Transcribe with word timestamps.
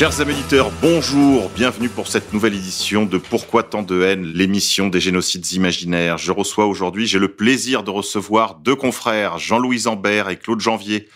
Chers 0.00 0.22
amis 0.22 0.32
bonjour, 0.80 1.50
bienvenue 1.50 1.90
pour 1.90 2.08
cette 2.08 2.32
nouvelle 2.32 2.54
édition 2.54 3.04
de 3.04 3.18
Pourquoi 3.18 3.62
tant 3.62 3.82
de 3.82 4.00
haine, 4.00 4.24
l'émission 4.24 4.88
des 4.88 4.98
génocides 4.98 5.52
imaginaires. 5.52 6.16
Je 6.16 6.32
reçois 6.32 6.64
aujourd'hui, 6.64 7.06
j'ai 7.06 7.18
le 7.18 7.28
plaisir 7.28 7.82
de 7.82 7.90
recevoir 7.90 8.54
deux 8.54 8.74
confrères, 8.74 9.36
Jean-Louis 9.36 9.88
Ambert 9.88 10.30
et 10.30 10.38
Claude 10.38 10.60
Janvier. 10.60 11.10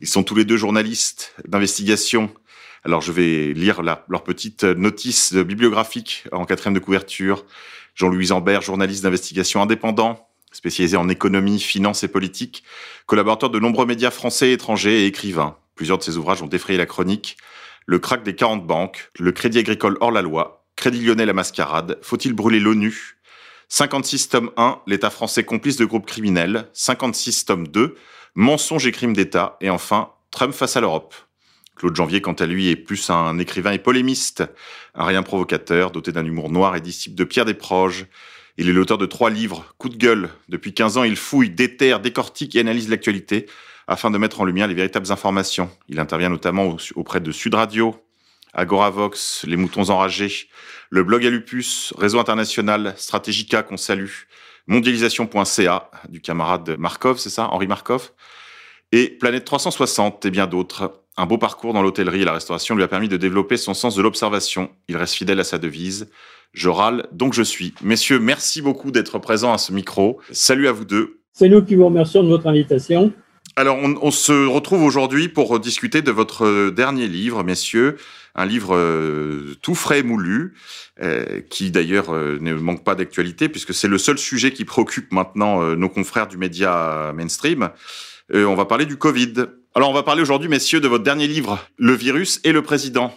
Ils 0.00 0.08
sont 0.08 0.22
tous 0.22 0.34
les 0.34 0.46
deux 0.46 0.56
journalistes 0.56 1.34
d'investigation. 1.46 2.30
Alors 2.84 3.02
je 3.02 3.12
vais 3.12 3.52
lire 3.52 3.82
leur 3.82 4.24
petite 4.24 4.64
notice 4.64 5.34
bibliographique 5.34 6.24
en 6.32 6.46
quatrième 6.46 6.72
de 6.72 6.80
couverture. 6.80 7.44
Jean-Louis 7.94 8.32
Ambert, 8.32 8.62
journaliste 8.62 9.02
d'investigation 9.02 9.60
indépendant, 9.60 10.26
spécialisé 10.52 10.96
en 10.96 11.10
économie, 11.10 11.60
finance 11.60 12.02
et 12.02 12.08
politique, 12.08 12.64
collaborateur 13.04 13.50
de 13.50 13.58
nombreux 13.58 13.84
médias 13.84 14.10
français 14.10 14.48
et 14.48 14.52
étrangers 14.54 15.02
et 15.02 15.06
écrivain. 15.06 15.58
Plusieurs 15.74 15.98
de 15.98 16.02
ses 16.02 16.16
ouvrages 16.16 16.40
ont 16.40 16.46
défrayé 16.46 16.78
la 16.78 16.86
chronique. 16.86 17.36
Le 17.86 17.98
crack 17.98 18.22
des 18.22 18.34
40 18.34 18.66
banques, 18.66 19.10
le 19.18 19.32
crédit 19.32 19.58
agricole 19.58 19.96
hors 20.00 20.12
la 20.12 20.22
loi, 20.22 20.62
Crédit 20.76 21.04
lyonnais 21.04 21.26
la 21.26 21.32
mascarade, 21.32 21.98
faut-il 22.02 22.32
brûler 22.32 22.58
l'ONU? 22.58 23.18
56 23.68 24.28
tome 24.30 24.50
1, 24.56 24.80
l'État 24.86 25.10
français 25.10 25.44
complice 25.44 25.76
de 25.76 25.84
groupes 25.84 26.06
criminels, 26.06 26.68
56 26.72 27.44
tome 27.44 27.68
2, 27.68 27.94
mensonges 28.34 28.86
et 28.86 28.92
crimes 28.92 29.12
d'État, 29.12 29.56
et 29.60 29.70
enfin, 29.70 30.10
Trump 30.30 30.52
face 30.52 30.76
à 30.76 30.80
l'Europe. 30.80 31.14
Claude 31.76 31.96
Janvier, 31.96 32.20
quant 32.20 32.32
à 32.32 32.46
lui, 32.46 32.68
est 32.68 32.76
plus 32.76 33.10
un 33.10 33.38
écrivain 33.38 33.72
et 33.72 33.78
polémiste, 33.78 34.44
un 34.94 35.04
rien 35.04 35.22
provocateur, 35.22 35.90
doté 35.90 36.12
d'un 36.12 36.24
humour 36.24 36.50
noir 36.50 36.76
et 36.76 36.80
disciple 36.80 37.16
de 37.16 37.24
Pierre 37.24 37.44
Desproges. 37.44 38.06
Il 38.58 38.68
est 38.68 38.72
l'auteur 38.72 38.98
de 38.98 39.06
trois 39.06 39.30
livres, 39.30 39.64
Coup 39.78 39.88
de 39.88 39.96
gueule. 39.96 40.30
Depuis 40.48 40.74
15 40.74 40.98
ans, 40.98 41.04
il 41.04 41.16
fouille, 41.16 41.50
déterre, 41.50 42.00
décortique 42.00 42.54
et 42.56 42.60
analyse 42.60 42.88
l'actualité 42.88 43.46
afin 43.92 44.10
de 44.10 44.18
mettre 44.18 44.40
en 44.40 44.44
lumière 44.44 44.66
les 44.66 44.74
véritables 44.74 45.12
informations. 45.12 45.70
Il 45.88 46.00
intervient 46.00 46.28
notamment 46.30 46.64
au- 46.66 46.76
auprès 46.96 47.20
de 47.20 47.30
Sud 47.30 47.54
Radio, 47.54 47.94
Agoravox, 48.54 49.44
Les 49.46 49.56
Moutons 49.56 49.90
Enragés, 49.90 50.48
le 50.90 51.04
blog 51.04 51.24
Alupus, 51.24 51.92
Réseau 51.96 52.18
International, 52.18 52.94
Stratégica 52.96 53.62
qu'on 53.62 53.76
salue, 53.76 54.10
mondialisation.ca 54.66 55.90
du 56.08 56.20
camarade 56.20 56.76
Markov, 56.78 57.18
c'est 57.18 57.30
ça, 57.30 57.48
Henri 57.50 57.66
Markov, 57.66 58.12
et 58.92 59.08
Planète 59.08 59.44
360 59.44 60.24
et 60.26 60.30
bien 60.30 60.46
d'autres. 60.46 60.98
Un 61.16 61.26
beau 61.26 61.36
parcours 61.38 61.74
dans 61.74 61.82
l'hôtellerie 61.82 62.22
et 62.22 62.24
la 62.24 62.32
restauration 62.32 62.74
lui 62.74 62.82
a 62.82 62.88
permis 62.88 63.08
de 63.08 63.16
développer 63.18 63.56
son 63.58 63.74
sens 63.74 63.94
de 63.94 64.02
l'observation. 64.02 64.70
Il 64.88 64.96
reste 64.96 65.14
fidèle 65.14 65.40
à 65.40 65.44
sa 65.44 65.58
devise. 65.58 66.10
Je 66.54 66.68
râle, 66.70 67.06
donc 67.12 67.32
je 67.34 67.42
suis. 67.42 67.74
Messieurs, 67.82 68.18
merci 68.18 68.62
beaucoup 68.62 68.90
d'être 68.90 69.18
présents 69.18 69.52
à 69.52 69.58
ce 69.58 69.72
micro. 69.72 70.20
Salut 70.30 70.68
à 70.68 70.72
vous 70.72 70.84
deux. 70.86 71.20
C'est 71.34 71.48
nous 71.48 71.62
qui 71.64 71.74
vous 71.74 71.86
remercions 71.86 72.22
de 72.22 72.28
votre 72.28 72.46
invitation. 72.46 73.12
Alors, 73.54 73.76
on, 73.76 74.10
se 74.10 74.46
retrouve 74.46 74.82
aujourd'hui 74.82 75.28
pour 75.28 75.60
discuter 75.60 76.00
de 76.00 76.10
votre 76.10 76.70
dernier 76.70 77.06
livre, 77.06 77.44
messieurs, 77.44 77.98
un 78.34 78.46
livre 78.46 78.74
euh, 78.74 79.54
tout 79.60 79.74
frais 79.74 80.02
moulu, 80.02 80.54
euh, 81.02 81.42
qui 81.50 81.70
d'ailleurs 81.70 82.14
euh, 82.14 82.38
ne 82.40 82.54
manque 82.54 82.82
pas 82.82 82.94
d'actualité, 82.94 83.50
puisque 83.50 83.74
c'est 83.74 83.88
le 83.88 83.98
seul 83.98 84.16
sujet 84.16 84.52
qui 84.52 84.64
préoccupe 84.64 85.12
maintenant 85.12 85.62
euh, 85.62 85.74
nos 85.74 85.90
confrères 85.90 86.28
du 86.28 86.38
média 86.38 87.12
mainstream. 87.14 87.70
On 88.32 88.54
va 88.54 88.64
parler 88.64 88.86
du 88.86 88.96
Covid. 88.96 89.34
Alors, 89.74 89.90
on 89.90 89.92
va 89.92 90.02
parler 90.02 90.22
aujourd'hui, 90.22 90.48
messieurs, 90.48 90.80
de 90.80 90.88
votre 90.88 91.04
dernier 91.04 91.26
livre, 91.26 91.58
Le 91.76 91.92
virus 91.92 92.40
et 92.44 92.52
le 92.52 92.62
président, 92.62 93.12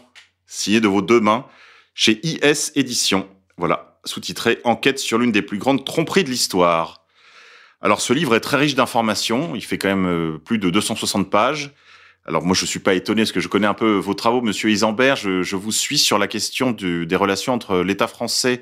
signé 0.46 0.82
de 0.82 0.90
vos 0.90 1.02
deux 1.02 1.22
mains, 1.22 1.46
chez 1.94 2.20
IS 2.26 2.72
Éditions. 2.76 3.30
Voilà, 3.58 4.00
sous-titré 4.04 4.60
Enquête 4.66 5.00
sur 5.00 5.18
l'une 5.18 5.32
des 5.32 5.42
plus 5.42 5.60
grandes 5.60 5.86
tromperies 5.86 6.26
de 6.26 6.30
l'histoire. 6.30 7.05
Alors 7.82 8.02
ce 8.02 8.14
livre 8.14 8.36
est 8.36 8.40
très 8.40 8.58
riche 8.58 8.76
d'informations, 8.76 9.56
il 9.56 9.62
fait 9.64 9.78
quand 9.78 9.88
même 9.90 10.06
euh, 10.08 10.38
plus 10.38 10.58
de 10.58 10.70
260 10.70 11.30
pages. 11.30 11.72
Alors 12.26 12.44
moi 12.44 12.56
je 12.56 12.66
suis 12.66 12.80
pas 12.80 12.96
étonné 12.96 13.22
parce 13.22 13.32
que 13.32 13.40
je 13.40 13.48
connais 13.48 13.68
un 13.68 13.74
peu 13.76 13.98
vos 13.98 14.14
travaux, 14.16 14.42
Monsieur 14.42 14.70
Isambert, 14.72 15.16
je, 15.16 15.44
je 15.44 15.56
vous 15.56 15.72
suis 15.72 15.98
sur 16.00 16.18
la 16.18 16.28
question 16.28 16.72
du- 16.72 17.06
des 17.06 17.16
relations 17.16 17.54
entre 17.54 17.80
l'État 17.82 18.08
français 18.08 18.62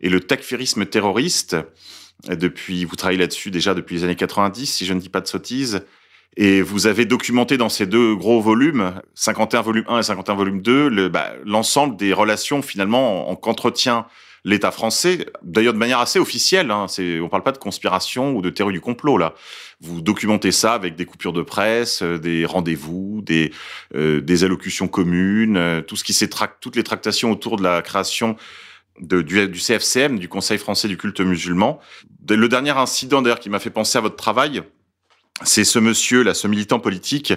et 0.00 0.08
le 0.08 0.20
takfirisme 0.20 0.86
terroriste. 0.86 1.56
Depuis, 2.28 2.84
vous 2.84 2.96
travaillez 2.96 3.18
là-dessus 3.20 3.50
déjà 3.50 3.74
depuis 3.74 3.96
les 3.96 4.04
années 4.04 4.16
90, 4.16 4.66
si 4.66 4.86
je 4.86 4.94
ne 4.94 5.00
dis 5.00 5.10
pas 5.10 5.20
de 5.20 5.26
sottises. 5.28 5.84
Et 6.38 6.60
vous 6.62 6.86
avez 6.86 7.04
documenté 7.04 7.56
dans 7.58 7.68
ces 7.68 7.86
deux 7.86 8.14
gros 8.16 8.40
volumes, 8.40 9.00
51 9.14 9.60
volume 9.62 9.84
1 9.88 9.98
et 10.00 10.02
51 10.02 10.34
volume 10.34 10.60
2, 10.62 10.88
le- 10.88 11.08
bah, 11.08 11.32
l'ensemble 11.44 11.96
des 11.96 12.12
relations 12.12 12.62
finalement 12.62 13.30
en- 13.30 13.36
qu'entretient 13.36 14.06
l'État 14.46 14.70
français, 14.70 15.26
d'ailleurs 15.42 15.74
de 15.74 15.78
manière 15.78 15.98
assez 15.98 16.20
officielle. 16.20 16.70
Hein, 16.70 16.86
c'est, 16.88 17.20
on 17.20 17.28
parle 17.28 17.42
pas 17.42 17.50
de 17.50 17.58
conspiration 17.58 18.34
ou 18.34 18.42
de 18.42 18.48
théorie 18.48 18.72
du 18.72 18.80
complot 18.80 19.18
là. 19.18 19.34
Vous 19.80 20.00
documentez 20.00 20.52
ça 20.52 20.72
avec 20.72 20.94
des 20.94 21.04
coupures 21.04 21.32
de 21.32 21.42
presse, 21.42 22.02
euh, 22.02 22.18
des 22.18 22.46
rendez-vous, 22.46 23.22
des, 23.22 23.52
euh, 23.96 24.20
des 24.20 24.44
allocutions 24.44 24.86
communes, 24.86 25.56
euh, 25.56 25.82
tout 25.82 25.96
ce 25.96 26.04
qui 26.04 26.14
s'est 26.14 26.30
toutes 26.60 26.76
les 26.76 26.84
tractations 26.84 27.32
autour 27.32 27.56
de 27.56 27.64
la 27.64 27.82
création 27.82 28.36
du, 29.00 29.24
du 29.24 29.58
CFCM, 29.58 30.18
du 30.18 30.28
Conseil 30.28 30.58
français 30.58 30.86
du 30.86 30.96
culte 30.96 31.20
musulman. 31.20 31.80
Le 32.30 32.48
dernier 32.48 32.70
incident 32.70 33.22
d'ailleurs 33.22 33.40
qui 33.40 33.50
m'a 33.50 33.58
fait 33.58 33.70
penser 33.70 33.98
à 33.98 34.00
votre 34.00 34.16
travail, 34.16 34.62
c'est 35.44 35.64
ce 35.64 35.78
monsieur, 35.78 36.22
là, 36.22 36.34
ce 36.34 36.48
militant 36.48 36.78
politique, 36.78 37.34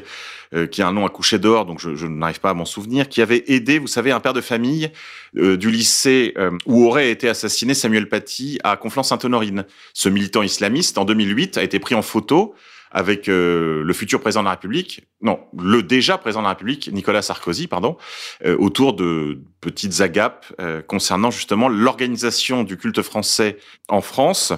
euh, 0.54 0.68
qui 0.68 0.82
a 0.82 0.88
un 0.88 0.94
nom 0.94 1.06
à 1.06 1.10
coucher 1.10 1.38
dehors, 1.38 1.66
donc 1.66 1.80
je, 1.80 1.96
je 1.96 2.08
n'arrive 2.08 2.40
pas 2.40 2.52
à 2.52 2.54
m'en 2.54 2.66
souvenir, 2.66 3.10
qui 3.10 3.22
avait 3.22 3.44
aidé, 3.48 3.78
vous 3.78 3.88
savez, 3.88 4.12
un 4.12 4.20
père 4.20 4.34
de 4.34 4.42
famille 4.42 4.90
euh, 5.38 5.58
du 5.58 5.70
lycée 5.70 6.34
euh, 6.38 6.52
où 6.66 6.86
aurait 6.86 7.12
été 7.12 7.28
assassiné 7.28 7.74
Samuel 7.74 8.08
Paty 8.08 8.58
à 8.64 8.78
Conflans-Sainte-Honorine. 8.78 9.66
Ce 9.94 10.10
militant 10.10 10.42
islamiste, 10.42 10.98
en 10.98 11.06
2008, 11.06 11.58
a 11.58 11.64
été 11.64 11.78
pris 11.80 11.94
en 11.94 12.02
photo 12.02 12.56
avec 12.92 13.30
euh, 13.30 13.84
le 13.84 13.94
futur 13.94 14.20
président 14.22 14.42
de 14.42 14.46
la 14.46 14.52
République, 14.52 15.04
non, 15.22 15.40
le 15.56 15.84
déjà 15.84 16.18
président 16.18 16.42
de 16.42 16.46
la 16.46 16.52
République, 16.52 16.90
Nicolas 16.92 17.22
Sarkozy, 17.22 17.68
pardon, 17.68 17.98
euh, 18.46 18.58
autour 18.58 18.94
de 18.94 19.40
petites 19.62 20.02
agapes 20.02 20.48
concernant 20.88 21.32
justement 21.32 21.68
l'organisation 21.68 22.64
du 22.64 22.78
culte 22.78 23.02
français 23.02 23.58
en 23.90 24.02
France, 24.02 24.54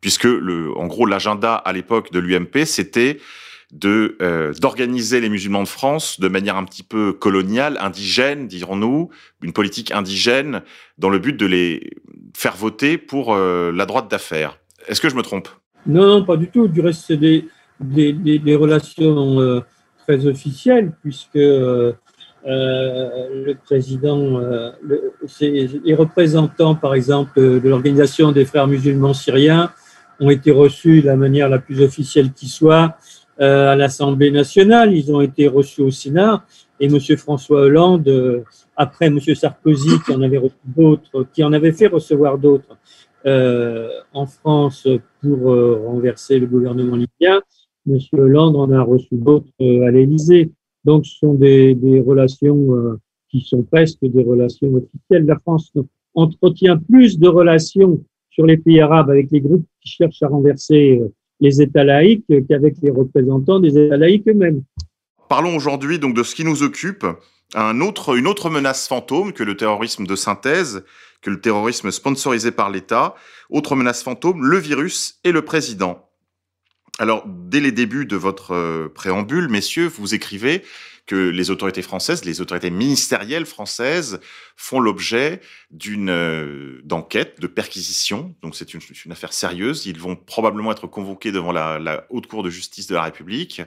puisque 0.00 0.26
en 0.26 0.86
gros 0.86 1.06
l'agenda 1.06 1.54
à 1.54 1.72
l'époque 1.72 2.12
de 2.12 2.18
l'UMP, 2.18 2.64
c'était 2.64 3.18
euh, 3.84 4.54
d'organiser 4.54 5.20
les 5.20 5.28
musulmans 5.28 5.62
de 5.62 5.68
France 5.68 6.18
de 6.20 6.28
manière 6.28 6.56
un 6.56 6.64
petit 6.64 6.82
peu 6.82 7.12
coloniale, 7.12 7.76
indigène, 7.82 8.46
dirons-nous, 8.48 9.10
une 9.42 9.52
politique 9.52 9.92
indigène, 9.92 10.62
dans 10.96 11.10
le 11.10 11.18
but 11.18 11.36
de 11.36 11.44
les 11.44 11.90
faire 12.34 12.56
voter 12.56 12.96
pour 12.96 13.34
euh, 13.34 13.70
la 13.70 13.84
droite 13.84 14.10
d'affaires. 14.10 14.58
Est-ce 14.86 15.02
que 15.02 15.10
je 15.10 15.16
me 15.16 15.22
trompe? 15.22 15.48
Non, 15.86 16.06
non, 16.06 16.24
pas 16.24 16.38
du 16.38 16.48
tout. 16.48 16.66
Du 16.66 16.80
reste, 16.80 17.04
c'est 17.06 17.18
des, 17.18 17.44
relations 18.56 19.38
euh, 19.38 19.60
très 20.06 20.26
officielles, 20.26 20.92
puisque 21.02 21.34
le 21.34 21.94
président, 23.66 24.40
les 25.52 25.94
représentants, 25.94 26.74
par 26.74 26.94
exemple, 26.94 27.38
de 27.38 27.68
l'organisation 27.68 28.32
des 28.32 28.46
frères 28.46 28.66
musulmans 28.66 29.12
syriens 29.12 29.70
ont 30.20 30.30
été 30.30 30.50
reçus 30.50 31.02
de 31.02 31.06
la 31.06 31.16
manière 31.16 31.48
la 31.48 31.58
plus 31.58 31.80
officielle 31.82 32.32
qui 32.32 32.48
soit 32.48 32.96
euh, 33.40 33.72
à 33.72 33.76
l'Assemblée 33.76 34.30
nationale. 34.30 34.94
Ils 34.94 35.12
ont 35.12 35.20
été 35.20 35.46
reçus 35.48 35.82
au 35.82 35.90
Sénat. 35.90 36.44
Et 36.80 36.86
M. 36.86 36.98
François 37.16 37.62
Hollande, 37.62 38.08
euh, 38.08 38.42
après 38.76 39.06
M. 39.06 39.18
Sarkozy, 39.20 39.90
qui 40.04 40.12
en 40.12 40.22
avait 40.22 40.38
reçu 40.38 40.54
d'autres, 40.64 41.26
qui 41.32 41.42
en 41.42 41.52
avait 41.52 41.72
fait 41.72 41.88
recevoir 41.88 42.38
d'autres, 42.38 42.76
euh, 43.26 43.88
en 44.12 44.26
France 44.26 44.86
pour 45.20 45.52
euh, 45.52 45.82
renverser 45.86 46.38
le 46.38 46.46
gouvernement 46.46 46.96
libyen. 46.96 47.42
M. 47.88 47.98
Hollande 48.12 48.56
en 48.56 48.70
a 48.70 48.82
reçu 48.82 49.08
d'autres 49.12 49.48
à 49.60 49.90
l'Élysée. 49.90 50.52
Donc, 50.84 51.06
ce 51.06 51.18
sont 51.18 51.34
des, 51.34 51.74
des 51.74 52.00
relations 52.00 52.98
qui 53.30 53.40
sont 53.40 53.62
presque 53.62 53.98
des 54.02 54.22
relations 54.22 54.72
officielles. 54.74 55.26
La 55.26 55.38
France 55.38 55.72
entretient 56.14 56.78
plus 56.78 57.18
de 57.18 57.28
relations 57.28 58.00
sur 58.38 58.46
les 58.46 58.56
pays 58.56 58.80
arabes 58.80 59.10
avec 59.10 59.32
les 59.32 59.40
groupes 59.40 59.66
qui 59.82 59.90
cherchent 59.90 60.22
à 60.22 60.28
renverser 60.28 61.00
euh, 61.02 61.12
les 61.40 61.60
États 61.60 61.82
laïcs 61.82 62.24
qu'avec 62.48 62.76
les 62.82 62.90
représentants 62.90 63.58
des 63.58 63.76
États 63.76 63.96
laïcs 63.96 64.28
eux-mêmes. 64.28 64.62
Parlons 65.28 65.56
aujourd'hui 65.56 65.98
donc 65.98 66.14
de 66.14 66.22
ce 66.22 66.36
qui 66.36 66.44
nous 66.44 66.62
occupe, 66.62 67.04
un 67.54 67.80
autre, 67.80 68.16
une 68.16 68.28
autre 68.28 68.48
menace 68.48 68.86
fantôme 68.86 69.32
que 69.32 69.42
le 69.42 69.56
terrorisme 69.56 70.06
de 70.06 70.14
synthèse, 70.14 70.84
que 71.20 71.30
le 71.30 71.40
terrorisme 71.40 71.90
sponsorisé 71.90 72.52
par 72.52 72.70
l'État. 72.70 73.16
Autre 73.50 73.74
menace 73.74 74.04
fantôme, 74.04 74.44
le 74.44 74.58
virus 74.58 75.18
et 75.24 75.32
le 75.32 75.42
président. 75.42 76.07
Alors, 76.98 77.22
dès 77.26 77.60
les 77.60 77.70
débuts 77.70 78.06
de 78.06 78.16
votre 78.16 78.54
euh, 78.54 78.88
préambule, 78.92 79.48
messieurs, 79.48 79.86
vous 79.86 80.14
écrivez 80.14 80.64
que 81.06 81.14
les 81.14 81.50
autorités 81.50 81.80
françaises, 81.80 82.24
les 82.24 82.40
autorités 82.40 82.70
ministérielles 82.70 83.46
françaises 83.46 84.20
font 84.56 84.80
l'objet 84.80 85.40
d'une 85.70 86.10
euh, 86.10 86.80
d'enquête, 86.84 87.40
de 87.40 87.46
perquisition. 87.46 88.34
Donc 88.42 88.56
c'est 88.56 88.74
une, 88.74 88.80
une, 89.06 89.12
affaire 89.12 89.32
sérieuse. 89.32 89.86
Ils 89.86 89.98
vont 89.98 90.16
probablement 90.16 90.72
être 90.72 90.86
convoqués 90.88 91.32
devant 91.32 91.52
la, 91.52 91.78
la 91.78 92.04
haute 92.10 92.26
cour 92.26 92.42
de 92.42 92.50
justice 92.50 92.88
de 92.88 92.96
la 92.96 93.04
République. 93.04 93.62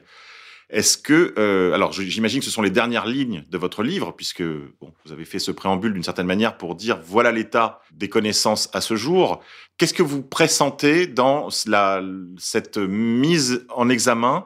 Est-ce 0.71 0.97
que, 0.97 1.33
euh, 1.37 1.73
alors 1.73 1.91
j'imagine 1.91 2.39
que 2.39 2.45
ce 2.45 2.51
sont 2.51 2.61
les 2.61 2.69
dernières 2.69 3.05
lignes 3.05 3.43
de 3.51 3.57
votre 3.57 3.83
livre, 3.83 4.13
puisque 4.15 4.41
bon, 4.41 4.93
vous 5.05 5.11
avez 5.11 5.25
fait 5.25 5.37
ce 5.37 5.51
préambule 5.51 5.91
d'une 5.91 6.03
certaine 6.03 6.27
manière 6.27 6.57
pour 6.57 6.75
dire 6.75 6.99
voilà 7.03 7.33
l'état 7.33 7.81
des 7.93 8.07
connaissances 8.07 8.69
à 8.73 8.79
ce 8.79 8.95
jour. 8.95 9.41
Qu'est-ce 9.77 9.93
que 9.93 10.01
vous 10.01 10.23
pressentez 10.23 11.07
dans 11.07 11.49
la, 11.67 12.01
cette 12.37 12.77
mise 12.77 13.65
en 13.75 13.89
examen 13.89 14.45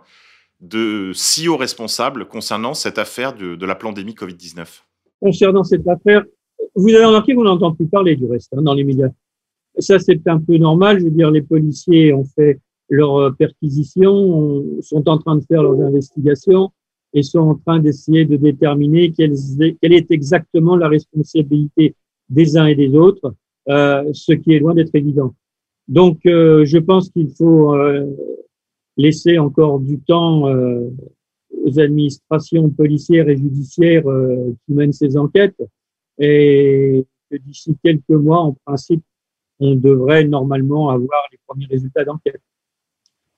de 0.61 1.11
si 1.13 1.47
hauts 1.47 1.57
responsables 1.57 2.27
concernant 2.27 2.73
cette 2.73 2.97
affaire 2.97 3.33
de, 3.33 3.55
de 3.55 3.65
la 3.67 3.75
pandémie 3.75 4.13
Covid-19 4.13 4.65
Concernant 5.21 5.63
cette 5.63 5.87
affaire, 5.87 6.23
vous 6.73 6.89
avez 6.89 7.05
remarqué 7.05 7.35
qu'on 7.35 7.43
n'entend 7.43 7.73
plus 7.73 7.85
parler 7.85 8.15
du 8.15 8.25
reste 8.25 8.51
hein, 8.53 8.63
dans 8.63 8.73
les 8.73 8.83
médias. 8.83 9.09
Ça, 9.77 9.99
c'est 9.99 10.27
un 10.27 10.39
peu 10.39 10.57
normal. 10.57 10.99
Je 10.99 11.05
veux 11.05 11.11
dire, 11.11 11.29
les 11.29 11.41
policiers 11.43 12.13
ont 12.13 12.25
fait 12.25 12.59
leurs 12.89 13.15
euh, 13.17 13.31
perquisitions, 13.31 14.63
sont 14.81 15.07
en 15.09 15.17
train 15.17 15.35
de 15.37 15.43
faire 15.45 15.63
leurs 15.63 15.79
investigations 15.81 16.71
et 17.13 17.23
sont 17.23 17.39
en 17.39 17.55
train 17.55 17.79
d'essayer 17.79 18.25
de 18.25 18.35
déterminer 18.35 19.11
quelle, 19.11 19.33
est 19.81 20.11
exactement 20.11 20.75
la 20.75 20.89
responsabilité 20.89 21.95
des 22.29 22.57
uns 22.57 22.65
et 22.65 22.75
des 22.75 22.95
autres, 22.95 23.33
euh, 23.69 24.03
ce 24.13 24.33
qui 24.33 24.53
est 24.53 24.59
loin 24.59 24.73
d'être 24.73 24.93
évident. 24.93 25.33
Donc, 25.87 26.19
euh, 26.25 26.65
je 26.65 26.77
pense 26.77 27.09
qu'il 27.09 27.29
faut 27.29 27.73
euh, 27.73 28.05
laisser 28.97 29.37
encore 29.37 29.79
du 29.79 29.99
temps 29.99 30.49
euh, 30.49 30.89
aux 31.63 31.79
administrations 31.79 32.69
policières 32.69 33.29
et 33.29 33.37
judiciaires 33.37 34.09
euh, 34.09 34.53
qui 34.65 34.73
mènent 34.73 34.93
ces 34.93 35.15
enquêtes 35.17 35.61
et 36.19 37.05
que 37.29 37.37
d'ici 37.37 37.75
quelques 37.83 38.09
mois, 38.09 38.39
en 38.39 38.57
principe, 38.65 39.03
on 39.59 39.75
devrait 39.75 40.25
normalement 40.25 40.89
avoir 40.89 41.21
les 41.31 41.39
premiers 41.47 41.65
résultats 41.65 42.03
d'enquête. 42.03 42.41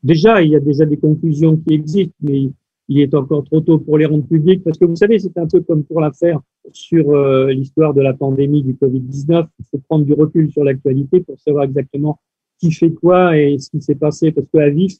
Déjà, 0.07 0.41
il 0.41 0.51
y 0.51 0.55
a 0.55 0.61
déjà 0.61 0.85
des 0.85 0.95
conclusions 0.95 1.57
qui 1.57 1.73
existent, 1.73 2.15
mais 2.21 2.49
il 2.87 3.01
est 3.01 3.13
encore 3.13 3.43
trop 3.43 3.59
tôt 3.59 3.77
pour 3.77 3.97
les 3.97 4.05
rendre 4.05 4.25
publiques 4.25 4.63
parce 4.63 4.77
que 4.77 4.85
vous 4.85 4.95
savez, 4.95 5.19
c'est 5.19 5.37
un 5.37 5.47
peu 5.47 5.59
comme 5.59 5.83
pour 5.83 5.99
l'affaire 5.99 6.39
sur 6.71 7.09
euh, 7.09 7.51
l'histoire 7.51 7.93
de 7.93 8.01
la 8.01 8.13
pandémie 8.13 8.63
du 8.63 8.71
Covid-19. 8.75 9.47
Il 9.59 9.65
faut 9.69 9.79
prendre 9.89 10.05
du 10.05 10.13
recul 10.13 10.49
sur 10.49 10.63
l'actualité 10.63 11.19
pour 11.19 11.37
savoir 11.41 11.65
exactement 11.65 12.21
qui 12.57 12.71
fait 12.71 12.91
quoi 12.91 13.37
et 13.37 13.59
ce 13.59 13.69
qui 13.69 13.81
s'est 13.81 13.95
passé 13.95 14.31
parce 14.31 14.47
qu'à 14.47 14.69
vif, 14.69 14.93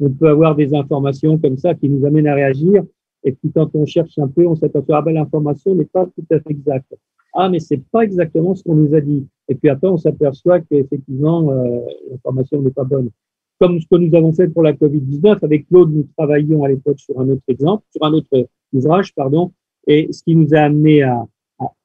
on 0.00 0.08
peut 0.08 0.28
avoir 0.28 0.56
des 0.56 0.74
informations 0.74 1.36
comme 1.36 1.58
ça 1.58 1.74
qui 1.74 1.90
nous 1.90 2.06
amènent 2.06 2.28
à 2.28 2.34
réagir. 2.34 2.84
Et 3.22 3.32
puis 3.32 3.52
quand 3.54 3.68
on 3.74 3.84
cherche 3.84 4.18
un 4.18 4.28
peu, 4.28 4.46
on 4.46 4.56
s'aperçoit, 4.56 4.96
ah 4.96 5.02
ben 5.02 5.12
l'information 5.12 5.74
n'est 5.74 5.84
pas 5.84 6.06
tout 6.06 6.24
à 6.30 6.40
fait 6.40 6.52
exacte. 6.52 6.94
Ah, 7.34 7.50
mais 7.50 7.60
c'est 7.60 7.82
pas 7.92 8.00
exactement 8.00 8.54
ce 8.54 8.62
qu'on 8.62 8.76
nous 8.76 8.94
a 8.94 9.02
dit. 9.02 9.26
Et 9.46 9.56
puis 9.56 9.68
après, 9.68 9.88
on 9.88 9.98
s'aperçoit 9.98 10.60
qu'effectivement, 10.60 11.50
euh, 11.50 11.80
l'information 12.10 12.62
n'est 12.62 12.70
pas 12.70 12.84
bonne 12.84 13.10
comme 13.58 13.80
ce 13.80 13.86
que 13.90 13.96
nous 13.96 14.14
avons 14.14 14.32
fait 14.32 14.48
pour 14.48 14.62
la 14.62 14.72
Covid-19. 14.72 15.38
Avec 15.42 15.68
Claude, 15.68 15.92
nous 15.92 16.06
travaillions 16.16 16.64
à 16.64 16.68
l'époque 16.68 16.98
sur 16.98 17.20
un 17.20 17.28
autre 17.28 17.42
exemple, 17.48 17.84
sur 17.90 18.04
un 18.04 18.12
autre 18.12 18.48
ouvrage, 18.72 19.14
pardon, 19.14 19.52
et 19.86 20.08
ce 20.12 20.22
qui 20.22 20.34
nous 20.34 20.54
a 20.54 20.60
amené 20.60 21.02
à, 21.02 21.24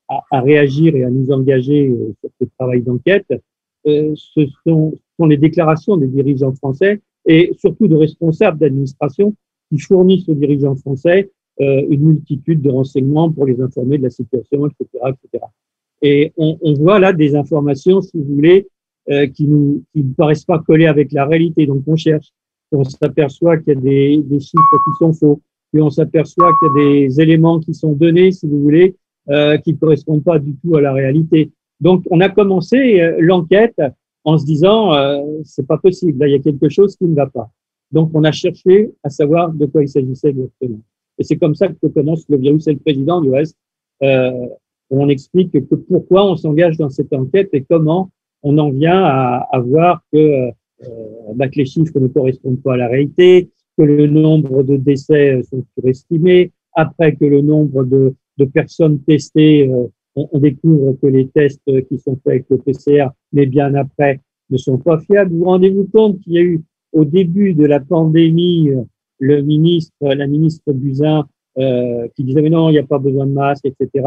à, 0.10 0.24
à 0.32 0.42
réagir 0.42 0.96
et 0.96 1.04
à 1.04 1.10
nous 1.10 1.32
engager 1.32 1.88
euh, 1.88 2.14
sur 2.20 2.30
ce 2.42 2.46
travail 2.58 2.82
d'enquête, 2.82 3.28
euh, 3.88 4.14
ce 4.16 4.42
sont, 4.66 4.98
sont, 5.18 5.26
les 5.26 5.38
déclarations 5.38 5.98
des 5.98 6.08
dirigeants 6.08 6.54
français 6.54 7.02
et 7.26 7.54
surtout 7.58 7.88
de 7.88 7.96
responsables 7.96 8.58
d'administration 8.58 9.36
qui 9.70 9.80
fournissent 9.80 10.28
aux 10.28 10.36
dirigeants 10.36 10.76
français 10.76 11.32
euh, 11.62 11.86
une 11.90 12.02
multitude 12.02 12.62
de 12.62 12.70
renseignements 12.70 13.32
pour 13.32 13.46
les 13.46 13.62
informer 13.62 13.98
de 13.98 14.04
la 14.04 14.10
situation, 14.10 14.68
etc., 14.68 14.88
etc. 15.08 15.46
Et 16.02 16.34
on, 16.38 16.58
on 16.62 16.74
voit 16.74 17.00
là 17.00 17.14
des 17.14 17.36
informations, 17.36 18.02
si 18.02 18.18
vous 18.18 18.36
voulez, 18.36 18.68
euh, 19.12 19.28
qui 19.28 19.48
nous 19.48 19.84
qui 19.94 20.04
ne 20.04 20.14
paraissent 20.14 20.46
pas 20.46 20.60
coller 20.60 20.88
avec 20.88 21.12
la 21.12 21.26
réalité. 21.26 21.66
Donc 21.66 21.84
on 21.88 21.96
cherche, 21.96 22.28
on 22.72 22.84
s'aperçoit 22.84 23.58
qu'il 23.58 23.74
y 23.74 23.78
a 23.78 23.80
des, 23.80 24.18
des, 24.24 24.40
chiffres 24.40 24.78
qui 24.86 24.98
sont 25.00 25.14
faux, 25.14 25.42
puis 25.72 25.82
on 25.82 25.90
s'aperçoit 25.90 26.52
qu'il 26.60 26.68
y 26.68 26.72
a 26.72 27.08
des 27.08 27.22
éléments 27.22 27.60
qui 27.60 27.74
sont 27.74 27.94
donnés, 27.94 28.32
si 28.32 28.48
vous 28.48 28.62
voulez, 28.62 28.96
euh, 29.30 29.58
qui 29.58 29.74
ne 29.74 29.78
correspondent 29.78 30.24
pas 30.24 30.40
du 30.40 30.56
tout 30.56 30.76
à 30.76 30.82
la 30.82 30.94
réalité. 30.94 31.52
Donc 31.80 32.04
on 32.10 32.20
a 32.20 32.30
commencé 32.30 33.00
euh, 33.00 33.18
l'enquête 33.20 33.80
en 34.24 34.38
se 34.38 34.46
disant 34.46 34.94
euh, 34.94 35.22
c'est 35.44 35.66
pas 35.66 35.78
possible, 35.78 36.20
là 36.20 36.28
il 36.28 36.32
y 36.32 36.36
a 36.36 36.40
quelque 36.40 36.70
chose 36.70 36.96
qui 36.96 37.06
ne 37.06 37.16
va 37.16 37.28
pas. 37.28 37.50
Donc 37.92 38.12
on 38.14 38.24
a 38.24 38.32
cherché 38.32 38.92
à 39.04 39.10
savoir 39.10 39.52
de 39.52 39.66
quoi 39.66 39.84
il 39.84 39.90
s'agissait 39.90 40.30
exactement. 40.30 40.82
Et 41.18 41.24
c'est 41.24 41.38
comme 41.38 41.56
ça 41.56 41.68
que 41.68 41.88
commence 41.88 42.26
le 42.30 42.38
virus 42.38 42.68
et 42.68 42.74
le 42.74 42.80
président 42.80 43.22
du 43.22 43.30
reste. 43.30 43.58
Euh, 44.04 44.48
on 44.90 45.10
explique 45.10 45.52
que 45.52 45.76
pourquoi 45.76 46.26
on 46.26 46.36
s'engage 46.36 46.78
dans 46.78 46.90
cette 46.90 47.14
enquête 47.14 47.50
et 47.54 47.64
comment 47.70 48.10
on 48.44 48.58
en 48.58 48.70
vient 48.70 49.04
à, 49.04 49.48
à 49.52 49.60
voir 49.60 50.02
que, 50.12 50.18
euh, 50.18 50.52
bah, 51.36 51.48
que 51.48 51.56
les 51.56 51.66
chiffres 51.66 52.00
ne 52.00 52.08
correspondent 52.08 52.62
pas 52.62 52.74
à 52.74 52.78
la 52.78 52.88
réalité, 52.88 53.50
que 53.78 53.84
le 53.84 54.08
nombre 54.08 54.64
de 54.64 54.78
décès 54.78 55.42
sont 55.44 55.64
surestimés, 55.78 56.52
après 56.74 57.16
que 57.16 57.26
le 57.26 57.42
nombre 57.42 57.84
de, 57.84 58.16
de 58.38 58.46
personnes 58.46 59.00
testées, 59.02 59.68
euh, 59.68 59.88
on, 60.16 60.30
on, 60.32 60.40
découvre 60.40 60.94
que 61.02 61.08
les 61.08 61.28
tests 61.28 61.62
qui 61.88 61.98
sont 61.98 62.16
faits 62.24 62.28
avec 62.28 62.46
le 62.50 62.58
PCR, 62.58 63.08
mais 63.34 63.46
bien 63.46 63.74
après, 63.76 64.20
ne 64.50 64.58
sont 64.58 64.78
pas 64.78 65.00
fiables. 65.00 65.32
Vous, 65.32 65.40
vous 65.40 65.46
rendez-vous 65.46 65.88
compte 65.94 66.20
qu'il 66.22 66.34
y 66.34 66.40
a 66.40 66.44
eu 66.44 66.62
au 66.92 67.06
début 67.06 67.54
de 67.54 67.66
la 67.66 67.80
pandémie, 67.80 68.70
le 69.20 69.42
ministre, 69.42 69.94
la 70.02 70.28
ministre 70.28 70.72
Buzyn, 70.72 71.28
euh, 71.58 72.08
qui 72.16 72.24
disait 72.24 72.42
mais 72.42 72.50
non, 72.50 72.70
il 72.70 72.74
n'y 72.74 72.80
a 72.80 72.84
pas 72.84 73.00
besoin 73.00 73.26
de 73.26 73.34
masque, 73.34 73.66
etc. 73.66 74.06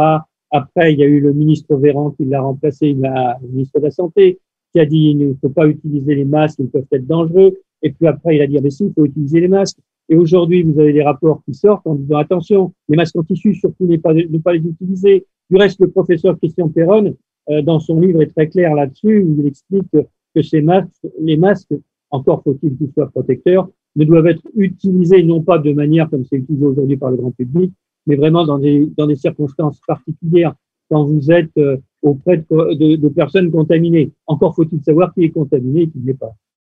Après, 0.53 0.93
il 0.93 0.99
y 0.99 1.03
a 1.03 1.07
eu 1.07 1.21
le 1.21 1.33
ministre 1.33 1.75
Véran 1.77 2.11
qui 2.11 2.27
l'a 2.27 2.43
remplacé, 2.43 2.93
le 2.93 3.49
ministre 3.49 3.81
de 3.81 3.85
la 3.85 3.91
Santé, 3.91 4.39
qui 4.73 4.81
a 4.81 4.87
dit 4.87 5.11
il 5.11 5.19
ne 5.19 5.35
faut 5.41 5.49
pas 5.49 5.67
utiliser 5.67 6.15
les 6.15 6.27
masques, 6.27 6.59
ils 6.61 6.69
peuvent 6.69 6.85
être 6.93 7.07
dangereux. 7.07 7.59
Et 7.83 7.91
puis 7.91 8.07
après, 8.07 8.37
il 8.37 8.43
a 8.43 8.47
dit 8.47 8.59
ah, 8.59 8.61
mais 8.63 8.71
si, 8.71 8.85
il 8.85 8.93
faut 8.93 9.07
utiliser 9.07 9.41
les 9.41 9.49
masques. 9.49 9.79
Et 10.11 10.17
aujourd'hui, 10.17 10.63
vous 10.63 10.79
avez 10.79 10.93
des 10.93 11.03
rapports 11.03 11.43
qui 11.45 11.55
sortent 11.55 11.87
en 11.87 11.95
disant 11.95 12.19
attention, 12.19 12.73
les 12.89 12.97
masques 12.97 13.17
en 13.17 13.23
tissu, 13.23 13.55
surtout 13.55 13.87
ne 13.87 13.97
pas, 13.97 14.13
ne 14.13 14.39
pas 14.39 14.53
les 14.53 14.69
utiliser. 14.69 15.27
Du 15.51 15.57
reste, 15.57 15.81
le 15.81 15.89
professeur 15.89 16.37
Christian 16.39 16.69
Perron, 16.69 17.17
euh, 17.49 17.63
dans 17.63 17.81
son 17.81 17.99
livre, 17.99 18.21
est 18.21 18.27
très 18.27 18.49
clair 18.49 18.75
là-dessus, 18.75 19.27
il 19.27 19.47
explique 19.47 19.89
que 20.35 20.43
ces 20.43 20.61
masques, 20.61 21.07
les 21.19 21.37
masques, 21.37 21.75
encore 22.11 22.43
faut-il 22.43 22.77
qu'ils 22.77 22.93
soient 22.93 23.09
protecteurs, 23.09 23.69
ne 23.97 24.05
doivent 24.05 24.27
être 24.27 24.43
utilisés 24.55 25.23
non 25.23 25.43
pas 25.43 25.59
de 25.59 25.73
manière 25.73 26.09
comme 26.09 26.25
c'est 26.25 26.37
utilisé 26.37 26.65
aujourd'hui 26.65 26.97
par 26.97 27.11
le 27.11 27.17
grand 27.17 27.31
public, 27.31 27.73
mais 28.07 28.17
vraiment 28.17 28.45
dans 28.45 28.59
des, 28.59 28.87
dans 28.97 29.07
des 29.07 29.17
circonstances 29.17 29.81
particulières, 29.87 30.55
quand 30.93 31.05
vous 31.05 31.31
êtes 31.31 31.57
euh, 31.57 31.79
auprès 32.03 32.37
de, 32.37 33.09
personnes 33.09 33.51
contaminées. 33.51 34.13
Encore 34.27 34.55
faut-il 34.55 34.83
savoir 34.85 35.15
qui 35.15 35.25
est 35.25 35.31
contaminé 35.31 35.83
et 35.83 35.89
qui 35.89 35.99
ne 35.99 36.07
l'est 36.07 36.19
pas. 36.19 36.33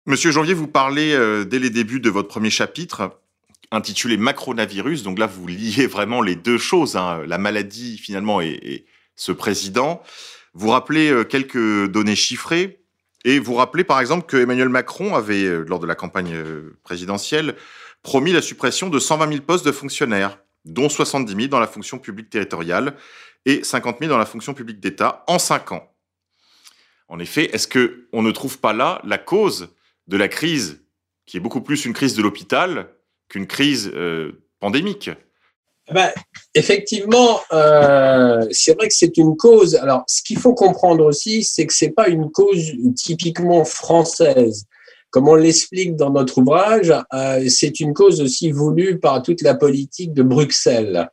Monsieur 0.05 0.32
Janvier, 0.32 0.53
vous 0.53 0.67
parlez 0.67 1.13
euh, 1.13 1.44
dès 1.44 1.60
les 1.60 1.70
débuts 1.70 2.00
de 2.00 2.10
votre 2.10 2.29
premier 2.29 2.50
chapitre 2.50 3.20
intitulé 3.72 4.15
Macronavirus. 4.15 5.03
Donc 5.03 5.20
là, 5.20 5.27
vous 5.27 5.48
liez 5.48 5.88
vraiment 5.88 6.22
les 6.22 6.36
deux 6.36 6.58
choses, 6.58 6.96
hein, 6.96 7.24
la 7.27 7.38
maladie 7.38 7.98
finalement 7.98 8.39
et, 8.39 8.86
ce 9.17 9.32
président. 9.32 10.01
Vous 10.53 10.70
rappelez 10.70 11.10
euh, 11.10 11.24
quelques 11.24 11.89
données 11.91 12.15
chiffrées 12.15 12.79
et 13.25 13.39
vous 13.39 13.55
rappelez 13.55 13.84
par 13.84 14.00
exemple 14.00 14.25
que 14.27 14.38
Emmanuel 14.38 14.70
Macron 14.70 15.15
avait, 15.15 15.65
lors 15.65 15.79
de 15.79 15.88
la 15.88 15.96
campagne 15.96 16.36
présidentielle, 16.84 17.55
promis 18.03 18.32
la 18.32 18.41
suppression 18.41 18.89
de 18.89 19.00
120 19.00 19.29
000 19.29 19.41
postes 19.41 19.65
de 19.65 19.72
fonctionnaires 19.72 20.38
dont 20.66 20.90
70 20.90 21.34
000 21.34 21.48
dans 21.48 21.60
la 21.60 21.68
fonction 21.68 22.00
publique 22.00 22.30
territoriale 22.30 22.96
et 23.46 23.64
50 23.64 23.98
000 24.00 24.12
dans 24.12 24.18
la 24.18 24.26
fonction 24.26 24.54
publique 24.54 24.80
d'État 24.80 25.24
en 25.28 25.40
cinq 25.40 25.72
ans. 25.72 25.92
En 27.08 27.20
effet, 27.20 27.50
est-ce 27.54 27.68
que 27.68 28.08
on 28.12 28.24
ne 28.24 28.32
trouve 28.32 28.60
pas 28.60 28.74
là 28.74 29.00
la 29.04 29.18
cause 29.18 29.70
de 30.08 30.18
la 30.18 30.28
crise, 30.28 30.82
qui 31.26 31.38
est 31.38 31.40
beaucoup 31.40 31.62
plus 31.62 31.86
une 31.86 31.94
crise 31.94 32.16
de 32.16 32.22
l'hôpital 32.22 32.90
qu'une 33.30 33.48
crise 33.48 33.92
euh, 33.94 34.44
pandémique? 34.60 35.12
Ben, 35.92 36.12
effectivement, 36.56 37.42
euh, 37.54 38.48
c'est 38.50 38.74
vrai 38.74 38.88
que 38.88 38.94
c'est 38.94 39.18
une 39.18 39.38
cause. 39.38 39.76
Alors, 39.76 40.04
ce 40.08 40.24
qu'il 40.24 40.40
faut 40.40 40.56
comprendre 40.56 41.06
aussi, 41.06 41.44
c'est 41.44 41.68
que 41.68 41.74
c'est 41.74 41.92
pas 41.92 42.08
une 42.08 42.32
cause 42.32 42.72
typiquement 42.96 43.64
française. 43.66 44.66
Comme 45.16 45.30
on 45.30 45.36
l'explique 45.36 45.96
dans 45.96 46.10
notre 46.10 46.40
ouvrage, 46.40 46.94
euh, 47.14 47.48
c'est 47.48 47.80
une 47.80 47.94
cause 47.94 48.20
aussi 48.20 48.52
voulue 48.52 49.00
par 49.00 49.24
toute 49.24 49.42
la 49.44 49.56
politique 49.56 50.14
de 50.14 50.24
Bruxelles. 50.24 51.10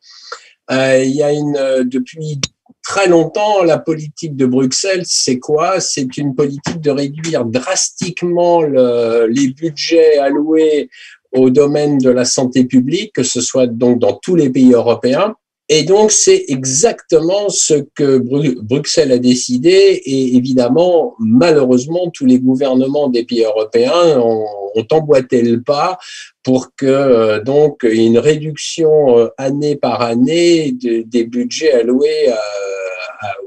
Euh, 0.73 1.05
il 1.05 1.13
y 1.13 1.23
a 1.23 1.31
une, 1.33 1.85
depuis 1.85 2.41
très 2.83 3.07
longtemps, 3.07 3.63
la 3.63 3.79
politique 3.79 4.35
de 4.35 4.45
Bruxelles, 4.45 5.05
c'est 5.05 5.39
quoi? 5.39 5.79
C'est 5.79 6.17
une 6.17 6.35
politique 6.35 6.81
de 6.81 6.91
réduire 6.91 7.45
drastiquement 7.45 8.63
le, 8.63 9.29
les 9.29 9.51
budgets 9.51 10.19
alloués 10.19 10.91
au 11.31 11.51
domaine 11.51 11.99
de 11.99 12.11
la 12.11 12.25
santé 12.25 12.65
publique, 12.65 13.13
que 13.15 13.23
ce 13.23 13.41
soit 13.41 13.69
donc 13.69 14.01
dans 14.01 14.15
tous 14.15 14.35
les 14.35 14.51
pays 14.51 14.73
européens, 14.73 15.37
Et 15.75 15.85
donc, 15.85 16.13
c'est 16.13 16.45
exactement 16.49 17.49
ce 17.49 17.83
que 17.95 18.19
Bruxelles 18.61 19.11
a 19.11 19.17
décidé. 19.17 20.03
Et 20.05 20.37
évidemment, 20.37 21.15
malheureusement, 21.19 22.11
tous 22.13 22.27
les 22.27 22.39
gouvernements 22.39 23.09
des 23.09 23.25
pays 23.25 23.45
européens 23.45 24.21
ont, 24.21 24.45
emboîté 24.91 25.41
le 25.41 25.63
pas 25.63 25.99
pour 26.43 26.75
que 26.75 26.87
euh, 26.87 27.43
donc 27.43 27.83
une 27.85 28.19
réduction 28.19 29.19
euh, 29.19 29.29
année 29.39 29.77
par 29.77 30.01
année 30.03 30.73
des 30.73 31.25
budgets 31.25 31.73
alloués 31.73 32.33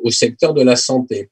au 0.03 0.09
secteur 0.09 0.55
de 0.55 0.63
la 0.63 0.75
santé. 0.75 1.29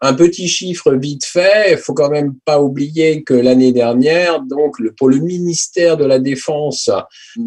Un 0.00 0.14
petit 0.14 0.46
chiffre 0.46 0.92
vite 0.92 1.24
fait, 1.24 1.72
il 1.72 1.76
faut 1.76 1.92
quand 1.92 2.10
même 2.10 2.34
pas 2.44 2.62
oublier 2.62 3.24
que 3.24 3.34
l'année 3.34 3.72
dernière, 3.72 4.40
donc 4.40 4.76
pour 4.96 5.08
le 5.08 5.16
ministère 5.16 5.96
de 5.96 6.04
la 6.04 6.20
Défense, 6.20 6.88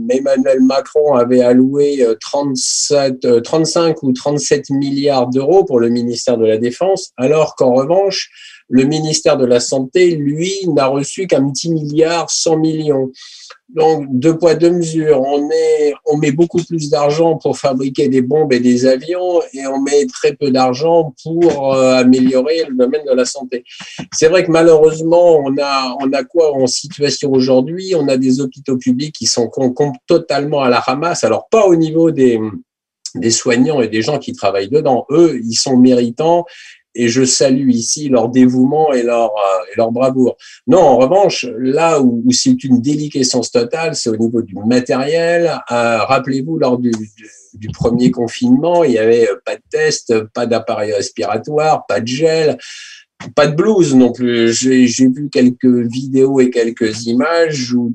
Emmanuel 0.10 0.60
Macron 0.60 1.13
avait 1.13 1.41
alloué 1.41 2.05
37, 2.20 3.41
35 3.43 3.89
euh, 3.89 3.93
ou 4.01 4.12
37 4.12 4.70
milliards 4.72 5.29
d'euros 5.29 5.63
pour 5.63 5.79
le 5.79 5.88
ministère 5.88 6.38
de 6.38 6.46
la 6.46 6.58
Défense, 6.58 7.12
alors 7.15 7.55
qu'en 7.55 7.74
revanche, 7.74 8.29
le 8.71 8.85
ministère 8.85 9.37
de 9.37 9.45
la 9.45 9.59
Santé, 9.59 10.15
lui, 10.15 10.53
n'a 10.67 10.87
reçu 10.87 11.27
qu'un 11.27 11.49
petit 11.51 11.69
milliard 11.69 12.29
100 12.31 12.57
millions. 12.57 13.11
Donc, 13.67 14.05
deux 14.09 14.37
poids, 14.37 14.55
deux 14.55 14.71
mesures. 14.71 15.21
On, 15.21 16.17
met, 16.17 16.31
beaucoup 16.31 16.63
plus 16.63 16.89
d'argent 16.89 17.37
pour 17.37 17.57
fabriquer 17.57 18.07
des 18.07 18.21
bombes 18.21 18.51
et 18.53 18.59
des 18.59 18.85
avions 18.85 19.41
et 19.53 19.67
on 19.67 19.81
met 19.81 20.05
très 20.07 20.33
peu 20.33 20.51
d'argent 20.51 21.13
pour 21.23 21.73
euh, 21.73 21.95
améliorer 21.95 22.65
le 22.67 22.75
domaine 22.75 23.05
de 23.05 23.13
la 23.13 23.25
santé. 23.25 23.63
C'est 24.13 24.27
vrai 24.27 24.45
que 24.45 24.51
malheureusement, 24.51 25.37
on 25.37 25.55
a, 25.61 25.95
on 26.01 26.11
a 26.13 26.23
quoi 26.23 26.53
en 26.53 26.67
situation 26.67 27.31
aujourd'hui? 27.31 27.93
On 27.95 28.07
a 28.07 28.17
des 28.17 28.39
hôpitaux 28.39 28.77
publics 28.77 29.15
qui 29.15 29.25
sont 29.25 29.49
totalement 30.07 30.61
à 30.61 30.69
la 30.69 30.79
ramasse. 30.79 31.23
Alors, 31.23 31.47
pas 31.49 31.65
au 31.65 31.75
niveau 31.75 32.11
des, 32.11 32.39
des 33.15 33.31
soignants 33.31 33.81
et 33.81 33.87
des 33.87 34.01
gens 34.01 34.19
qui 34.19 34.33
travaillent 34.33 34.69
dedans. 34.69 35.05
Eux, 35.11 35.39
ils 35.43 35.55
sont 35.55 35.77
méritants 35.77 36.45
et 36.93 37.07
je 37.07 37.24
salue 37.24 37.69
ici 37.69 38.10
leur 38.10 38.29
dévouement 38.29 38.93
et 38.93 39.03
leur, 39.03 39.29
euh, 39.29 39.65
et 39.71 39.77
leur 39.77 39.91
bravoure. 39.91 40.38
Non, 40.67 40.79
en 40.79 40.98
revanche, 40.98 41.45
là 41.57 42.01
où, 42.01 42.24
c'est 42.31 42.63
une 42.63 42.81
déliquescence 42.81 43.51
totale, 43.51 43.95
c'est 43.95 44.10
au 44.10 44.17
niveau 44.17 44.41
du 44.41 44.55
matériel. 44.55 45.60
Euh, 45.71 46.03
rappelez-vous, 46.03 46.57
lors 46.57 46.77
du, 46.77 46.91
premier 47.74 48.12
confinement, 48.12 48.83
il 48.83 48.93
y 48.93 48.98
avait 48.98 49.27
pas 49.45 49.55
de 49.55 49.62
test, 49.69 50.13
pas 50.33 50.45
d'appareil 50.45 50.93
respiratoire, 50.93 51.86
pas 51.86 52.00
de 52.00 52.07
gel 52.07 52.57
pas 53.36 53.45
de 53.45 53.55
blues 53.55 53.93
non 53.93 54.12
plus. 54.12 54.51
J'ai 54.51 55.07
vu 55.07 55.29
quelques 55.31 55.65
vidéos 55.65 56.39
et 56.39 56.50
quelques 56.50 57.05
images 57.05 57.71
où, 57.74 57.93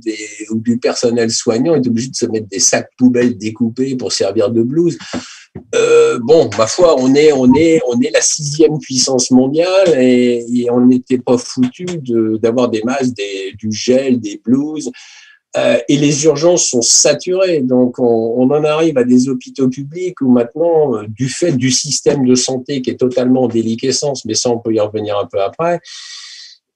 où 0.50 0.60
du 0.60 0.78
personnel 0.78 1.30
soignant 1.30 1.74
est 1.74 1.86
obligé 1.86 2.10
de 2.10 2.14
se 2.14 2.26
mettre 2.26 2.46
des 2.46 2.60
sacs 2.60 2.90
poubelles 2.96 3.36
découpés 3.36 3.96
pour 3.96 4.12
servir 4.12 4.50
de 4.50 4.62
blues. 4.62 4.96
Euh, 5.74 6.18
bon, 6.22 6.50
ma 6.58 6.66
foi, 6.66 6.96
on 6.98 7.14
est, 7.14 7.32
on 7.32 7.52
est, 7.54 7.80
on 7.88 8.00
est 8.00 8.10
la 8.10 8.20
sixième 8.20 8.78
puissance 8.78 9.30
mondiale 9.30 10.00
et, 10.00 10.66
on 10.70 10.80
n'était 10.80 11.18
pas 11.18 11.38
foutu 11.38 11.86
d'avoir 12.40 12.68
des 12.68 12.82
masses, 12.82 13.12
des, 13.12 13.52
du 13.58 13.70
gel, 13.72 14.20
des 14.20 14.40
blues. 14.44 14.90
Euh, 15.56 15.78
et 15.88 15.96
les 15.96 16.24
urgences 16.24 16.68
sont 16.68 16.82
saturées. 16.82 17.60
Donc, 17.60 17.98
on, 17.98 18.50
en 18.50 18.64
arrive 18.64 18.98
à 18.98 19.04
des 19.04 19.28
hôpitaux 19.28 19.68
publics 19.68 20.20
où 20.20 20.30
maintenant, 20.30 20.96
euh, 20.96 21.06
du 21.08 21.28
fait 21.28 21.52
du 21.52 21.70
système 21.70 22.26
de 22.26 22.34
santé 22.34 22.82
qui 22.82 22.90
est 22.90 22.96
totalement 22.96 23.44
en 23.44 23.48
déliquescence, 23.48 24.24
mais 24.24 24.34
ça, 24.34 24.50
on 24.50 24.58
peut 24.58 24.74
y 24.74 24.80
revenir 24.80 25.18
un 25.18 25.26
peu 25.26 25.40
après, 25.40 25.80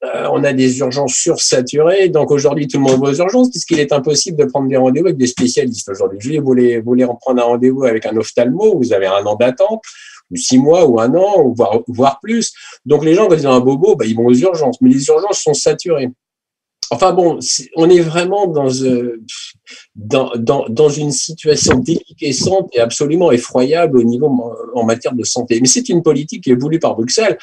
euh, 0.03 0.27
on 0.31 0.43
a 0.43 0.53
des 0.53 0.79
urgences 0.79 1.13
sursaturées. 1.13 2.09
Donc, 2.09 2.31
aujourd'hui, 2.31 2.67
tout 2.67 2.77
le 2.77 2.83
monde 2.83 3.01
va 3.01 3.11
aux 3.11 3.15
urgences 3.15 3.49
puisqu'il 3.51 3.79
est 3.79 3.91
impossible 3.91 4.37
de 4.37 4.45
prendre 4.45 4.67
des 4.67 4.77
rendez-vous 4.77 5.07
avec 5.07 5.17
des 5.17 5.27
spécialistes 5.27 5.89
aujourd'hui. 5.89 6.39
Vous 6.39 6.45
voulez, 6.45 6.79
vous 6.79 6.85
voulez 6.85 7.05
prendre 7.19 7.41
un 7.41 7.45
rendez-vous 7.45 7.83
avec 7.83 8.05
un 8.05 8.15
ophtalmo, 8.17 8.77
vous 8.77 8.93
avez 8.93 9.05
un 9.05 9.23
an 9.25 9.35
d'attente 9.35 9.83
ou 10.31 10.37
six 10.37 10.57
mois, 10.57 10.85
ou 10.85 10.99
un 10.99 11.13
an, 11.13 11.41
ou 11.43 11.53
voire, 11.53 11.79
voire 11.87 12.19
plus. 12.21 12.53
Donc 12.85 13.05
les 13.05 13.13
gens, 13.13 13.27
quand 13.27 13.35
ils 13.35 13.47
ont 13.47 13.51
un 13.51 13.59
bobo, 13.59 13.95
bah, 13.95 14.05
ils 14.05 14.15
vont 14.15 14.25
aux 14.25 14.33
urgences. 14.33 14.79
Mais 14.81 14.89
les 14.89 15.05
urgences 15.07 15.39
sont 15.39 15.53
saturées. 15.53 16.09
Enfin 16.93 17.13
bon, 17.13 17.39
on 17.77 17.89
est 17.89 18.01
vraiment 18.01 18.47
dans, 18.47 18.69
euh, 18.83 19.23
dans, 19.95 20.89
une 20.89 21.11
situation 21.11 21.77
déliquescente 21.77 22.69
et 22.73 22.81
absolument 22.81 23.31
effroyable 23.31 23.97
au 23.97 24.03
niveau 24.03 24.27
en 24.75 24.83
matière 24.83 25.13
de 25.13 25.23
santé. 25.23 25.59
Mais 25.61 25.69
c'est 25.69 25.87
une 25.87 26.03
politique 26.03 26.43
qui 26.43 26.51
est 26.51 26.55
voulue 26.55 26.79
par 26.79 26.95
Bruxelles, 26.95 27.37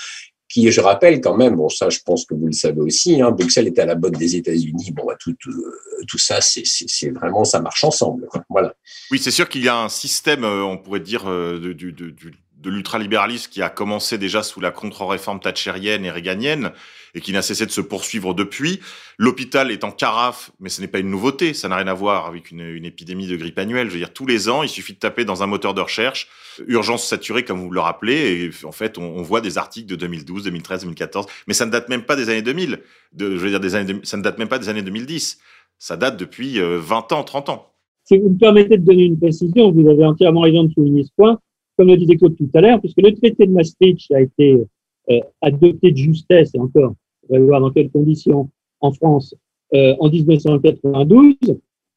qui, 0.49 0.71
je 0.71 0.81
rappelle 0.81 1.21
quand 1.21 1.37
même, 1.37 1.57
bon 1.57 1.69
ça 1.69 1.91
je 1.91 1.99
pense 2.05 2.25
que 2.25 2.35
vous 2.35 2.47
le 2.47 2.53
savez 2.53 2.81
aussi, 2.81 3.21
hein, 3.21 3.31
Bruxelles 3.31 3.67
est 3.67 3.79
à 3.79 3.87
la 3.87 3.95
botte 3.95 4.17
des 4.19 4.37
États-Unis, 4.37 4.93
bon 4.93 5.05
bah, 5.07 5.17
tout, 5.21 5.35
tout, 5.39 6.19
ça 6.19 6.41
c'est 6.41 7.11
vraiment, 7.11 7.45
ça 7.45 7.61
marche 7.61 7.85
ensemble. 7.85 8.29
Voilà. 8.49 8.75
Oui, 9.11 9.19
c'est 9.19 9.31
sûr 9.31 9.49
qu'il 9.49 9.63
y 9.63 9.69
a 9.69 9.77
un 9.77 9.89
système, 9.89 10.45
euh, 10.45 10.63
on 10.65 10.79
pourrait 10.79 11.01
dire, 11.01 11.29
euh, 11.29 11.59
du, 11.75 11.93
du, 11.93 12.15
de 12.59 12.71
l'ultralibéralisme 12.71 13.51
qui 13.51 13.63
a 13.63 13.71
commencé 13.71 14.19
déjà 14.19 14.43
sous 14.43 14.61
la 14.61 14.71
contre-réforme 14.71 15.41
thatchérienne 15.41 16.05
et 16.05 16.11
réganienne 16.11 16.73
et 17.15 17.21
qui 17.21 17.33
n'a 17.33 17.41
cessé 17.41 17.67
de 17.67 17.71
se 17.71 17.81
poursuivre 17.81 18.35
depuis. 18.35 18.81
L'hôpital 19.17 19.71
est 19.71 19.85
en 19.85 19.93
carafe, 19.93 20.51
mais 20.61 20.69
ce 20.69 20.81
n'est 20.81 20.89
pas 20.89 20.99
une 20.99 21.11
nouveauté, 21.11 21.55
ça 21.55 21.69
n'a 21.69 21.77
rien 21.77 21.87
à 21.87 21.95
voir 21.95 22.27
avec 22.27 22.51
une, 22.51 22.85
épidémie 22.85 23.27
de 23.27 23.37
grippe 23.37 23.59
annuelle. 23.59 23.89
Je 23.89 23.93
veux 23.93 23.99
dire, 23.99 24.13
tous 24.13 24.27
les 24.27 24.49
ans, 24.49 24.63
il 24.63 24.69
suffit 24.69 24.93
de 24.93 24.99
taper 24.99 25.25
dans 25.25 25.43
un 25.43 25.47
moteur 25.47 25.73
de 25.73 25.81
recherche, 25.81 26.29
urgence 26.67 27.07
saturée, 27.07 27.45
comme 27.45 27.61
vous 27.61 27.71
le 27.71 27.81
rappelez, 27.81 28.45
et 28.45 28.67
en 28.67 28.73
fait, 28.73 28.99
on, 28.99 29.23
voit 29.23 29.41
des 29.41 29.57
articles 29.57 29.89
de 29.89 29.97
2012, 29.97 30.45
2013, 30.45 30.83
2014, 30.83 31.27
mais 31.47 31.55
ça 31.55 31.65
ne 31.65 31.71
date 31.71 31.89
même 31.89 32.03
pas 32.03 32.17
des 32.17 32.29
années 32.29 32.43
2000, 32.43 32.81
de, 33.13 33.37
je 33.37 33.47
veux 33.47 33.59
dire, 33.59 33.71
ça 33.71 34.17
ne 34.17 34.23
date 34.23 34.39
même 34.39 34.49
pas 34.49 34.59
des 34.59 34.69
années 34.69 34.83
2010. 34.83 35.39
Ça 35.79 35.97
date 35.97 36.17
depuis 36.17 36.59
20 36.59 36.63
euh, 36.63 37.15
ans, 37.15 37.23
30 37.23 37.49
ans. 37.51 37.73
Si 38.03 38.19
vous 38.19 38.31
me 38.31 38.39
permettez 38.39 38.79
de 38.79 38.85
donner 38.85 39.05
une 39.05 39.19
précision, 39.19 39.71
vous 39.71 39.89
avez 39.89 40.05
entièrement 40.05 40.41
raison 40.41 40.65
de 40.65 40.73
souligner 40.73 41.05
ce 41.05 41.11
point 41.15 41.39
comme 41.79 41.89
le 41.89 41.97
disait 41.97 42.17
Claude 42.17 42.37
tout 42.37 42.51
à 42.55 42.61
l'heure, 42.61 42.81
puisque 42.81 43.01
le 43.01 43.15
traité 43.15 43.47
de 43.47 43.53
Maastricht 43.53 44.11
a 44.13 44.21
été 44.21 44.67
euh, 45.11 45.21
adopté 45.41 45.93
de 45.93 45.97
justesse, 45.97 46.51
et 46.55 46.59
encore, 46.59 46.95
on 47.29 47.39
va 47.39 47.41
voir 47.41 47.61
dans 47.61 47.71
quelles 47.71 47.91
conditions, 47.91 48.51
en 48.81 48.93
France, 48.93 49.35
euh, 49.75 49.95
en 50.01 50.11
1992. 50.11 51.37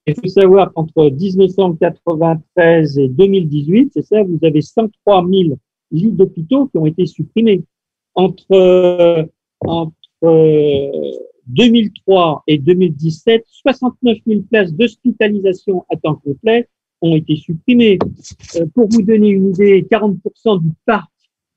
Il 0.07 0.15
faut 0.15 0.27
savoir 0.27 0.71
qu'entre 0.73 1.09
1993 1.09 3.00
et 3.00 3.07
2018, 3.07 3.91
c'est 3.93 4.03
ça, 4.03 4.23
vous 4.23 4.39
avez 4.43 4.61
103 4.61 5.27
000 5.27 5.57
lits 5.91 6.11
d'hôpitaux 6.11 6.67
qui 6.67 6.77
ont 6.77 6.85
été 6.85 7.05
supprimés. 7.05 7.63
Entre, 8.13 9.29
entre 9.61 9.91
2003 11.47 12.43
et 12.47 12.57
2017, 12.57 13.43
69 13.47 14.17
000 14.27 14.41
places 14.50 14.73
d'hospitalisation 14.73 15.85
à 15.89 15.97
temps 15.97 16.15
complet 16.15 16.67
ont 17.01 17.15
été 17.15 17.36
supprimés. 17.36 18.00
Euh, 18.55 18.65
pour 18.74 18.88
vous 18.89 19.01
donner 19.01 19.29
une 19.29 19.50
idée, 19.50 19.86
40% 19.89 20.62
du 20.62 20.70
parc 20.86 21.12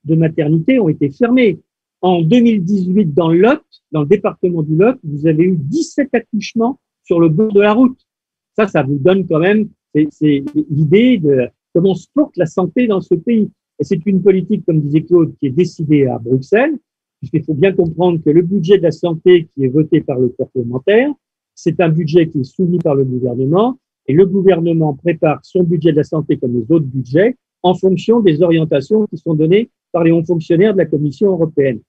de 0.05 0.15
maternité 0.17 0.79
ont 0.79 0.89
été 0.89 1.11
fermés. 1.11 1.61
En 2.01 2.23
2018, 2.23 3.15
dans 3.15 3.29
le 3.29 3.39
Lot, 3.39 3.63
dans 3.93 4.03
le 4.03 4.07
département 4.07 4.63
du 4.63 4.77
Lot, 4.77 4.99
vous 5.03 5.27
avez 5.27 5.45
eu 5.45 5.57
17 5.57 6.11
accouchements 6.15 6.79
sur 7.03 7.21
le 7.21 7.29
bord 7.29 7.53
de 7.53 7.61
la 7.61 7.73
route. 7.73 7.99
Ça, 8.57 8.67
ça 8.67 8.83
vous 8.83 8.99
donne 8.99 9.27
quand 9.27 9.39
même 9.39 9.69
l'idée 9.95 11.19
de 11.19 11.49
comment 11.73 11.95
se 11.95 12.07
porte 12.13 12.37
la 12.37 12.47
santé 12.47 12.87
dans 12.87 13.01
ce 13.01 13.15
pays. 13.15 13.51
Et 13.79 13.85
c'est 13.85 14.05
une 14.07 14.23
politique, 14.23 14.65
comme 14.67 14.81
disait 14.81 15.03
Claude, 15.03 15.35
qui 15.39 15.47
est 15.47 15.51
décidée 15.51 16.07
à 16.07 16.19
Bruxelles, 16.19 16.79
puisqu'il 17.19 17.45
faut 17.45 17.55
bien 17.55 17.73
comprendre 17.73 18.23
que 18.23 18.31
le 18.31 18.43
budget 18.43 18.79
de 18.79 18.83
la 18.83 18.93
santé 18.93 19.49
qui 19.53 19.65
est 19.65 19.69
voté 19.69 20.01
par 20.01 20.19
le 20.19 20.29
parlementaire, 20.29 21.11
c'est 21.55 21.81
un 21.81 21.89
budget 21.89 22.29
qui 22.29 22.41
est 22.41 22.45
soumis 22.45 22.79
par 22.79 22.95
le 22.95 23.05
gouvernement 23.05 23.79
et 24.07 24.13
le 24.13 24.27
gouvernement 24.27 24.95
prépare 24.95 25.41
son 25.43 25.63
budget 25.63 25.93
de 25.93 25.99
la 25.99 26.05
santé 26.05 26.37
comme 26.37 26.55
les 26.55 26.75
autres 26.75 26.87
budgets 26.87 27.37
en 27.63 27.75
fonction 27.75 28.21
des 28.21 28.43
orientations 28.43 29.07
qui 29.07 29.17
sont 29.17 29.35
données 29.35 29.71
par 29.93 30.05
les 30.05 30.11
hauts 30.11 30.25
fonctionnaires 30.25 30.75
de 30.75 30.79
la 30.79 30.87
Commission 30.87 31.31
européenne. 31.31 31.81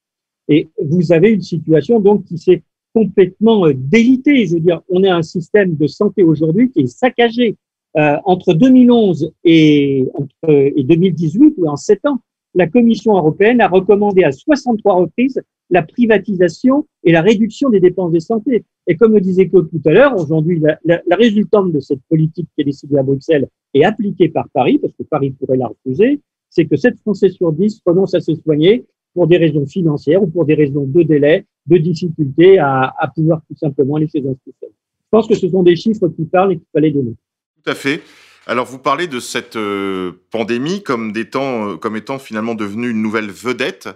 Et 0.48 0.68
vous 0.82 1.12
avez 1.12 1.30
une 1.30 1.42
situation 1.42 2.00
donc 2.00 2.24
qui 2.24 2.38
s'est 2.38 2.62
complètement 2.94 3.66
euh, 3.66 3.74
délitée. 3.74 4.46
Je 4.46 4.54
veux 4.54 4.60
dire, 4.60 4.80
on 4.88 5.02
a 5.04 5.14
un 5.14 5.22
système 5.22 5.76
de 5.76 5.86
santé 5.86 6.22
aujourd'hui 6.22 6.70
qui 6.70 6.80
est 6.80 6.86
saccagé. 6.86 7.56
Euh, 7.96 8.16
entre 8.24 8.52
2011 8.52 9.32
et, 9.44 10.06
entre, 10.14 10.50
et 10.50 10.82
2018, 10.84 11.54
ou 11.56 11.66
en 11.66 11.76
sept 11.76 12.04
ans, 12.04 12.20
la 12.54 12.66
Commission 12.66 13.16
européenne 13.16 13.60
a 13.60 13.68
recommandé 13.68 14.22
à 14.22 14.32
63 14.32 14.94
reprises 14.94 15.40
la 15.70 15.82
privatisation 15.82 16.86
et 17.04 17.12
la 17.12 17.22
réduction 17.22 17.70
des 17.70 17.80
dépenses 17.80 18.12
de 18.12 18.18
santé. 18.18 18.64
Et 18.86 18.96
comme 18.96 19.14
le 19.14 19.20
disait 19.20 19.48
Claude 19.48 19.68
tout 19.70 19.88
à 19.88 19.92
l'heure, 19.92 20.16
aujourd'hui, 20.16 20.60
la, 20.60 21.16
résultante 21.16 21.72
de 21.72 21.80
cette 21.80 22.00
politique 22.08 22.48
qui 22.54 22.62
est 22.62 22.64
décidée 22.64 22.98
à 22.98 23.02
Bruxelles 23.02 23.48
et 23.74 23.84
appliquée 23.84 24.28
par 24.28 24.48
Paris, 24.50 24.78
parce 24.78 24.92
que 24.94 25.02
Paris 25.02 25.30
pourrait 25.32 25.56
la 25.56 25.68
refuser, 25.68 26.20
c'est 26.50 26.66
que 26.66 26.76
7 26.76 26.98
Français 27.00 27.30
sur 27.30 27.52
10 27.52 27.82
renoncent 27.84 28.14
à 28.14 28.20
se 28.20 28.34
soigner 28.36 28.86
pour 29.12 29.26
des 29.26 29.38
raisons 29.38 29.66
financières 29.66 30.22
ou 30.22 30.28
pour 30.28 30.44
des 30.44 30.54
raisons 30.54 30.84
de 30.86 31.02
délai, 31.02 31.46
de 31.66 31.78
difficulté 31.78 32.58
à, 32.58 32.92
pouvoir 33.14 33.40
tout 33.48 33.56
simplement 33.56 33.98
chez 33.98 34.20
un 34.20 34.34
spécialiste. 34.34 34.78
Je 35.06 35.10
pense 35.10 35.26
que 35.26 35.34
ce 35.34 35.48
sont 35.48 35.62
des 35.62 35.76
chiffres 35.76 36.08
qui 36.08 36.24
parlent 36.24 36.52
et 36.52 36.56
qu'il 36.56 36.66
fallait 36.72 36.90
donner. 36.90 37.14
Tout 37.62 37.70
à 37.70 37.74
fait. 37.74 38.02
Alors, 38.46 38.66
vous 38.66 38.78
parlez 38.78 39.08
de 39.08 39.18
cette 39.18 39.56
euh, 39.56 40.12
pandémie 40.30 40.82
euh, 40.88 41.76
comme 41.76 41.96
étant 41.96 42.18
finalement 42.18 42.54
devenue 42.54 42.90
une 42.90 43.02
nouvelle 43.02 43.30
vedette. 43.30 43.88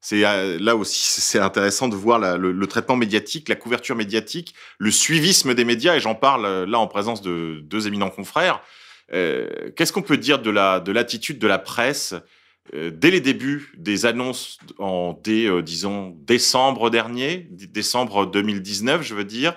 C'est 0.00 0.24
euh, 0.24 0.58
là 0.60 0.76
aussi 0.76 1.20
c'est 1.20 1.38
intéressant 1.38 1.88
de 1.88 1.96
voir 1.96 2.18
le, 2.38 2.66
traitement 2.66 2.96
médiatique, 2.96 3.48
la 3.48 3.56
couverture 3.56 3.96
médiatique, 3.96 4.54
le 4.78 4.90
suivisme 4.90 5.54
des 5.54 5.64
médias. 5.64 5.96
Et 5.96 6.00
j'en 6.00 6.14
parle 6.14 6.64
là 6.64 6.78
en 6.78 6.86
présence 6.86 7.22
de 7.22 7.60
deux 7.62 7.86
éminents 7.86 8.10
confrères. 8.10 8.62
Euh, 9.12 9.70
Qu'est-ce 9.76 9.92
qu'on 9.92 10.02
peut 10.02 10.16
dire 10.16 10.40
de 10.40 10.50
la 10.50 10.80
de 10.80 10.92
l'attitude 10.92 11.38
de 11.38 11.46
la 11.46 11.58
presse 11.58 12.14
euh, 12.74 12.90
dès 12.90 13.10
les 13.10 13.20
débuts 13.20 13.72
des 13.76 14.06
annonces 14.06 14.58
en 14.78 15.18
dès 15.24 15.46
euh, 15.46 15.62
disons 15.62 16.16
décembre 16.20 16.90
dernier, 16.90 17.48
décembre 17.50 18.26
2019, 18.26 19.02
je 19.02 19.14
veux 19.14 19.24
dire, 19.24 19.56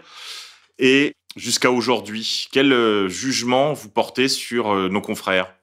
et 0.79 1.13
jusqu'à 1.35 1.71
aujourd'hui? 1.71 2.47
Quel 2.51 2.71
euh, 2.73 3.09
jugement 3.09 3.73
vous 3.73 3.89
portez 3.89 4.27
sur 4.27 4.73
euh, 4.73 4.89
nos 4.89 5.01
confrères? 5.01 5.53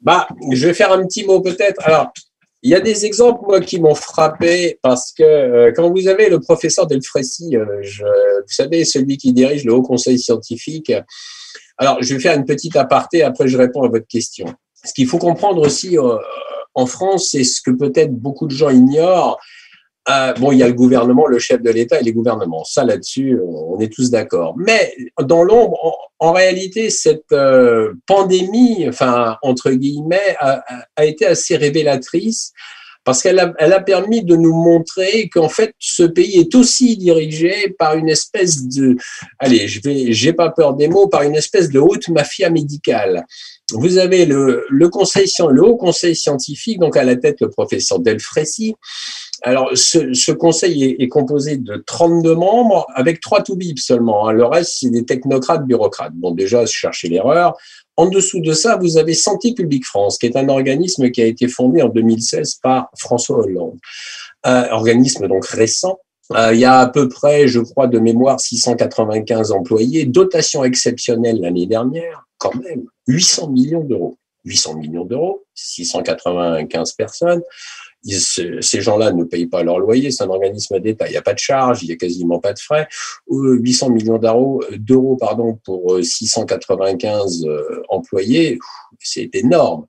Bah, 0.00 0.28
je 0.52 0.66
vais 0.66 0.74
faire 0.74 0.92
un 0.92 1.04
petit 1.06 1.24
mot 1.24 1.40
peut-être. 1.40 1.82
Il 2.62 2.70
y 2.70 2.74
a 2.74 2.80
des 2.80 3.06
exemples, 3.06 3.40
moi, 3.46 3.60
qui 3.60 3.80
m'ont 3.80 3.94
frappé 3.94 4.78
parce 4.82 5.12
que 5.12 5.22
euh, 5.22 5.72
quand 5.74 5.90
vous 5.90 6.08
avez 6.08 6.28
le 6.28 6.40
professeur 6.40 6.86
Delfrécy, 6.86 7.56
euh, 7.56 7.64
vous 7.82 8.52
savez, 8.52 8.84
celui 8.84 9.16
qui 9.16 9.32
dirige 9.32 9.64
le 9.64 9.72
Haut 9.72 9.82
Conseil 9.82 10.18
scientifique, 10.18 10.92
alors 11.78 12.02
je 12.02 12.14
vais 12.14 12.20
faire 12.20 12.36
une 12.36 12.44
petite 12.44 12.76
aparté, 12.76 13.22
après 13.22 13.48
je 13.48 13.56
réponds 13.56 13.82
à 13.82 13.88
votre 13.88 14.06
question. 14.06 14.46
Ce 14.84 14.92
qu'il 14.92 15.06
faut 15.06 15.18
comprendre 15.18 15.62
aussi 15.62 15.98
euh, 15.98 16.16
en 16.74 16.86
France, 16.86 17.30
c'est 17.30 17.44
ce 17.44 17.62
que 17.62 17.70
peut-être 17.70 18.12
beaucoup 18.12 18.46
de 18.46 18.54
gens 18.54 18.70
ignorent. 18.70 19.38
Euh, 20.08 20.32
bon, 20.34 20.52
il 20.52 20.58
y 20.58 20.62
a 20.62 20.66
le 20.66 20.72
gouvernement, 20.72 21.26
le 21.26 21.38
chef 21.38 21.60
de 21.62 21.70
l'État 21.70 22.00
et 22.00 22.02
les 22.02 22.12
gouvernements. 22.12 22.64
Ça, 22.64 22.84
là-dessus, 22.84 23.38
on 23.46 23.78
est 23.80 23.92
tous 23.92 24.10
d'accord. 24.10 24.54
Mais 24.56 24.94
dans 25.20 25.42
l'ombre, 25.42 25.78
en, 26.18 26.32
réalité, 26.32 26.90
cette 26.90 27.32
euh, 27.32 27.92
pandémie, 28.06 28.86
enfin 28.88 29.36
entre 29.42 29.70
guillemets, 29.70 30.36
a, 30.38 31.04
été 31.04 31.26
assez 31.26 31.56
révélatrice 31.56 32.52
parce 33.04 33.22
qu'elle 33.22 33.38
a, 33.38 33.52
a 33.58 33.80
permis 33.80 34.22
de 34.24 34.36
nous 34.36 34.54
montrer 34.54 35.28
qu'en 35.30 35.48
fait, 35.48 35.74
ce 35.78 36.02
pays 36.02 36.38
est 36.38 36.54
aussi 36.54 36.96
dirigé 36.96 37.74
par 37.78 37.94
une 37.94 38.08
espèce 38.08 38.68
de, 38.68 38.96
allez, 39.38 39.68
je 39.68 39.80
vais, 39.82 40.12
j'ai 40.12 40.32
pas 40.32 40.50
peur 40.50 40.74
des 40.74 40.88
mots, 40.88 41.08
par 41.08 41.22
une 41.22 41.34
espèce 41.34 41.70
de 41.70 41.78
haute 41.78 42.08
mafia 42.08 42.50
médicale. 42.50 43.24
Vous 43.72 43.98
avez 43.98 44.26
le, 44.26 44.64
le 44.68 44.88
conseil, 44.88 45.26
le 45.50 45.64
haut 45.64 45.76
conseil 45.76 46.14
scientifique, 46.16 46.78
donc 46.78 46.96
à 46.96 47.04
la 47.04 47.16
tête 47.16 47.40
le 47.40 47.50
professeur 47.50 47.98
Delfrécy. 47.98 48.74
Alors, 49.42 49.70
ce, 49.74 50.12
ce 50.12 50.32
conseil 50.32 50.84
est, 50.84 50.96
est 51.02 51.08
composé 51.08 51.56
de 51.56 51.82
32 51.86 52.34
membres 52.34 52.86
avec 52.94 53.20
trois 53.20 53.42
toubibs 53.42 53.78
seulement. 53.78 54.28
hein. 54.28 54.32
Le 54.32 54.44
reste, 54.44 54.74
c'est 54.80 54.90
des 54.90 55.04
technocrates, 55.04 55.66
bureaucrates. 55.66 56.12
Bon, 56.14 56.32
déjà, 56.32 56.66
cherchez 56.66 57.08
l'erreur. 57.08 57.56
En 57.96 58.06
dessous 58.08 58.40
de 58.40 58.52
ça, 58.52 58.76
vous 58.76 58.98
avez 58.98 59.14
Santé 59.14 59.54
publique 59.54 59.84
France, 59.86 60.18
qui 60.18 60.26
est 60.26 60.36
un 60.36 60.48
organisme 60.48 61.10
qui 61.10 61.22
a 61.22 61.26
été 61.26 61.48
fondé 61.48 61.82
en 61.82 61.88
2016 61.88 62.56
par 62.62 62.90
François 62.98 63.38
Hollande. 63.38 63.78
Un 64.44 64.68
organisme 64.70 65.26
donc 65.28 65.46
récent. 65.46 65.98
Euh, 66.32 66.54
il 66.54 66.60
y 66.60 66.64
a 66.64 66.78
à 66.78 66.86
peu 66.86 67.08
près, 67.08 67.48
je 67.48 67.60
crois, 67.60 67.88
de 67.88 67.98
mémoire, 67.98 68.40
695 68.40 69.52
employés. 69.52 70.04
Dotation 70.04 70.64
exceptionnelle 70.64 71.40
l'année 71.40 71.66
dernière, 71.66 72.26
quand 72.38 72.54
même, 72.54 72.84
800 73.10 73.50
millions 73.50 73.84
d'euros. 73.84 74.16
800 74.44 74.76
millions 74.76 75.04
d'euros, 75.04 75.44
695 75.54 76.92
personnes. 76.92 77.42
Ces 78.02 78.80
gens-là 78.80 79.12
ne 79.12 79.24
payent 79.24 79.46
pas 79.46 79.62
leur 79.62 79.78
loyer, 79.78 80.10
c'est 80.10 80.24
un 80.24 80.30
organisme 80.30 80.80
d'État, 80.80 81.06
il 81.06 81.10
n'y 81.10 81.18
a 81.18 81.22
pas 81.22 81.34
de 81.34 81.38
charge, 81.38 81.82
il 81.82 81.88
n'y 81.88 81.92
a 81.92 81.96
quasiment 81.96 82.38
pas 82.38 82.54
de 82.54 82.58
frais. 82.58 82.88
Euh, 83.30 83.58
800 83.60 83.90
millions 83.90 84.16
d'euros, 84.16 84.62
pour 85.64 85.94
euh, 85.94 86.02
695 86.02 87.44
euh, 87.44 87.82
employés, 87.90 88.52
pff, 88.52 88.60
c'est 89.00 89.34
énorme. 89.34 89.84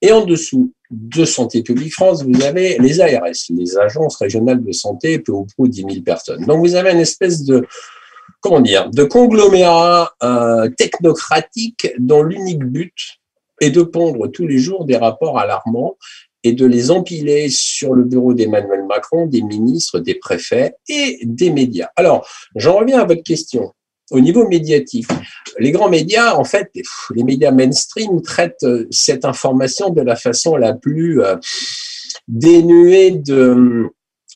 Et 0.00 0.12
en 0.12 0.24
dessous 0.24 0.72
de 0.92 1.24
Santé 1.24 1.64
publique 1.64 1.92
France, 1.92 2.22
vous 2.22 2.42
avez 2.42 2.78
les 2.78 3.00
ARS, 3.00 3.32
les 3.50 3.76
agences 3.76 4.16
régionales 4.16 4.62
de 4.62 4.70
santé, 4.70 5.18
peu 5.18 5.32
ou 5.32 5.46
prou 5.46 5.66
10 5.66 5.86
000 5.90 6.02
personnes. 6.04 6.44
Donc 6.46 6.60
vous 6.60 6.76
avez 6.76 6.92
une 6.92 7.00
espèce 7.00 7.42
de 7.42 7.66
comment 8.46 8.60
dire, 8.60 8.90
de 8.90 9.02
conglomérat 9.02 10.12
euh, 10.22 10.68
technocratique 10.78 11.88
dont 11.98 12.22
l'unique 12.22 12.64
but 12.64 12.94
est 13.60 13.70
de 13.70 13.82
pondre 13.82 14.30
tous 14.30 14.46
les 14.46 14.58
jours 14.58 14.84
des 14.84 14.96
rapports 14.96 15.40
alarmants 15.40 15.96
et 16.44 16.52
de 16.52 16.64
les 16.64 16.92
empiler 16.92 17.48
sur 17.48 17.94
le 17.94 18.04
bureau 18.04 18.34
d'Emmanuel 18.34 18.84
Macron, 18.86 19.26
des 19.26 19.42
ministres, 19.42 19.98
des 19.98 20.14
préfets 20.14 20.74
et 20.88 21.18
des 21.24 21.50
médias. 21.50 21.88
Alors, 21.96 22.28
j'en 22.54 22.78
reviens 22.78 23.00
à 23.00 23.04
votre 23.04 23.24
question. 23.24 23.72
Au 24.12 24.20
niveau 24.20 24.46
médiatique, 24.46 25.08
les 25.58 25.72
grands 25.72 25.90
médias, 25.90 26.36
en 26.36 26.44
fait, 26.44 26.70
les 27.16 27.24
médias 27.24 27.50
mainstream 27.50 28.22
traitent 28.22 28.62
euh, 28.62 28.86
cette 28.92 29.24
information 29.24 29.90
de 29.90 30.02
la 30.02 30.14
façon 30.14 30.54
la 30.54 30.72
plus 30.72 31.20
euh, 31.20 31.34
dénuée 32.28 33.10
de, 33.10 33.90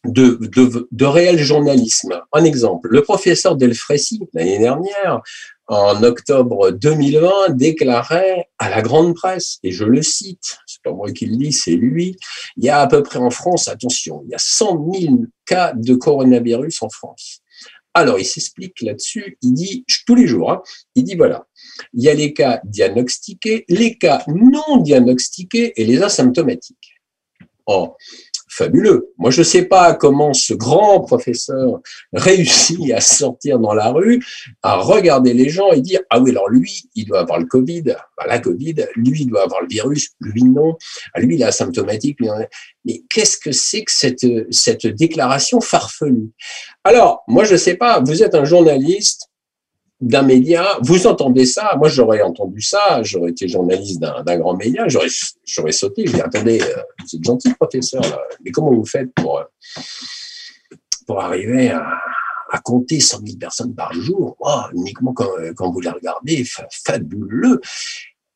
de, 0.06 0.38
de, 0.40 0.88
de 0.90 1.04
réel 1.04 1.38
journalisme. 1.38 2.20
Un 2.32 2.44
exemple, 2.44 2.88
le 2.90 3.02
professeur 3.02 3.56
Delfrécy, 3.56 4.20
l'année 4.32 4.58
dernière, 4.58 5.20
en 5.66 6.02
octobre 6.02 6.70
2020, 6.72 7.50
déclarait 7.50 8.48
à 8.58 8.70
la 8.70 8.82
grande 8.82 9.14
presse, 9.14 9.58
et 9.62 9.70
je 9.70 9.84
le 9.84 10.02
cite, 10.02 10.58
c'est 10.66 10.82
pas 10.82 10.92
moi 10.92 11.12
qui 11.12 11.26
le 11.26 11.36
dis, 11.36 11.52
c'est 11.52 11.76
lui, 11.76 12.16
il 12.56 12.64
y 12.64 12.70
a 12.70 12.80
à 12.80 12.86
peu 12.88 13.02
près 13.02 13.18
en 13.18 13.30
France, 13.30 13.68
attention, 13.68 14.22
il 14.26 14.30
y 14.30 14.34
a 14.34 14.38
100 14.38 14.92
000 14.92 15.14
cas 15.46 15.72
de 15.74 15.94
coronavirus 15.94 16.82
en 16.82 16.88
France. 16.88 17.40
Alors, 17.92 18.18
il 18.18 18.24
s'explique 18.24 18.80
là-dessus, 18.82 19.38
il 19.42 19.52
dit, 19.52 19.84
tous 20.06 20.14
les 20.14 20.26
jours, 20.26 20.52
hein, 20.52 20.62
il 20.94 21.04
dit, 21.04 21.16
voilà, 21.16 21.46
il 21.92 22.02
y 22.02 22.08
a 22.08 22.14
les 22.14 22.32
cas 22.32 22.60
diagnostiqués, 22.64 23.64
les 23.68 23.98
cas 23.98 24.24
non 24.28 24.78
diagnostiqués 24.78 25.72
et 25.80 25.84
les 25.84 26.02
asymptomatiques. 26.02 27.00
Oh, 27.66 27.94
fabuleux. 28.60 29.12
Moi, 29.16 29.30
je 29.30 29.40
ne 29.40 29.44
sais 29.44 29.64
pas 29.64 29.94
comment 29.94 30.34
ce 30.34 30.52
grand 30.52 31.00
professeur 31.00 31.80
réussit 32.12 32.92
à 32.92 33.00
sortir 33.00 33.58
dans 33.58 33.72
la 33.72 33.90
rue, 33.90 34.22
à 34.62 34.76
regarder 34.76 35.32
les 35.32 35.48
gens 35.48 35.70
et 35.72 35.80
dire, 35.80 36.00
ah 36.10 36.20
oui, 36.20 36.30
alors 36.30 36.48
lui, 36.50 36.84
il 36.94 37.06
doit 37.06 37.20
avoir 37.20 37.38
le 37.38 37.46
Covid, 37.46 37.82
bah, 37.82 38.26
la 38.26 38.38
Covid, 38.38 38.86
lui, 38.96 39.22
il 39.22 39.26
doit 39.28 39.44
avoir 39.44 39.62
le 39.62 39.68
virus, 39.68 40.10
lui, 40.20 40.44
non, 40.44 40.76
Ah, 41.14 41.20
lui, 41.20 41.36
il 41.36 41.42
est 41.42 41.44
asymptomatique, 41.44 42.18
mais 42.84 43.02
qu'est-ce 43.08 43.38
que 43.38 43.52
c'est 43.52 43.84
que 43.84 43.92
cette, 43.92 44.26
cette 44.50 44.86
déclaration 44.86 45.60
farfelue? 45.60 46.30
Alors, 46.84 47.22
moi, 47.28 47.44
je 47.44 47.52
ne 47.52 47.58
sais 47.58 47.76
pas, 47.76 48.00
vous 48.00 48.22
êtes 48.22 48.34
un 48.34 48.44
journaliste 48.44 49.29
d'un 50.00 50.22
média, 50.22 50.66
vous 50.82 51.06
entendez 51.06 51.44
ça, 51.44 51.74
moi 51.76 51.88
j'aurais 51.88 52.22
entendu 52.22 52.62
ça, 52.62 53.02
j'aurais 53.02 53.30
été 53.32 53.48
journaliste 53.48 54.00
d'un 54.00 54.38
grand 54.38 54.54
média, 54.56 54.84
j'aurais 54.88 55.72
sauté, 55.72 56.06
je 56.06 56.12
dis 56.14 56.20
attendez, 56.20 56.60
euh, 56.62 56.82
vous 57.00 57.16
êtes 57.16 57.24
gentil 57.24 57.52
professeur, 57.54 58.00
là, 58.02 58.18
mais 58.44 58.50
comment 58.50 58.72
vous 58.72 58.86
faites 58.86 59.12
pour, 59.14 59.38
euh, 59.40 59.44
pour 61.06 61.20
arriver 61.20 61.70
à, 61.70 61.86
à 62.50 62.58
compter 62.60 62.98
100 62.98 63.20
000 63.26 63.38
personnes 63.38 63.74
par 63.74 63.92
jour, 63.92 64.36
uniquement 64.74 65.12
quand, 65.12 65.28
quand 65.56 65.70
vous 65.70 65.80
les 65.80 65.90
regardez, 65.90 66.44
fa- 66.44 66.66
fabuleux. 66.70 67.60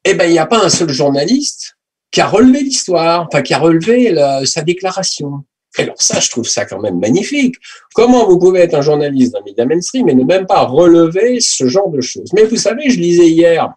Eh 0.04 0.14
ben, 0.14 0.26
il 0.26 0.32
n'y 0.32 0.38
a 0.38 0.46
pas 0.46 0.62
un 0.62 0.68
seul 0.68 0.90
journaliste 0.90 1.76
qui 2.10 2.20
a 2.20 2.28
relevé 2.28 2.60
l'histoire, 2.62 3.26
enfin 3.26 3.42
qui 3.42 3.54
a 3.54 3.58
relevé 3.58 4.14
sa 4.44 4.60
déclaration. 4.62 5.44
Alors 5.76 6.00
ça, 6.00 6.20
je 6.20 6.30
trouve 6.30 6.48
ça 6.48 6.64
quand 6.64 6.80
même 6.80 6.98
magnifique. 6.98 7.56
Comment 7.94 8.26
vous 8.26 8.38
pouvez 8.38 8.60
être 8.60 8.74
un 8.74 8.82
journaliste 8.82 9.32
d'un 9.32 9.42
média 9.42 9.66
mainstream 9.66 10.08
et 10.08 10.14
ne 10.14 10.24
même 10.24 10.46
pas 10.46 10.62
relever 10.62 11.40
ce 11.40 11.66
genre 11.68 11.90
de 11.90 12.00
choses? 12.00 12.32
Mais 12.32 12.44
vous 12.44 12.56
savez, 12.56 12.90
je 12.90 13.00
lisais 13.00 13.28
hier 13.28 13.72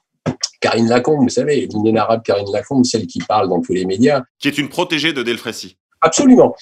Karine 0.60 0.88
Lacombe, 0.88 1.24
vous 1.24 1.30
savez, 1.30 1.68
l'inénarrable 1.68 2.24
Karine 2.24 2.52
Lacombe, 2.52 2.86
celle 2.86 3.08
qui 3.08 3.20
parle 3.20 3.50
dans 3.50 3.62
tous 3.62 3.74
les 3.74 3.86
médias. 3.86 4.24
Qui 4.40 4.48
est 4.48 4.58
une 4.58 4.70
protégée 4.70 5.14
de 5.14 5.24
Delfrécy. 5.24 5.78
Absolument. 6.02 6.56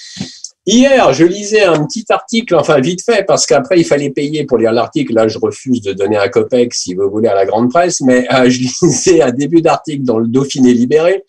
Hier, 0.67 1.13
je 1.13 1.25
lisais 1.25 1.63
un 1.63 1.85
petit 1.85 2.05
article, 2.09 2.55
enfin 2.55 2.79
vite 2.79 3.03
fait, 3.03 3.23
parce 3.23 3.45
qu'après 3.45 3.79
il 3.79 3.85
fallait 3.85 4.09
payer 4.09 4.45
pour 4.45 4.57
lire 4.57 4.71
l'article. 4.71 5.13
Là, 5.13 5.27
je 5.27 5.37
refuse 5.37 5.81
de 5.81 5.93
donner 5.93 6.17
un 6.17 6.27
copec 6.27 6.73
si 6.73 6.95
vous 6.95 7.09
voulez 7.09 7.27
à 7.27 7.35
la 7.35 7.45
grande 7.45 7.69
presse, 7.69 8.01
mais 8.01 8.27
euh, 8.33 8.49
je 8.49 8.59
lisais 8.59 9.21
un 9.21 9.31
début 9.31 9.61
d'article 9.61 10.03
dans 10.03 10.17
le 10.17 10.27
Dauphiné 10.27 10.73
libéré. 10.73 11.23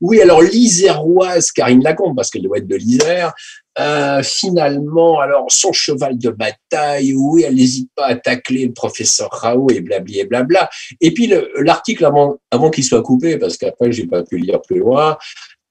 Oui, 0.00 0.20
alors 0.20 0.42
l'Iséroise 0.42 1.50
Karine 1.52 1.82
Lacombe, 1.82 2.16
parce 2.16 2.30
qu'elle 2.30 2.42
doit 2.42 2.58
être 2.58 2.66
de 2.66 2.76
l'Isère, 2.76 3.32
euh, 3.78 4.22
finalement, 4.22 5.20
alors 5.20 5.46
son 5.48 5.72
cheval 5.72 6.16
de 6.18 6.30
bataille, 6.30 7.12
oui, 7.14 7.42
elle 7.46 7.54
n'hésite 7.56 7.90
pas 7.94 8.06
à 8.06 8.14
tacler 8.16 8.66
le 8.66 8.72
professeur 8.72 9.28
Raoult 9.30 9.68
et 9.70 9.80
blabli 9.80 10.20
et 10.20 10.24
blabla. 10.24 10.70
Et 11.00 11.12
puis 11.12 11.26
le- 11.26 11.50
l'article 11.62 12.04
avant, 12.06 12.36
avant 12.50 12.70
qu'il 12.70 12.84
soit 12.84 13.02
coupé, 13.02 13.36
parce 13.36 13.56
qu'après 13.58 13.92
j'ai 13.92 14.06
pas 14.06 14.22
pu 14.22 14.38
lire 14.38 14.62
plus 14.62 14.78
loin, 14.78 15.18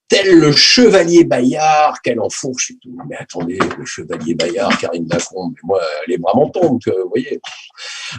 tel 0.07 0.39
le 0.39 0.51
chevalier 0.51 1.23
Bayard, 1.23 1.99
qu'elle 2.01 2.19
enfourche 2.19 2.71
et 2.71 2.77
tout. 2.81 2.95
Mais 3.09 3.15
attendez, 3.17 3.57
le 3.77 3.85
chevalier 3.85 4.35
Bayard, 4.35 4.77
Karine 4.77 5.07
Lacombe, 5.09 5.53
mais 5.55 5.61
moi, 5.63 5.81
les 6.07 6.17
bras 6.17 6.33
m'en 6.35 6.49
tombent, 6.49 6.79
vous 6.85 7.09
voyez. 7.09 7.39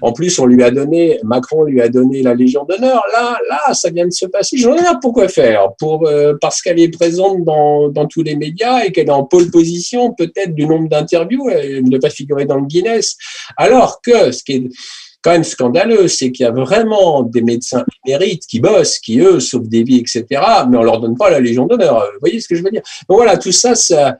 En 0.02 0.12
plus, 0.12 0.38
on 0.38 0.46
lui 0.46 0.62
a 0.62 0.70
donné, 0.70 1.20
Macron 1.22 1.64
lui 1.64 1.80
a 1.80 1.88
donné 1.88 2.22
la 2.22 2.34
Légion 2.34 2.64
d'honneur. 2.64 3.04
Là, 3.12 3.38
là, 3.48 3.74
ça 3.74 3.90
vient 3.90 4.06
de 4.06 4.12
se 4.12 4.26
passer. 4.26 4.56
J'en 4.56 4.74
ai 4.74 4.80
rien 4.80 4.98
pourquoi 5.00 5.28
faire? 5.28 5.68
Pour, 5.78 6.06
euh, 6.06 6.34
parce 6.40 6.60
qu'elle 6.60 6.80
est 6.80 6.88
présente 6.88 7.44
dans, 7.44 7.88
dans 7.88 8.06
tous 8.06 8.22
les 8.22 8.36
médias 8.36 8.84
et 8.84 8.92
qu'elle 8.92 9.06
est 9.06 9.10
en 9.10 9.24
pole 9.24 9.50
position, 9.50 10.12
peut-être 10.12 10.54
du 10.54 10.66
nombre 10.66 10.88
d'interviews, 10.88 11.48
elle 11.50 11.88
ne 11.88 11.98
pas 11.98 12.10
figurer 12.10 12.46
dans 12.46 12.56
le 12.56 12.66
Guinness. 12.66 13.16
Alors 13.56 14.00
que, 14.02 14.32
ce 14.32 14.42
qui 14.42 14.52
est, 14.52 14.68
quand 15.26 15.32
même 15.32 15.42
scandaleux, 15.42 16.06
c'est 16.06 16.30
qu'il 16.30 16.44
y 16.44 16.46
a 16.46 16.52
vraiment 16.52 17.24
des 17.24 17.42
médecins 17.42 17.84
émérites 18.06 18.46
qui 18.46 18.60
bossent, 18.60 19.00
qui 19.00 19.18
eux 19.18 19.40
sauvent 19.40 19.68
des 19.68 19.82
vies, 19.82 19.98
etc. 19.98 20.24
Mais 20.70 20.76
on 20.76 20.84
leur 20.84 21.00
donne 21.00 21.16
pas 21.16 21.30
la 21.30 21.40
Légion 21.40 21.66
d'honneur. 21.66 21.98
Vous 22.12 22.20
voyez 22.20 22.38
ce 22.40 22.46
que 22.46 22.54
je 22.54 22.62
veux 22.62 22.70
dire? 22.70 22.82
Donc 23.08 23.16
voilà, 23.18 23.36
tout 23.36 23.50
ça, 23.50 23.74
ça, 23.74 24.18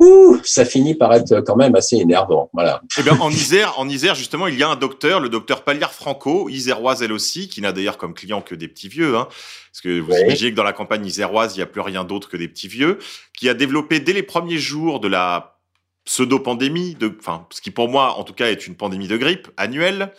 ouh, 0.00 0.36
ça 0.42 0.64
finit 0.64 0.96
par 0.96 1.14
être 1.14 1.42
quand 1.42 1.54
même 1.54 1.76
assez 1.76 1.94
énervant. 1.94 2.50
Voilà. 2.52 2.82
Eh 2.98 3.04
bien, 3.04 3.16
en 3.20 3.30
Isère, 3.30 3.78
en 3.78 3.88
Isère, 3.88 4.16
justement, 4.16 4.48
il 4.48 4.58
y 4.58 4.64
a 4.64 4.68
un 4.68 4.74
docteur, 4.74 5.20
le 5.20 5.28
docteur 5.28 5.62
Palière 5.62 5.92
Franco, 5.92 6.48
iséroise 6.48 7.04
elle 7.04 7.12
aussi, 7.12 7.48
qui 7.48 7.60
n'a 7.60 7.70
d'ailleurs 7.70 7.96
comme 7.96 8.12
client 8.12 8.40
que 8.40 8.56
des 8.56 8.66
petits 8.66 8.88
vieux, 8.88 9.16
hein, 9.16 9.28
parce 9.70 9.80
que 9.80 10.00
vous 10.00 10.10
Oui. 10.10 10.22
imaginez 10.22 10.50
que 10.50 10.56
dans 10.56 10.64
la 10.64 10.72
campagne 10.72 11.06
iséroise, 11.06 11.54
il 11.54 11.58
n'y 11.58 11.62
a 11.62 11.66
plus 11.66 11.82
rien 11.82 12.02
d'autre 12.02 12.28
que 12.28 12.36
des 12.36 12.48
petits 12.48 12.66
vieux, 12.66 12.98
qui 13.32 13.48
a 13.48 13.54
développé 13.54 14.00
dès 14.00 14.12
les 14.12 14.24
premiers 14.24 14.58
jours 14.58 14.98
de 14.98 15.06
la 15.06 15.54
pseudo-pandémie, 16.04 16.96
de, 16.96 17.14
enfin, 17.20 17.46
ce 17.50 17.60
qui 17.60 17.70
pour 17.70 17.88
moi, 17.88 18.14
en 18.18 18.24
tout 18.24 18.32
cas, 18.32 18.50
est 18.50 18.66
une 18.66 18.74
pandémie 18.74 19.06
de 19.06 19.16
grippe 19.16 19.46
annuelle, 19.56 20.10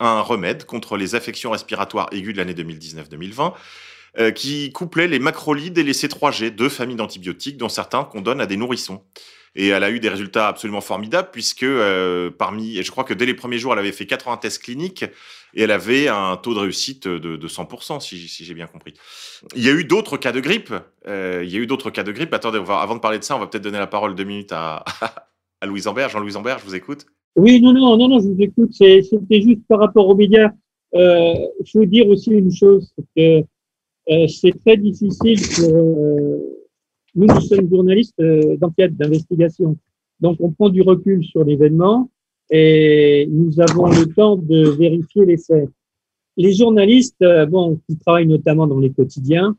un 0.00 0.20
remède 0.20 0.64
contre 0.64 0.96
les 0.96 1.14
affections 1.14 1.50
respiratoires 1.50 2.08
aiguës 2.12 2.32
de 2.34 2.38
l'année 2.38 2.54
2019-2020, 2.54 3.54
euh, 4.18 4.30
qui 4.30 4.72
couplait 4.72 5.08
les 5.08 5.18
macrolides 5.18 5.78
et 5.78 5.82
les 5.82 5.92
C3G, 5.92 6.50
deux 6.50 6.68
familles 6.68 6.96
d'antibiotiques 6.96 7.56
dont 7.56 7.68
certains 7.68 8.04
qu'on 8.04 8.20
donne 8.20 8.40
à 8.40 8.46
des 8.46 8.56
nourrissons. 8.56 9.02
Et 9.56 9.68
elle 9.68 9.84
a 9.84 9.90
eu 9.90 10.00
des 10.00 10.10
résultats 10.10 10.48
absolument 10.48 10.82
formidables 10.82 11.30
puisque 11.32 11.62
euh, 11.62 12.30
parmi, 12.30 12.78
et 12.78 12.82
je 12.82 12.90
crois 12.90 13.04
que 13.04 13.14
dès 13.14 13.24
les 13.24 13.34
premiers 13.34 13.58
jours, 13.58 13.72
elle 13.72 13.78
avait 13.78 13.92
fait 13.92 14.04
80 14.04 14.36
tests 14.36 14.62
cliniques 14.62 15.02
et 15.54 15.62
elle 15.62 15.70
avait 15.70 16.08
un 16.08 16.36
taux 16.36 16.52
de 16.52 16.58
réussite 16.58 17.08
de, 17.08 17.36
de 17.36 17.48
100%, 17.48 18.00
si, 18.00 18.44
j'ai 18.44 18.54
bien 18.54 18.66
compris. 18.66 18.92
Il 19.54 19.64
y 19.64 19.70
a 19.70 19.72
eu 19.72 19.84
d'autres 19.84 20.18
cas 20.18 20.32
de 20.32 20.40
grippe. 20.40 20.74
Euh, 21.06 21.40
il 21.42 21.50
y 21.50 21.56
a 21.56 21.58
eu 21.58 21.66
d'autres 21.66 21.90
cas 21.90 22.02
de 22.02 22.12
grippe. 22.12 22.34
Attendez, 22.34 22.58
avant 22.68 22.94
de 22.94 23.00
parler 23.00 23.18
de 23.18 23.24
ça, 23.24 23.34
on 23.34 23.38
va 23.38 23.46
peut-être 23.46 23.64
donner 23.64 23.78
la 23.78 23.86
parole 23.86 24.14
deux 24.14 24.24
minutes 24.24 24.52
à, 24.52 24.84
à 25.62 25.66
Louise 25.66 25.86
Ambert. 25.86 26.10
Jean-Louis 26.10 26.36
Ambert, 26.36 26.58
je 26.58 26.64
vous 26.64 26.74
écoute. 26.74 27.06
Oui, 27.36 27.60
non, 27.60 27.72
non, 27.74 27.96
non, 27.98 28.08
non, 28.08 28.20
je 28.20 28.28
vous 28.28 28.40
écoute. 28.40 28.72
C'était 28.72 29.40
juste 29.42 29.60
par 29.68 29.80
rapport 29.80 30.08
aux 30.08 30.14
médias. 30.14 30.50
Euh, 30.94 31.34
Il 31.60 31.70
faut 31.70 31.84
dire 31.84 32.08
aussi 32.08 32.30
une 32.30 32.50
chose, 32.50 32.90
c'est 32.96 33.04
que 33.14 33.46
euh, 34.08 34.26
c'est 34.28 34.54
très 34.64 34.76
difficile 34.76 35.38
pour 35.56 35.74
euh, 35.74 36.38
nous, 37.14 37.26
nous 37.26 37.40
sommes 37.40 37.68
journalistes 37.68 38.14
euh, 38.20 38.56
d'enquête, 38.56 38.96
d'investigation. 38.96 39.76
Donc, 40.20 40.38
on 40.40 40.50
prend 40.50 40.70
du 40.70 40.80
recul 40.80 41.24
sur 41.24 41.44
l'événement 41.44 42.08
et 42.50 43.28
nous 43.30 43.60
avons 43.60 43.86
le 43.88 44.06
temps 44.14 44.36
de 44.36 44.70
vérifier 44.70 45.26
les 45.26 45.36
faits. 45.36 45.68
Les 46.38 46.54
journalistes, 46.54 47.20
euh, 47.22 47.44
bon, 47.44 47.80
qui 47.86 47.96
travaillent 47.98 48.28
notamment 48.28 48.66
dans 48.66 48.78
les 48.78 48.90
quotidiens 48.90 49.56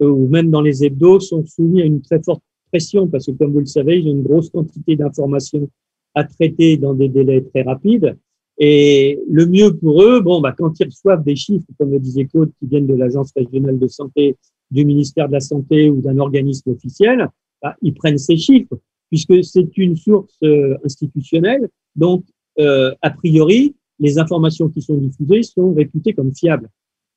euh, 0.00 0.08
ou 0.08 0.26
même 0.28 0.50
dans 0.50 0.62
les 0.62 0.84
hebdos, 0.84 1.20
sont 1.20 1.44
soumis 1.44 1.82
à 1.82 1.84
une 1.84 2.00
très 2.00 2.22
forte 2.22 2.42
pression 2.70 3.08
parce 3.08 3.26
que, 3.26 3.32
comme 3.32 3.52
vous 3.52 3.60
le 3.60 3.66
savez, 3.66 3.98
ils 3.98 4.08
ont 4.08 4.12
une 4.12 4.22
grosse 4.22 4.48
quantité 4.48 4.96
d'informations 4.96 5.68
à 6.14 6.24
traiter 6.24 6.76
dans 6.76 6.94
des 6.94 7.08
délais 7.08 7.42
très 7.42 7.62
rapides. 7.62 8.16
Et 8.58 9.18
le 9.30 9.46
mieux 9.46 9.74
pour 9.74 10.02
eux, 10.02 10.20
bon, 10.20 10.40
bah, 10.40 10.54
quand 10.56 10.78
ils 10.80 10.86
reçoivent 10.86 11.24
des 11.24 11.36
chiffres, 11.36 11.66
comme 11.78 11.92
le 11.92 11.98
disait 11.98 12.26
Claude, 12.26 12.52
qui 12.58 12.66
viennent 12.66 12.86
de 12.86 12.94
l'Agence 12.94 13.32
régionale 13.34 13.78
de 13.78 13.86
santé, 13.86 14.36
du 14.70 14.84
ministère 14.84 15.28
de 15.28 15.32
la 15.32 15.40
Santé 15.40 15.90
ou 15.90 16.00
d'un 16.00 16.18
organisme 16.18 16.70
officiel, 16.70 17.28
bah, 17.62 17.74
ils 17.82 17.94
prennent 17.94 18.18
ces 18.18 18.36
chiffres, 18.36 18.78
puisque 19.08 19.42
c'est 19.44 19.76
une 19.78 19.96
source 19.96 20.36
euh, 20.42 20.76
institutionnelle. 20.84 21.68
Donc, 21.96 22.24
euh, 22.58 22.94
a 23.02 23.10
priori, 23.10 23.74
les 23.98 24.18
informations 24.18 24.68
qui 24.68 24.82
sont 24.82 24.96
diffusées 24.96 25.42
sont 25.42 25.72
réputées 25.72 26.12
comme 26.12 26.34
fiables. 26.34 26.68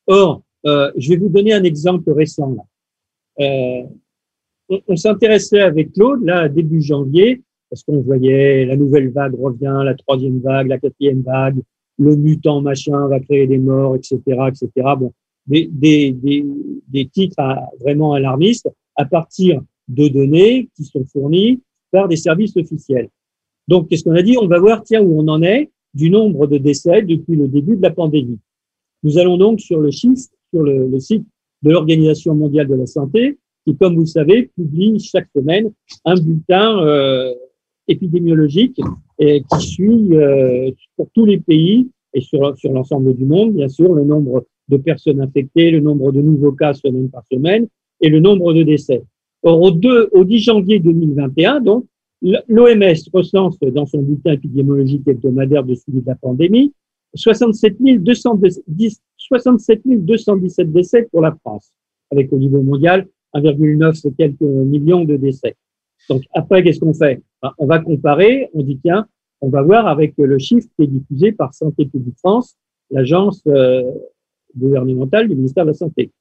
Or, 0.08 0.43
euh, 0.65 0.91
je 0.97 1.10
vais 1.10 1.17
vous 1.17 1.29
donner 1.29 1.53
un 1.53 1.63
exemple 1.63 2.10
récent. 2.12 2.56
Là. 2.56 2.63
Euh, 3.45 3.84
on, 4.69 4.79
on 4.88 4.95
s'intéressait 4.95 5.62
avec 5.62 5.91
Claude, 5.93 6.23
là, 6.23 6.47
début 6.47 6.82
janvier, 6.82 7.41
parce 7.73 7.81
qu'on 7.86 8.01
voyait 8.01 8.67
la 8.67 8.77
nouvelle 8.77 9.09
vague 9.09 9.33
revient, 9.33 9.81
la 9.83 9.95
troisième 9.95 10.39
vague, 10.41 10.67
la 10.67 10.77
quatrième 10.77 11.23
vague, 11.23 11.59
le 11.97 12.15
mutant 12.15 12.62
machin 12.62 13.07
va 13.07 13.19
créer 13.19 13.47
des 13.47 13.57
morts, 13.57 13.95
etc., 13.95 14.19
etc. 14.27 14.69
Bon, 14.95 15.12
des, 15.47 15.67
des, 15.71 16.12
des, 16.12 16.45
des 16.88 17.07
titres 17.07 17.43
vraiment 17.79 18.13
alarmistes 18.13 18.69
à 18.95 19.05
partir 19.05 19.59
de 19.88 20.07
données 20.07 20.69
qui 20.75 20.83
sont 20.83 21.03
fournies 21.05 21.62
par 21.89 22.07
des 22.07 22.15
services 22.15 22.55
officiels. 22.57 23.09
Donc, 23.67 23.89
qu'est-ce 23.89 24.03
qu'on 24.03 24.15
a 24.15 24.21
dit? 24.21 24.38
On 24.39 24.45
va 24.45 24.59
voir, 24.59 24.83
tiens, 24.83 25.01
où 25.01 25.19
on 25.19 25.27
en 25.27 25.41
est 25.41 25.71
du 25.95 26.12
nombre 26.12 26.45
de 26.45 26.59
décès 26.59 27.01
depuis 27.01 27.36
le 27.36 27.47
début 27.47 27.75
de 27.75 27.81
la 27.81 27.89
pandémie. 27.89 28.38
Nous 29.01 29.17
allons 29.17 29.38
donc 29.38 29.59
sur 29.59 29.79
le 29.79 29.89
chiffre, 29.89 30.29
sur 30.53 30.62
le 30.62 30.99
site 30.99 31.25
de 31.63 31.71
l'Organisation 31.71 32.36
mondiale 32.36 32.67
de 32.67 32.75
la 32.75 32.86
santé, 32.86 33.39
qui, 33.65 33.75
comme 33.75 33.95
vous 33.95 34.01
le 34.01 34.05
savez, 34.05 34.51
publie 34.55 34.99
chaque 34.99 35.27
semaine 35.36 35.71
un 36.05 36.15
bulletin 36.15 36.86
euh, 36.86 37.33
épidémiologique 37.87 38.79
et 39.19 39.43
qui 39.43 39.61
suit 39.65 40.15
euh, 40.15 40.71
pour 40.95 41.09
tous 41.13 41.25
les 41.25 41.39
pays 41.39 41.89
et 42.13 42.21
sur, 42.21 42.55
sur 42.57 42.71
l'ensemble 42.71 43.15
du 43.15 43.25
monde, 43.25 43.53
bien 43.53 43.67
sûr, 43.67 43.93
le 43.93 44.03
nombre 44.03 44.45
de 44.69 44.77
personnes 44.77 45.21
infectées, 45.21 45.71
le 45.71 45.79
nombre 45.79 46.11
de 46.11 46.21
nouveaux 46.21 46.51
cas 46.51 46.73
semaine 46.73 47.09
par 47.09 47.23
semaine 47.31 47.67
et 48.01 48.09
le 48.09 48.19
nombre 48.19 48.53
de 48.53 48.63
décès. 48.63 49.03
Or, 49.43 49.61
au, 49.61 49.71
2, 49.71 50.09
au 50.11 50.23
10 50.23 50.39
janvier 50.39 50.79
2021, 50.79 51.61
donc, 51.61 51.85
l'OMS 52.21 52.95
recense 53.13 53.59
dans 53.59 53.85
son 53.85 54.01
bulletin 54.01 54.33
épidémiologique 54.33 55.05
hebdomadaire 55.07 55.63
de 55.63 55.75
suivi 55.75 55.99
de 56.01 56.07
la 56.07 56.15
pandémie 56.15 56.73
67 57.15 57.77
210 58.01 59.01
67 59.17 59.81
217 59.85 60.71
décès 60.71 61.07
pour 61.11 61.21
la 61.21 61.35
France, 61.43 61.73
avec 62.11 62.31
au 62.31 62.37
niveau 62.37 62.61
mondial 62.61 63.07
1,9 63.35 64.07
et 64.07 64.13
quelques 64.13 64.41
millions 64.41 65.03
de 65.03 65.17
décès. 65.17 65.55
Donc 66.09 66.23
après, 66.33 66.63
qu'est-ce 66.63 66.79
qu'on 66.79 66.93
fait? 66.93 67.21
Ben, 67.41 67.51
On 67.57 67.65
va 67.65 67.79
comparer, 67.79 68.49
on 68.53 68.63
dit 68.63 68.79
tiens, 68.83 69.07
on 69.41 69.49
va 69.49 69.61
voir 69.61 69.87
avec 69.87 70.13
le 70.17 70.37
chiffre 70.39 70.67
qui 70.75 70.83
est 70.83 70.87
diffusé 70.87 71.31
par 71.31 71.53
Santé 71.53 71.85
publique 71.85 72.17
France, 72.17 72.55
l'agence 72.89 73.41
euh, 73.47 73.83
gouvernementale 74.55 75.27
du 75.27 75.35
ministère 75.35 75.65
de 75.65 75.71
la 75.71 75.73
Santé. 75.73 76.11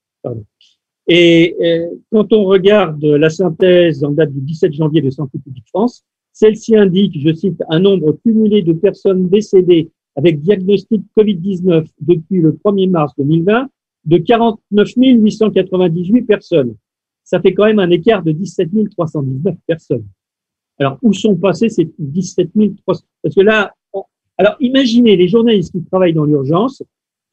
Et 1.07 1.57
euh, 1.61 1.89
quand 2.11 2.33
on 2.33 2.45
regarde 2.45 3.05
la 3.05 3.31
synthèse 3.31 4.05
en 4.05 4.13
date 4.13 4.33
du 4.33 4.41
17 4.41 4.73
janvier 4.73 5.01
de 5.01 5.11
Santé 5.11 5.39
publique 5.39 5.67
France, 5.69 6.05
celle-ci 6.33 6.77
indique, 6.77 7.19
je 7.21 7.33
cite, 7.35 7.63
un 7.69 7.81
nombre 7.81 8.19
cumulé 8.25 8.63
de 8.63 8.73
personnes 8.73 9.29
décédées 9.29 9.91
avec 10.17 10.41
diagnostic 10.41 11.03
Covid-19 11.17 11.87
depuis 12.01 12.41
le 12.41 12.53
1er 12.65 12.91
mars 12.91 13.13
2020 13.19 13.69
de 14.05 14.17
49 14.19 14.89
898 14.97 16.23
personnes. 16.23 16.75
Ça 17.25 17.41
fait 17.41 17.55
quand 17.55 17.67
même 17.67 17.79
un 17.79 17.91
écart 17.91 18.23
de 18.23 18.33
17 18.33 18.71
319 18.97 19.57
personnes. 19.67 20.05
Alors, 20.79 20.99
où 21.03 21.13
sont 21.13 21.37
passés 21.37 21.69
ces 21.69 21.91
17 21.99 22.51
300 22.85 23.05
Parce 23.23 23.35
que 23.35 23.41
là, 23.41 23.73
alors 24.39 24.57
imaginez 24.61 25.17
les 25.17 25.29
journalistes 25.29 25.73
qui 25.73 25.85
travaillent 25.85 26.15
dans 26.15 26.25
l'urgence, 26.25 26.83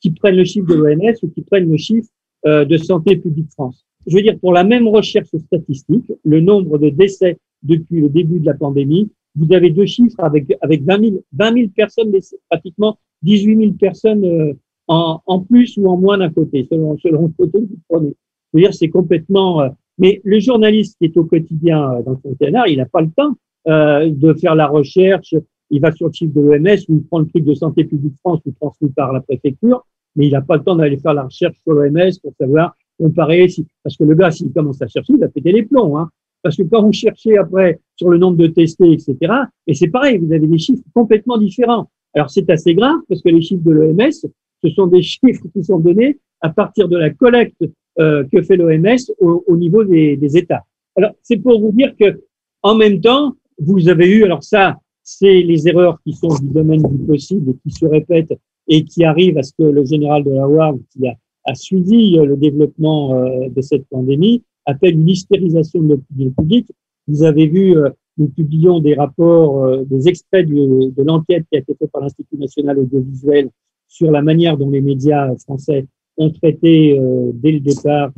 qui 0.01 0.11
prennent 0.11 0.35
le 0.35 0.45
chiffre 0.45 0.67
de 0.67 0.75
l'OMS 0.75 1.15
ou 1.23 1.29
qui 1.29 1.41
prennent 1.41 1.69
le 1.69 1.77
chiffre 1.77 2.09
euh, 2.45 2.65
de 2.65 2.77
Santé 2.77 3.15
publique 3.17 3.51
France. 3.51 3.85
Je 4.07 4.15
veux 4.15 4.21
dire, 4.21 4.37
pour 4.39 4.53
la 4.53 4.63
même 4.63 4.87
recherche 4.87 5.29
statistique, 5.45 6.11
le 6.23 6.39
nombre 6.39 6.77
de 6.77 6.89
décès 6.89 7.37
depuis 7.63 8.01
le 8.01 8.09
début 8.09 8.39
de 8.39 8.45
la 8.45 8.53
pandémie, 8.53 9.09
vous 9.35 9.53
avez 9.53 9.69
deux 9.69 9.85
chiffres 9.85 10.19
avec, 10.19 10.55
avec 10.61 10.83
20, 10.83 11.03
000, 11.03 11.23
20 11.33 11.53
000 11.53 11.67
personnes, 11.75 12.11
pratiquement 12.49 12.97
18 13.23 13.57
000 13.57 13.73
personnes 13.73 14.25
euh, 14.25 14.53
en, 14.87 15.21
en, 15.25 15.39
plus 15.41 15.77
ou 15.77 15.87
en 15.87 15.97
moins 15.97 16.17
d'un 16.17 16.29
côté, 16.29 16.67
selon, 16.69 16.97
selon 16.97 17.23
le 17.23 17.33
côté 17.37 17.59
que 17.59 17.65
vous 17.65 17.79
prenez. 17.87 18.15
Je 18.53 18.57
veux 18.57 18.63
dire, 18.63 18.73
c'est 18.73 18.89
complètement. 18.89 19.61
Euh, 19.61 19.69
mais 19.97 20.21
le 20.23 20.39
journaliste 20.39 20.97
qui 20.97 21.05
est 21.05 21.17
au 21.17 21.25
quotidien 21.25 21.93
euh, 21.93 22.03
dans 22.03 22.19
son 22.21 22.33
canard, 22.35 22.67
il 22.67 22.77
n'a 22.77 22.85
pas 22.85 23.01
le 23.01 23.11
temps 23.11 23.33
euh, 23.67 24.09
de 24.09 24.33
faire 24.33 24.55
la 24.55 24.67
recherche. 24.67 25.35
Il 25.69 25.81
va 25.81 25.91
sur 25.91 26.07
le 26.07 26.13
chiffre 26.13 26.33
de 26.33 26.41
l'OMS 26.41 26.79
ou 26.87 26.95
il 26.95 27.03
prend 27.03 27.19
le 27.19 27.27
truc 27.27 27.43
de 27.43 27.53
Santé 27.53 27.83
publique 27.83 28.15
France 28.19 28.39
ou 28.45 28.51
transmis 28.59 28.89
par 28.89 29.13
la 29.13 29.21
préfecture, 29.21 29.85
mais 30.15 30.27
il 30.27 30.31
n'a 30.31 30.41
pas 30.41 30.57
le 30.57 30.63
temps 30.63 30.75
d'aller 30.75 30.97
faire 30.97 31.13
la 31.13 31.23
recherche 31.23 31.55
sur 31.61 31.73
l'OMS 31.73 32.11
pour 32.23 32.33
savoir 32.39 32.75
comparer. 32.97 33.47
Si, 33.49 33.67
parce 33.83 33.95
que 33.95 34.03
le 34.03 34.15
gars, 34.15 34.31
s'il 34.31 34.51
commence 34.51 34.81
à 34.81 34.87
chercher, 34.87 35.13
il 35.13 35.19
va 35.19 35.27
péter 35.27 35.51
les 35.51 35.63
plombs. 35.63 35.97
Hein. 35.97 36.09
Parce 36.41 36.55
que 36.55 36.63
quand 36.63 36.81
vous 36.83 36.93
cherchez 36.93 37.37
après 37.37 37.79
sur 37.95 38.09
le 38.09 38.17
nombre 38.17 38.37
de 38.37 38.47
testés, 38.47 38.93
etc., 38.93 39.33
et 39.67 39.73
c'est 39.73 39.89
pareil, 39.89 40.17
vous 40.17 40.31
avez 40.31 40.47
des 40.47 40.57
chiffres 40.57 40.83
complètement 40.95 41.37
différents. 41.37 41.89
Alors 42.13 42.29
c'est 42.29 42.49
assez 42.49 42.73
grave 42.73 42.99
parce 43.07 43.21
que 43.21 43.29
les 43.29 43.41
chiffres 43.41 43.63
de 43.63 43.71
l'OMS, 43.71 44.11
ce 44.11 44.69
sont 44.69 44.87
des 44.87 45.01
chiffres 45.01 45.45
qui 45.53 45.63
sont 45.63 45.79
donnés 45.79 46.17
à 46.41 46.49
partir 46.49 46.87
de 46.87 46.97
la 46.97 47.09
collecte 47.09 47.63
euh, 47.99 48.23
que 48.31 48.41
fait 48.41 48.57
l'OMS 48.57 48.97
au, 49.19 49.43
au, 49.47 49.57
niveau 49.57 49.83
des, 49.83 50.37
États. 50.37 50.63
Alors 50.95 51.11
c'est 51.21 51.37
pour 51.37 51.59
vous 51.59 51.71
dire 51.71 51.93
que 51.99 52.21
en 52.61 52.75
même 52.75 52.99
temps, 52.99 53.35
vous 53.57 53.87
avez 53.89 54.09
eu, 54.09 54.23
alors 54.23 54.43
ça, 54.43 54.77
c'est 55.03 55.41
les 55.41 55.67
erreurs 55.67 55.99
qui 56.03 56.13
sont 56.13 56.35
du 56.39 56.47
domaine 56.47 56.83
du 56.83 56.97
possible 57.05 57.51
et 57.51 57.57
qui 57.63 57.71
se 57.71 57.85
répètent 57.85 58.33
et 58.67 58.83
qui 58.83 59.03
arrivent 59.03 59.37
à 59.37 59.43
ce 59.43 59.53
que 59.57 59.63
le 59.63 59.83
général 59.83 60.23
de 60.23 60.31
la 60.31 60.47
Ward, 60.47 60.79
qui 60.91 61.07
a, 61.07 61.15
suivi 61.55 62.15
le 62.15 62.37
développement 62.37 63.15
euh, 63.15 63.49
de 63.49 63.61
cette 63.61 63.87
pandémie, 63.89 64.43
appelle 64.65 64.93
une 64.93 65.09
hystérisation 65.09 65.81
de 65.81 65.95
l'opinion 65.95 66.29
publique. 66.29 66.71
Vous 67.07 67.23
avez 67.23 67.47
vu, 67.47 67.75
euh, 67.75 67.89
nous 68.17 68.27
publions 68.27 68.79
des 68.79 68.93
rapports, 68.93 69.63
euh, 69.63 69.83
des 69.85 70.07
extraits 70.07 70.47
de 70.47 71.03
l'enquête 71.03 71.45
qui 71.49 71.57
a 71.57 71.61
été 71.61 71.73
faite 71.73 71.91
par 71.91 72.03
l'Institut 72.03 72.37
national 72.37 72.77
audiovisuel 72.77 73.49
sur 73.87 74.11
la 74.11 74.21
manière 74.21 74.57
dont 74.57 74.69
les 74.69 74.81
médias 74.81 75.35
français 75.37 75.87
ont 76.19 76.29
traité 76.29 76.99
euh, 76.99 77.31
dès 77.33 77.53
le 77.53 77.59
départ 77.59 78.11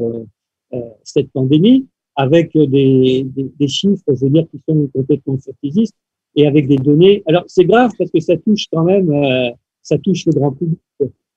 cette 1.03 1.29
pandémie, 1.33 1.85
avec 2.15 2.57
des, 2.57 3.25
chiffres, 3.67 4.03
je 4.07 4.23
veux 4.23 4.29
dire, 4.29 4.45
qui 4.49 4.61
sont 4.67 4.87
complètement 4.93 5.37
fantaisistes 5.37 5.95
et 6.37 6.47
avec 6.47 6.69
des 6.69 6.77
données. 6.77 7.23
Alors 7.25 7.43
c'est 7.47 7.65
grave 7.65 7.91
parce 7.97 8.09
que 8.09 8.21
ça 8.21 8.37
touche 8.37 8.67
quand 8.71 8.85
même, 8.85 9.11
ça 9.81 9.97
touche 9.97 10.25
le 10.25 10.31
grand 10.31 10.53
public. 10.53 10.79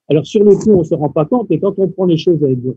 Alors 0.08 0.24
sur 0.24 0.44
le 0.44 0.54
coup, 0.54 0.70
on 0.70 0.84
se 0.84 0.94
rend 0.94 1.08
pas 1.08 1.24
compte, 1.24 1.50
et 1.50 1.58
quand 1.58 1.76
on 1.80 1.88
prend 1.88 2.06
les 2.06 2.16
choses 2.16 2.44
avec 2.44 2.60
du 2.60 2.70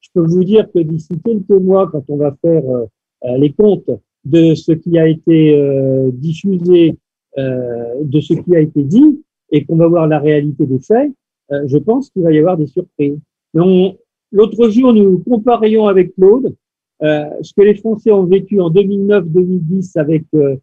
je 0.00 0.10
peux 0.14 0.26
vous 0.26 0.44
dire 0.44 0.70
que 0.72 0.78
d'ici 0.80 1.14
quelques 1.24 1.48
mois, 1.50 1.88
quand 1.90 2.04
on 2.08 2.16
va 2.16 2.36
faire 2.40 2.62
euh, 2.68 3.38
les 3.38 3.52
comptes 3.52 3.90
de 4.24 4.54
ce 4.54 4.72
qui 4.72 4.98
a 4.98 5.08
été 5.08 5.56
euh, 5.56 6.10
diffusé, 6.12 6.96
euh, 7.38 7.94
de 8.02 8.20
ce 8.20 8.34
qui 8.34 8.54
a 8.54 8.60
été 8.60 8.82
dit, 8.82 9.22
et 9.50 9.64
qu'on 9.64 9.76
va 9.76 9.88
voir 9.88 10.06
la 10.06 10.18
réalité 10.18 10.66
des 10.66 10.80
faits, 10.80 11.10
euh, 11.10 11.12
je 11.50 11.78
pense 11.78 12.10
qu'il 12.10 12.22
va 12.22 12.32
y 12.32 12.38
avoir 12.38 12.56
des 12.56 12.66
surprises. 12.66 13.18
L'autre 13.54 14.68
jour, 14.70 14.92
nous 14.92 15.18
comparions 15.18 15.86
avec 15.86 16.14
Claude 16.14 16.54
euh, 17.02 17.26
ce 17.42 17.52
que 17.52 17.62
les 17.62 17.74
Français 17.74 18.10
ont 18.10 18.24
vécu 18.24 18.60
en 18.60 18.70
2009-2010 18.70 19.98
avec 19.98 20.24
euh, 20.34 20.56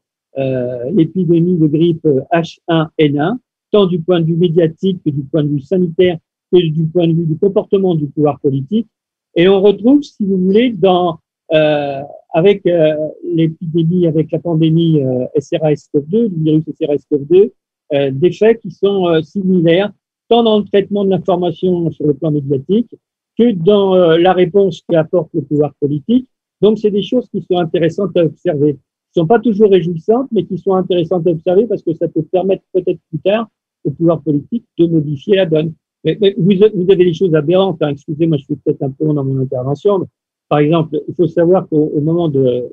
l'épidémie 0.92 1.58
de 1.58 1.68
grippe 1.68 2.08
H1N1, 2.34 3.38
tant 3.72 3.86
du 3.86 4.00
point 4.00 4.20
de 4.20 4.26
vue 4.26 4.36
médiatique 4.36 5.00
que 5.06 5.12
du 5.12 5.22
point 5.24 5.44
de 5.44 5.50
vue 5.50 5.62
sanitaire 5.62 6.18
que 6.52 6.58
du 6.58 6.86
point 6.86 7.08
de 7.08 7.14
vue 7.14 7.26
du 7.26 7.38
comportement 7.38 7.96
du 7.96 8.08
pouvoir 8.08 8.40
politique. 8.40 8.88
Et 9.36 9.48
on 9.48 9.62
retrouve, 9.62 10.04
si 10.04 10.26
vous 10.26 10.38
voulez, 10.38 10.72
dans 10.72 11.20
euh, 11.54 12.02
avec 12.34 12.66
euh, 12.66 12.96
l'épidémie, 13.24 14.08
avec 14.08 14.32
la 14.32 14.40
pandémie 14.40 15.02
euh, 15.02 15.26
SRAS-CoV-2, 15.38 16.30
du 16.30 16.44
virus 16.44 16.64
SRAS-CoV-2, 16.80 17.52
euh, 17.94 18.12
des 18.12 18.32
faits 18.32 18.60
qui 18.62 18.72
sont 18.72 19.08
euh, 19.08 19.22
similaires, 19.22 19.92
tant 20.30 20.44
dans 20.44 20.60
le 20.60 20.66
traitement 20.66 21.06
de 21.06 21.10
l'information 21.10 21.92
sur 21.92 22.08
le 22.08 22.14
plan 22.14 22.32
médiatique 22.32 22.96
que 23.38 23.52
dans 23.52 23.96
la 24.18 24.34
réponse 24.34 24.84
qu'apporte 24.88 25.30
le 25.34 25.42
pouvoir 25.42 25.74
politique. 25.80 26.28
Donc, 26.62 26.78
c'est 26.78 26.92
des 26.92 27.02
choses 27.02 27.28
qui 27.30 27.42
sont 27.42 27.58
intéressantes 27.58 28.16
à 28.16 28.26
observer. 28.26 28.74
Qui 28.74 29.20
sont 29.20 29.28
pas 29.28 29.40
toujours 29.40 29.72
réjouissantes, 29.72 30.28
mais 30.32 30.46
qui 30.46 30.58
sont 30.58 30.74
intéressantes 30.74 31.28
à 31.28 31.32
observer 31.32 31.66
parce 31.68 31.82
que 31.82 31.94
ça 31.94 32.08
peut 32.08 32.24
permettre 32.24 32.64
peut-être 32.74 33.00
plus 33.10 33.20
tard 33.20 33.50
au 33.84 33.92
pouvoir 33.92 34.22
politique 34.22 34.66
de 34.78 34.88
modifier 34.88 35.36
la 35.36 35.46
donne. 35.46 35.74
Mais, 36.04 36.18
vous, 36.38 36.52
avez 36.64 37.06
des 37.06 37.14
choses 37.14 37.34
aberrantes. 37.34 37.82
Hein. 37.82 37.90
Excusez-moi, 37.90 38.38
je 38.38 38.44
suis 38.44 38.56
peut-être 38.56 38.84
un 38.84 38.92
peu 38.92 39.06
long 39.06 39.14
dans 39.14 39.24
mon 39.24 39.40
intervention. 39.42 40.00
Mais 40.00 40.06
par 40.50 40.60
exemple, 40.60 41.02
il 41.08 41.16
faut 41.16 41.28
savoir 41.28 41.68
qu'au 41.68 42.00
moment 42.00 42.30
de 42.30 42.70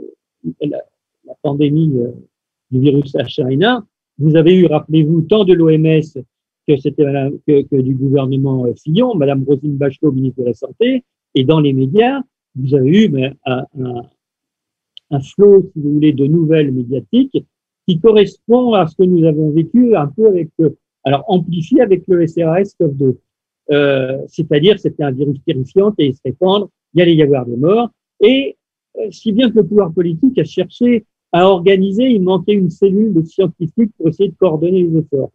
la, 0.60 0.82
la 1.24 1.34
pandémie 1.42 1.92
euh, 1.96 2.10
du 2.70 2.80
virus 2.80 3.14
H1N1, 3.14 3.82
vous 4.18 4.36
avez 4.36 4.54
eu, 4.54 4.66
rappelez-vous, 4.66 5.22
tant 5.22 5.44
de 5.44 5.54
l'OMS 5.54 6.24
que, 6.76 6.80
c'était 6.80 7.04
que, 7.46 7.80
du 7.80 7.94
gouvernement 7.94 8.66
euh, 8.66 8.74
Fillon, 8.74 9.14
Madame 9.14 9.44
Rosine 9.44 9.76
Bachelot, 9.76 10.12
ministre 10.12 10.40
de 10.40 10.46
la 10.46 10.54
Santé, 10.54 11.04
et 11.34 11.44
dans 11.44 11.60
les 11.60 11.72
médias, 11.72 12.20
vous 12.56 12.74
avez 12.74 13.04
eu 13.04 13.08
mais, 13.08 13.32
un, 13.46 13.64
un, 15.10 15.20
flot, 15.20 15.70
si 15.72 15.80
vous 15.80 15.94
voulez, 15.94 16.12
de 16.12 16.26
nouvelles 16.26 16.72
médiatiques 16.72 17.44
qui 17.86 17.98
correspond 17.98 18.74
à 18.74 18.86
ce 18.86 18.96
que 18.96 19.04
nous 19.04 19.24
avons 19.24 19.50
vécu 19.50 19.96
un 19.96 20.06
peu 20.06 20.26
avec, 20.28 20.50
euh, 20.60 20.70
alors 21.04 21.24
amplifié 21.28 21.80
avec 21.80 22.04
le 22.06 22.26
SRAS-CoV-2. 22.26 23.16
Euh, 23.72 24.18
c'est-à-dire 24.26 24.78
c'était 24.80 25.04
un 25.04 25.12
virus 25.12 25.38
terrifiant 25.46 25.94
et 25.98 26.06
il 26.06 26.14
se 26.14 26.20
répandre 26.24 26.70
il 26.92 27.02
allait 27.02 27.14
y 27.14 27.22
avoir 27.22 27.46
des 27.46 27.56
morts. 27.56 27.90
Et 28.20 28.56
si 29.10 29.30
bien 29.32 29.48
que 29.50 29.56
le 29.56 29.66
pouvoir 29.66 29.92
politique 29.92 30.36
a 30.38 30.44
cherché 30.44 31.06
à 31.32 31.46
organiser, 31.46 32.10
il 32.10 32.22
manquait 32.22 32.54
une 32.54 32.70
cellule 32.70 33.14
de 33.14 33.22
scientifiques 33.22 33.92
pour 33.96 34.08
essayer 34.08 34.30
de 34.30 34.34
coordonner 34.34 34.82
les 34.82 34.98
efforts. 34.98 35.30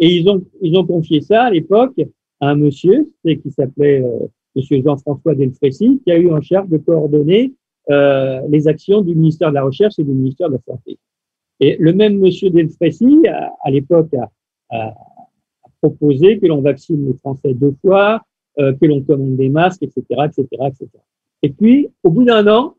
Et 0.00 0.08
ils 0.16 0.28
ont, 0.28 0.42
ils 0.60 0.76
ont 0.76 0.86
confié 0.86 1.20
ça 1.20 1.44
à 1.44 1.50
l'époque 1.50 2.00
à 2.40 2.48
un 2.48 2.56
monsieur 2.56 3.10
qui 3.24 3.50
s'appelait 3.50 4.02
euh, 4.02 4.26
Monsieur 4.56 4.82
Jean-François 4.82 5.34
Delfrécy, 5.34 6.00
qui 6.02 6.10
a 6.10 6.18
eu 6.18 6.32
en 6.32 6.40
charge 6.40 6.68
de 6.68 6.78
coordonner 6.78 7.54
euh, 7.90 8.40
les 8.48 8.66
actions 8.66 9.02
du 9.02 9.14
ministère 9.14 9.50
de 9.50 9.54
la 9.54 9.62
Recherche 9.62 9.98
et 9.98 10.04
du 10.04 10.12
ministère 10.12 10.48
de 10.48 10.54
la 10.54 10.60
Santé. 10.60 10.98
Et 11.60 11.76
le 11.78 11.92
même 11.92 12.18
Monsieur 12.18 12.50
Delfrécy, 12.50 13.26
à, 13.28 13.52
à 13.62 13.70
l'époque, 13.70 14.12
a, 14.14 14.30
a, 14.70 14.94
proposé 15.80 16.38
que 16.38 16.46
l'on 16.46 16.60
vaccine 16.60 17.06
les 17.06 17.16
Français 17.18 17.54
deux 17.54 17.74
fois, 17.80 18.22
euh, 18.58 18.74
que 18.74 18.86
l'on 18.86 19.02
commande 19.02 19.36
des 19.36 19.48
masques, 19.48 19.82
etc., 19.82 20.04
etc., 20.26 20.46
etc. 20.66 20.88
Et 21.42 21.50
puis, 21.50 21.88
au 22.02 22.10
bout 22.10 22.24
d'un 22.24 22.46
an, 22.48 22.74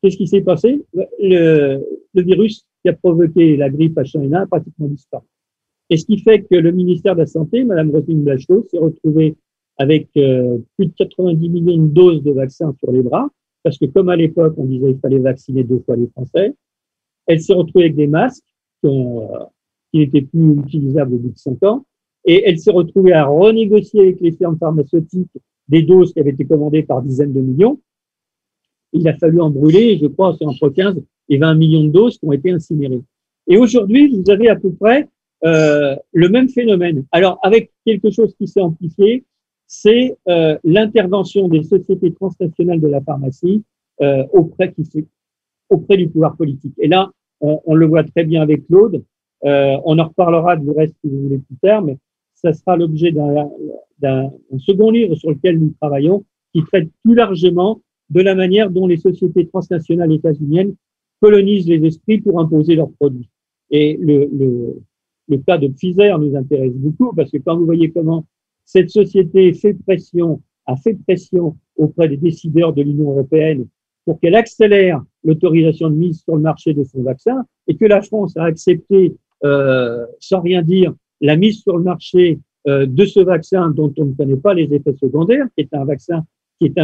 qu'est-ce 0.00 0.16
qui 0.16 0.28
s'est 0.28 0.42
passé? 0.42 0.84
Le, 0.92 1.80
le, 2.14 2.22
virus 2.22 2.66
qui 2.82 2.88
a 2.90 2.92
provoqué 2.92 3.56
la 3.56 3.70
grippe 3.70 3.96
H1N1 3.96 4.42
a 4.42 4.46
pratiquement 4.46 4.86
disparu. 4.86 5.24
Et 5.90 5.96
ce 5.96 6.06
qui 6.06 6.18
fait 6.18 6.42
que 6.42 6.54
le 6.54 6.72
ministère 6.72 7.14
de 7.14 7.20
la 7.20 7.26
Santé, 7.26 7.64
Madame 7.64 7.90
Roselyne 7.90 8.24
Bachelot, 8.24 8.66
s'est 8.70 8.78
retrouvée 8.78 9.36
avec 9.76 10.08
euh, 10.16 10.58
plus 10.76 10.86
de 10.86 10.92
90 10.96 11.48
millions 11.48 11.82
de 11.82 11.88
doses 11.88 12.22
de 12.22 12.32
vaccins 12.32 12.74
sur 12.78 12.92
les 12.92 13.02
bras, 13.02 13.28
parce 13.62 13.78
que 13.78 13.86
comme 13.86 14.08
à 14.08 14.16
l'époque, 14.16 14.54
on 14.56 14.66
disait 14.66 14.92
qu'il 14.92 15.00
fallait 15.00 15.18
vacciner 15.18 15.64
deux 15.64 15.80
fois 15.80 15.96
les 15.96 16.08
Français, 16.08 16.54
elle 17.26 17.40
s'est 17.40 17.54
retrouvée 17.54 17.86
avec 17.86 17.96
des 17.96 18.06
masques 18.06 18.44
qui, 18.80 18.88
ont, 18.88 19.22
euh, 19.22 19.44
n'étaient 19.92 20.22
plus 20.22 20.58
utilisables 20.58 21.14
au 21.14 21.18
bout 21.18 21.30
de 21.30 21.38
cinq 21.38 21.62
ans, 21.64 21.84
et 22.24 22.42
elle 22.46 22.58
s'est 22.58 22.70
retrouvée 22.70 23.12
à 23.12 23.26
renégocier 23.26 24.00
avec 24.00 24.20
les 24.20 24.32
firmes 24.32 24.56
pharmaceutiques 24.58 25.30
des 25.68 25.82
doses 25.82 26.12
qui 26.12 26.20
avaient 26.20 26.30
été 26.30 26.44
commandées 26.44 26.82
par 26.82 27.02
dizaines 27.02 27.32
de 27.32 27.40
millions. 27.40 27.80
Il 28.92 29.06
a 29.08 29.16
fallu 29.16 29.40
en 29.40 29.50
brûler, 29.50 29.98
je 30.00 30.06
crois, 30.06 30.36
entre 30.40 30.68
15 30.68 31.02
et 31.28 31.38
20 31.38 31.54
millions 31.54 31.84
de 31.84 31.90
doses 31.90 32.18
qui 32.18 32.26
ont 32.26 32.32
été 32.32 32.50
incinérées. 32.50 33.02
Et 33.46 33.58
aujourd'hui, 33.58 34.08
vous 34.08 34.30
avez 34.30 34.48
à 34.48 34.56
peu 34.56 34.72
près 34.72 35.08
euh, 35.44 35.96
le 36.12 36.28
même 36.28 36.48
phénomène. 36.48 37.04
Alors, 37.12 37.38
avec 37.42 37.70
quelque 37.84 38.10
chose 38.10 38.34
qui 38.36 38.46
s'est 38.46 38.60
amplifié, 38.60 39.24
c'est 39.66 40.16
euh, 40.28 40.58
l'intervention 40.64 41.48
des 41.48 41.62
sociétés 41.62 42.12
transnationales 42.12 42.80
de 42.80 42.88
la 42.88 43.00
pharmacie 43.00 43.62
euh, 44.00 44.24
auprès, 44.32 44.74
du 45.96 46.08
pouvoir 46.08 46.36
politique. 46.36 46.74
Et 46.78 46.88
là, 46.88 47.10
on, 47.40 47.74
le 47.74 47.86
voit 47.86 48.04
très 48.04 48.24
bien 48.24 48.40
avec 48.42 48.66
Claude. 48.66 49.02
On 49.42 49.98
en 49.98 50.04
reparlera 50.04 50.56
du 50.56 50.70
reste 50.70 50.94
si 51.02 51.10
vous 51.10 51.22
voulez 51.24 51.38
plus 51.38 51.56
tard, 51.60 51.82
mais 51.82 51.98
ça 52.34 52.54
sera 52.54 52.76
l'objet 52.76 53.12
d'un 53.12 54.30
second 54.58 54.90
livre 54.90 55.14
sur 55.16 55.30
lequel 55.30 55.58
nous 55.58 55.74
travaillons, 55.80 56.24
qui 56.54 56.62
traite 56.62 56.88
plus 57.02 57.14
largement 57.14 57.82
de 58.10 58.22
la 58.22 58.34
manière 58.34 58.70
dont 58.70 58.86
les 58.86 58.96
sociétés 58.96 59.46
transnationales 59.46 60.12
états-uniennes 60.12 60.74
colonisent 61.20 61.68
les 61.68 61.84
esprits 61.84 62.20
pour 62.20 62.40
imposer 62.40 62.76
leurs 62.76 62.92
produits. 62.92 63.28
Et 63.70 63.98
le, 64.00 64.28
le 65.28 65.38
cas 65.38 65.58
de 65.58 65.68
Pfizer 65.68 66.18
nous 66.18 66.36
intéresse 66.36 66.74
beaucoup 66.74 67.14
parce 67.14 67.30
que 67.30 67.38
quand 67.38 67.56
vous 67.56 67.64
voyez 67.64 67.90
comment 67.90 68.26
cette 68.64 68.90
société 68.90 69.52
fait 69.52 69.74
pression, 69.74 70.40
a 70.66 70.76
fait 70.76 70.94
pression 70.94 71.56
auprès 71.76 72.08
des 72.08 72.16
décideurs 72.16 72.72
de 72.72 72.82
l'Union 72.82 73.10
européenne 73.10 73.66
pour 74.04 74.20
qu'elle 74.20 74.34
accélère 74.34 75.02
l'autorisation 75.22 75.90
de 75.90 75.94
mise 75.94 76.20
sur 76.22 76.36
le 76.36 76.42
marché 76.42 76.74
de 76.74 76.84
son 76.84 77.02
vaccin 77.02 77.44
et 77.66 77.76
que 77.76 77.84
la 77.84 78.02
France 78.02 78.36
a 78.36 78.44
accepté, 78.44 79.16
euh, 79.44 80.04
sans 80.20 80.40
rien 80.40 80.62
dire, 80.62 80.94
la 81.20 81.36
mise 81.36 81.62
sur 81.62 81.76
le 81.76 81.82
marché 81.82 82.38
euh, 82.66 82.86
de 82.86 83.04
ce 83.04 83.20
vaccin 83.20 83.70
dont 83.70 83.92
on 83.98 84.06
ne 84.06 84.12
connaît 84.14 84.36
pas 84.36 84.54
les 84.54 84.72
effets 84.72 84.94
secondaires, 84.94 85.46
qui 85.56 85.62
est 85.62 85.74
un 85.74 85.84
vaccin 85.84 86.24
qui 86.60 86.66
est 86.66 86.78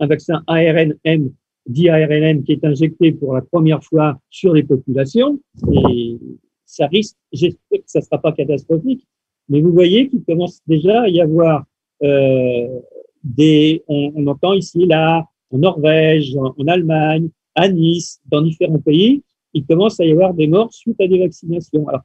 un 0.00 0.06
vaccin 0.06 0.42
ARNM, 0.46 1.30
dit 1.66 1.88
ARNM, 1.88 2.42
qui 2.42 2.52
est 2.52 2.64
injecté 2.64 3.12
pour 3.12 3.34
la 3.34 3.40
première 3.40 3.82
fois 3.82 4.18
sur 4.30 4.52
les 4.52 4.62
populations. 4.62 5.40
Et 5.72 6.18
ça 6.66 6.86
risque, 6.86 7.16
j'espère 7.32 7.78
que 7.78 7.84
ça 7.86 8.00
ne 8.00 8.04
sera 8.04 8.18
pas 8.18 8.32
catastrophique, 8.32 9.06
mais 9.48 9.60
vous 9.60 9.72
voyez 9.72 10.08
qu'il 10.08 10.24
commence 10.24 10.60
déjà 10.66 11.02
à 11.02 11.08
y 11.08 11.20
avoir 11.20 11.64
euh, 12.02 12.80
des, 13.22 13.82
on, 13.88 14.12
on, 14.14 14.26
entend 14.26 14.52
ici, 14.52 14.86
là, 14.86 15.24
en 15.50 15.58
Norvège, 15.58 16.36
en, 16.36 16.54
en 16.56 16.66
Allemagne, 16.66 17.28
à 17.54 17.68
Nice, 17.68 18.20
dans 18.26 18.42
différents 18.42 18.80
pays, 18.80 19.22
il 19.52 19.64
commence 19.64 20.00
à 20.00 20.04
y 20.04 20.12
avoir 20.12 20.34
des 20.34 20.46
morts 20.46 20.72
suite 20.72 21.00
à 21.00 21.06
des 21.06 21.18
vaccinations. 21.18 21.86
Alors, 21.88 22.02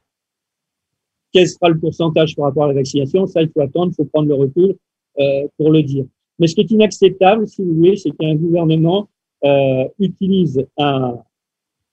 quel 1.32 1.48
sera 1.48 1.68
le 1.68 1.78
pourcentage 1.78 2.36
par 2.36 2.46
rapport 2.46 2.64
à 2.64 2.68
la 2.68 2.74
vaccination? 2.74 3.26
Ça, 3.26 3.42
il 3.42 3.50
faut 3.50 3.60
attendre, 3.60 3.92
il 3.92 3.94
faut 3.94 4.04
prendre 4.04 4.28
le 4.28 4.34
recul 4.34 4.76
euh, 5.18 5.48
pour 5.56 5.70
le 5.70 5.82
dire. 5.82 6.04
Mais 6.38 6.46
ce 6.46 6.54
qui 6.54 6.62
est 6.62 6.70
inacceptable, 6.70 7.46
si 7.46 7.62
vous 7.62 7.74
voulez, 7.74 7.96
c'est 7.96 8.10
qu'un 8.12 8.34
gouvernement 8.34 9.08
euh, 9.44 9.84
utilise 9.98 10.64
un. 10.78 11.18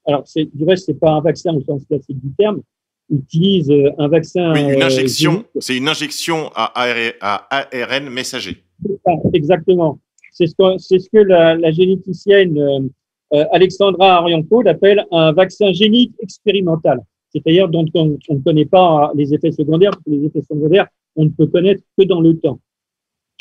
Alors, 0.08 0.24
du 0.36 0.64
reste, 0.66 0.86
c'est 0.86 1.00
pas 1.00 1.12
un 1.12 1.22
vaccin 1.22 1.54
au 1.54 1.62
sens 1.62 1.86
classique 1.86 2.20
du 2.20 2.34
terme. 2.38 2.62
Utilise 3.10 3.70
euh, 3.70 3.92
un 3.98 4.08
vaccin. 4.08 4.54
Oui, 4.54 4.74
une 4.74 4.84
injection. 4.84 5.46
Euh, 5.56 5.60
c'est 5.60 5.78
une 5.78 5.88
injection 5.88 6.50
à, 6.56 6.72
AR, 6.82 6.96
à 7.22 7.68
ARN 7.72 8.10
messager. 8.10 8.64
Exactement. 9.34 10.00
C'est 10.32 10.48
ce 10.48 10.56
que, 10.56 10.78
c'est 10.78 11.00
ce 11.00 11.10
que 11.10 11.20
la, 11.20 11.56
la 11.56 11.72
généticienne 11.72 12.58
euh, 13.34 13.46
Alexandra 13.52 14.18
Arianco 14.18 14.66
appelle 14.68 15.06
un 15.12 15.32
vaccin 15.34 15.72
génique 15.74 16.14
expérimental 16.22 17.02
c'est-à-dire 17.30 17.68
dont 17.68 17.86
on, 17.94 18.18
on, 18.30 18.36
ne 18.36 18.40
connaît 18.40 18.66
pas 18.66 19.12
les 19.16 19.34
effets 19.34 19.52
secondaires, 19.52 19.92
parce 19.92 20.04
que 20.04 20.12
les 20.12 20.26
effets 20.26 20.42
secondaires, 20.42 20.88
on 21.16 21.26
ne 21.26 21.30
peut 21.30 21.48
connaître 21.48 21.84
que 21.98 22.04
dans 22.04 22.22
le 22.22 22.38
temps. 22.38 22.60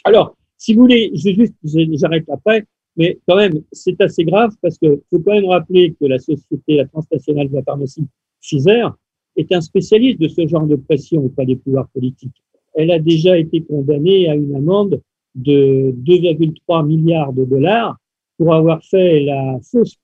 Alors, 0.04 0.36
si 0.56 0.74
vous 0.74 0.82
voulez, 0.82 1.12
je 1.14 1.32
juste, 1.32 1.54
j'arrête 1.64 2.28
après, 2.30 2.64
mais 2.96 3.18
quand 3.28 3.36
même, 3.36 3.60
c'est 3.72 4.00
assez 4.00 4.24
grave 4.24 4.54
parce 4.62 4.78
que 4.78 5.02
faut 5.10 5.20
quand 5.20 5.34
même 5.34 5.46
rappeler 5.46 5.94
que 6.00 6.06
la 6.06 6.18
société, 6.18 6.76
la 6.76 6.86
transnationale 6.86 7.48
de 7.48 7.54
la 7.54 7.62
pharmacie, 7.62 8.06
Pfizer, 8.40 8.96
est 9.36 9.52
un 9.52 9.60
spécialiste 9.60 10.20
de 10.20 10.28
ce 10.28 10.46
genre 10.46 10.66
de 10.66 10.76
pression 10.76 11.24
auprès 11.24 11.44
des 11.44 11.56
pouvoirs 11.56 11.88
politiques. 11.88 12.42
Elle 12.74 12.90
a 12.90 12.98
déjà 12.98 13.38
été 13.38 13.62
condamnée 13.62 14.28
à 14.28 14.34
une 14.34 14.54
amende 14.54 15.00
de 15.34 15.94
2,3 16.04 16.86
milliards 16.86 17.32
de 17.32 17.44
dollars 17.44 17.96
pour 18.38 18.54
avoir 18.54 18.82
fait 18.82 19.20
la 19.20 19.58
fausse 19.62 19.96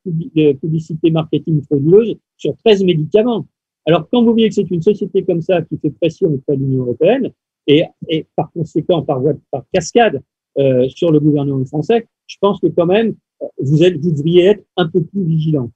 publicité 0.61 1.11
marketing 1.11 1.63
frauduleuse 1.63 2.17
sur 2.37 2.57
13 2.59 2.85
médicaments. 2.85 3.47
Alors, 3.87 4.09
quand 4.11 4.23
vous 4.23 4.33
voyez 4.33 4.49
que 4.49 4.55
c'est 4.55 4.71
une 4.71 4.83
société 4.83 5.25
comme 5.25 5.43
ça 5.43 5.63
qui 5.63 5.77
fait 5.79 5.91
pression 5.91 6.29
auprès 6.29 6.57
de 6.57 6.63
l'Union 6.63 6.83
européenne, 6.83 7.31
et, 7.67 7.85
et, 8.09 8.27
par 8.37 8.51
conséquent, 8.53 9.03
par, 9.03 9.23
par 9.51 9.65
cascade 9.73 10.21
euh, 10.59 10.89
sur 10.89 11.13
le 11.13 11.21
gouvernement 11.21 11.65
français, 11.65 12.07
je 12.27 12.37
pense 12.41 12.61
que 12.61 12.67
quand 12.69 12.87
même, 12.87 13.15
vous, 13.59 13.83
êtes, 13.83 13.99
vous 14.01 14.13
devriez 14.13 14.47
être 14.47 14.65
un 14.77 14.89
peu 14.89 15.03
plus 15.03 15.25
vigilant. 15.25 15.71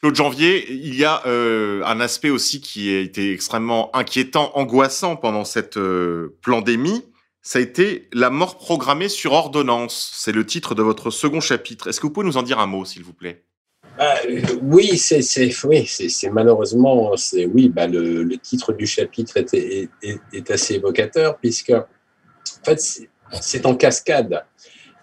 Claude 0.00 0.16
Janvier, 0.16 0.72
il 0.72 0.96
y 0.96 1.04
a 1.04 1.24
euh, 1.26 1.84
un 1.84 2.00
aspect 2.00 2.30
aussi 2.30 2.60
qui 2.60 2.92
a 2.92 2.98
été 2.98 3.32
extrêmement 3.32 3.94
inquiétant, 3.94 4.50
angoissant 4.54 5.14
pendant 5.14 5.44
cette 5.44 5.76
euh, 5.76 6.36
pandémie. 6.44 7.04
Ça 7.40 7.60
a 7.60 7.62
été 7.62 8.08
la 8.12 8.30
mort 8.30 8.56
programmée 8.56 9.08
sur 9.08 9.32
ordonnance. 9.32 10.12
C'est 10.14 10.32
le 10.32 10.44
titre 10.44 10.74
de 10.74 10.82
votre 10.82 11.10
second 11.10 11.40
chapitre. 11.40 11.88
Est-ce 11.88 12.00
que 12.00 12.06
vous 12.06 12.12
pouvez 12.12 12.26
nous 12.26 12.36
en 12.36 12.42
dire 12.42 12.58
un 12.58 12.66
mot, 12.66 12.84
s'il 12.84 13.04
vous 13.04 13.12
plaît? 13.12 13.44
Ah, 13.98 14.16
oui, 14.62 14.96
c'est 14.96 15.20
oui, 15.64 15.86
c'est 15.86 16.30
malheureusement 16.30 17.14
c'est 17.16 17.46
oui, 17.46 17.68
bah, 17.68 17.86
le, 17.86 18.22
le, 18.22 18.38
titre 18.38 18.72
du 18.72 18.86
chapitre 18.86 19.36
est, 19.36 19.54
est, 19.54 19.88
est, 20.32 20.50
assez 20.50 20.76
évocateur 20.76 21.36
puisque 21.36 21.70
en 21.70 21.84
fait 22.64 22.80
c'est 23.40 23.66
en 23.66 23.74
cascade. 23.74 24.44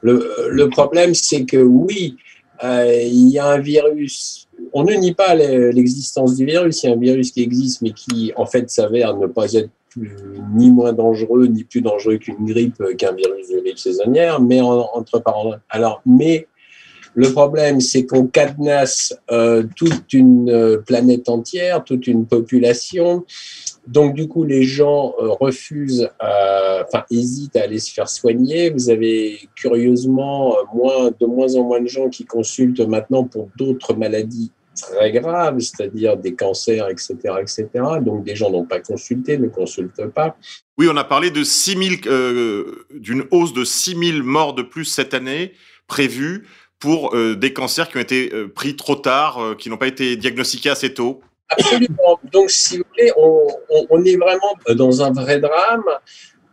Le, 0.02 0.66
problème 0.70 1.14
c'est 1.14 1.46
que 1.46 1.58
oui, 1.58 2.16
euh, 2.64 3.02
il 3.04 3.30
y 3.30 3.40
a 3.40 3.48
un 3.48 3.60
virus. 3.60 4.48
On 4.74 4.84
ne 4.84 4.94
nie 4.94 5.14
pas 5.14 5.36
l'existence 5.36 6.36
du 6.36 6.46
virus. 6.46 6.84
Il 6.84 6.88
y 6.88 6.90
a 6.90 6.96
un 6.96 7.00
virus 7.00 7.32
qui 7.32 7.42
existe, 7.42 7.82
mais 7.82 7.92
qui 7.92 8.32
en 8.36 8.46
fait 8.46 8.70
s'avère 8.70 9.16
ne 9.18 9.28
pas 9.28 9.54
être 9.54 9.70
ni 10.56 10.70
moins 10.70 10.94
dangereux 10.94 11.48
ni 11.48 11.64
plus 11.64 11.82
dangereux 11.82 12.18
qu'une 12.18 12.46
grippe, 12.46 12.82
qu'un 12.98 13.14
virus 13.14 13.50
de 13.50 13.60
grippe 13.60 13.80
saisonnière. 13.80 14.42
Mais 14.42 14.62
entre 14.62 15.20
parenthèses, 15.20 15.60
alors 15.70 16.02
mais 16.06 16.48
le 17.16 17.32
problème, 17.32 17.82
c'est 17.82 18.06
qu'on 18.06 18.28
cadenasse 18.28 19.14
euh, 19.32 19.64
toute 19.76 20.14
une 20.14 20.50
euh, 20.50 20.78
planète 20.78 21.28
entière, 21.28 21.84
toute 21.84 22.08
une 22.08 22.26
population. 22.26 23.26
Donc, 23.88 24.16
du 24.16 24.28
coup, 24.28 24.44
les 24.44 24.64
gens 24.64 25.16
euh, 25.20 25.30
refusent, 25.30 26.10
enfin, 26.20 27.04
hésitent 27.12 27.56
à 27.56 27.64
aller 27.64 27.80
se 27.80 27.94
faire 27.94 28.10
soigner. 28.10 28.70
Vous 28.70 28.90
avez 28.90 29.50
curieusement 29.56 30.56
moins, 30.74 31.12
de 31.20 31.26
moins 31.26 31.56
en 31.56 31.64
moins 31.64 31.82
de 31.82 31.88
gens 31.88 32.10
qui 32.10 32.26
consultent 32.26 32.82
maintenant 32.82 33.24
pour 33.24 33.50
d'autres 33.58 33.94
maladies 33.94 34.52
très 34.76 35.12
graves, 35.12 35.60
c'est-à-dire 35.60 36.18
des 36.18 36.36
cancers, 36.36 36.90
etc., 36.90 37.16
etc. 37.42 37.68
Donc, 38.02 38.24
des 38.24 38.36
gens 38.36 38.50
n'ont 38.50 38.66
pas 38.66 38.80
consulté, 38.80 39.38
ne 39.38 39.48
consultent 39.48 40.08
pas. 40.08 40.38
Oui, 40.78 40.88
on 40.90 40.96
a 40.98 41.04
parlé 41.04 41.32
de 41.32 41.44
6 41.44 41.76
d'une 42.92 43.26
hausse 43.32 43.54
de 43.54 43.64
6 43.64 44.14
000 44.14 44.24
morts 44.24 44.54
de 44.54 44.62
plus 44.62 44.86
cette 44.86 45.14
année 45.14 45.54
prévue 45.88 46.46
pour 46.80 47.14
euh, 47.14 47.36
des 47.36 47.54
cancers 47.54 47.90
qui 47.90 47.98
ont 47.98 48.02
été 48.02 48.34
euh, 48.34 48.48
pris 48.48 48.76
trop 48.76 48.96
tard, 48.96 49.40
euh, 49.40 49.56
qui 49.56 49.70
n'ont 49.70 49.78
pas 49.78 49.88
été 49.88 50.16
diagnostiqués 50.16 50.70
assez 50.70 50.94
tôt 50.94 51.22
Absolument. 51.50 52.20
Donc, 52.32 52.52
si 52.52 52.78
vous 52.78 52.84
voulez, 52.92 53.12
on, 53.18 54.04
est 54.04 54.18
vraiment 54.18 54.54
dans 54.76 55.02
un 55.02 55.12
vrai 55.12 55.40
drame. 55.40 55.84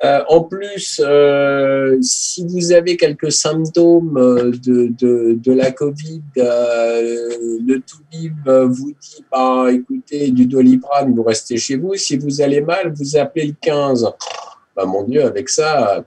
Euh, 0.05 0.23
en 0.29 0.43
plus, 0.43 1.01
euh, 1.05 1.97
si 2.03 2.47
vous 2.47 2.73
avez 2.73 2.99
quelques 2.99 3.33
symptômes 3.33 4.53
de, 4.63 4.89
de, 4.89 5.39
de 5.39 5.53
la 5.53 5.71
Covid, 5.71 6.23
euh, 6.39 7.29
le 7.67 7.81
Toubib 7.81 8.49
vous 8.49 8.93
dit, 9.01 9.25
bah, 9.31 9.69
écoutez, 9.71 10.31
du 10.31 10.47
doliprane, 10.47 11.15
vous 11.15 11.23
restez 11.23 11.57
chez 11.57 11.77
vous. 11.77 11.95
Si 11.95 12.17
vous 12.17 12.41
allez 12.43 12.61
mal, 12.61 12.93
vous 12.95 13.17
appelez 13.17 13.47
le 13.47 13.55
15. 13.61 14.11
Bah, 14.75 14.85
mon 14.85 15.03
Dieu, 15.05 15.25
avec 15.25 15.49
ça, 15.49 16.05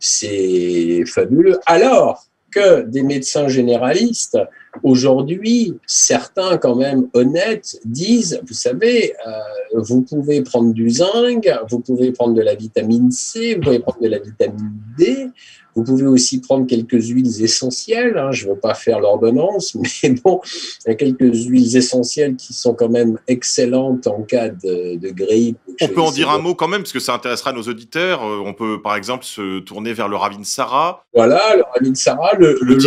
c'est 0.00 1.04
fabuleux. 1.06 1.58
Alors, 1.66 2.24
que 2.50 2.82
des 2.82 3.02
médecins 3.02 3.48
généralistes, 3.48 4.38
aujourd'hui, 4.82 5.74
certains 5.86 6.58
quand 6.58 6.76
même 6.76 7.08
honnêtes 7.14 7.80
disent, 7.84 8.40
vous 8.46 8.54
savez, 8.54 9.14
euh, 9.26 9.30
vous 9.74 10.02
pouvez 10.02 10.42
prendre 10.42 10.72
du 10.72 10.90
zinc, 10.90 11.48
vous 11.70 11.80
pouvez 11.80 12.12
prendre 12.12 12.34
de 12.34 12.42
la 12.42 12.54
vitamine 12.54 13.10
C, 13.10 13.54
vous 13.54 13.60
pouvez 13.60 13.78
prendre 13.80 14.00
de 14.00 14.08
la 14.08 14.18
vitamine 14.18 14.72
D, 14.96 15.28
vous 15.74 15.84
pouvez 15.84 16.06
aussi 16.06 16.40
prendre 16.40 16.66
quelques 16.66 17.08
huiles 17.08 17.42
essentielles. 17.42 18.18
Hein, 18.18 18.32
je 18.32 18.46
ne 18.46 18.50
veux 18.50 18.58
pas 18.58 18.74
faire 18.74 19.00
l'ordonnance, 19.00 19.74
mais 20.02 20.10
bon, 20.10 20.40
il 20.86 20.90
y 20.90 20.92
a 20.92 20.94
quelques 20.94 21.34
huiles 21.46 21.76
essentielles 21.76 22.36
qui 22.36 22.52
sont 22.52 22.74
quand 22.74 22.88
même 22.88 23.18
excellentes 23.28 24.06
en 24.06 24.22
cas 24.22 24.48
de, 24.48 24.96
de 24.96 25.10
grippe. 25.10 25.58
On 25.80 25.88
peut 25.88 26.00
en 26.00 26.10
dire 26.10 26.30
un 26.30 26.38
mot 26.38 26.54
quand 26.54 26.68
même, 26.68 26.82
parce 26.82 26.92
que 26.92 27.00
ça 27.00 27.14
intéressera 27.14 27.52
nos 27.52 27.62
auditeurs. 27.62 28.22
Euh, 28.24 28.42
on 28.44 28.54
peut, 28.54 28.82
par 28.82 28.96
exemple, 28.96 29.24
se 29.24 29.60
tourner 29.60 29.92
vers 29.92 30.08
le 30.08 30.16
Ravinsara. 30.16 31.04
Voilà, 31.14 31.56
le 31.56 31.62
Ravinsara, 31.74 32.34
le, 32.38 32.58
le, 32.60 32.74
le 32.74 32.78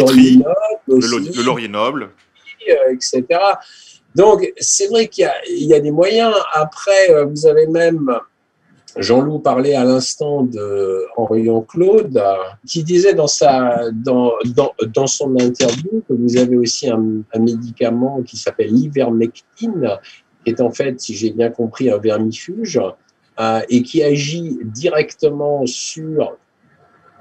le, 0.88 1.44
laurier 1.44 1.67
noble, 1.67 2.10
euh, 2.70 2.94
etc. 2.94 3.26
Donc, 4.15 4.52
c'est 4.58 4.88
vrai 4.88 5.08
qu'il 5.08 5.30
y, 5.50 5.65
y, 5.67 5.74
a 5.74 5.80
des 5.80 5.91
moyens. 5.91 6.34
Après, 6.54 7.10
euh, 7.12 7.26
vous 7.26 7.46
avez 7.46 7.67
même 7.67 8.20
Jean-Loup 8.97 9.39
parlait 9.39 9.75
à 9.75 9.84
l'instant 9.84 10.43
de 10.43 11.06
Henrion 11.15 11.62
Claude, 11.62 12.21
qui 12.67 12.84
disait 12.84 13.13
dans, 13.13 13.27
son 13.27 13.56
interview 15.39 16.04
que 16.08 16.13
vous 16.13 16.38
avez 16.38 16.58
aussi 16.58 16.89
un, 16.89 17.21
un 17.34 17.39
médicament 17.39 18.21
qui 18.23 18.38
s'appelle 18.38 18.73
l'ivermectine, 18.73 19.97
qui 20.43 20.51
est 20.51 20.62
en 20.62 20.71
fait, 20.71 20.99
si 20.99 21.15
j'ai 21.15 21.32
bien 21.32 21.49
compris, 21.49 21.89
un 21.89 21.97
vermifuge, 21.97 22.80
euh, 23.39 23.62
et 23.69 23.82
qui 23.82 24.04
agit 24.04 24.60
directement 24.63 25.65
sur 25.65 26.38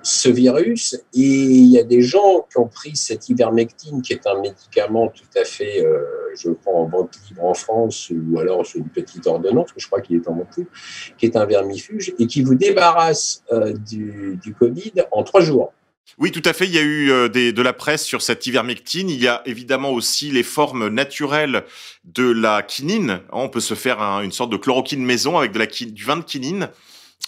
ce 0.03 0.29
virus. 0.29 0.95
Et 1.15 1.21
il 1.21 1.71
y 1.71 1.79
a 1.79 1.85
des 1.85 2.03
gens 2.03 2.47
qui 2.51 2.59
ont 2.59 2.67
pris 2.67 2.97
cette 2.97 3.29
ivermectine, 3.29 4.03
qui 4.03 4.15
est 4.15 4.27
un 4.27 4.41
médicament 4.41 5.09
tout 5.09 5.39
à 5.39 5.45
fait, 5.45 5.85
euh, 5.85 6.05
je 6.35 6.51
prends 6.51 6.83
en 6.83 6.89
vente 6.89 7.19
libre 7.29 7.45
en 7.45 7.55
France, 7.55 8.11
ou 8.11 8.39
alors 8.39 8.67
sur 8.67 8.79
une 8.79 8.89
petite 8.89 9.27
ordonnance, 9.27 9.71
je 9.77 9.87
crois 9.87 10.01
qu'il 10.01 10.17
est 10.17 10.29
en 10.29 10.35
vente 10.35 10.57
libre, 10.57 10.71
qui 11.19 11.27
est 11.27 11.37
un 11.37 11.47
vermifuge, 11.47 12.13
et 12.19 12.27
qui 12.27 12.43
vous 12.43 12.55
débarrasse 12.55 13.43
euh, 13.53 13.73
du, 13.73 14.55
Covid 14.59 14.93
en 15.13 15.23
trois 15.23 15.41
jours. 15.41 15.73
Oui, 16.19 16.33
tout 16.33 16.43
à 16.45 16.53
fait. 16.53 16.67
Il 16.67 16.75
y 16.75 16.79
a 16.79 16.83
eu 16.83 17.11
euh, 17.11 17.29
de 17.29 17.63
la 17.63 17.73
presse 17.73 18.05
sur 18.05 18.21
cette 18.21 18.47
ivermectine. 18.47 19.09
Il 19.09 19.21
y 19.21 19.29
a 19.29 19.43
évidemment 19.47 19.91
aussi 19.91 20.31
les 20.31 20.43
formes 20.43 20.89
naturelles 20.89 21.65
de 22.05 22.29
la 22.29 22.63
quinine. 22.63 23.21
On 23.33 23.49
peut 23.49 23.61
se 23.61 23.75
faire 23.75 24.03
un, 24.03 24.23
une 24.23 24.33
sorte 24.33 24.51
de 24.51 24.57
chloroquine 24.57 25.05
maison 25.05 25.39
avec 25.39 25.53
de 25.53 25.59
la, 25.59 25.67
du 25.67 26.05
vin 26.05 26.17
de 26.17 26.25
quinine 26.25 26.69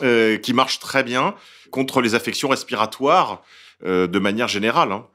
euh, 0.03 0.37
qui 0.37 0.53
marche 0.53 0.81
très 0.81 1.05
bien 1.05 1.35
contre 1.71 2.01
les 2.01 2.15
affections 2.15 2.49
respiratoires 2.49 3.43
de 3.85 4.19
manière 4.21 4.47
générale. 4.47 4.93
Hein. 4.93 5.07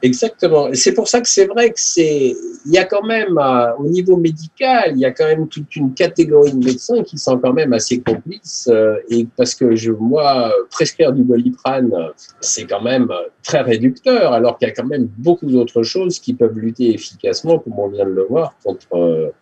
Exactement. 0.00 0.68
C'est 0.74 0.92
pour 0.92 1.08
ça 1.08 1.20
que 1.20 1.28
c'est 1.28 1.46
vrai 1.46 1.70
que 1.70 1.80
c'est, 1.80 2.36
il 2.66 2.72
y 2.72 2.78
a 2.78 2.84
quand 2.84 3.02
même, 3.02 3.36
euh, 3.36 3.74
au 3.78 3.88
niveau 3.88 4.16
médical, 4.16 4.92
il 4.92 4.98
y 4.98 5.04
a 5.04 5.10
quand 5.10 5.26
même 5.26 5.48
toute 5.48 5.74
une 5.74 5.92
catégorie 5.92 6.52
de 6.52 6.64
médecins 6.64 7.02
qui 7.02 7.18
sont 7.18 7.36
quand 7.38 7.52
même 7.52 7.72
assez 7.72 8.00
complices. 8.00 8.68
Euh, 8.70 8.96
et 9.08 9.26
parce 9.36 9.56
que 9.56 9.74
je, 9.74 9.90
moi, 9.90 10.52
prescrire 10.70 11.12
du 11.12 11.24
doliprane, 11.24 11.92
c'est 12.40 12.64
quand 12.64 12.82
même 12.82 13.08
très 13.42 13.60
réducteur, 13.60 14.32
alors 14.32 14.56
qu'il 14.58 14.68
y 14.68 14.70
a 14.70 14.74
quand 14.74 14.86
même 14.86 15.08
beaucoup 15.18 15.46
d'autres 15.46 15.82
choses 15.82 16.20
qui 16.20 16.32
peuvent 16.32 16.56
lutter 16.56 16.94
efficacement, 16.94 17.58
comme 17.58 17.78
on 17.78 17.88
vient 17.88 18.06
de 18.06 18.10
le 18.10 18.22
voir, 18.22 18.54
contre, 18.62 19.32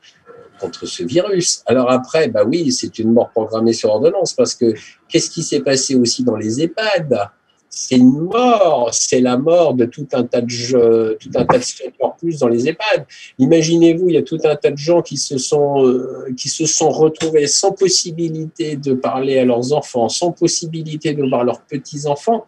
contre 0.58 0.86
ce 0.86 1.02
virus. 1.02 1.62
Alors 1.66 1.90
après, 1.90 2.28
bah 2.28 2.44
oui, 2.46 2.72
c'est 2.72 2.98
une 2.98 3.12
mort 3.12 3.30
programmée 3.30 3.74
sur 3.74 3.90
ordonnance 3.90 4.32
parce 4.32 4.54
que 4.54 4.72
qu'est-ce 5.08 5.30
qui 5.30 5.42
s'est 5.42 5.60
passé 5.60 5.94
aussi 5.94 6.24
dans 6.24 6.36
les 6.36 6.62
EHPAD? 6.62 7.30
C'est 7.78 7.96
une 7.96 8.22
mort, 8.22 8.88
c'est 8.92 9.20
la 9.20 9.36
mort 9.36 9.74
de 9.74 9.84
tout 9.84 10.08
un 10.14 10.24
tas 10.24 10.40
de 10.40 11.18
tout 11.20 11.30
un 11.34 11.44
tas 11.44 11.58
de 11.58 12.16
plus 12.18 12.38
dans 12.38 12.48
les 12.48 12.68
EHPAD. 12.68 13.06
Imaginez-vous, 13.38 14.08
il 14.08 14.14
y 14.14 14.18
a 14.18 14.22
tout 14.22 14.38
un 14.44 14.56
tas 14.56 14.70
de 14.70 14.78
gens 14.78 15.02
qui 15.02 15.18
se 15.18 15.36
sont 15.36 15.84
euh, 15.84 16.32
qui 16.38 16.48
se 16.48 16.64
sont 16.64 16.88
retrouvés 16.88 17.46
sans 17.46 17.72
possibilité 17.72 18.76
de 18.76 18.94
parler 18.94 19.38
à 19.38 19.44
leurs 19.44 19.74
enfants, 19.74 20.08
sans 20.08 20.32
possibilité 20.32 21.12
de 21.12 21.22
voir 21.22 21.44
leurs 21.44 21.60
petits 21.60 22.06
enfants 22.06 22.46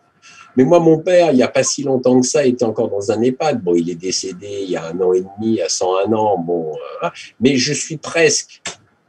mais 0.56 0.64
moi, 0.64 0.80
mon 0.80 0.98
père, 0.98 1.30
il 1.30 1.36
n'y 1.36 1.42
a 1.44 1.48
pas 1.48 1.62
si 1.62 1.84
longtemps 1.84 2.20
que 2.20 2.26
ça, 2.26 2.44
était 2.44 2.64
encore 2.64 2.88
dans 2.88 3.12
un 3.12 3.22
EHPAD. 3.22 3.62
Bon, 3.62 3.76
il 3.76 3.88
est 3.90 3.94
décédé 3.94 4.62
il 4.62 4.70
y 4.70 4.76
a 4.76 4.86
un 4.86 5.00
an 5.00 5.12
et 5.12 5.20
demi, 5.20 5.60
à 5.60 5.68
101 5.68 6.12
ans. 6.12 6.36
Bon, 6.38 6.72
euh, 7.04 7.08
mais 7.38 7.56
je 7.56 7.72
suis 7.72 7.96
presque, 7.96 8.60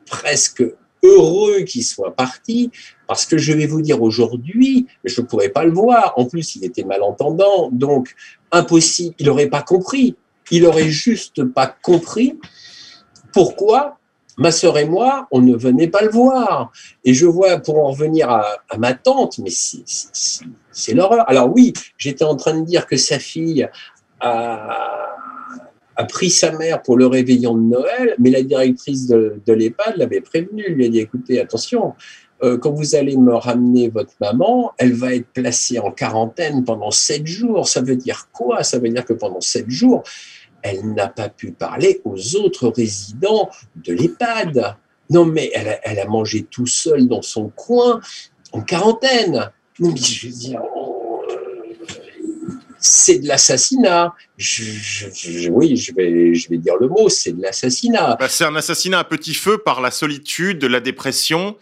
presque 0.06 0.64
heureux 1.04 1.62
qu'il 1.62 1.84
soit 1.84 2.16
parti 2.16 2.72
parce 3.08 3.26
que 3.26 3.38
je 3.38 3.54
vais 3.54 3.66
vous 3.66 3.82
dire 3.82 4.02
aujourd'hui, 4.02 4.88
je 5.04 5.22
ne 5.22 5.26
pourrais 5.26 5.50
pas 5.50 5.64
le 5.64 5.72
voir. 5.72 6.14
En 6.18 6.26
plus, 6.26 6.56
il 6.56 6.66
était 6.66 6.84
malentendant, 6.84 7.70
donc 7.72 8.16
impossible. 8.52 9.16
Il 9.20 9.28
n'aurait 9.28 9.50
pas 9.50 9.62
compris. 9.62 10.16
Il 10.52 10.66
aurait 10.66 10.90
juste 10.90 11.44
pas 11.44 11.68
compris 11.68 12.40
pourquoi 13.34 14.00
ma 14.38 14.52
sœur 14.52 14.78
et 14.78 14.86
moi, 14.86 15.28
on 15.32 15.42
ne 15.42 15.56
venait 15.56 15.90
pas 15.90 16.02
le 16.02 16.10
voir. 16.10 16.72
Et 17.04 17.14
je 17.14 17.26
vois, 17.26 17.58
pour 17.58 17.78
en 17.78 17.92
revenir 17.92 18.30
à, 18.30 18.46
à 18.70 18.78
ma 18.78 18.94
tante, 18.94 19.38
mais 19.40 19.50
c'est 19.52 20.94
l'horreur. 20.94 21.30
Alors 21.30 21.54
oui, 21.54 21.74
j'étais 21.98 22.24
en 22.24 22.36
train 22.36 22.60
de 22.60 22.66
dire 22.66 22.88
que 22.88 22.96
sa 22.96 23.20
fille 23.20 23.68
a, 24.22 25.18
a, 26.00 26.06
pris 26.06 26.30
sa 26.30 26.52
mère 26.52 26.82
pour 26.82 26.98
le 26.98 27.08
réveillon 27.08 27.56
de 27.56 27.62
Noël, 27.62 28.16
mais 28.20 28.30
la 28.30 28.42
directrice 28.42 29.08
de, 29.08 29.42
l'EHPAD 29.48 29.98
l'avait 29.98 30.22
prévenue, 30.22 30.70
lui 30.70 30.86
a 30.86 30.90
dit, 30.90 31.00
écoutez, 31.00 31.40
attention, 31.40 31.94
euh, 32.42 32.58
quand 32.58 32.72
vous 32.72 32.96
allez 32.96 33.18
me 33.18 33.36
ramener 33.36 33.90
votre 33.90 34.14
maman, 34.22 34.72
elle 34.78 34.94
va 34.94 35.14
être 35.14 35.28
placée 35.28 35.80
en 35.80 35.92
quarantaine 35.92 36.64
pendant 36.64 36.92
sept 36.92 37.28
jours. 37.28 37.68
Ça 37.68 37.82
veut 37.82 37.98
dire 37.98 38.30
quoi? 38.32 38.64
Ça 38.64 38.80
veut 38.80 38.90
dire 38.90 39.04
que 39.04 39.14
pendant 39.14 39.42
sept 39.42 39.70
jours, 39.70 40.04
elle 40.62 40.94
n'a 40.94 41.08
pas 41.08 41.30
pu 41.30 41.52
parler 41.52 42.02
aux 42.06 42.36
autres 42.36 42.70
résidents 42.70 43.50
de 43.76 43.94
l'EHPAD. 43.94 44.78
Non, 45.10 45.26
mais 45.26 45.52
elle 45.54 46.00
a, 46.00 46.06
mangé 46.06 46.44
tout 46.44 46.68
seul 46.68 47.08
dans 47.08 47.22
son 47.22 47.50
coin, 47.50 48.00
en 48.52 48.62
quarantaine. 48.62 49.52
Mais 49.80 49.96
je 49.96 50.28
veux 50.28 50.34
dire, 50.34 50.62
c'est 52.80 53.20
de 53.20 53.28
l'assassinat. 53.28 54.14
oui, 54.38 55.76
je 55.76 55.94
vais, 55.94 56.34
je 56.34 56.50
vais 56.50 56.58
dire 56.58 56.76
le 56.80 56.88
mot, 56.88 57.10
c'est 57.10 57.34
de 57.34 57.42
l'assassinat. 57.42 58.18
Bah, 58.20 58.30
c'est 58.30 58.46
un 58.46 58.56
assassinat 58.56 59.00
à 59.00 59.04
petit 59.04 59.34
feu 59.34 59.58
par 59.58 59.82
la 59.82 59.92
solitude, 59.92 60.64
la 60.64 60.80
dépression. 60.80 61.56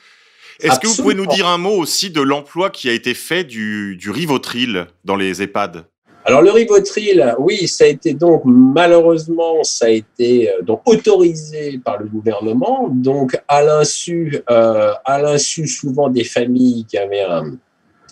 Est-ce 0.59 0.79
que 0.79 0.87
vous 0.87 0.95
pouvez 0.95 1.15
nous 1.15 1.27
dire 1.27 1.47
un 1.47 1.57
mot 1.57 1.77
aussi 1.77 2.09
de 2.09 2.21
l'emploi 2.21 2.69
qui 2.69 2.89
a 2.89 2.93
été 2.93 3.13
fait 3.13 3.43
du, 3.43 3.95
du 3.95 4.09
Rivotril 4.09 4.87
dans 5.05 5.15
les 5.15 5.41
EHPAD? 5.41 5.85
Alors 6.25 6.41
le 6.41 6.51
Rivotril, 6.51 7.35
oui, 7.39 7.69
ça 7.69 7.85
a 7.85 7.87
été 7.87 8.13
donc 8.13 8.41
malheureusement, 8.43 9.63
ça 9.63 9.85
a 9.85 9.89
été 9.89 10.49
euh, 10.49 10.61
donc 10.61 10.81
autorisé 10.85 11.79
par 11.83 11.99
le 11.99 12.05
gouvernement, 12.05 12.89
donc 12.91 13.39
à 13.47 13.61
l'insu, 13.61 14.41
euh, 14.49 14.91
à 15.05 15.21
l'insu 15.21 15.67
souvent 15.67 16.09
des 16.09 16.25
familles 16.25 16.83
qui 16.83 16.97
avaient 16.97 17.21
un, 17.21 17.53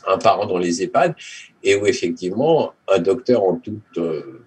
un 0.07 0.17
parent 0.17 0.45
dans 0.45 0.57
les 0.57 0.81
EHPAD, 0.81 1.13
et 1.65 1.75
où 1.75 1.85
effectivement 1.85 2.73
un 2.87 2.99
docteur 2.99 3.43
en 3.43 3.55
toute 3.55 3.97
euh, 3.97 4.45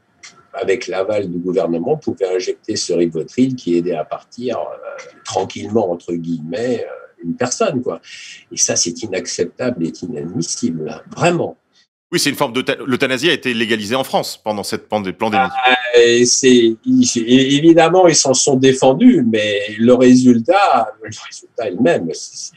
avec 0.55 0.87
l'aval 0.87 1.31
du 1.31 1.39
gouvernement, 1.39 1.97
pouvait 1.97 2.35
injecter 2.35 2.77
ce 2.77 2.93
rivotril 2.93 3.55
qui 3.55 3.77
aidait 3.77 3.95
à 3.95 4.05
partir 4.05 4.59
euh, 4.59 5.03
tranquillement, 5.25 5.91
entre 5.91 6.14
guillemets, 6.14 6.85
euh, 6.85 7.25
une 7.25 7.37
personne. 7.37 7.83
Quoi. 7.83 8.01
Et 8.51 8.57
ça, 8.57 8.77
c'est 8.77 9.03
inacceptable 9.03 9.85
et 9.85 9.93
inadmissible, 10.03 11.03
vraiment. 11.14 11.57
Oui, 12.11 12.18
c'est 12.18 12.30
une 12.30 12.36
forme 12.36 12.54
de 12.54 12.64
l'euthanasie 12.86 13.28
a 13.28 13.34
été 13.34 13.52
légalisée 13.52 13.94
en 13.94 14.04
France 14.04 14.40
pendant 14.42 14.62
cette 14.62 14.88
pandémie. 14.88 15.12
Ah, 15.34 15.76
c'est 16.24 16.76
évidemment 16.86 18.09
ils 18.09 18.16
s'en 18.16 18.32
sont 18.32 18.56
défendus, 18.56 19.22
mais 19.30 19.74
le 19.78 19.92
résultat, 19.92 20.90
le 21.02 21.11
résultat 21.26 21.66
est 21.66 21.72
le 21.72 21.80
même. 21.80 22.09
C'est 22.14 22.56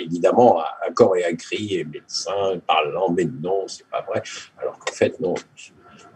évidemment 0.00 0.60
à 0.60 0.90
corps 0.94 1.16
et 1.16 1.24
à 1.24 1.32
cri, 1.32 1.78
et 1.78 1.84
médecins 1.84 2.60
parlant, 2.64 3.10
mais 3.10 3.26
non, 3.42 3.64
c'est 3.66 3.86
pas 3.88 4.04
vrai. 4.08 4.22
Alors 4.60 4.78
qu'en 4.78 4.92
fait, 4.92 5.18
non. 5.18 5.34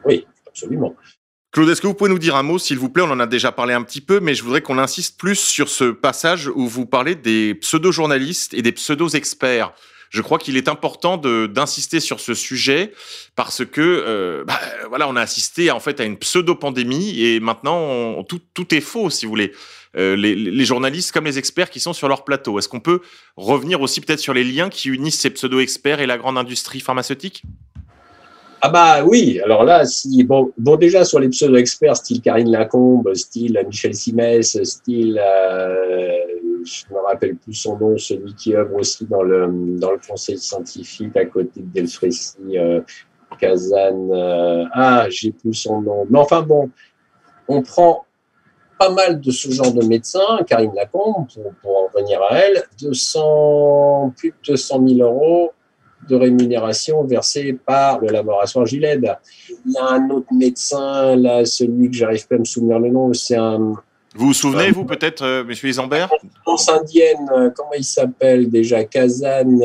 Oui, 0.05 0.25
absolument. 0.47 0.95
Claude, 1.51 1.69
est-ce 1.71 1.81
que 1.81 1.89
vous 1.89 1.95
pouvez 1.95 2.11
nous 2.11 2.21
dire 2.21 2.37
un 2.37 2.45
mot, 2.45 2.61
s'il 2.61 2.79
vous 2.79 2.91
plaît? 2.91 3.03
On 3.05 3.11
en 3.11 3.19
a 3.19 3.27
déjà 3.27 3.51
parlé 3.51 3.75
un 3.75 3.83
petit 3.83 4.01
peu, 4.01 4.21
mais 4.21 4.35
je 4.35 4.45
voudrais 4.45 4.61
qu'on 4.61 4.79
insiste 4.79 5.19
plus 5.19 5.35
sur 5.35 5.69
ce 5.69 5.91
passage 5.91 6.47
où 6.47 6.69
vous 6.69 6.87
parlez 6.87 7.17
des 7.17 7.57
pseudo-journalistes 7.57 8.55
et 8.55 8.63
des 8.63 8.71
pseudo-experts 8.71 9.73
je 10.11 10.23
crois 10.23 10.39
qu'il 10.39 10.57
est 10.57 10.69
important 10.69 11.17
d'insister 11.17 12.01
sur 12.01 12.21
ce 12.21 12.35
sujet 12.35 12.93
parce 13.37 13.65
que 13.65 13.81
euh, 13.81 14.45
bah, 14.45 14.59
voilà, 14.89 15.09
on 15.09 15.17
a 15.17 15.23
assisté 15.23 15.71
en 15.71 15.81
fait 15.81 16.01
à 16.01 16.05
une 16.05 16.19
pseudo-pandémie 16.19 17.23
et 17.23 17.41
maintenant 17.41 18.23
tout, 18.25 18.41
tout, 18.53 18.75
est 18.75 18.81
faux, 18.81 19.09
si 19.09 19.25
vous 19.25 19.31
voulez. 19.31 19.53
Euh, 19.97 20.15
les, 20.15 20.65
journalistes 20.65 21.11
comme 21.13 21.25
les 21.25 21.39
experts 21.39 21.71
qui 21.71 21.81
sont 21.81 21.93
sur 21.93 22.09
leur 22.09 22.25
plateau. 22.25 22.59
Est-ce 22.59 22.69
qu'on 22.69 22.81
peut 22.81 23.01
revenir 23.37 23.81
aussi 23.81 24.01
peut-être 24.01 24.21
sur 24.21 24.35
les 24.35 24.45
liens 24.45 24.69
qui 24.69 24.89
unissent 24.89 25.21
ces 25.21 25.31
pseudo-experts 25.31 26.01
et 26.01 26.07
la 26.07 26.19
grande 26.19 26.39
industrie 26.39 26.81
pharmaceutique? 26.81 27.43
Ah 28.63 28.69
bah 28.69 29.03
oui, 29.05 29.41
alors 29.43 29.65
là, 29.65 29.85
bon 30.59 30.77
déjà 30.77 31.05
sur 31.05 31.19
les 31.19 31.29
pseudo-experts, 31.29 31.97
style 31.97 32.21
Karine 32.21 32.51
Lacombe, 32.51 33.15
style 33.15 33.59
Michel 33.67 33.95
Simès, 33.95 34.63
style 34.63 35.19
euh, 35.19 36.19
je 36.65 36.85
ne 36.91 36.95
me 36.95 37.05
rappelle 37.05 37.37
plus 37.37 37.55
son 37.55 37.79
nom, 37.79 37.97
celui 37.97 38.35
qui 38.35 38.55
œuvre 38.55 38.77
aussi 38.77 39.07
dans 39.07 39.23
le, 39.23 39.47
dans 39.79 39.93
le 39.93 39.99
conseil 39.99 40.39
scientifique 40.39 41.17
à 41.17 41.25
côté 41.25 41.61
de 41.61 41.67
Delfrécy, 41.67 42.37
euh, 42.57 42.81
Kazan. 43.39 44.11
Euh, 44.11 44.65
ah, 44.73 45.07
j'ai 45.09 45.33
plus 45.33 45.55
son 45.55 45.83
nom. 45.83 46.07
Mais 46.11 46.19
enfin 46.19 46.43
bon, 46.43 46.71
on 47.49 47.63
prend 47.63 48.05
pas 48.79 48.91
mal 48.91 49.21
de 49.21 49.31
ce 49.31 49.51
genre 49.51 49.73
de 49.73 49.85
médecins, 49.85 50.39
Karine 50.47 50.73
Lacombe, 50.75 51.27
pour, 51.61 51.77
en 51.77 51.87
revenir 51.89 52.23
à 52.23 52.39
elle, 52.39 52.65
200, 52.81 54.15
plus 54.17 54.31
de 54.31 54.53
200 54.53 54.89
000 54.89 55.01
euros 55.01 55.53
de 56.09 56.17
rémunération 56.17 57.05
versée 57.05 57.53
par 57.53 58.01
le 58.01 58.09
laboratoire 58.09 58.65
Gilead. 58.65 59.19
Il 59.67 59.73
y 59.73 59.77
a 59.77 59.85
un 59.85 60.09
autre 60.09 60.33
médecin, 60.33 61.15
là, 61.15 61.45
celui 61.45 61.91
que 61.91 61.97
j'arrive 61.97 62.27
pas 62.27 62.37
à 62.37 62.39
me 62.39 62.45
souvenir 62.45 62.79
le 62.79 62.89
nom, 62.89 63.13
c'est 63.13 63.37
un, 63.37 63.75
vous 64.15 64.27
vous 64.27 64.35
souvenez, 64.35 64.73
vous, 64.73 64.85
peut-être, 64.85 65.23
euh, 65.23 65.45
monsieur 65.45 65.69
Isambert? 65.69 66.11
France 66.43 66.69
indienne, 66.69 67.31
euh, 67.33 67.51
comment 67.55 67.75
il 67.77 67.85
s'appelle 67.85 68.51
déjà? 68.51 68.85
Kazan. 68.85 69.61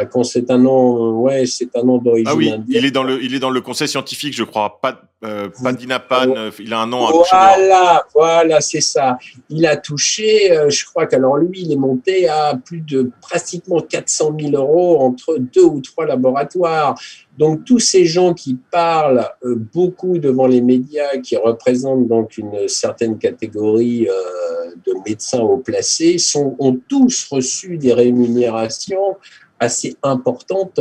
Euh, 0.00 0.22
c'est 0.22 0.50
un 0.50 0.58
nom, 0.58 1.20
ouais, 1.20 1.46
c'est 1.46 1.76
un 1.76 1.82
nom 1.82 1.98
d'origine 1.98 2.28
ah 2.28 2.34
oui, 2.34 2.52
Il 2.68 2.84
est 2.84 2.90
dans 2.90 3.02
le, 3.02 3.22
il 3.22 3.34
est 3.34 3.38
dans 3.38 3.50
le 3.50 3.60
conseil 3.60 3.88
scientifique, 3.88 4.34
je 4.34 4.44
crois. 4.44 4.78
Pas, 4.80 5.00
euh, 5.24 5.48
Padinapan, 5.62 6.50
il 6.58 6.72
a 6.72 6.80
un 6.80 6.86
nom. 6.86 7.06
Voilà, 7.30 8.04
voilà, 8.14 8.60
c'est 8.60 8.80
ça. 8.80 9.18
Il 9.48 9.66
a 9.66 9.76
touché, 9.76 10.54
je 10.68 10.84
crois 10.84 11.06
qu'alors 11.06 11.36
lui, 11.36 11.62
il 11.62 11.72
est 11.72 11.76
monté 11.76 12.28
à 12.28 12.54
plus 12.62 12.80
de 12.80 13.10
pratiquement 13.20 13.80
400 13.80 14.36
000 14.38 14.52
euros 14.52 15.00
entre 15.00 15.38
deux 15.38 15.64
ou 15.64 15.80
trois 15.80 16.06
laboratoires. 16.06 16.94
Donc 17.38 17.64
tous 17.64 17.80
ces 17.80 18.06
gens 18.06 18.32
qui 18.32 18.56
parlent 18.70 19.28
euh, 19.44 19.56
beaucoup 19.56 20.18
devant 20.18 20.46
les 20.46 20.60
médias, 20.60 21.18
qui 21.18 21.36
représentent 21.36 22.06
donc 22.06 22.38
une 22.38 22.68
certaine 22.68 23.18
catégorie 23.18 24.08
euh, 24.08 24.70
de 24.86 24.92
médecins 25.04 25.40
haut 25.40 25.58
placés, 25.58 26.18
sont, 26.18 26.54
ont 26.60 26.78
tous 26.88 27.26
reçu 27.30 27.76
des 27.76 27.92
rémunérations 27.92 29.16
assez 29.64 29.96
importantes 30.02 30.80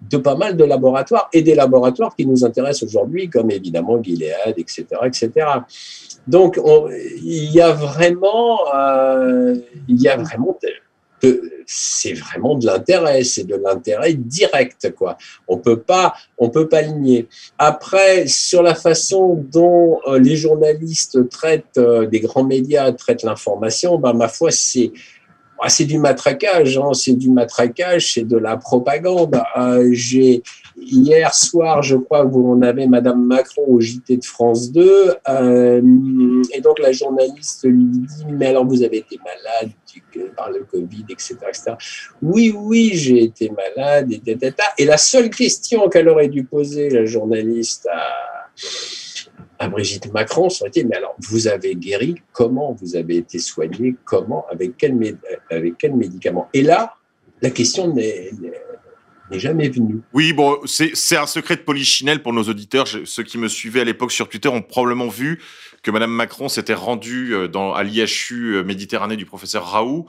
de 0.00 0.16
pas 0.16 0.34
mal 0.34 0.56
de 0.56 0.64
laboratoires 0.64 1.28
et 1.32 1.42
des 1.42 1.54
laboratoires 1.54 2.16
qui 2.16 2.26
nous 2.26 2.44
intéressent 2.44 2.84
aujourd'hui, 2.84 3.28
comme 3.28 3.50
évidemment 3.50 4.02
Gilead, 4.02 4.54
etc., 4.56 4.86
etc. 5.04 5.30
Donc 6.26 6.58
il 7.22 7.52
y 7.52 7.60
a 7.60 7.72
vraiment, 7.72 8.60
euh, 8.74 9.56
y 9.88 10.08
a 10.08 10.16
vraiment 10.16 10.58
c'est 11.66 12.14
vraiment 12.14 12.56
de 12.56 12.66
l'intérêt, 12.66 13.22
c'est 13.22 13.44
de 13.44 13.56
l'intérêt 13.56 14.14
direct, 14.14 14.92
quoi. 14.94 15.16
On 15.46 15.58
peut 15.58 15.78
pas, 15.78 16.14
on 16.38 16.50
peut 16.50 16.68
pas 16.68 16.82
ligner. 16.82 17.28
Après, 17.58 18.26
sur 18.26 18.62
la 18.62 18.74
façon 18.74 19.44
dont 19.52 20.00
euh, 20.06 20.18
les 20.18 20.36
journalistes 20.36 21.28
traitent, 21.28 21.78
euh, 21.78 22.06
des 22.06 22.20
grands 22.20 22.44
médias 22.44 22.90
traitent 22.92 23.22
l'information, 23.22 23.98
ben, 23.98 24.14
ma 24.14 24.28
foi, 24.28 24.50
c'est, 24.50 24.92
ah, 25.62 25.68
c'est 25.68 25.84
du 25.84 25.98
matraquage, 25.98 26.78
hein, 26.78 26.92
c'est 26.94 27.12
du 27.12 27.30
matraquage, 27.30 28.14
c'est 28.14 28.26
de 28.26 28.36
la 28.36 28.56
propagande. 28.56 29.40
Euh, 29.56 29.94
hier 30.76 31.34
soir, 31.34 31.82
je 31.82 31.96
crois 31.96 32.24
vous 32.24 32.52
en 32.52 32.62
avez 32.62 32.86
Madame 32.86 33.24
Macron 33.24 33.64
au 33.66 33.80
JT 33.80 34.16
de 34.16 34.24
France 34.24 34.72
2, 34.72 35.14
euh, 35.28 35.82
et 36.54 36.60
donc 36.60 36.78
la 36.78 36.92
journaliste 36.92 37.64
lui 37.64 37.84
dit 37.84 38.24
mais 38.30 38.46
alors 38.46 38.66
vous 38.66 38.82
avez 38.82 38.98
été 38.98 39.18
malade 39.18 39.70
par 40.36 40.50
le 40.50 40.64
Covid, 40.64 41.04
etc.. 41.10 41.36
Oui, 42.22 42.54
oui, 42.56 42.92
j'ai 42.94 43.24
été 43.24 43.50
malade, 43.50 44.12
et, 44.12 44.22
et 44.78 44.84
la 44.84 44.96
seule 44.96 45.30
question 45.30 45.88
qu'elle 45.88 46.08
aurait 46.08 46.28
dû 46.28 46.44
poser 46.44 46.88
la 46.90 47.04
journaliste 47.04 47.86
à 47.92 48.50
à 49.60 49.68
Brigitte 49.68 50.12
Macron 50.12 50.50
ça 50.50 50.62
aurait 50.64 50.70
été 50.70 50.82
mais 50.82 50.96
alors 50.96 51.14
vous 51.20 51.46
avez 51.46 51.76
guéri 51.76 52.16
comment 52.32 52.72
vous 52.80 52.96
avez 52.96 53.18
été 53.18 53.38
soigné 53.38 53.94
comment 54.04 54.44
avec 54.50 54.76
quel 54.76 54.98
quel 55.78 55.94
médicament? 55.94 56.48
Et 56.52 56.62
là 56.62 56.96
la 57.42 57.50
question 57.50 57.94
n'est 57.94 58.30
jamais 59.38 59.68
venue. 59.68 60.00
Oui, 60.12 60.32
bon, 60.32 60.58
c'est 60.64 61.16
un 61.16 61.26
secret 61.26 61.56
de 61.56 61.62
polichinelle 61.62 62.22
pour 62.22 62.32
nos 62.32 62.42
auditeurs. 62.44 62.86
ceux 63.04 63.22
qui 63.22 63.38
me 63.38 63.48
suivaient 63.48 63.80
à 63.80 63.84
l'époque 63.84 64.12
sur 64.12 64.28
Twitter 64.28 64.48
ont 64.48 64.62
probablement 64.62 65.08
vu 65.08 65.40
que 65.82 65.90
Madame 65.90 66.10
Macron 66.10 66.48
s'était 66.48 66.74
rendue 66.74 67.34
euh, 67.34 67.48
à 67.74 67.82
l'IHU 67.82 68.56
euh, 68.56 68.64
Méditerranée 68.64 69.16
du 69.16 69.24
professeur 69.24 69.66
Raoult, 69.66 70.06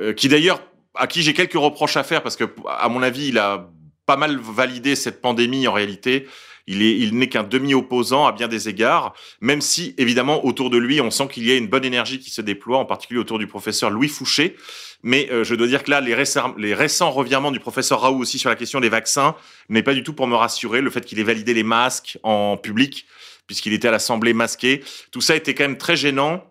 euh, 0.00 0.12
qui 0.12 0.28
d'ailleurs, 0.28 0.62
à 0.94 1.06
qui 1.06 1.22
j'ai 1.22 1.32
quelques 1.32 1.54
reproches 1.54 1.96
à 1.96 2.04
faire 2.04 2.22
parce 2.22 2.36
que, 2.36 2.44
à 2.68 2.88
mon 2.88 3.02
avis, 3.02 3.28
il 3.28 3.38
a 3.38 3.70
pas 4.06 4.16
mal 4.16 4.38
validé 4.38 4.94
cette 4.94 5.20
pandémie 5.20 5.66
en 5.66 5.72
réalité. 5.72 6.26
Il 6.70 6.82
est, 6.82 6.96
il 6.96 7.18
n'est 7.18 7.28
qu'un 7.28 7.42
demi-opposant 7.42 8.26
à 8.26 8.32
bien 8.32 8.46
des 8.46 8.68
égards, 8.68 9.12
même 9.40 9.60
si 9.60 9.92
évidemment 9.98 10.46
autour 10.46 10.70
de 10.70 10.78
lui, 10.78 11.00
on 11.00 11.10
sent 11.10 11.26
qu'il 11.26 11.44
y 11.44 11.50
a 11.50 11.56
une 11.56 11.66
bonne 11.66 11.84
énergie 11.84 12.20
qui 12.20 12.30
se 12.30 12.40
déploie, 12.40 12.78
en 12.78 12.84
particulier 12.84 13.18
autour 13.18 13.40
du 13.40 13.48
professeur 13.48 13.90
Louis 13.90 14.06
Fouché. 14.06 14.56
Mais 15.02 15.28
euh, 15.32 15.42
je 15.42 15.56
dois 15.56 15.66
dire 15.66 15.82
que 15.82 15.90
là, 15.90 16.00
les 16.00 16.14
récents, 16.14 16.54
les 16.56 16.72
récents 16.72 17.10
revirements 17.10 17.50
du 17.50 17.58
professeur 17.58 18.00
Raoult 18.02 18.20
aussi 18.20 18.38
sur 18.38 18.50
la 18.50 18.54
question 18.54 18.78
des 18.78 18.88
vaccins 18.88 19.34
n'est 19.68 19.82
pas 19.82 19.94
du 19.94 20.04
tout 20.04 20.12
pour 20.12 20.28
me 20.28 20.36
rassurer. 20.36 20.80
Le 20.80 20.90
fait 20.90 21.04
qu'il 21.04 21.18
ait 21.18 21.24
validé 21.24 21.54
les 21.54 21.64
masques 21.64 22.18
en 22.22 22.56
public, 22.56 23.04
puisqu'il 23.48 23.72
était 23.72 23.88
à 23.88 23.90
l'Assemblée 23.90 24.32
masqué, 24.32 24.84
tout 25.10 25.20
ça 25.20 25.34
était 25.34 25.54
quand 25.54 25.64
même 25.64 25.76
très 25.76 25.96
gênant 25.96 26.44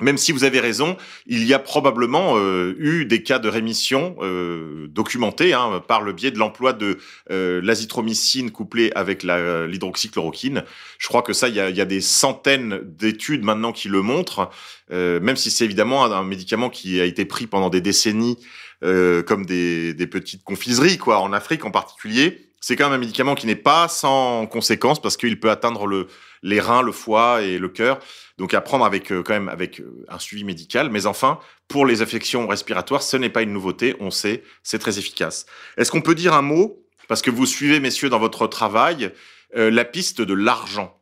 même 0.00 0.18
si 0.18 0.32
vous 0.32 0.42
avez 0.42 0.58
raison, 0.58 0.96
il 1.26 1.44
y 1.44 1.54
a 1.54 1.60
probablement 1.60 2.36
euh, 2.36 2.74
eu 2.78 3.04
des 3.04 3.22
cas 3.22 3.38
de 3.38 3.48
rémission 3.48 4.16
euh, 4.22 4.88
documentés 4.88 5.52
hein, 5.52 5.80
par 5.86 6.02
le 6.02 6.12
biais 6.12 6.32
de 6.32 6.38
l'emploi 6.38 6.72
de 6.72 6.98
euh, 7.30 7.60
l'azithromycine 7.62 8.50
couplée 8.50 8.90
avec 8.96 9.22
l'hydroxychloroquine. 9.22 10.64
Je 10.98 11.06
crois 11.06 11.22
que 11.22 11.32
ça, 11.32 11.48
il 11.48 11.54
y 11.54 11.60
a, 11.60 11.84
des 11.84 12.00
centaines 12.00 12.80
d'études 12.82 13.44
maintenant 13.44 13.70
qui 13.70 13.88
le 13.88 14.02
montrent, 14.02 14.50
euh, 14.90 15.20
même 15.20 15.36
si 15.36 15.52
c'est 15.52 15.64
évidemment 15.64 16.04
un, 16.04 16.24
médicament 16.24 16.70
qui 16.70 17.00
a 17.00 17.04
été 17.04 17.24
pris 17.24 17.46
pendant 17.46 17.70
des 17.70 17.80
décennies 17.80 18.38
comme 18.82 19.46
des, 19.46 20.08
petites 20.10 20.44
confiseries, 20.44 20.98
quoi, 20.98 21.20
en 21.20 21.32
Afrique 21.32 21.64
en 21.64 21.70
particulier. 21.70 22.50
C'est 22.60 22.76
quand 22.76 22.84
même 22.84 22.94
un 22.94 22.98
médicament 22.98 23.34
qui 23.34 23.46
n'est 23.46 23.56
pas 23.56 23.88
sans 23.88 24.46
conséquences 24.46 25.00
parce 25.00 25.16
qu'il 25.16 25.40
peut 25.40 25.50
atteindre 25.50 25.86
le, 25.86 26.06
les 26.42 26.60
reins, 26.60 26.82
le 26.82 26.92
foie 26.92 27.42
et 27.42 27.58
le 27.58 27.68
cœur. 27.68 27.98
Donc 28.38 28.52
à 28.52 28.60
prendre 28.60 28.84
avec 28.84 29.12
euh, 29.12 29.22
quand 29.22 29.34
même 29.34 29.48
avec 29.48 29.80
euh, 29.80 30.04
un 30.08 30.18
suivi 30.18 30.44
médical. 30.44 30.90
Mais 30.90 31.06
enfin, 31.06 31.38
pour 31.68 31.86
les 31.86 32.02
affections 32.02 32.46
respiratoires, 32.46 33.02
ce 33.02 33.16
n'est 33.16 33.30
pas 33.30 33.42
une 33.42 33.52
nouveauté. 33.52 33.94
On 34.00 34.10
sait, 34.10 34.42
c'est 34.62 34.78
très 34.78 34.98
efficace. 34.98 35.46
Est-ce 35.76 35.90
qu'on 35.90 36.02
peut 36.02 36.14
dire 36.14 36.34
un 36.34 36.42
mot 36.42 36.80
parce 37.06 37.22
que 37.22 37.30
vous 37.30 37.46
suivez, 37.46 37.80
messieurs, 37.80 38.08
dans 38.08 38.18
votre 38.18 38.46
travail, 38.46 39.12
euh, 39.56 39.70
la 39.70 39.84
piste 39.84 40.20
de 40.20 40.34
l'argent? 40.34 40.98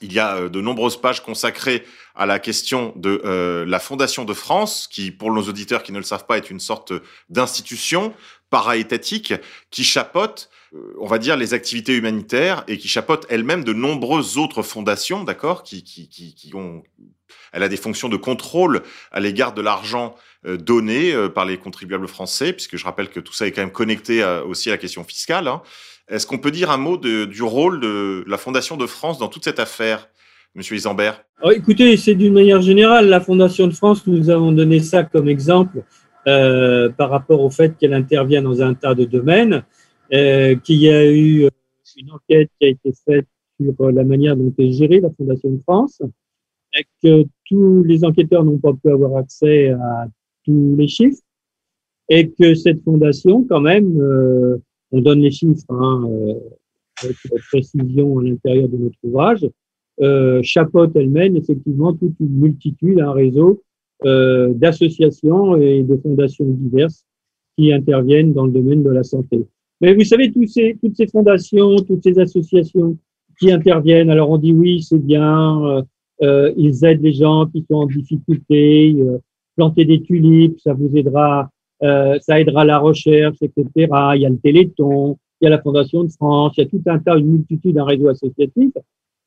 Il 0.00 0.12
y 0.12 0.18
a 0.18 0.48
de 0.48 0.60
nombreuses 0.60 1.00
pages 1.00 1.22
consacrées 1.22 1.84
à 2.14 2.26
la 2.26 2.38
question 2.38 2.92
de 2.96 3.64
la 3.66 3.78
Fondation 3.78 4.24
de 4.24 4.34
France, 4.34 4.86
qui, 4.90 5.10
pour 5.10 5.32
nos 5.32 5.42
auditeurs 5.42 5.82
qui 5.82 5.92
ne 5.92 5.98
le 5.98 6.04
savent 6.04 6.26
pas, 6.26 6.36
est 6.36 6.50
une 6.50 6.60
sorte 6.60 6.92
d'institution 7.30 8.12
para-étatique 8.50 9.34
qui 9.70 9.82
chapeaute, 9.82 10.50
on 10.98 11.06
va 11.06 11.18
dire, 11.18 11.36
les 11.36 11.54
activités 11.54 11.94
humanitaires 11.94 12.64
et 12.68 12.78
qui 12.78 12.88
chapeaute 12.88 13.26
elle-même 13.28 13.64
de 13.64 13.72
nombreuses 13.72 14.38
autres 14.38 14.62
fondations, 14.62 15.24
d'accord, 15.24 15.62
qui, 15.62 15.84
qui, 15.84 16.08
qui, 16.08 16.54
ont 16.54 16.82
elle 17.52 17.62
a 17.62 17.68
des 17.68 17.76
fonctions 17.76 18.08
de 18.08 18.16
contrôle 18.16 18.82
à 19.12 19.20
l'égard 19.20 19.54
de 19.54 19.62
l'argent 19.62 20.16
euh, 20.46 20.56
donné 20.56 21.12
euh, 21.12 21.28
par 21.28 21.44
les 21.44 21.56
contribuables 21.56 22.08
français, 22.08 22.52
puisque 22.52 22.76
je 22.76 22.84
rappelle 22.84 23.08
que 23.08 23.20
tout 23.20 23.32
ça 23.32 23.46
est 23.46 23.52
quand 23.52 23.62
même 23.62 23.70
connecté 23.70 24.24
aussi 24.46 24.68
à 24.70 24.72
la 24.72 24.78
question 24.78 25.04
fiscale. 25.04 25.48
hein. 25.48 25.62
Est-ce 26.08 26.26
qu'on 26.26 26.38
peut 26.38 26.50
dire 26.50 26.70
un 26.70 26.76
mot 26.76 26.98
du 26.98 27.42
rôle 27.42 27.80
de 27.80 28.24
la 28.26 28.36
Fondation 28.36 28.76
de 28.76 28.86
France 28.86 29.18
dans 29.18 29.28
toute 29.28 29.44
cette 29.44 29.58
affaire, 29.58 30.08
Monsieur 30.54 30.76
Isambert? 30.76 31.24
Alors, 31.38 31.52
écoutez, 31.52 31.96
c'est 31.96 32.14
d'une 32.14 32.34
manière 32.34 32.60
générale, 32.60 33.08
la 33.08 33.20
Fondation 33.20 33.66
de 33.66 33.72
France, 33.72 34.06
nous 34.06 34.28
avons 34.28 34.52
donné 34.52 34.80
ça 34.80 35.02
comme 35.02 35.28
exemple 35.28 35.82
euh, 36.26 36.90
par 36.90 37.10
rapport 37.10 37.40
au 37.40 37.50
fait 37.50 37.76
qu'elle 37.78 37.94
intervient 37.94 38.42
dans 38.42 38.60
un 38.62 38.74
tas 38.74 38.94
de 38.94 39.04
domaines, 39.04 39.64
euh, 40.12 40.54
qu'il 40.56 40.80
y 40.80 40.88
a 40.88 41.10
eu 41.10 41.48
une 41.96 42.10
enquête 42.10 42.50
qui 42.60 42.66
a 42.66 42.70
été 42.70 42.92
faite 43.04 43.26
sur 43.60 43.74
euh, 43.80 43.92
la 43.92 44.04
manière 44.04 44.36
dont 44.36 44.52
est 44.58 44.72
gérée 44.72 45.00
la 45.00 45.10
Fondation 45.10 45.50
de 45.50 45.60
France, 45.62 46.02
et 46.76 46.84
que 47.02 47.24
tous 47.44 47.84
les 47.84 48.04
enquêteurs 48.04 48.44
n'ont 48.44 48.58
pas 48.58 48.72
pu 48.72 48.90
avoir 48.90 49.16
accès 49.16 49.70
à 49.70 50.06
tous 50.44 50.74
les 50.76 50.88
chiffres, 50.88 51.22
et 52.08 52.30
que 52.30 52.54
cette 52.54 52.82
fondation, 52.82 53.44
quand 53.48 53.60
même, 53.60 54.00
euh, 54.00 54.58
on 54.92 55.00
donne 55.00 55.20
les 55.20 55.30
chiffres 55.30 55.64
hein, 55.70 56.04
euh, 56.08 56.34
avec 57.02 57.16
précision 57.50 58.18
à 58.18 58.22
l'intérieur 58.22 58.68
de 58.68 58.76
notre 58.76 58.98
ouvrage, 59.02 59.46
euh, 60.00 60.40
chapeaute, 60.42 60.94
elle 60.96 61.10
mène 61.10 61.36
effectivement 61.36 61.94
toute 61.94 62.14
une 62.20 62.38
multitude, 62.38 63.00
un 63.00 63.12
réseau 63.12 63.62
euh, 64.04 64.52
d'associations 64.54 65.56
et 65.56 65.82
de 65.82 65.96
fondations 65.96 66.46
diverses 66.46 67.04
qui 67.56 67.72
interviennent 67.72 68.32
dans 68.32 68.46
le 68.46 68.52
domaine 68.52 68.82
de 68.82 68.90
la 68.90 69.04
santé. 69.04 69.46
Mais 69.80 69.94
vous 69.94 70.04
savez, 70.04 70.30
toutes 70.32 70.48
ces 70.48 71.06
fondations, 71.10 71.76
toutes 71.76 72.02
ces 72.02 72.18
associations 72.18 72.96
qui 73.38 73.50
interviennent, 73.50 74.10
alors 74.10 74.30
on 74.30 74.38
dit 74.38 74.52
oui, 74.52 74.82
c'est 74.82 74.98
bien, 74.98 75.64
euh, 75.64 75.82
euh, 76.22 76.52
ils 76.56 76.84
aident 76.84 77.02
les 77.02 77.12
gens 77.12 77.46
qui 77.46 77.64
sont 77.68 77.76
en 77.76 77.86
difficulté, 77.86 78.94
euh, 78.98 79.18
planter 79.56 79.84
des 79.84 80.02
tulipes, 80.02 80.60
ça 80.60 80.72
vous 80.72 80.90
aidera, 80.96 81.50
euh, 81.82 82.18
ça 82.20 82.40
aidera 82.40 82.64
la 82.64 82.78
recherche, 82.78 83.36
etc. 83.42 83.64
Il 84.14 84.20
y 84.20 84.26
a 84.26 84.28
le 84.28 84.38
Téléthon, 84.38 85.18
il 85.40 85.44
y 85.44 85.46
a 85.48 85.50
la 85.50 85.60
Fondation 85.60 86.04
de 86.04 86.10
France, 86.10 86.54
il 86.56 86.60
y 86.60 86.66
a 86.66 86.68
tout 86.68 86.82
un 86.86 86.98
tas, 86.98 87.18
une 87.18 87.32
multitude, 87.32 87.76
un 87.78 87.84
réseau 87.84 88.08
associatif. 88.08 88.72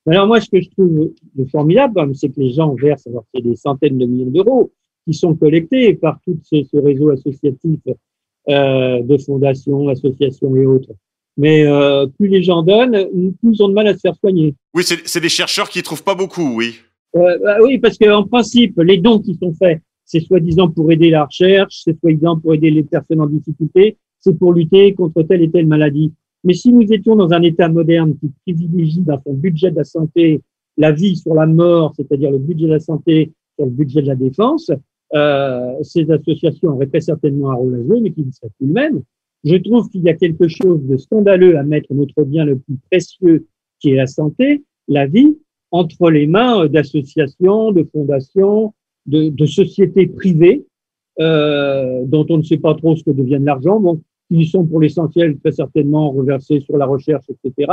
Alors 0.07 0.27
moi, 0.27 0.39
ce 0.39 0.49
que 0.49 0.61
je 0.61 0.69
trouve 0.69 1.11
de 1.35 1.45
formidable, 1.45 2.15
c'est 2.15 2.29
que 2.29 2.39
les 2.39 2.51
gens 2.51 2.73
versent, 2.73 3.07
alors 3.07 3.25
c'est 3.33 3.41
des 3.41 3.57
centaines 3.57 3.97
de 3.97 4.05
millions 4.05 4.31
d'euros 4.31 4.71
qui 5.05 5.13
sont 5.13 5.35
collectés 5.35 5.93
par 5.95 6.19
tout 6.25 6.39
ce, 6.43 6.63
ce 6.63 6.77
réseau 6.77 7.09
associatif 7.09 7.79
euh, 8.49 9.01
de 9.01 9.17
fondations, 9.17 9.87
associations 9.89 10.55
et 10.55 10.65
autres. 10.65 10.89
Mais 11.37 11.65
euh, 11.67 12.07
plus 12.17 12.27
les 12.27 12.41
gens 12.41 12.63
donnent, 12.63 13.07
plus 13.39 13.53
ils 13.53 13.63
ont 13.63 13.69
de 13.69 13.73
mal 13.73 13.87
à 13.87 13.93
se 13.93 13.99
faire 13.99 14.15
soigner. 14.15 14.55
Oui, 14.73 14.83
c'est 14.83 15.19
des 15.19 15.29
chercheurs 15.29 15.69
qui 15.69 15.83
trouvent 15.83 16.03
pas 16.03 16.15
beaucoup, 16.15 16.55
oui. 16.55 16.75
Euh, 17.15 17.37
bah 17.43 17.57
oui, 17.61 17.77
parce 17.77 17.97
qu'en 17.97 18.23
principe, 18.23 18.79
les 18.79 18.97
dons 18.97 19.19
qui 19.19 19.35
sont 19.35 19.53
faits, 19.53 19.81
c'est 20.05 20.19
soi-disant 20.19 20.69
pour 20.69 20.91
aider 20.91 21.09
la 21.09 21.25
recherche, 21.25 21.81
c'est 21.83 21.97
soi-disant 21.99 22.39
pour 22.39 22.53
aider 22.53 22.71
les 22.71 22.83
personnes 22.83 23.21
en 23.21 23.27
difficulté, 23.27 23.97
c'est 24.19 24.37
pour 24.37 24.53
lutter 24.53 24.93
contre 24.93 25.21
telle 25.23 25.43
et 25.43 25.51
telle 25.51 25.67
maladie. 25.67 26.13
Mais 26.43 26.53
si 26.53 26.71
nous 26.71 26.91
étions 26.91 27.15
dans 27.15 27.31
un 27.33 27.41
État 27.41 27.69
moderne 27.69 28.15
qui 28.19 28.31
privilégie 28.45 29.01
dans 29.01 29.21
son 29.21 29.33
budget 29.33 29.71
de 29.71 29.77
la 29.77 29.83
santé 29.83 30.41
la 30.77 30.91
vie 30.91 31.17
sur 31.17 31.33
la 31.33 31.45
mort, 31.45 31.93
c'est-à-dire 31.95 32.31
le 32.31 32.37
budget 32.37 32.67
de 32.67 32.73
la 32.73 32.79
santé 32.79 33.33
sur 33.55 33.65
le 33.65 33.71
budget 33.71 34.01
de 34.01 34.07
la 34.07 34.15
défense, 34.15 34.71
euh, 35.15 35.73
ces 35.83 36.09
associations 36.11 36.69
auraient 36.69 36.87
très 36.87 37.01
certainement 37.01 37.51
un 37.51 37.55
rôle 37.55 37.75
à 37.75 37.83
jouer, 37.83 38.01
mais 38.01 38.11
qui 38.11 38.25
ne 38.25 38.31
serait 38.31 38.51
plus 38.57 38.67
le 38.67 38.73
même. 38.73 39.01
Je 39.43 39.55
trouve 39.55 39.89
qu'il 39.89 40.01
y 40.01 40.09
a 40.09 40.13
quelque 40.13 40.47
chose 40.47 40.81
de 40.83 40.97
scandaleux 40.97 41.57
à 41.57 41.63
mettre 41.63 41.93
notre 41.93 42.23
bien 42.23 42.45
le 42.45 42.57
plus 42.57 42.77
précieux, 42.89 43.47
qui 43.79 43.91
est 43.91 43.95
la 43.95 44.07
santé, 44.07 44.63
la 44.87 45.05
vie, 45.05 45.37
entre 45.71 46.09
les 46.09 46.27
mains 46.27 46.67
d'associations, 46.67 47.71
de 47.71 47.83
fondations, 47.91 48.73
de, 49.05 49.29
de 49.29 49.45
sociétés 49.45 50.07
privées, 50.07 50.65
euh, 51.19 52.03
dont 52.05 52.25
on 52.29 52.37
ne 52.37 52.43
sait 52.43 52.57
pas 52.57 52.75
trop 52.75 52.95
ce 52.95 53.03
que 53.03 53.11
devient 53.11 53.39
l'argent, 53.41 53.79
bon, 53.79 54.01
qui 54.29 54.45
sont 54.45 54.65
pour 54.65 54.79
l'essentiel 54.79 55.37
très 55.39 55.51
certainement 55.51 56.11
reversés 56.11 56.59
sur 56.59 56.77
la 56.77 56.85
recherche, 56.85 57.25
etc. 57.29 57.71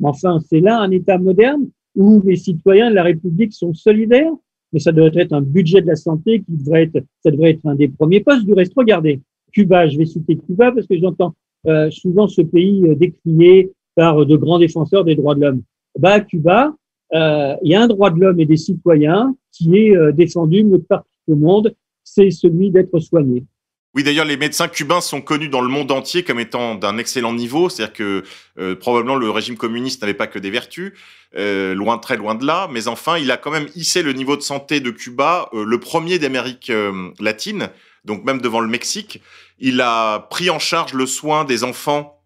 Mais 0.00 0.08
enfin, 0.08 0.40
c'est 0.40 0.60
là 0.60 0.80
un 0.80 0.90
État 0.90 1.18
moderne 1.18 1.68
où 1.94 2.20
les 2.24 2.36
citoyens 2.36 2.90
de 2.90 2.94
la 2.94 3.02
République 3.04 3.52
sont 3.52 3.74
solidaires, 3.74 4.32
mais 4.72 4.80
ça 4.80 4.92
devrait 4.92 5.22
être 5.22 5.32
un 5.32 5.42
budget 5.42 5.82
de 5.82 5.86
la 5.86 5.96
santé 5.96 6.40
qui 6.40 6.52
devrait 6.56 6.84
être, 6.84 7.04
ça 7.22 7.30
devrait 7.30 7.50
être 7.50 7.66
un 7.66 7.74
des 7.74 7.88
premiers 7.88 8.20
postes. 8.20 8.44
Du 8.44 8.52
reste, 8.54 8.72
regardez, 8.76 9.20
Cuba, 9.52 9.86
je 9.86 9.98
vais 9.98 10.06
citer 10.06 10.36
Cuba 10.36 10.72
parce 10.72 10.86
que 10.86 10.98
j'entends 10.98 11.34
euh, 11.66 11.90
souvent 11.90 12.26
ce 12.26 12.42
pays 12.42 12.84
euh, 12.86 12.94
décrié 12.94 13.70
par 13.94 14.24
de 14.24 14.36
grands 14.36 14.58
défenseurs 14.58 15.04
des 15.04 15.14
droits 15.14 15.34
de 15.34 15.40
l'homme. 15.42 15.62
Bah, 15.98 16.12
à 16.12 16.20
Cuba, 16.20 16.74
euh, 17.14 17.54
il 17.62 17.70
y 17.70 17.74
a 17.74 17.82
un 17.82 17.88
droit 17.88 18.10
de 18.10 18.18
l'homme 18.18 18.40
et 18.40 18.46
des 18.46 18.56
citoyens 18.56 19.34
qui 19.50 19.76
est 19.76 19.96
euh, 19.96 20.12
défendu 20.12 20.64
partout 20.88 21.08
au 21.28 21.36
monde, 21.36 21.74
c'est 22.02 22.30
celui 22.30 22.70
d'être 22.70 22.98
soigné. 22.98 23.44
Oui, 23.94 24.04
d'ailleurs, 24.04 24.24
les 24.24 24.38
médecins 24.38 24.68
cubains 24.68 25.02
sont 25.02 25.20
connus 25.20 25.48
dans 25.48 25.60
le 25.60 25.68
monde 25.68 25.92
entier 25.92 26.24
comme 26.24 26.40
étant 26.40 26.74
d'un 26.74 26.96
excellent 26.96 27.34
niveau. 27.34 27.68
C'est-à-dire 27.68 27.92
que 27.92 28.24
euh, 28.58 28.74
probablement 28.74 29.16
le 29.16 29.28
régime 29.28 29.56
communiste 29.56 30.00
n'avait 30.00 30.14
pas 30.14 30.26
que 30.26 30.38
des 30.38 30.50
vertus, 30.50 30.94
euh, 31.36 31.74
loin 31.74 31.98
très 31.98 32.16
loin 32.16 32.34
de 32.34 32.46
là. 32.46 32.68
Mais 32.70 32.88
enfin, 32.88 33.18
il 33.18 33.30
a 33.30 33.36
quand 33.36 33.50
même 33.50 33.68
hissé 33.74 34.02
le 34.02 34.14
niveau 34.14 34.36
de 34.36 34.40
santé 34.40 34.80
de 34.80 34.90
Cuba, 34.90 35.50
euh, 35.52 35.64
le 35.64 35.78
premier 35.78 36.18
d'Amérique 36.18 36.70
euh, 36.70 37.10
latine, 37.20 37.68
donc 38.06 38.24
même 38.24 38.40
devant 38.40 38.60
le 38.60 38.68
Mexique. 38.68 39.20
Il 39.58 39.82
a 39.82 40.20
pris 40.30 40.48
en 40.48 40.58
charge 40.58 40.94
le 40.94 41.06
soin 41.06 41.44
des 41.44 41.62
enfants 41.62 42.21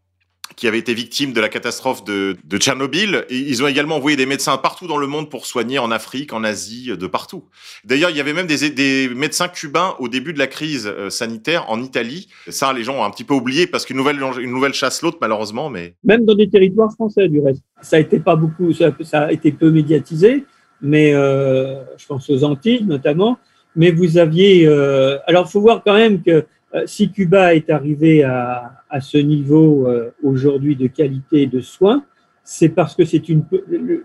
qui 0.54 0.68
avaient 0.68 0.78
été 0.78 0.94
victimes 0.94 1.32
de 1.32 1.40
la 1.40 1.48
catastrophe 1.48 2.04
de, 2.04 2.36
Tchernobyl. 2.58 3.24
Ils 3.30 3.62
ont 3.62 3.66
également 3.66 3.96
envoyé 3.96 4.16
des 4.16 4.26
médecins 4.26 4.56
partout 4.56 4.86
dans 4.86 4.96
le 4.96 5.06
monde 5.06 5.28
pour 5.30 5.46
soigner 5.46 5.78
en 5.78 5.90
Afrique, 5.90 6.32
en 6.32 6.44
Asie, 6.44 6.96
de 6.96 7.06
partout. 7.06 7.44
D'ailleurs, 7.84 8.10
il 8.10 8.16
y 8.16 8.20
avait 8.20 8.32
même 8.32 8.46
des, 8.46 9.08
médecins 9.14 9.48
cubains 9.48 9.94
au 9.98 10.08
début 10.08 10.32
de 10.32 10.38
la 10.38 10.46
crise 10.46 10.86
euh, 10.86 11.10
sanitaire 11.10 11.68
en 11.68 11.82
Italie. 11.82 12.28
Ça, 12.48 12.72
les 12.72 12.84
gens 12.84 13.00
ont 13.00 13.04
un 13.04 13.10
petit 13.10 13.24
peu 13.24 13.34
oublié 13.34 13.66
parce 13.66 13.84
qu'une 13.84 13.96
nouvelle, 13.96 14.74
chasse 14.74 15.02
l'autre, 15.02 15.18
malheureusement. 15.20 15.70
Mais 15.70 15.94
Même 16.04 16.24
dans 16.24 16.34
des 16.34 16.48
territoires 16.48 16.92
français, 16.92 17.28
du 17.28 17.40
reste. 17.40 17.62
Ça 17.82 17.96
a 17.96 17.98
été 18.00 18.18
pas 18.18 18.36
beaucoup, 18.36 18.72
ça, 18.72 18.92
a 19.12 19.32
été 19.32 19.52
peu 19.52 19.70
médiatisé, 19.70 20.44
mais 20.80 21.14
euh, 21.14 21.82
je 21.96 22.06
pense 22.06 22.28
aux 22.30 22.44
Antilles 22.44 22.84
notamment. 22.84 23.38
Mais 23.76 23.90
vous 23.90 24.16
aviez, 24.16 24.66
euh, 24.66 25.18
alors 25.26 25.50
faut 25.50 25.60
voir 25.60 25.82
quand 25.84 25.94
même 25.94 26.22
que 26.22 26.30
euh, 26.30 26.42
si 26.84 27.10
Cuba 27.10 27.54
est 27.54 27.70
arrivé 27.70 28.22
à, 28.22 28.72
ce 29.00 29.18
niveau 29.18 29.86
euh, 29.86 30.10
aujourd'hui 30.22 30.76
de 30.76 30.86
qualité 30.86 31.46
de 31.46 31.60
soins, 31.60 32.04
c'est 32.44 32.70
parce 32.70 32.94
que 32.94 33.04
c'est 33.04 33.22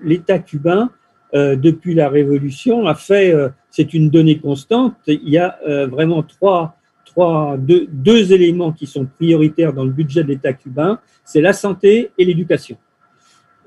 l'État 0.01 0.39
cubain 0.39 0.89
euh, 1.33 1.55
depuis 1.55 1.93
la 1.93 2.09
révolution 2.09 2.87
a 2.87 2.95
fait, 2.95 3.33
euh, 3.33 3.49
c'est 3.69 3.93
une 3.93 4.09
donnée 4.09 4.39
constante. 4.39 4.95
Il 5.07 5.29
y 5.29 5.37
a 5.37 5.57
euh, 5.65 5.87
vraiment 5.87 6.23
trois, 6.23 6.75
trois, 7.05 7.57
deux, 7.57 8.33
éléments 8.33 8.73
qui 8.73 8.85
sont 8.85 9.05
prioritaires 9.05 9.73
dans 9.73 9.85
le 9.85 9.91
budget 9.91 10.23
de 10.23 10.29
l'État 10.29 10.53
cubain, 10.53 10.99
c'est 11.23 11.41
la 11.41 11.53
santé 11.53 12.11
et 12.17 12.25
l'éducation. 12.25 12.77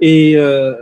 Et 0.01 0.37
euh, 0.37 0.75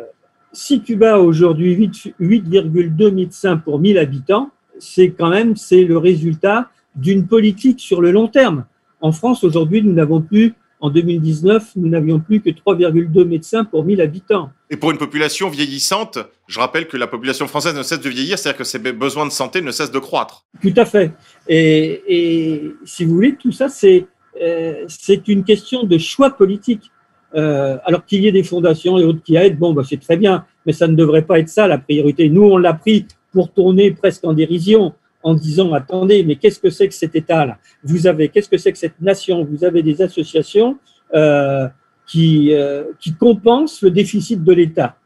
si 0.53 0.83
Cuba 0.83 1.15
a 1.15 1.19
aujourd'hui 1.19 1.75
8 1.75 2.15
8,2 2.21 3.13
médecins 3.13 3.57
pour 3.57 3.79
1000 3.79 3.99
habitants, 3.99 4.51
c'est 4.79 5.11
quand 5.11 5.31
même 5.31 5.55
c'est 5.55 5.85
le 5.85 5.99
résultat 5.99 6.69
d'une 6.95 7.27
politique 7.27 7.81
sur 7.81 8.01
le 8.01 8.11
long 8.11 8.29
terme. 8.29 8.65
En 9.01 9.13
France, 9.13 9.45
aujourd'hui, 9.45 9.83
nous 9.83 9.93
n'avons 9.93 10.21
plus, 10.21 10.55
en 10.81 10.91
2019, 10.91 11.73
nous 11.77 11.89
n'avions 11.89 12.21
plus 12.21 12.41
que 12.41 12.51
3,2 12.51 13.25
médecins 13.25 13.65
pour 13.65 13.85
1000 13.85 14.01
habitants. 14.01 14.51
Et 14.71 14.77
pour 14.77 14.91
une 14.91 14.99
population 14.99 15.49
vieillissante, 15.49 16.19
je 16.47 16.59
rappelle 16.59 16.89
que 16.89 16.97
la 16.97 17.07
population 17.07 17.47
française 17.47 17.75
ne 17.75 17.83
cesse 17.83 18.01
de 18.01 18.09
vieillir, 18.09 18.39
c'est-à-dire 18.39 18.59
que 18.59 18.65
ses 18.65 18.79
besoins 18.79 19.27
de 19.27 19.33
santé 19.33 19.61
ne 19.61 19.71
cessent 19.71 19.91
de 19.91 19.99
croître. 19.99 20.45
Tout 20.61 20.75
à 20.77 20.85
fait. 20.85 21.13
Et, 21.49 22.03
et 22.07 22.75
si 22.85 23.05
vous 23.05 23.15
voulez, 23.15 23.37
tout 23.37 23.53
ça, 23.53 23.69
c'est 23.69 24.07
euh, 24.41 24.87
une 25.29 25.45
question 25.45 25.85
de 25.85 25.99
choix 25.99 26.31
politique. 26.31 26.91
Euh, 27.35 27.79
alors 27.85 28.05
qu'il 28.05 28.23
y 28.23 28.29
ait 28.29 28.33
des 28.33 28.43
fondations 28.43 28.99
et 28.99 29.05
autres 29.05 29.23
qui 29.23 29.37
aident, 29.37 29.59
bon, 29.59 29.73
bah, 29.73 29.83
c'est 29.89 30.01
très 30.01 30.17
bien, 30.17 30.45
mais 30.67 30.73
ça 30.73 30.87
ne 30.87 30.95
devrait 30.95 31.23
pas 31.23 31.39
être 31.39 31.49
ça 31.49 31.67
la 31.67 31.79
priorité. 31.79 32.29
Nous, 32.29 32.43
on 32.43 32.59
l'a 32.59 32.75
pris 32.75 33.07
pour 33.33 33.53
tourner 33.53 33.91
presque 33.93 34.25
en 34.25 34.35
dérision 34.35 34.93
en 35.23 35.35
disant 35.35 35.73
attendez, 35.73 36.25
mais 36.25 36.37
qu'est-ce 36.37 36.61
que 36.61 36.71
c'est 36.71 36.89
que 36.89 36.95
cet 36.95 37.15
État-là? 37.15 37.59
Vous 37.85 38.07
avez, 38.07 38.29
qu'est-ce 38.29 38.49
que 38.49 38.59
c'est 38.59 38.73
que 38.73 38.79
cette 38.79 39.01
nation? 39.01 39.45
Vous 39.45 39.65
avez 39.65 39.83
des 39.83 40.03
associations 40.03 40.79
euh, 41.15 41.69
qui, 42.07 42.53
euh, 42.53 42.85
qui 43.01 43.15
compensent 43.15 43.81
le 43.83 43.91
déficit 43.91 44.43
de 44.43 44.53
l'État. 44.53 44.97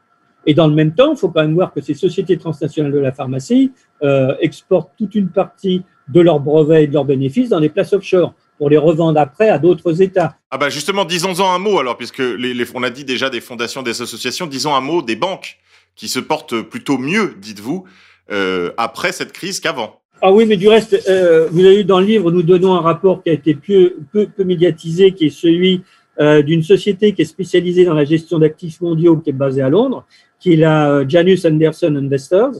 Et 0.45 0.53
dans 0.53 0.67
le 0.67 0.73
même 0.73 0.95
temps, 0.95 1.11
il 1.11 1.17
faut 1.17 1.29
quand 1.29 1.41
même 1.41 1.53
voir 1.53 1.73
que 1.73 1.81
ces 1.81 1.93
sociétés 1.93 2.37
transnationales 2.37 2.91
de 2.91 2.97
la 2.97 3.11
pharmacie 3.11 3.71
euh, 4.01 4.33
exportent 4.39 4.91
toute 4.97 5.13
une 5.15 5.29
partie 5.29 5.83
de 6.07 6.21
leurs 6.21 6.39
brevets 6.39 6.85
et 6.85 6.87
de 6.87 6.93
leurs 6.93 7.05
bénéfices 7.05 7.49
dans 7.49 7.59
des 7.59 7.69
places 7.69 7.93
offshore. 7.93 8.33
pour 8.57 8.69
les 8.69 8.77
revendre 8.77 9.19
après 9.19 9.49
à 9.49 9.59
d'autres 9.59 10.01
États. 10.01 10.37
Ah 10.49 10.57
bah 10.57 10.69
justement, 10.69 11.05
disons-en 11.05 11.53
un 11.53 11.59
mot 11.59 11.79
alors, 11.79 11.97
puisque 11.97 12.19
les, 12.19 12.53
les, 12.53 12.65
on 12.73 12.81
a 12.81 12.89
dit 12.89 13.05
déjà 13.05 13.29
des 13.29 13.41
fondations, 13.41 13.83
des 13.83 14.01
associations, 14.01 14.47
disons 14.47 14.73
un 14.73 14.81
mot 14.81 15.01
des 15.01 15.15
banques 15.15 15.59
qui 15.95 16.07
se 16.07 16.19
portent 16.19 16.61
plutôt 16.61 16.97
mieux, 16.97 17.35
dites-vous, 17.39 17.85
après 18.77 19.11
cette 19.11 19.33
crise 19.33 19.59
qu'avant. 19.59 20.01
Ah 20.21 20.31
oui, 20.31 20.45
mais 20.47 20.57
du 20.57 20.67
reste, 20.67 20.97
euh, 21.09 21.47
vous 21.51 21.63
avez 21.63 21.77
vu 21.77 21.83
dans 21.83 21.99
le 21.99 22.05
livre, 22.05 22.31
nous 22.31 22.41
donnons 22.41 22.73
un 22.73 22.81
rapport 22.81 23.21
qui 23.21 23.29
a 23.29 23.33
été 23.33 23.53
peu, 23.53 23.93
peu, 24.11 24.27
peu 24.27 24.43
médiatisé, 24.43 25.11
qui 25.11 25.27
est 25.27 25.29
celui 25.29 25.83
euh, 26.19 26.41
d'une 26.41 26.63
société 26.63 27.13
qui 27.13 27.21
est 27.21 27.25
spécialisée 27.25 27.85
dans 27.85 27.93
la 27.93 28.05
gestion 28.05 28.39
d'actifs 28.39 28.81
mondiaux, 28.81 29.17
qui 29.17 29.29
est 29.29 29.33
basée 29.33 29.61
à 29.61 29.69
Londres, 29.69 30.05
qui 30.39 30.53
est 30.53 30.57
la 30.57 30.89
euh, 30.89 31.05
Janus 31.07 31.45
Anderson 31.45 31.95
Investors, 31.95 32.55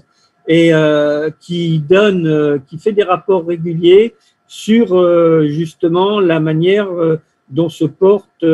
et 0.47 0.73
euh, 0.73 1.29
qui 1.39 1.79
donne, 1.79 2.27
euh, 2.27 2.57
qui 2.69 2.77
fait 2.77 2.93
des 2.93 3.03
rapports 3.03 3.45
réguliers 3.45 4.15
sur 4.47 4.87
justement 5.49 6.21
la 6.21 6.39
manière 6.39 6.87
dont 7.49 7.67
se 7.67 7.83
portent 7.83 8.45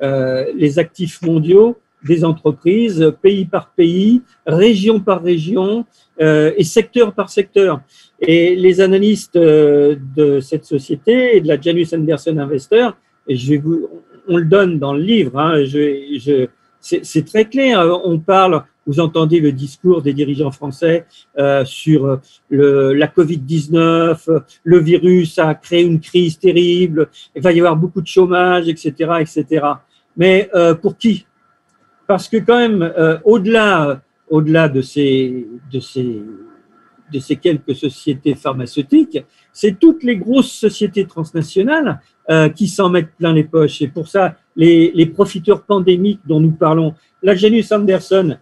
les 0.00 0.78
actifs 0.78 1.20
mondiaux 1.20 1.76
des 2.02 2.24
entreprises, 2.24 3.12
pays 3.20 3.44
par 3.44 3.72
pays, 3.72 4.22
région 4.46 5.00
par 5.00 5.22
région 5.22 5.84
et 6.18 6.64
secteur 6.64 7.12
par 7.12 7.28
secteur. 7.28 7.82
Et 8.24 8.54
les 8.54 8.80
analystes 8.80 9.36
de 9.36 10.40
cette 10.40 10.64
société 10.64 11.40
de 11.40 11.48
la 11.48 11.60
Janus 11.60 11.92
Anderson 11.92 12.38
Investor, 12.38 12.96
et 13.26 13.36
je 13.36 13.54
vous, 13.54 13.88
on 14.28 14.36
le 14.36 14.44
donne 14.44 14.78
dans 14.78 14.94
le 14.94 15.02
livre, 15.02 15.38
hein, 15.38 15.64
je, 15.64 16.18
je, 16.18 16.46
c'est 16.82 17.24
très 17.24 17.44
clair. 17.44 17.80
On 18.04 18.18
parle, 18.18 18.64
vous 18.86 19.00
entendez 19.00 19.40
le 19.40 19.52
discours 19.52 20.02
des 20.02 20.12
dirigeants 20.12 20.50
français 20.50 21.06
euh, 21.38 21.64
sur 21.64 22.20
le, 22.50 22.92
la 22.92 23.06
Covid-19, 23.06 24.42
le 24.64 24.78
virus 24.78 25.38
a 25.38 25.54
créé 25.54 25.82
une 25.82 26.00
crise 26.00 26.38
terrible, 26.38 27.08
il 27.34 27.42
va 27.42 27.52
y 27.52 27.60
avoir 27.60 27.76
beaucoup 27.76 28.00
de 28.00 28.06
chômage, 28.06 28.68
etc., 28.68 29.12
etc. 29.20 29.66
Mais 30.16 30.50
euh, 30.54 30.74
pour 30.74 30.98
qui? 30.98 31.26
Parce 32.06 32.28
que 32.28 32.38
quand 32.38 32.58
même, 32.58 32.82
euh, 32.82 33.18
au-delà, 33.24 34.02
au-delà 34.28 34.68
de 34.68 34.82
ces, 34.82 35.46
de 35.72 35.80
ces, 35.80 36.22
de 37.12 37.20
ces 37.20 37.36
quelques 37.36 37.74
sociétés 37.74 38.34
pharmaceutiques, 38.34 39.24
c'est 39.52 39.78
toutes 39.78 40.02
les 40.02 40.16
grosses 40.16 40.52
sociétés 40.52 41.06
transnationales 41.06 42.00
euh, 42.30 42.48
qui 42.48 42.68
s'en 42.68 42.88
mettent 42.88 43.14
plein 43.18 43.32
les 43.32 43.44
poches. 43.44 43.82
Et 43.82 43.88
pour 43.88 44.08
ça, 44.08 44.36
les, 44.56 44.92
les 44.94 45.06
profiteurs 45.06 45.62
pandémiques 45.62 46.20
dont 46.26 46.40
nous 46.40 46.52
parlons, 46.52 46.94
la 47.22 47.34
Janus 47.34 47.70
Anderson, 47.72 48.36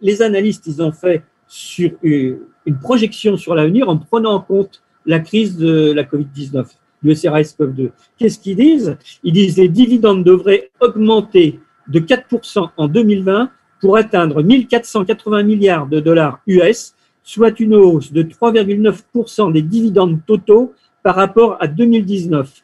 les 0.00 0.22
analystes, 0.22 0.66
ils 0.66 0.82
ont 0.82 0.92
fait 0.92 1.22
sur 1.46 1.90
une, 2.02 2.38
projection 2.80 3.36
sur 3.36 3.54
l'avenir 3.54 3.88
en 3.88 3.98
prenant 3.98 4.34
en 4.34 4.40
compte 4.40 4.82
la 5.04 5.20
crise 5.20 5.56
de 5.56 5.92
la 5.92 6.04
Covid-19, 6.04 6.66
le 7.02 7.12
SRS-CoV-2. 7.12 7.90
Qu'est-ce 8.16 8.38
qu'ils 8.38 8.56
disent? 8.56 8.96
Ils 9.22 9.32
disent 9.32 9.56
que 9.56 9.60
les 9.60 9.68
dividendes 9.68 10.24
devraient 10.24 10.70
augmenter 10.80 11.60
de 11.88 12.00
4% 12.00 12.70
en 12.76 12.88
2020 12.88 13.50
pour 13.80 13.96
atteindre 13.96 14.42
1480 14.42 15.42
milliards 15.42 15.86
de 15.88 16.00
dollars 16.00 16.40
US, 16.46 16.94
soit 17.22 17.60
une 17.60 17.74
hausse 17.74 18.12
de 18.12 18.22
3,9% 18.22 19.52
des 19.52 19.62
dividendes 19.62 20.20
totaux 20.26 20.72
par 21.02 21.16
rapport 21.16 21.56
à 21.60 21.66
2019 21.66 22.62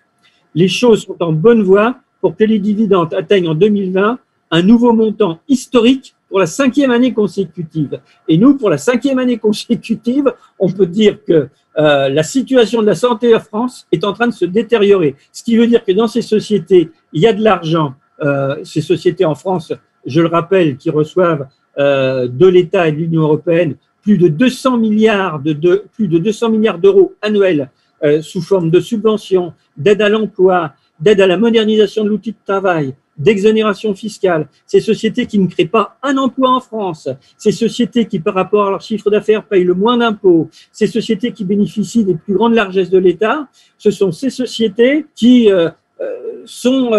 les 0.54 0.68
choses 0.68 1.04
sont 1.04 1.16
en 1.20 1.32
bonne 1.32 1.62
voie 1.62 1.96
pour 2.20 2.36
que 2.36 2.44
les 2.44 2.58
dividendes 2.58 3.14
atteignent 3.14 3.48
en 3.48 3.54
2020 3.54 4.18
un 4.50 4.62
nouveau 4.62 4.92
montant 4.92 5.38
historique 5.48 6.14
pour 6.28 6.40
la 6.40 6.46
cinquième 6.46 6.90
année 6.90 7.12
consécutive. 7.12 8.00
Et 8.26 8.36
nous, 8.36 8.56
pour 8.56 8.68
la 8.68 8.78
cinquième 8.78 9.18
année 9.18 9.38
consécutive, 9.38 10.34
on 10.58 10.68
peut 10.68 10.86
dire 10.86 11.22
que 11.24 11.48
euh, 11.78 12.08
la 12.08 12.22
situation 12.22 12.82
de 12.82 12.86
la 12.86 12.94
santé 12.94 13.34
en 13.34 13.40
France 13.40 13.86
est 13.92 14.04
en 14.04 14.12
train 14.12 14.26
de 14.26 14.32
se 14.32 14.44
détériorer. 14.44 15.14
Ce 15.32 15.44
qui 15.44 15.56
veut 15.56 15.66
dire 15.66 15.84
que 15.84 15.92
dans 15.92 16.08
ces 16.08 16.22
sociétés, 16.22 16.90
il 17.12 17.22
y 17.22 17.26
a 17.26 17.32
de 17.32 17.42
l'argent. 17.42 17.94
Euh, 18.20 18.56
ces 18.64 18.80
sociétés 18.80 19.24
en 19.24 19.36
France, 19.36 19.72
je 20.06 20.20
le 20.20 20.26
rappelle, 20.26 20.76
qui 20.76 20.90
reçoivent 20.90 21.46
euh, 21.78 22.26
de 22.26 22.46
l'État 22.46 22.88
et 22.88 22.92
de 22.92 22.96
l'Union 22.96 23.22
européenne 23.22 23.76
plus 24.08 24.16
de 24.16 24.28
200 24.28 24.78
milliards 24.78 25.38
de, 25.38 25.84
plus 25.92 26.08
de 26.08 26.16
200 26.16 26.48
milliards 26.48 26.78
d'euros 26.78 27.12
annuels 27.20 27.68
euh, 28.02 28.22
sous 28.22 28.40
forme 28.40 28.70
de 28.70 28.80
subventions, 28.80 29.52
d'aide 29.76 30.00
à 30.00 30.08
l'emploi, 30.08 30.72
d'aide 30.98 31.20
à 31.20 31.26
la 31.26 31.36
modernisation 31.36 32.04
de 32.04 32.08
l'outil 32.08 32.32
de 32.32 32.38
travail, 32.42 32.94
d'exonération 33.18 33.94
fiscale, 33.94 34.48
ces 34.64 34.80
sociétés 34.80 35.26
qui 35.26 35.38
ne 35.38 35.46
créent 35.46 35.66
pas 35.66 35.98
un 36.02 36.16
emploi 36.16 36.48
en 36.48 36.60
France, 36.60 37.10
ces 37.36 37.52
sociétés 37.52 38.06
qui, 38.06 38.18
par 38.18 38.32
rapport 38.32 38.68
à 38.68 38.70
leur 38.70 38.80
chiffre 38.80 39.10
d'affaires, 39.10 39.44
payent 39.44 39.64
le 39.64 39.74
moins 39.74 39.98
d'impôts, 39.98 40.48
ces 40.72 40.86
sociétés 40.86 41.32
qui 41.32 41.44
bénéficient 41.44 42.04
des 42.06 42.14
plus 42.14 42.32
grandes 42.32 42.54
largesses 42.54 42.88
de 42.88 42.96
l'État, 42.96 43.46
ce 43.76 43.90
sont 43.90 44.10
ces 44.10 44.30
sociétés 44.30 45.04
qui 45.14 45.52
euh, 45.52 45.68
euh, 46.00 46.44
sont 46.46 46.92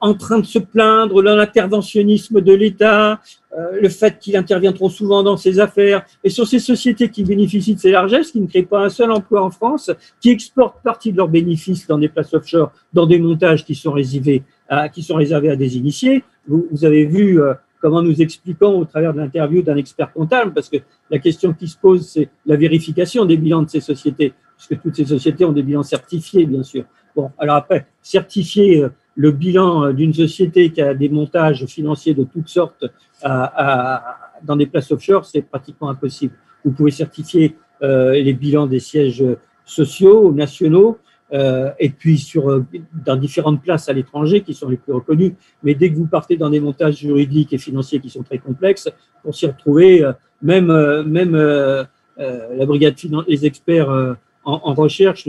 en 0.00 0.14
train 0.14 0.38
de 0.38 0.46
se 0.46 0.58
plaindre 0.58 1.22
de 1.22 1.28
l'interventionnisme 1.28 2.40
de 2.40 2.52
l'État, 2.52 3.20
euh, 3.56 3.80
le 3.80 3.88
fait 3.88 4.18
qu'il 4.18 4.36
intervient 4.36 4.72
trop 4.72 4.90
souvent 4.90 5.22
dans 5.22 5.36
ses 5.36 5.58
affaires, 5.60 6.04
et 6.22 6.30
sur 6.30 6.46
ces 6.46 6.58
sociétés 6.58 7.08
qui 7.08 7.24
bénéficient 7.24 7.74
de 7.74 7.80
ces 7.80 7.90
largesses, 7.90 8.32
qui 8.32 8.40
ne 8.40 8.46
créent 8.46 8.62
pas 8.62 8.84
un 8.84 8.88
seul 8.88 9.10
emploi 9.10 9.42
en 9.42 9.50
France, 9.50 9.90
qui 10.20 10.30
exportent 10.30 10.82
partie 10.82 11.12
de 11.12 11.16
leurs 11.16 11.28
bénéfices 11.28 11.86
dans 11.86 11.98
des 11.98 12.08
places 12.08 12.34
offshore, 12.34 12.72
dans 12.92 13.06
des 13.06 13.18
montages 13.18 13.64
qui 13.64 13.74
sont 13.74 13.92
réservés 13.92 14.42
à, 14.68 14.88
qui 14.88 15.02
sont 15.02 15.14
réservés 15.14 15.50
à 15.50 15.56
des 15.56 15.76
initiés. 15.76 16.24
Vous, 16.46 16.66
vous 16.70 16.84
avez 16.84 17.06
vu 17.06 17.40
euh, 17.40 17.54
comment 17.80 18.02
nous 18.02 18.20
expliquons 18.20 18.78
au 18.80 18.84
travers 18.84 19.14
de 19.14 19.20
l'interview 19.20 19.62
d'un 19.62 19.76
expert 19.76 20.12
comptable, 20.12 20.52
parce 20.52 20.68
que 20.68 20.78
la 21.10 21.18
question 21.18 21.52
qui 21.52 21.68
se 21.68 21.76
pose, 21.78 22.06
c'est 22.06 22.28
la 22.44 22.56
vérification 22.56 23.24
des 23.24 23.36
bilans 23.36 23.62
de 23.62 23.70
ces 23.70 23.80
sociétés, 23.80 24.34
puisque 24.56 24.82
toutes 24.82 24.96
ces 24.96 25.06
sociétés 25.06 25.44
ont 25.44 25.52
des 25.52 25.62
bilans 25.62 25.82
certifiés, 25.82 26.46
bien 26.46 26.62
sûr. 26.62 26.84
Bon, 27.14 27.30
alors 27.38 27.56
après, 27.56 27.86
certifier 28.02 28.82
euh, 28.82 28.90
le 29.16 29.30
bilan 29.32 29.86
euh, 29.86 29.92
d'une 29.92 30.14
société 30.14 30.70
qui 30.70 30.80
a 30.80 30.94
des 30.94 31.08
montages 31.08 31.66
financiers 31.66 32.14
de 32.14 32.24
toutes 32.24 32.48
sortes 32.48 32.84
à, 33.22 33.34
à, 33.56 34.18
dans 34.44 34.56
des 34.56 34.66
places 34.66 34.92
offshore, 34.92 35.24
c'est 35.24 35.42
pratiquement 35.42 35.88
impossible. 35.88 36.34
Vous 36.64 36.70
pouvez 36.70 36.90
certifier 36.90 37.56
euh, 37.82 38.12
les 38.12 38.32
bilans 38.32 38.66
des 38.66 38.80
sièges 38.80 39.24
sociaux, 39.64 40.32
nationaux, 40.32 40.98
euh, 41.32 41.72
et 41.80 41.90
puis 41.90 42.18
sur, 42.18 42.48
euh, 42.48 42.64
dans 43.04 43.16
différentes 43.16 43.60
places 43.60 43.88
à 43.88 43.92
l'étranger 43.92 44.42
qui 44.42 44.54
sont 44.54 44.68
les 44.68 44.76
plus 44.76 44.92
reconnues. 44.92 45.34
Mais 45.64 45.74
dès 45.74 45.90
que 45.90 45.96
vous 45.96 46.06
partez 46.06 46.36
dans 46.36 46.50
des 46.50 46.60
montages 46.60 46.98
juridiques 46.98 47.52
et 47.52 47.58
financiers 47.58 47.98
qui 47.98 48.10
sont 48.10 48.22
très 48.22 48.38
complexes, 48.38 48.88
pour 49.24 49.34
s'y 49.34 49.46
retrouver, 49.46 50.04
euh, 50.04 50.12
même, 50.40 50.66
même 51.04 51.34
la 51.34 52.66
brigade, 52.66 52.94
les 53.26 53.46
experts 53.46 54.16
en, 54.46 54.74
recherche, 54.74 55.28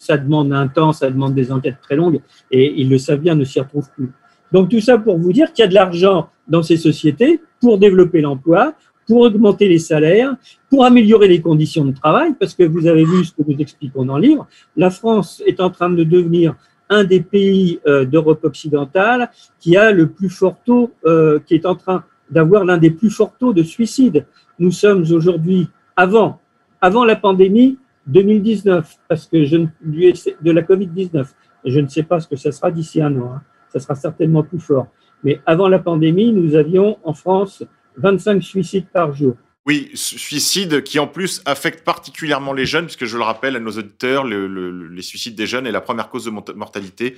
ça 0.00 0.16
demande 0.16 0.52
un 0.54 0.66
temps, 0.66 0.92
ça 0.92 1.10
demande 1.10 1.34
des 1.34 1.52
enquêtes 1.52 1.80
très 1.82 1.96
longues, 1.96 2.20
et 2.50 2.80
ils 2.80 2.88
le 2.88 2.96
savent 2.96 3.20
bien, 3.20 3.34
ne 3.34 3.44
s'y 3.44 3.60
retrouvent 3.60 3.90
plus. 3.94 4.10
Donc 4.52 4.70
tout 4.70 4.80
ça 4.80 4.98
pour 4.98 5.18
vous 5.18 5.32
dire 5.32 5.52
qu'il 5.52 5.62
y 5.62 5.66
a 5.66 5.68
de 5.68 5.74
l'argent 5.74 6.28
dans 6.48 6.62
ces 6.62 6.78
sociétés 6.78 7.40
pour 7.60 7.78
développer 7.78 8.22
l'emploi, 8.22 8.74
pour 9.06 9.20
augmenter 9.20 9.68
les 9.68 9.78
salaires, 9.78 10.34
pour 10.70 10.84
améliorer 10.84 11.28
les 11.28 11.42
conditions 11.42 11.84
de 11.84 11.92
travail, 11.92 12.34
parce 12.40 12.54
que 12.54 12.62
vous 12.62 12.86
avez 12.86 13.04
vu 13.04 13.24
ce 13.24 13.32
que 13.32 13.42
nous 13.46 13.58
expliquons 13.58 14.04
dans 14.06 14.16
le 14.16 14.22
livre, 14.22 14.46
la 14.76 14.90
France 14.90 15.42
est 15.46 15.60
en 15.60 15.68
train 15.68 15.90
de 15.90 16.02
devenir 16.02 16.54
un 16.88 17.04
des 17.04 17.20
pays 17.20 17.80
euh, 17.86 18.04
d'Europe 18.04 18.44
occidentale 18.44 19.30
qui 19.60 19.76
a 19.76 19.92
le 19.92 20.08
plus 20.08 20.30
fort 20.30 20.56
taux, 20.64 20.90
euh, 21.04 21.38
qui 21.46 21.54
est 21.54 21.66
en 21.66 21.74
train 21.74 22.04
d'avoir 22.30 22.64
l'un 22.64 22.78
des 22.78 22.90
plus 22.90 23.10
forts 23.10 23.34
taux 23.38 23.52
de 23.52 23.62
suicide. 23.62 24.26
Nous 24.58 24.70
sommes 24.70 25.02
aujourd'hui, 25.02 25.68
avant, 25.96 26.40
avant 26.80 27.04
la 27.04 27.16
pandémie, 27.16 27.78
2019, 28.06 28.98
parce 29.08 29.26
que 29.26 29.44
je 29.44 29.56
de 29.56 30.50
la 30.50 30.62
Covid-19. 30.62 31.26
Je 31.64 31.80
ne 31.80 31.88
sais 31.88 32.02
pas 32.02 32.20
ce 32.20 32.28
que 32.28 32.36
ça 32.36 32.52
sera 32.52 32.70
d'ici 32.70 33.00
un 33.00 33.16
an. 33.20 33.34
Hein. 33.34 33.42
Ça 33.72 33.80
sera 33.80 33.94
certainement 33.94 34.42
plus 34.42 34.58
fort. 34.58 34.88
Mais 35.24 35.40
avant 35.46 35.68
la 35.68 35.78
pandémie, 35.78 36.32
nous 36.32 36.56
avions 36.56 36.98
en 37.04 37.14
France 37.14 37.62
25 37.96 38.42
suicides 38.42 38.86
par 38.92 39.14
jour. 39.14 39.36
Oui, 39.64 39.90
suicides 39.94 40.82
qui 40.82 40.98
en 40.98 41.06
plus 41.06 41.40
affectent 41.44 41.84
particulièrement 41.84 42.52
les 42.52 42.66
jeunes, 42.66 42.86
puisque 42.86 43.04
je 43.04 43.16
le 43.16 43.22
rappelle 43.22 43.54
à 43.54 43.60
nos 43.60 43.70
auditeurs, 43.70 44.24
le, 44.24 44.48
le, 44.48 44.88
les 44.88 45.02
suicides 45.02 45.36
des 45.36 45.46
jeunes 45.46 45.68
est 45.68 45.72
la 45.72 45.80
première 45.80 46.08
cause 46.08 46.24
de 46.24 46.30
mortalité 46.30 47.14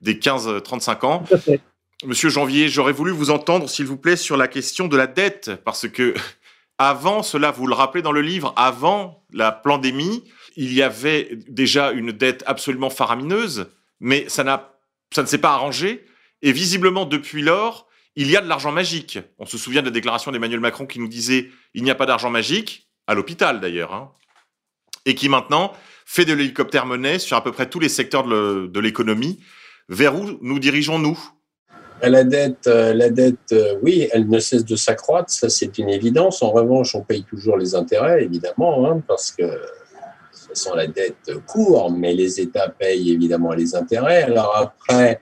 des 0.00 0.14
15-35 0.14 1.06
ans. 1.06 1.24
Monsieur 2.06 2.30
Janvier, 2.30 2.68
j'aurais 2.68 2.92
voulu 2.92 3.10
vous 3.10 3.30
entendre, 3.30 3.68
s'il 3.68 3.86
vous 3.86 3.96
plaît, 3.96 4.16
sur 4.16 4.36
la 4.36 4.46
question 4.46 4.86
de 4.86 4.96
la 4.96 5.06
dette, 5.06 5.50
parce 5.64 5.88
que 5.88 6.14
avant 6.80 7.22
cela, 7.22 7.50
vous 7.50 7.66
le 7.66 7.74
rappelez 7.74 8.00
dans 8.00 8.10
le 8.10 8.22
livre, 8.22 8.54
avant 8.56 9.22
la 9.34 9.52
pandémie, 9.52 10.24
il 10.56 10.72
y 10.72 10.80
avait 10.80 11.28
déjà 11.46 11.90
une 11.90 12.10
dette 12.10 12.42
absolument 12.46 12.88
faramineuse, 12.88 13.70
mais 14.00 14.26
ça, 14.30 14.44
n'a, 14.44 14.72
ça 15.14 15.20
ne 15.20 15.26
s'est 15.26 15.36
pas 15.36 15.52
arrangé. 15.52 16.06
Et 16.40 16.52
visiblement, 16.52 17.04
depuis 17.04 17.42
lors, 17.42 17.86
il 18.16 18.30
y 18.30 18.36
a 18.38 18.40
de 18.40 18.48
l'argent 18.48 18.72
magique. 18.72 19.18
On 19.38 19.44
se 19.44 19.58
souvient 19.58 19.82
de 19.82 19.88
la 19.88 19.92
déclaration 19.92 20.32
d'Emmanuel 20.32 20.60
Macron 20.60 20.86
qui 20.86 21.00
nous 21.00 21.06
disait 21.06 21.50
il 21.74 21.82
n'y 21.82 21.90
a 21.90 21.94
pas 21.94 22.06
d'argent 22.06 22.30
magique, 22.30 22.88
à 23.06 23.14
l'hôpital 23.14 23.60
d'ailleurs, 23.60 23.92
hein, 23.92 24.12
et 25.04 25.14
qui 25.14 25.28
maintenant 25.28 25.74
fait 26.06 26.24
de 26.24 26.32
l'hélicoptère 26.32 26.86
monnaie 26.86 27.18
sur 27.18 27.36
à 27.36 27.44
peu 27.44 27.52
près 27.52 27.68
tous 27.68 27.80
les 27.80 27.90
secteurs 27.90 28.24
de 28.24 28.80
l'économie. 28.80 29.44
Vers 29.90 30.16
où 30.18 30.38
nous 30.40 30.58
dirigeons-nous? 30.58 31.18
La 32.08 32.24
dette, 32.24 32.66
euh, 32.66 32.94
la 32.94 33.10
dette, 33.10 33.52
euh, 33.52 33.76
oui, 33.82 34.08
elle 34.12 34.28
ne 34.28 34.38
cesse 34.38 34.64
de 34.64 34.76
s'accroître, 34.76 35.30
ça 35.30 35.48
c'est 35.48 35.78
une 35.78 35.88
évidence. 35.88 36.42
En 36.42 36.50
revanche, 36.50 36.94
on 36.94 37.02
paye 37.02 37.24
toujours 37.24 37.56
les 37.56 37.74
intérêts, 37.74 38.24
évidemment, 38.24 38.86
hein, 38.86 39.02
parce 39.06 39.30
que 39.32 39.44
façon, 40.50 40.74
la 40.74 40.86
dette 40.86 41.30
court, 41.46 41.90
mais 41.90 42.14
les 42.14 42.40
États 42.40 42.68
payent 42.68 43.12
évidemment 43.12 43.52
les 43.52 43.74
intérêts. 43.74 44.24
Alors 44.24 44.56
après, 44.56 45.20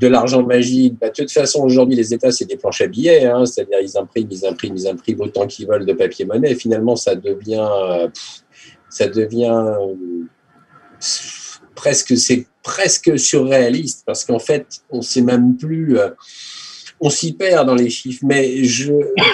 de 0.00 0.08
l'argent 0.08 0.42
magique, 0.42 0.98
bah, 1.00 1.08
de 1.08 1.14
toute 1.14 1.30
façon, 1.30 1.62
aujourd'hui, 1.62 1.96
les 1.96 2.12
États, 2.12 2.32
c'est 2.32 2.46
des 2.46 2.56
planches 2.56 2.80
à 2.80 2.86
billets, 2.86 3.26
hein, 3.26 3.44
c'est-à-dire 3.46 3.78
ils 3.80 3.96
impriment, 3.96 4.28
ils 4.30 4.46
impriment, 4.46 4.76
ils 4.76 4.88
impriment 4.88 5.20
autant 5.20 5.46
qu'ils 5.46 5.68
veulent 5.68 5.86
de 5.86 5.92
papier-monnaie. 5.92 6.54
Finalement, 6.54 6.96
ça 6.96 7.14
devient, 7.14 8.08
ça 8.88 9.08
devient 9.08 9.76
presque, 11.74 12.16
c'est 12.16 12.46
presque 12.62 13.18
surréaliste 13.18 14.02
parce 14.06 14.24
qu'en 14.24 14.38
fait, 14.38 14.66
on 14.90 15.02
sait 15.02 15.22
même 15.22 15.56
plus. 15.56 15.98
Euh, 15.98 16.10
on 17.00 17.08
s'y 17.08 17.32
perd 17.32 17.66
dans 17.66 17.74
les 17.74 17.88
chiffres. 17.88 18.24
Mais 18.26 18.62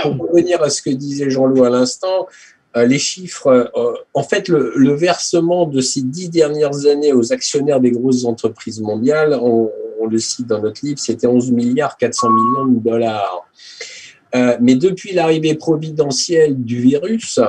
pour 0.02 0.28
revenir 0.28 0.62
à 0.62 0.70
ce 0.70 0.82
que 0.82 0.90
disait 0.90 1.30
Jean-Loup 1.30 1.64
à 1.64 1.70
l'instant, 1.70 2.28
euh, 2.76 2.86
les 2.86 2.98
chiffres, 2.98 3.70
euh, 3.76 3.94
en 4.14 4.22
fait, 4.22 4.48
le, 4.48 4.94
versement 4.94 5.66
de 5.66 5.80
ces 5.80 6.02
dix 6.02 6.28
dernières 6.28 6.86
années 6.86 7.12
aux 7.12 7.32
actionnaires 7.32 7.80
des 7.80 7.90
grosses 7.90 8.24
entreprises 8.24 8.80
mondiales, 8.80 9.36
on, 9.40 9.70
le 10.08 10.18
cite 10.20 10.46
dans 10.46 10.62
notre 10.62 10.86
livre, 10.86 11.00
c'était 11.00 11.26
11 11.26 11.50
milliards 11.50 11.96
400 11.96 12.30
millions 12.30 12.66
de 12.66 12.78
dollars. 12.78 13.44
mais 14.60 14.76
depuis 14.76 15.12
l'arrivée 15.12 15.56
providentielle 15.56 16.62
du 16.62 16.80
virus, 16.80 17.40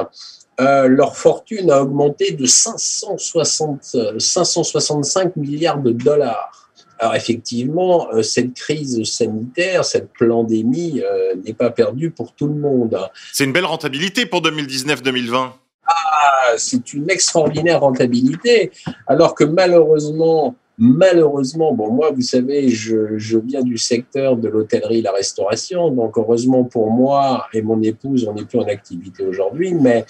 euh, 0.60 0.88
leur 0.88 1.16
fortune 1.16 1.70
a 1.70 1.82
augmenté 1.82 2.32
de 2.32 2.45
560, 2.45 3.95
565 4.18 5.36
milliards 5.36 5.82
de 5.82 5.91
dollars. 5.91 6.68
Alors 6.99 7.16
effectivement, 7.16 8.08
euh, 8.14 8.24
cette 8.24 8.53
crise 8.55 9.03
sanitaire, 9.03 9.86
cette 9.86 10.10
pandémie 10.18 11.01
euh, 11.03 11.36
n'est 11.45 11.53
pas 11.53 11.70
perdue 11.70 12.10
pour 12.10 12.34
tout 12.34 12.47
le 12.47 12.55
monde. 12.55 12.97
C'est 13.34 13.43
une 13.43 13.53
belle 13.53 13.66
rentabilité 13.66 14.26
pour 14.26 14.41
2019-2020. 14.41 15.51
Ah, 15.88 16.53
c'est 16.58 16.93
une 16.93 17.10
extraordinaire 17.10 17.82
rentabilité, 17.82 18.72
alors 19.05 19.36
que 19.36 19.43
malheureusement, 19.43 20.55
malheureusement, 20.80 21.74
bon, 21.74 21.91
moi, 21.91 22.12
vous 22.12 22.22
savez, 22.22 22.70
je, 22.70 23.18
je 23.18 23.38
viens 23.38 23.62
du 23.62 23.78
secteur 23.78 24.36
de 24.36 24.49
l'hôtellerie, 24.49 25.01
la 25.01 25.12
restauration, 25.12 25.91
donc 25.91 26.18
heureusement 26.18 26.64
pour 26.64 26.89
moi 26.89 27.47
et 27.53 27.62
mon 27.62 27.82
épouse, 27.84 28.28
on 28.28 28.34
n'est 28.34 28.45
plus 28.45 28.60
en 28.60 28.68
activité 28.68 29.24
aujourd'hui, 29.24 29.76
mais 29.76 30.05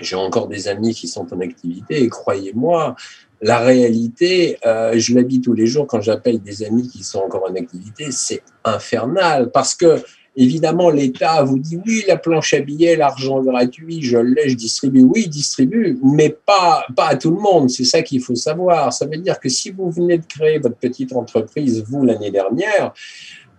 j'ai 0.00 0.16
encore 0.16 0.48
des 0.48 0.68
amis 0.68 0.94
qui 0.94 1.08
sont 1.08 1.26
en 1.32 1.40
activité 1.40 2.02
et 2.02 2.08
croyez-moi, 2.08 2.96
la 3.40 3.58
réalité, 3.58 4.58
euh, 4.64 4.92
je 4.96 5.18
vis 5.18 5.40
tous 5.40 5.52
les 5.52 5.66
jours 5.66 5.86
quand 5.86 6.00
j'appelle 6.00 6.40
des 6.40 6.64
amis 6.64 6.88
qui 6.88 7.02
sont 7.02 7.18
encore 7.18 7.44
en 7.50 7.54
activité, 7.54 8.06
c'est 8.10 8.42
infernal 8.64 9.50
parce 9.52 9.74
que 9.74 10.00
évidemment 10.36 10.90
l'État 10.90 11.42
vous 11.42 11.58
dit 11.58 11.78
oui 11.86 12.04
la 12.08 12.16
planche 12.16 12.54
à 12.54 12.60
billets, 12.60 12.96
l'argent 12.96 13.42
gratuit, 13.42 14.02
je 14.02 14.18
l'ai, 14.18 14.48
je 14.48 14.56
distribue, 14.56 15.02
oui 15.02 15.28
distribue, 15.28 15.98
mais 16.02 16.30
pas 16.30 16.86
pas 16.96 17.08
à 17.08 17.16
tout 17.16 17.30
le 17.30 17.40
monde. 17.40 17.70
C'est 17.70 17.84
ça 17.84 18.02
qu'il 18.02 18.22
faut 18.22 18.34
savoir. 18.34 18.92
Ça 18.92 19.06
veut 19.06 19.18
dire 19.18 19.38
que 19.38 19.48
si 19.48 19.70
vous 19.70 19.90
venez 19.90 20.18
de 20.18 20.26
créer 20.26 20.58
votre 20.58 20.76
petite 20.76 21.12
entreprise 21.12 21.84
vous 21.86 22.04
l'année 22.04 22.30
dernière, 22.30 22.92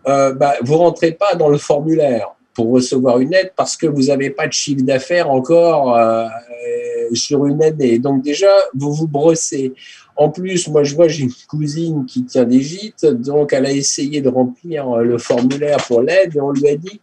euh, 0.08 0.34
bah, 0.34 0.56
vous 0.62 0.78
rentrez 0.78 1.12
pas 1.12 1.36
dans 1.36 1.50
le 1.50 1.58
formulaire 1.58 2.36
pour 2.56 2.72
recevoir 2.72 3.20
une 3.20 3.34
aide 3.34 3.52
parce 3.56 3.78
que 3.78 3.86
vous 3.86 4.04
n'avez 4.04 4.30
pas 4.32 4.48
de 4.48 4.54
chiffre 4.54 4.84
d'affaires 4.84 5.30
encore 5.30 5.96
euh, 5.96 6.26
sur 7.14 7.46
une 7.46 7.62
année. 7.62 8.00
Donc 8.00 8.24
déjà, 8.24 8.52
vous 8.74 8.94
vous 8.94 9.08
brossez. 9.08 9.74
En 10.16 10.30
plus, 10.30 10.68
moi, 10.70 10.84
je 10.84 10.96
vois, 10.96 11.10
j'ai 11.10 11.24
une 11.24 11.34
cousine 11.48 12.06
qui 12.06 12.24
tient 12.24 12.46
des 12.46 12.62
gîtes, 12.62 13.06
donc 13.06 13.52
elle 13.52 13.66
a 13.66 13.72
essayé 13.72 14.22
de 14.22 14.30
remplir 14.30 14.96
le 14.98 15.18
formulaire 15.18 15.78
pour 15.86 16.02
l'aide 16.02 16.34
et 16.36 16.40
on 16.40 16.52
lui 16.52 16.70
a 16.70 16.76
dit 16.78 17.02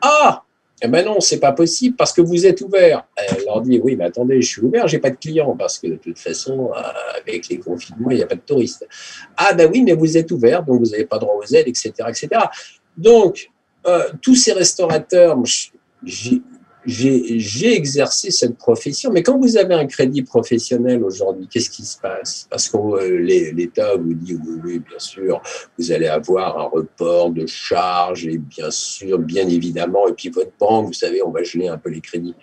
Ah, 0.00 0.42
eh 0.82 0.88
ben 0.88 1.04
non, 1.04 1.20
c'est 1.20 1.40
pas 1.40 1.52
possible 1.52 1.94
parce 1.96 2.12
que 2.12 2.22
vous 2.22 2.46
êtes 2.46 2.62
ouvert. 2.62 3.06
Elle 3.16 3.44
leur 3.44 3.60
dit 3.60 3.78
oui, 3.82 3.96
mais 3.96 4.04
attendez, 4.04 4.40
je 4.40 4.48
suis 4.48 4.62
ouvert, 4.62 4.88
j'ai 4.88 4.98
pas 4.98 5.10
de 5.10 5.16
clients 5.16 5.54
parce 5.56 5.78
que 5.78 5.88
de 5.88 5.96
toute 5.96 6.18
façon, 6.18 6.70
euh, 6.74 6.80
avec 7.20 7.48
les 7.48 7.58
confinements, 7.58 8.10
il 8.10 8.16
n'y 8.16 8.22
a 8.22 8.26
pas 8.26 8.36
de 8.36 8.40
touristes. 8.40 8.88
Ah 9.36 9.52
ben 9.52 9.68
oui, 9.70 9.82
mais 9.82 9.92
vous 9.92 10.16
êtes 10.16 10.30
ouvert, 10.30 10.64
donc 10.64 10.80
vous 10.80 10.90
n'avez 10.90 11.04
pas 11.04 11.18
droit 11.18 11.34
aux 11.34 11.54
aides, 11.54 11.68
etc., 11.68 11.92
etc. 12.08 12.28
Donc 12.96 13.50
euh, 13.86 14.10
tous 14.20 14.34
ces 14.34 14.52
restaurateurs, 14.52 15.38
j'ai 16.84 17.74
exercé 17.74 18.30
cette 18.30 18.56
profession, 18.58 19.10
mais 19.10 19.22
quand 19.22 19.38
vous 19.38 19.56
avez 19.56 19.74
un 19.74 19.86
crédit 19.86 20.22
professionnel 20.22 21.02
aujourd'hui, 21.02 21.48
qu'est-ce 21.50 21.70
qui 21.70 21.84
se 21.84 21.98
passe? 21.98 22.46
Parce 22.50 22.68
que 22.68 22.76
euh, 22.76 23.52
l'État 23.52 23.96
vous 23.96 24.14
dit 24.14 24.34
oui, 24.34 24.60
oui, 24.64 24.78
bien 24.78 24.98
sûr, 24.98 25.40
vous 25.78 25.92
allez 25.92 26.08
avoir 26.08 26.58
un 26.58 26.64
report 26.64 27.30
de 27.30 27.46
charges, 27.46 28.26
et 28.26 28.38
bien 28.38 28.70
sûr, 28.70 29.18
bien 29.18 29.48
évidemment, 29.48 30.08
et 30.08 30.12
puis 30.12 30.28
votre 30.28 30.52
banque, 30.58 30.88
vous 30.88 30.92
savez, 30.92 31.22
on 31.22 31.30
va 31.30 31.42
geler 31.42 31.68
un 31.68 31.78
peu 31.78 31.90
les 31.90 32.00
crédits. 32.00 32.34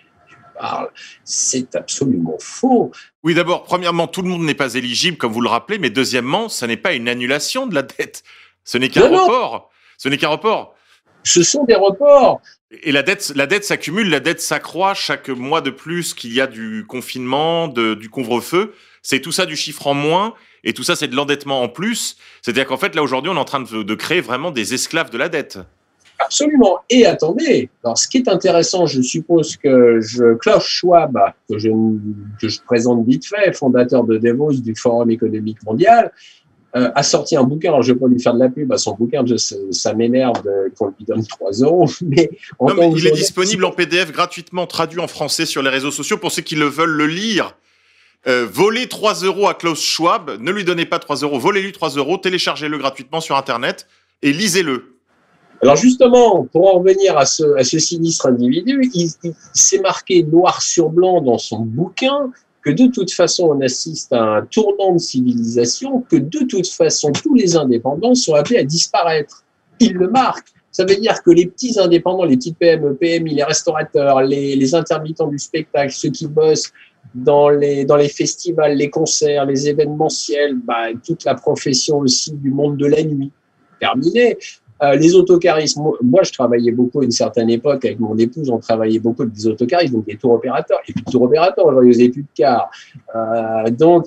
C'est 1.22 1.76
absolument 1.76 2.36
faux. 2.40 2.90
Oui, 3.22 3.32
d'abord, 3.34 3.62
premièrement, 3.62 4.08
tout 4.08 4.22
le 4.22 4.28
monde 4.28 4.42
n'est 4.42 4.54
pas 4.54 4.74
éligible, 4.74 5.16
comme 5.16 5.32
vous 5.32 5.40
le 5.40 5.48
rappelez, 5.48 5.78
mais 5.78 5.88
deuxièmement, 5.88 6.48
ce 6.48 6.66
n'est 6.66 6.76
pas 6.76 6.94
une 6.94 7.08
annulation 7.08 7.68
de 7.68 7.76
la 7.76 7.82
dette. 7.82 8.24
Ce 8.64 8.76
n'est 8.76 8.88
qu'un 8.88 9.08
report. 9.08 9.70
Ce 9.98 10.08
n'est 10.08 10.16
qu'un 10.16 10.30
report 10.30 10.74
ce 11.28 11.42
sont 11.42 11.64
des 11.64 11.74
reports. 11.74 12.40
Et 12.82 12.92
la 12.92 13.02
dette, 13.02 13.32
la 13.34 13.46
dette 13.46 13.64
s'accumule, 13.64 14.10
la 14.10 14.20
dette 14.20 14.40
s'accroît 14.40 14.94
chaque 14.94 15.28
mois 15.28 15.60
de 15.60 15.70
plus 15.70 16.14
qu'il 16.14 16.32
y 16.34 16.40
a 16.40 16.46
du 16.46 16.84
confinement, 16.86 17.68
du 17.68 18.10
couvre-feu. 18.10 18.74
C'est 19.02 19.20
tout 19.20 19.32
ça 19.32 19.46
du 19.46 19.56
chiffre 19.56 19.86
en 19.86 19.94
moins, 19.94 20.34
et 20.64 20.74
tout 20.74 20.82
ça 20.82 20.96
c'est 20.96 21.08
de 21.08 21.16
l'endettement 21.16 21.62
en 21.62 21.68
plus. 21.68 22.16
C'est-à-dire 22.42 22.66
qu'en 22.66 22.76
fait 22.76 22.94
là 22.94 23.02
aujourd'hui 23.02 23.30
on 23.30 23.36
est 23.36 23.40
en 23.40 23.44
train 23.44 23.60
de, 23.60 23.94
créer 23.94 24.20
vraiment 24.20 24.50
des 24.50 24.74
esclaves 24.74 25.10
de 25.10 25.18
la 25.18 25.28
dette. 25.28 25.58
Absolument. 26.18 26.80
Et 26.90 27.06
attendez, 27.06 27.70
alors 27.84 27.96
ce 27.96 28.08
qui 28.08 28.18
est 28.18 28.28
intéressant, 28.28 28.86
je 28.86 29.00
suppose 29.00 29.56
que 29.56 30.00
je, 30.00 30.34
Klaus 30.34 30.66
Schwab, 30.66 31.16
que 31.48 31.58
je, 31.58 31.68
que 32.40 32.48
je 32.48 32.60
présente 32.66 33.06
vite 33.06 33.24
fait, 33.24 33.56
fondateur 33.56 34.02
de 34.02 34.18
Davos 34.18 34.54
du 34.54 34.74
Forum 34.74 35.12
économique 35.12 35.62
mondial, 35.64 36.12
euh, 36.76 36.90
a 36.94 37.02
sorti 37.02 37.36
un 37.36 37.44
bouquin. 37.44 37.68
Alors, 37.68 37.82
je 37.82 37.92
vais 37.92 37.98
pas 37.98 38.06
lui 38.08 38.20
faire 38.20 38.34
de 38.34 38.40
la 38.40 38.48
pub 38.48 38.70
à 38.72 38.78
son 38.78 38.94
bouquin, 38.94 39.24
ça 39.70 39.94
m'énerve 39.94 40.42
qu'on 40.78 40.88
lui 40.88 41.04
donne 41.06 41.26
3 41.26 41.50
euros. 41.62 41.88
Mais, 42.02 42.30
non, 42.60 42.74
mais 42.74 42.90
il 42.96 43.06
est 43.06 43.12
disponible 43.12 43.64
en 43.64 43.70
PDF 43.70 44.12
gratuitement, 44.12 44.66
traduit 44.66 45.00
en 45.00 45.08
français 45.08 45.46
sur 45.46 45.62
les 45.62 45.70
réseaux 45.70 45.90
sociaux 45.90 46.18
pour 46.18 46.30
ceux 46.30 46.42
qui 46.42 46.56
le 46.56 46.66
veulent 46.66 46.90
le 46.90 47.06
lire. 47.06 47.56
Euh, 48.26 48.46
volez 48.50 48.88
3 48.88 49.14
euros 49.24 49.48
à 49.48 49.54
Klaus 49.54 49.80
Schwab, 49.80 50.38
ne 50.40 50.50
lui 50.50 50.64
donnez 50.64 50.84
pas 50.84 50.98
3 50.98 51.16
euros, 51.16 51.38
volez-lui 51.38 51.72
3 51.72 51.90
euros, 51.90 52.18
téléchargez-le 52.18 52.76
gratuitement 52.76 53.20
sur 53.20 53.36
Internet 53.36 53.86
et 54.22 54.32
lisez-le. 54.32 54.96
Alors 55.62 55.76
justement, 55.76 56.46
pour 56.52 56.74
en 56.74 56.78
revenir 56.78 57.16
à 57.16 57.26
ce, 57.26 57.56
à 57.56 57.64
ce 57.64 57.78
sinistre 57.78 58.26
individu, 58.26 58.90
il, 58.94 59.10
il 59.24 59.34
s'est 59.54 59.80
marqué 59.80 60.22
noir 60.22 60.62
sur 60.62 60.88
blanc 60.90 61.20
dans 61.20 61.38
son 61.38 61.60
bouquin 61.60 62.30
que 62.62 62.70
de 62.70 62.86
toute 62.86 63.12
façon 63.12 63.50
on 63.50 63.60
assiste 63.60 64.12
à 64.12 64.22
un 64.22 64.42
tournant 64.42 64.94
de 64.94 64.98
civilisation, 64.98 66.02
que 66.02 66.16
de 66.16 66.40
toute 66.40 66.68
façon 66.68 67.12
tous 67.12 67.34
les 67.34 67.56
indépendants 67.56 68.14
sont 68.14 68.34
appelés 68.34 68.58
à 68.58 68.64
disparaître. 68.64 69.44
Il 69.80 69.94
le 69.94 70.08
marque. 70.08 70.48
Ça 70.70 70.84
veut 70.84 70.96
dire 70.96 71.22
que 71.22 71.30
les 71.30 71.46
petits 71.46 71.78
indépendants, 71.78 72.24
les 72.24 72.36
petites 72.36 72.58
PME, 72.58 72.94
PMI, 72.94 73.34
les 73.34 73.44
restaurateurs, 73.44 74.20
les, 74.22 74.74
intermittents 74.74 75.28
du 75.28 75.38
spectacle, 75.38 75.92
ceux 75.92 76.10
qui 76.10 76.26
bossent 76.26 76.72
dans 77.14 77.48
les, 77.48 77.84
dans 77.84 77.96
les 77.96 78.08
festivals, 78.08 78.76
les 78.76 78.90
concerts, 78.90 79.46
les 79.46 79.68
événementiels, 79.68 80.56
bah, 80.56 80.88
toute 81.04 81.24
la 81.24 81.34
profession 81.34 81.98
aussi 81.98 82.32
du 82.32 82.50
monde 82.50 82.76
de 82.76 82.86
la 82.86 83.02
nuit, 83.02 83.32
terminé. 83.80 84.36
Euh, 84.82 84.94
les 84.94 85.14
autocaristes, 85.14 85.76
moi, 85.76 86.22
je 86.22 86.32
travaillais 86.32 86.72
beaucoup 86.72 87.00
à 87.00 87.04
une 87.04 87.10
certaine 87.10 87.50
époque 87.50 87.84
avec 87.84 87.98
mon 87.98 88.16
épouse, 88.16 88.48
on 88.50 88.58
travaillait 88.58 89.00
beaucoup 89.00 89.22
avec 89.22 89.34
des 89.34 89.46
autocaristes, 89.46 89.92
donc 89.92 90.06
des 90.06 90.16
tours 90.16 90.32
opérateurs. 90.32 90.78
Et 90.86 90.92
puis 90.92 91.02
tours 91.04 91.22
opérateurs, 91.22 91.66
aujourd'hui, 91.66 91.92
vous 91.92 91.98
n'avez 91.98 92.10
plus 92.10 92.22
de 92.22 92.28
car. 92.34 92.70
Euh, 93.14 93.70
donc, 93.70 94.06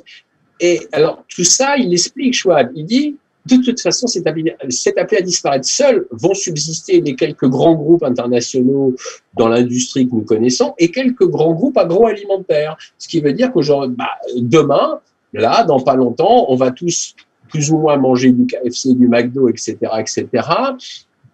et 0.59 0.81
alors, 0.91 1.23
tout 1.27 1.43
ça, 1.43 1.75
il 1.77 1.91
explique, 1.91 2.35
Schwab. 2.35 2.71
Il 2.75 2.85
dit, 2.85 3.17
de 3.47 3.57
toute 3.57 3.81
façon, 3.81 4.07
c'est 4.07 4.25
appelé, 4.27 4.55
à 4.59 5.21
disparaître. 5.21 5.67
Seuls 5.67 6.05
vont 6.11 6.35
subsister 6.35 7.01
les 7.01 7.15
quelques 7.15 7.47
grands 7.47 7.73
groupes 7.73 8.03
internationaux 8.03 8.95
dans 9.35 9.47
l'industrie 9.47 10.07
que 10.07 10.13
nous 10.13 10.23
connaissons 10.23 10.75
et 10.77 10.91
quelques 10.91 11.27
grands 11.27 11.53
groupes 11.53 11.77
agroalimentaires. 11.77 12.77
Ce 12.99 13.07
qui 13.07 13.19
veut 13.19 13.33
dire 13.33 13.51
qu'aujourd'hui, 13.51 13.95
bah, 13.97 14.11
demain, 14.35 14.99
là, 15.33 15.63
dans 15.63 15.79
pas 15.79 15.95
longtemps, 15.95 16.45
on 16.49 16.55
va 16.55 16.71
tous 16.71 17.15
plus 17.51 17.71
ou 17.71 17.77
moins 17.77 17.97
manger 17.97 18.31
du 18.31 18.45
KFC, 18.45 18.95
du 18.95 19.07
McDo, 19.07 19.49
etc., 19.49 19.77
etc., 19.99 20.27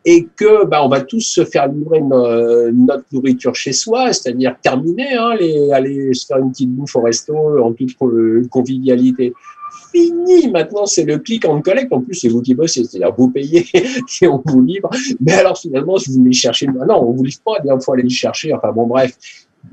et 0.09 0.25
que 0.37 0.65
bah, 0.65 0.85
on 0.85 0.87
va 0.87 1.01
tous 1.01 1.19
se 1.19 1.43
faire 1.43 1.67
livrer 1.67 1.99
notre 2.01 3.03
nourriture 3.11 3.53
chez 3.53 3.73
soi, 3.73 4.13
c'est-à-dire 4.13 4.55
terminer, 4.61 5.15
hein, 5.15 5.35
aller 5.73 6.13
se 6.13 6.25
faire 6.25 6.37
une 6.37 6.51
petite 6.51 6.71
bouffe 6.71 6.95
au 6.95 7.01
resto 7.01 7.35
en 7.61 7.73
toute 7.73 7.97
convivialité. 8.49 9.33
Fini, 9.91 10.49
maintenant 10.49 10.85
c'est 10.85 11.03
le 11.03 11.17
clic 11.17 11.43
en 11.45 11.61
collecte, 11.61 11.91
en 11.91 12.01
plus 12.01 12.15
c'est 12.15 12.29
vous 12.29 12.41
qui 12.41 12.55
bossez, 12.55 12.85
c'est-à-dire 12.85 13.13
vous 13.17 13.29
payez 13.29 13.65
et 14.21 14.27
on 14.27 14.41
vous 14.45 14.61
livre, 14.61 14.89
mais 15.19 15.33
alors 15.33 15.57
finalement 15.57 15.97
si 15.97 16.09
vous 16.11 16.19
voulez 16.19 16.31
chercher, 16.31 16.67
non, 16.67 17.03
on 17.03 17.11
vous 17.11 17.23
livre 17.23 17.41
pas, 17.43 17.57
il 17.63 17.77
faut 17.83 17.91
aller 17.91 18.03
le 18.03 18.09
chercher, 18.09 18.53
enfin 18.53 18.71
bon 18.71 18.87
bref. 18.87 19.17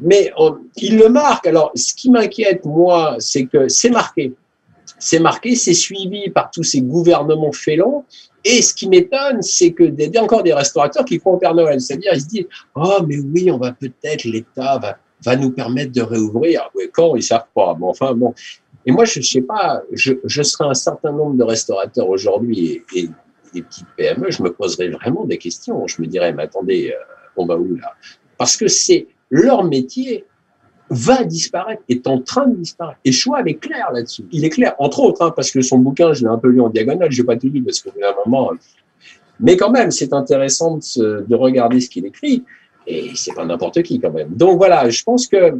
Mais 0.01 0.33
il 0.79 0.99
le 0.99 1.09
marque, 1.11 1.47
alors 1.47 1.71
ce 1.77 1.95
qui 1.95 2.11
m'inquiète 2.11 2.65
moi, 2.65 3.15
c'est 3.21 3.45
que 3.45 3.69
c'est 3.69 3.91
marqué, 3.91 4.33
c'est 4.99 5.19
marqué, 5.19 5.55
c'est 5.57 5.75
suivi 5.75 6.31
par 6.31 6.51
tous 6.51 6.63
ces 6.63 6.81
gouvernements 6.81 7.53
félons. 7.53 8.05
Et 8.45 8.63
ce 8.63 8.75
qui 8.75 8.89
m'étonne, 8.89 9.43
c'est 9.43 9.73
que 9.73 9.85
a 9.85 10.23
encore 10.23 10.43
des 10.43 10.53
restaurateurs 10.53 11.05
qui 11.05 11.21
au 11.25 11.37
Père 11.37 11.55
Noël. 11.55 11.81
C'est-à-dire, 11.81 12.13
ils 12.15 12.21
se 12.21 12.27
disent, 12.27 12.47
oh, 12.75 12.99
mais 13.07 13.19
oui, 13.19 13.51
on 13.51 13.59
va 13.59 13.73
peut-être, 13.73 14.25
l'État 14.25 14.79
va 14.79 14.99
va 15.25 15.37
nous 15.37 15.51
permettre 15.51 15.93
de 15.93 16.03
réouvrir. 16.03 16.71
Ouais, 16.75 16.91
quand 16.93 17.17
ils 17.17 17.23
savent 17.23 17.47
pas. 17.55 17.75
Bon, 17.75 17.89
enfin 17.89 18.13
bon. 18.15 18.35
Et 18.87 18.93
moi, 18.93 19.05
je, 19.05 19.21
je 19.21 19.31
sais 19.31 19.41
pas, 19.41 19.83
je, 19.93 20.13
je 20.25 20.43
serais 20.43 20.67
un 20.67 20.75
certain 20.75 21.13
nombre 21.13 21.37
de 21.37 21.45
restaurateurs 21.45 22.09
aujourd'hui 22.09 22.85
et, 22.95 23.01
et 23.01 23.09
des 23.55 23.63
petites 23.63 23.87
PME, 23.97 24.31
je 24.31 24.43
me 24.43 24.53
poserais 24.53 24.89
vraiment 24.89 25.25
des 25.25 25.39
questions. 25.39 25.87
Je 25.87 26.03
me 26.03 26.07
dirais, 26.07 26.33
mais 26.33 26.43
attendez, 26.43 26.93
on 27.37 27.47
va 27.47 27.57
où 27.57 27.77
là 27.77 27.95
Parce 28.37 28.57
que 28.57 28.69
c'est 28.69 29.07
leur 29.31 29.65
métier 29.65 30.27
va 30.91 31.25
disparaître, 31.25 31.83
est 31.89 32.07
en 32.07 32.21
train 32.21 32.47
de 32.47 32.57
disparaître. 32.57 32.99
Et 33.05 33.13
Schwab 33.13 33.49
est 33.49 33.55
clair 33.55 33.91
là-dessus. 33.93 34.25
Il 34.33 34.45
est 34.45 34.51
clair, 34.51 34.75
entre 34.79 35.01
autres, 35.01 35.23
hein, 35.23 35.33
parce 35.35 35.51
que 35.51 35.63
son 35.63 35.79
bouquin, 35.79 36.13
je 36.13 36.23
l'ai 36.23 36.29
un 36.31 36.39
peu 36.39 36.49
lu 36.49 36.61
en 36.61 36.69
diagonale, 36.69 37.11
je 37.11 37.23
n'ai 37.23 37.27
pas 37.27 37.37
tout 37.37 37.49
lu 37.49 37.63
parce 37.63 37.81
qu'au 37.81 37.91
bout 37.91 38.01
d'un 38.01 38.15
moment, 38.27 38.53
mais 39.41 39.57
quand 39.57 39.71
même, 39.71 39.91
c'est 39.91 40.13
intéressant 40.13 40.77
de, 40.77 41.25
de 41.27 41.35
regarder 41.35 41.81
ce 41.81 41.89
qu'il 41.89 42.07
écrit. 42.07 42.45
Et 42.87 43.13
c'est 43.15 43.35
pas 43.35 43.45
n'importe 43.45 43.83
qui 43.83 43.99
quand 43.99 44.13
même. 44.13 44.29
Donc 44.31 44.59
voilà, 44.59 44.91
je 44.91 45.03
pense 45.03 45.27
que 45.27 45.59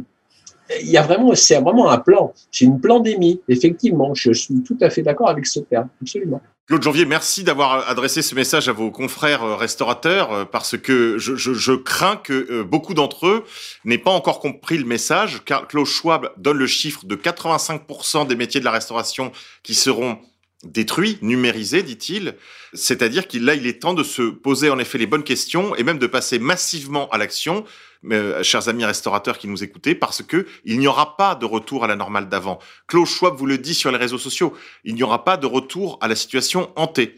il 0.81 0.89
y 0.89 0.97
a 0.97 1.03
vraiment, 1.03 1.33
c'est 1.35 1.59
vraiment 1.59 1.89
un 1.89 1.97
plan. 1.97 2.33
C'est 2.51 2.65
une 2.65 2.79
pandémie, 2.79 3.41
effectivement. 3.47 4.13
Je 4.13 4.31
suis 4.31 4.63
tout 4.63 4.77
à 4.81 4.89
fait 4.89 5.01
d'accord 5.01 5.29
avec 5.29 5.45
ce 5.45 5.59
terme, 5.59 5.89
absolument. 6.01 6.41
Claude 6.67 6.81
Janvier, 6.81 7.05
merci 7.05 7.43
d'avoir 7.43 7.87
adressé 7.87 8.23
ce 8.23 8.33
message 8.33 8.69
à 8.69 8.71
vos 8.71 8.89
confrères 8.89 9.43
euh, 9.43 9.55
restaurateurs 9.55 10.33
euh, 10.33 10.45
parce 10.45 10.75
que 10.79 11.19
je, 11.19 11.75
crains 11.75 12.15
que 12.15 12.47
euh, 12.49 12.63
beaucoup 12.63 12.95
d'entre 12.95 13.27
eux 13.27 13.45
n'aient 13.83 13.99
pas 13.99 14.09
encore 14.09 14.39
compris 14.39 14.79
le 14.79 14.85
message 14.85 15.43
car 15.45 15.67
Klaus 15.67 15.87
Schwab 15.87 16.31
donne 16.37 16.57
le 16.57 16.65
chiffre 16.65 17.05
de 17.05 17.15
85% 17.15 18.25
des 18.25 18.35
métiers 18.35 18.59
de 18.59 18.65
la 18.65 18.71
restauration 18.71 19.31
qui 19.61 19.75
seront 19.75 20.17
détruits, 20.63 21.19
numérisés, 21.21 21.83
dit-il. 21.83 22.33
C'est-à-dire 22.73 23.27
qu'il 23.27 23.45
là, 23.45 23.53
il 23.53 23.67
est 23.67 23.81
temps 23.81 23.93
de 23.93 24.03
se 24.03 24.23
poser 24.23 24.71
en 24.71 24.79
effet 24.79 24.97
les 24.97 25.05
bonnes 25.05 25.23
questions 25.23 25.75
et 25.75 25.83
même 25.83 25.99
de 25.99 26.07
passer 26.07 26.39
massivement 26.39 27.07
à 27.09 27.19
l'action, 27.19 27.63
euh, 28.11 28.43
chers 28.43 28.69
amis 28.69 28.85
restaurateurs 28.85 29.37
qui 29.37 29.47
nous 29.47 29.63
écoutez, 29.63 29.95
parce 29.95 30.21
que 30.21 30.45
il 30.63 30.79
n'y 30.79 30.87
aura 30.87 31.17
pas 31.17 31.35
de 31.35 31.45
retour 31.45 31.83
à 31.83 31.87
la 31.87 31.95
normale 31.95 32.29
d'avant. 32.29 32.59
Klaus 32.87 33.09
Schwab 33.09 33.35
vous 33.35 33.45
le 33.45 33.57
dit 33.57 33.73
sur 33.73 33.91
les 33.91 33.97
réseaux 33.97 34.17
sociaux, 34.17 34.53
il 34.83 34.95
n'y 34.95 35.03
aura 35.03 35.23
pas 35.23 35.37
de 35.37 35.45
retour 35.45 35.97
à 36.01 36.07
la 36.07 36.15
situation 36.15 36.71
hantée. 36.75 37.15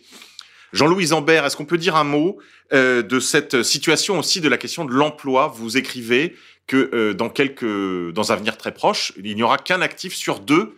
Jean-Louis 0.73 1.07
Zambert, 1.07 1.45
est-ce 1.45 1.55
qu'on 1.55 1.65
peut 1.65 1.77
dire 1.77 1.95
un 1.95 2.03
mot 2.03 2.37
euh, 2.73 3.01
de 3.01 3.19
cette 3.19 3.63
situation 3.63 4.19
aussi 4.19 4.41
de 4.41 4.49
la 4.49 4.57
question 4.57 4.85
de 4.85 4.91
l'emploi? 4.91 5.47
Vous 5.47 5.77
écrivez 5.77 6.35
que 6.67 6.89
euh, 6.93 7.13
dans 7.13 7.29
quelques, 7.29 8.11
dans 8.13 8.31
un 8.31 8.35
avenir 8.35 8.57
très 8.57 8.73
proche, 8.73 9.13
il 9.23 9.35
n'y 9.35 9.43
aura 9.43 9.57
qu'un 9.57 9.81
actif 9.81 10.15
sur 10.15 10.39
deux 10.39 10.75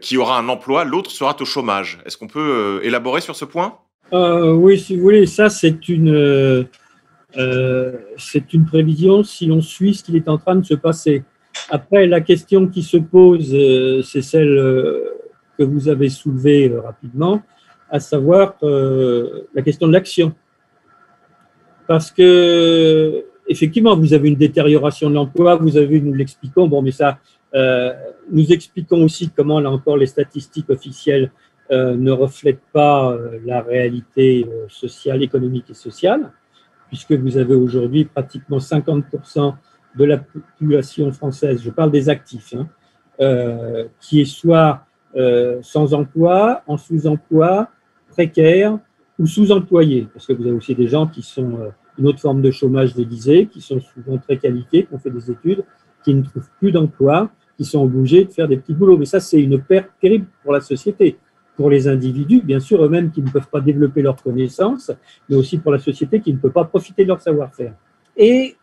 qui 0.00 0.16
aura 0.16 0.36
un 0.36 0.48
emploi, 0.48 0.82
l'autre 0.82 1.12
sera 1.12 1.36
au 1.40 1.44
chômage. 1.44 2.00
Est-ce 2.04 2.16
qu'on 2.16 2.26
peut 2.26 2.80
élaborer 2.82 3.20
sur 3.20 3.36
ce 3.36 3.44
point? 3.44 3.78
Oui, 4.10 4.76
si 4.76 4.96
vous 4.96 5.02
voulez, 5.02 5.24
ça 5.24 5.50
c'est 5.50 5.88
une, 5.88 6.66
c'est 7.32 8.52
une 8.52 8.64
prévision 8.64 9.22
si 9.22 9.46
l'on 9.46 9.60
suit 9.60 9.94
ce 9.94 10.04
qu'il 10.04 10.16
est 10.16 10.28
en 10.28 10.38
train 10.38 10.56
de 10.56 10.64
se 10.64 10.74
passer. 10.74 11.24
Après, 11.70 12.06
la 12.06 12.20
question 12.20 12.68
qui 12.68 12.82
se 12.82 12.96
pose, 12.96 13.54
euh, 13.54 14.02
c'est 14.02 14.22
celle 14.22 14.56
euh, 14.56 15.18
que 15.58 15.64
vous 15.64 15.88
avez 15.88 16.08
soulevée 16.08 16.70
euh, 16.70 16.80
rapidement, 16.80 17.42
à 17.90 18.00
savoir 18.00 18.56
euh, 18.62 19.42
la 19.54 19.62
question 19.62 19.88
de 19.88 19.92
l'action. 19.92 20.32
Parce 21.86 22.10
que, 22.10 23.24
effectivement, 23.48 23.96
vous 23.96 24.14
avez 24.14 24.28
une 24.28 24.36
détérioration 24.36 25.10
de 25.10 25.14
l'emploi, 25.14 25.56
vous 25.56 25.76
avez, 25.76 26.00
nous 26.00 26.14
l'expliquons, 26.14 26.68
bon, 26.68 26.80
mais 26.82 26.92
ça, 26.92 27.18
euh, 27.54 27.92
nous 28.30 28.52
expliquons 28.52 29.02
aussi 29.02 29.30
comment, 29.34 29.58
là 29.58 29.70
encore, 29.70 29.96
les 29.96 30.06
statistiques 30.06 30.70
officielles 30.70 31.30
euh, 31.70 31.96
ne 31.96 32.12
reflète 32.12 32.60
pas 32.72 33.12
euh, 33.12 33.38
la 33.44 33.62
réalité 33.62 34.46
euh, 34.48 34.66
sociale, 34.68 35.22
économique 35.22 35.70
et 35.70 35.74
sociale, 35.74 36.30
puisque 36.88 37.12
vous 37.12 37.36
avez 37.36 37.54
aujourd'hui 37.54 38.04
pratiquement 38.04 38.58
50% 38.58 39.54
de 39.96 40.04
la 40.04 40.18
population 40.18 41.12
française, 41.12 41.62
je 41.62 41.70
parle 41.70 41.90
des 41.90 42.08
actifs, 42.08 42.54
hein, 42.54 42.68
euh, 43.20 43.86
qui 44.00 44.20
est 44.20 44.24
soit 44.24 44.84
euh, 45.16 45.58
sans 45.62 45.94
emploi, 45.94 46.62
en 46.66 46.76
sous-emploi, 46.76 47.68
précaire 48.10 48.78
ou 49.18 49.26
sous-employé, 49.26 50.06
parce 50.12 50.26
que 50.26 50.32
vous 50.32 50.42
avez 50.42 50.52
aussi 50.52 50.74
des 50.74 50.88
gens 50.88 51.06
qui 51.06 51.22
sont 51.22 51.60
euh, 51.60 51.70
une 51.98 52.06
autre 52.06 52.20
forme 52.20 52.42
de 52.42 52.50
chômage 52.50 52.94
déguisé, 52.94 53.46
qui 53.46 53.60
sont 53.60 53.80
souvent 53.80 54.18
très 54.18 54.36
qualifiés, 54.36 54.84
qui 54.84 54.94
ont 54.94 54.98
fait 54.98 55.10
des 55.10 55.30
études, 55.30 55.64
qui 56.04 56.14
ne 56.14 56.22
trouvent 56.22 56.48
plus 56.58 56.70
d'emploi, 56.70 57.30
qui 57.56 57.64
sont 57.64 57.82
obligés 57.82 58.24
de 58.24 58.30
faire 58.30 58.46
des 58.46 58.56
petits 58.56 58.74
boulots. 58.74 58.96
Mais 58.96 59.04
ça, 59.04 59.18
c'est 59.18 59.40
une 59.40 59.60
perte 59.60 59.90
terrible 60.00 60.26
pour 60.44 60.52
la 60.52 60.60
société 60.60 61.18
pour 61.58 61.70
les 61.70 61.88
individus, 61.88 62.40
bien 62.40 62.60
sûr, 62.60 62.84
eux-mêmes 62.84 63.10
qui 63.10 63.20
ne 63.20 63.28
peuvent 63.28 63.50
pas 63.50 63.60
développer 63.60 64.00
leurs 64.00 64.22
connaissances, 64.22 64.92
mais 65.28 65.34
aussi 65.34 65.58
pour 65.58 65.72
la 65.72 65.80
société 65.80 66.20
qui 66.20 66.32
ne 66.32 66.38
peut 66.38 66.52
pas 66.52 66.64
profiter 66.64 67.02
de 67.02 67.08
leur 67.08 67.20
savoir-faire. 67.20 67.74
Et 68.16 68.54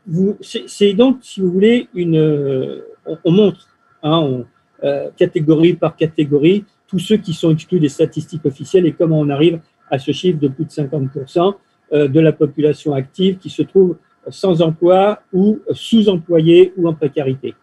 c'est 0.41 0.93
donc, 0.93 1.19
si 1.21 1.41
vous 1.41 1.51
voulez, 1.51 1.89
une, 1.93 2.17
euh, 2.17 2.81
on, 3.05 3.17
on 3.25 3.31
montre, 3.31 3.67
hein, 4.01 4.19
on, 4.19 4.45
euh, 4.85 5.09
catégorie 5.17 5.73
par 5.73 5.97
catégorie, 5.97 6.63
tous 6.87 6.99
ceux 6.99 7.17
qui 7.17 7.33
sont 7.33 7.51
exclus 7.51 7.79
des 7.79 7.89
statistiques 7.89 8.45
officielles 8.45 8.85
et 8.85 8.93
comment 8.93 9.19
on 9.19 9.29
arrive 9.29 9.59
à 9.89 9.99
ce 9.99 10.11
chiffre 10.11 10.39
de 10.39 10.47
plus 10.47 10.65
de 10.65 10.69
50% 10.69 11.55
euh, 11.91 12.07
de 12.07 12.19
la 12.21 12.31
population 12.31 12.93
active 12.93 13.37
qui 13.37 13.49
se 13.49 13.61
trouve 13.61 13.97
sans 14.29 14.61
emploi 14.61 15.21
ou 15.33 15.59
sous-employée 15.71 16.71
ou 16.77 16.87
en 16.87 16.93
précarité. 16.93 17.55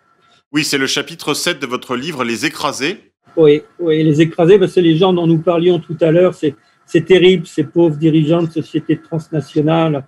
Oui, 0.53 0.65
c'est 0.65 0.79
le 0.79 0.87
chapitre 0.87 1.33
7 1.33 1.59
de 1.59 1.67
votre 1.67 1.97
livre, 1.97 2.23
Les 2.23 2.45
écrasés. 2.45 3.12
Oui, 3.37 3.63
oui, 3.79 4.03
les 4.03 4.21
écrasés, 4.21 4.59
ben, 4.59 4.69
c'est 4.69 4.83
les 4.83 4.97
gens 4.97 5.13
dont 5.13 5.27
nous 5.27 5.39
parlions 5.39 5.79
tout 5.79 5.97
à 6.01 6.11
l'heure. 6.11 6.35
C'est, 6.35 6.55
terrible, 7.07 7.47
ces 7.47 7.65
pauvres 7.65 7.97
dirigeants 7.97 8.43
de 8.43 8.51
sociétés 8.51 8.99
transnationales 8.99 10.05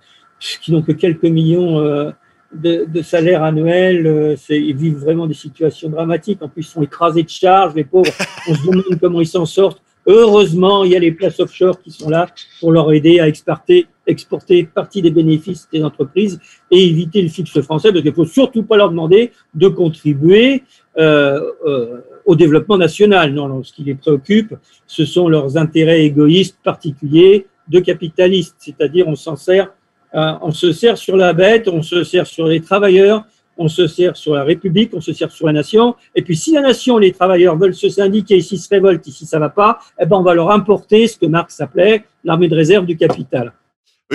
qui 0.61 0.71
n'ont 0.71 0.83
que 0.83 0.91
quelques 0.91 1.23
millions 1.23 1.79
euh, 1.79 2.11
de, 2.53 2.85
de 2.87 3.01
salaires 3.01 3.43
annuels. 3.43 4.05
euh, 4.05 4.35
ils 4.49 4.75
vivent 4.75 4.97
vraiment 4.97 5.25
des 5.25 5.33
situations 5.33 5.89
dramatiques. 5.89 6.43
En 6.43 6.49
plus, 6.49 6.63
ils 6.63 6.69
sont 6.69 6.83
écrasés 6.83 7.23
de 7.23 7.29
charges, 7.29 7.73
les 7.73 7.85
pauvres. 7.85 8.11
On 8.47 8.53
se 8.53 8.61
demande 8.61 8.99
comment 9.01 9.21
ils 9.21 9.27
s'en 9.27 9.45
sortent. 9.45 9.81
Heureusement, 10.07 10.83
il 10.83 10.91
y 10.91 10.95
a 10.95 10.99
les 10.99 11.11
places 11.11 11.39
offshore 11.39 11.81
qui 11.81 11.89
sont 11.89 12.09
là 12.09 12.27
pour 12.59 12.71
leur 12.71 12.91
aider 12.93 13.19
à 13.19 13.27
exporter, 13.27 13.87
exporter 14.05 14.63
partie 14.63 15.01
des 15.01 15.09
bénéfices 15.09 15.67
des 15.71 15.83
entreprises 15.83 16.39
et 16.69 16.85
éviter 16.85 17.23
le 17.23 17.29
fixe 17.29 17.59
français, 17.61 17.89
parce 17.89 18.01
qu'il 18.01 18.11
ne 18.11 18.15
faut 18.15 18.25
surtout 18.25 18.63
pas 18.63 18.77
leur 18.77 18.89
demander 18.89 19.31
de 19.55 19.67
contribuer 19.67 20.63
euh, 20.97 21.41
euh, 21.65 22.01
au 22.25 22.35
développement 22.35 22.77
national. 22.77 23.33
Non, 23.33 23.47
non, 23.47 23.63
ce 23.63 23.73
qui 23.73 23.83
les 23.83 23.95
préoccupe, 23.95 24.55
ce 24.85 25.05
sont 25.05 25.27
leurs 25.27 25.57
intérêts 25.57 26.05
égoïstes 26.05 26.59
particuliers 26.63 27.47
de 27.67 27.79
capitalistes, 27.79 28.55
c'est-à-dire 28.59 29.07
on 29.07 29.15
s'en 29.15 29.35
sert, 29.35 29.73
euh, 30.13 30.33
on 30.43 30.51
se 30.51 30.71
sert 30.71 30.99
sur 30.99 31.17
la 31.17 31.33
bête, 31.33 31.67
on 31.67 31.81
se 31.81 32.03
sert 32.03 32.27
sur 32.27 32.45
les 32.45 32.61
travailleurs, 32.61 33.25
on 33.57 33.67
se 33.67 33.87
sert 33.87 34.15
sur 34.17 34.33
la 34.35 34.43
République, 34.43 34.91
on 34.93 35.01
se 35.01 35.13
sert 35.13 35.31
sur 35.31 35.47
la 35.47 35.53
nation. 35.53 35.95
Et 36.15 36.21
puis 36.21 36.35
si 36.35 36.53
la 36.53 36.61
nation, 36.61 36.97
les 36.97 37.11
travailleurs 37.11 37.57
veulent 37.57 37.75
se 37.75 37.89
syndiquer, 37.89 38.37
ici 38.37 38.57
se 38.57 38.69
révoltent, 38.69 39.07
ici 39.07 39.25
ça 39.25 39.39
va 39.39 39.49
pas, 39.49 39.79
eh 39.99 40.05
ben 40.05 40.17
on 40.17 40.23
va 40.23 40.33
leur 40.33 40.51
importer 40.51 41.07
ce 41.07 41.17
que 41.17 41.25
Marx 41.25 41.59
appelait 41.61 42.03
l'armée 42.23 42.47
de 42.47 42.55
réserve 42.55 42.85
du 42.85 42.97
capital. 42.97 43.53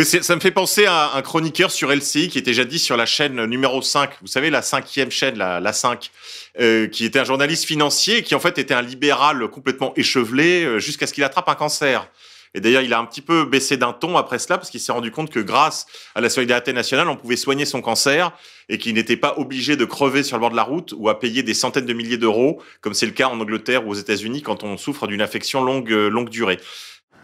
Ça 0.05 0.37
me 0.37 0.41
fait 0.41 0.53
penser 0.53 0.87
à 0.87 1.17
un 1.17 1.23
chroniqueur 1.23 1.73
sur 1.73 1.91
LCI 1.91 2.29
qui 2.29 2.39
était 2.39 2.53
jadis 2.53 2.81
sur 2.81 2.97
la 2.97 3.07
chaîne 3.07 3.45
numéro 3.47 3.83
5, 3.83 4.11
vous 4.21 4.29
savez, 4.29 4.49
la 4.49 4.63
cinquième 4.63 5.11
chaîne, 5.11 5.37
la, 5.37 5.59
la 5.59 5.73
5, 5.73 6.13
euh, 6.61 6.87
qui 6.87 7.05
était 7.05 7.19
un 7.19 7.25
journaliste 7.25 7.65
financier 7.65 8.23
qui 8.23 8.37
en 8.37 8.41
fait 8.41 8.57
était 8.59 8.73
un 8.73 8.83
libéral 8.83 9.49
complètement 9.49 9.93
échevelé 9.97 10.65
euh, 10.65 10.79
jusqu'à 10.79 11.09
ce 11.09 11.13
qu'il 11.13 11.25
attrape 11.25 11.49
un 11.49 11.57
cancer. 11.57 12.09
Et 12.55 12.61
d'ailleurs, 12.61 12.83
il 12.83 12.93
a 12.93 12.99
un 12.99 13.05
petit 13.05 13.21
peu 13.21 13.45
baissé 13.45 13.77
d'un 13.77 13.93
ton 13.93 14.17
après 14.17 14.39
cela 14.39 14.59
parce 14.59 14.71
qu'il 14.71 14.81
s'est 14.81 14.91
rendu 14.93 15.11
compte 15.13 15.31
que 15.31 15.39
grâce 15.39 15.87
à 16.15 16.21
la 16.21 16.29
solidarité 16.29 16.73
nationale, 16.73 17.09
on 17.09 17.17
pouvait 17.17 17.37
soigner 17.37 17.65
son 17.65 17.81
cancer 17.81 18.33
et 18.69 18.79
qu'il 18.79 18.95
n'était 18.95 19.17
pas 19.17 19.35
obligé 19.39 19.77
de 19.77 19.85
crever 19.85 20.23
sur 20.23 20.37
le 20.37 20.41
bord 20.41 20.51
de 20.51 20.57
la 20.57 20.65
route 20.65 20.93
ou 20.97 21.09
à 21.09 21.21
payer 21.21 21.43
des 21.43 21.55
centaines 21.55 21.87
de 21.87 21.93
milliers 21.93 22.19
d'euros, 22.19 22.61
comme 22.81 22.95
c'est 22.95 23.07
le 23.07 23.13
cas 23.13 23.29
en 23.29 23.39
Angleterre 23.41 23.87
ou 23.87 23.91
aux 23.91 23.95
États-Unis 23.95 24.43
quand 24.43 24.65
on 24.65 24.77
souffre 24.77 25.07
d'une 25.07 25.21
affection 25.21 25.63
longue, 25.63 25.93
euh, 25.93 26.09
longue 26.09 26.29
durée. 26.29 26.59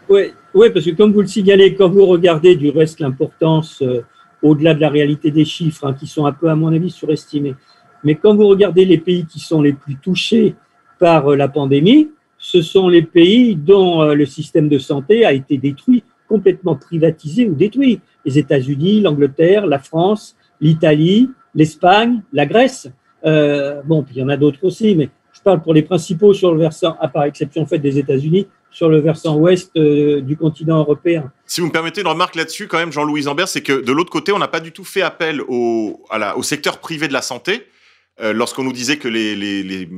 Oui, 0.09 0.31
ouais, 0.53 0.69
parce 0.69 0.85
que 0.85 0.91
comme 0.91 1.11
vous 1.11 1.21
le 1.21 1.27
signalez, 1.27 1.75
quand 1.75 1.89
vous 1.89 2.05
regardez 2.05 2.55
du 2.55 2.69
reste 2.69 3.01
l'importance, 3.01 3.81
euh, 3.81 4.05
au-delà 4.41 4.73
de 4.73 4.79
la 4.79 4.89
réalité 4.89 5.31
des 5.31 5.43
chiffres, 5.43 5.85
hein, 5.85 5.93
qui 5.93 6.07
sont 6.07 6.25
un 6.25 6.31
peu, 6.31 6.49
à 6.49 6.55
mon 6.55 6.73
avis, 6.73 6.89
surestimés, 6.89 7.55
mais 8.03 8.15
quand 8.15 8.33
vous 8.33 8.47
regardez 8.47 8.85
les 8.85 8.97
pays 8.97 9.25
qui 9.25 9.39
sont 9.39 9.61
les 9.61 9.73
plus 9.73 9.97
touchés 9.97 10.55
par 10.99 11.31
euh, 11.31 11.35
la 11.35 11.49
pandémie, 11.49 12.09
ce 12.49 12.61
sont 12.61 12.87
les 12.87 13.01
pays 13.01 13.57
dont 13.57 14.01
euh, 14.01 14.13
le 14.13 14.25
système 14.25 14.69
de 14.69 14.79
santé 14.79 15.25
a 15.25 15.33
été 15.33 15.57
détruit, 15.57 16.05
complètement 16.29 16.77
privatisé 16.77 17.45
ou 17.45 17.53
détruit. 17.53 17.99
Les 18.23 18.37
États-Unis, 18.37 19.01
l'Angleterre, 19.01 19.67
la 19.67 19.79
France, 19.79 20.37
l'Italie, 20.61 21.29
l'Espagne, 21.55 22.21
la 22.31 22.45
Grèce. 22.45 22.89
Euh, 23.25 23.81
bon, 23.83 24.01
puis 24.01 24.15
il 24.15 24.19
y 24.19 24.23
en 24.23 24.29
a 24.29 24.37
d'autres 24.37 24.63
aussi, 24.63 24.95
mais 24.95 25.09
je 25.33 25.41
parle 25.41 25.61
pour 25.61 25.73
les 25.73 25.81
principaux 25.81 26.33
sur 26.33 26.53
le 26.53 26.59
versant, 26.59 26.95
à 27.01 27.09
part 27.09 27.25
exception 27.25 27.65
faite 27.65 27.81
des 27.81 27.99
États-Unis, 27.99 28.47
sur 28.71 28.87
le 28.87 28.99
versant 28.99 29.35
ouest 29.35 29.71
euh, 29.75 30.21
du 30.21 30.37
continent 30.37 30.79
européen. 30.79 31.29
Si 31.45 31.59
vous 31.59 31.67
me 31.67 31.73
permettez 31.73 31.99
une 31.99 32.07
remarque 32.07 32.35
là-dessus, 32.35 32.67
quand 32.67 32.77
même, 32.77 32.93
Jean-Louis 32.93 33.23
Zambert, 33.23 33.49
c'est 33.49 33.61
que 33.61 33.81
de 33.81 33.91
l'autre 33.91 34.09
côté, 34.09 34.31
on 34.31 34.39
n'a 34.39 34.47
pas 34.47 34.61
du 34.61 34.71
tout 34.71 34.85
fait 34.85 35.01
appel 35.01 35.41
au, 35.49 35.99
secteur 36.43 36.79
privé 36.79 37.09
de 37.09 37.13
la 37.13 37.21
santé. 37.21 37.67
Euh, 38.21 38.33
lorsqu'on 38.33 38.63
nous 38.63 38.73
disait 38.73 38.97
que 38.97 39.07
les, 39.07 39.35
les, 39.35 39.63
les, 39.63 39.89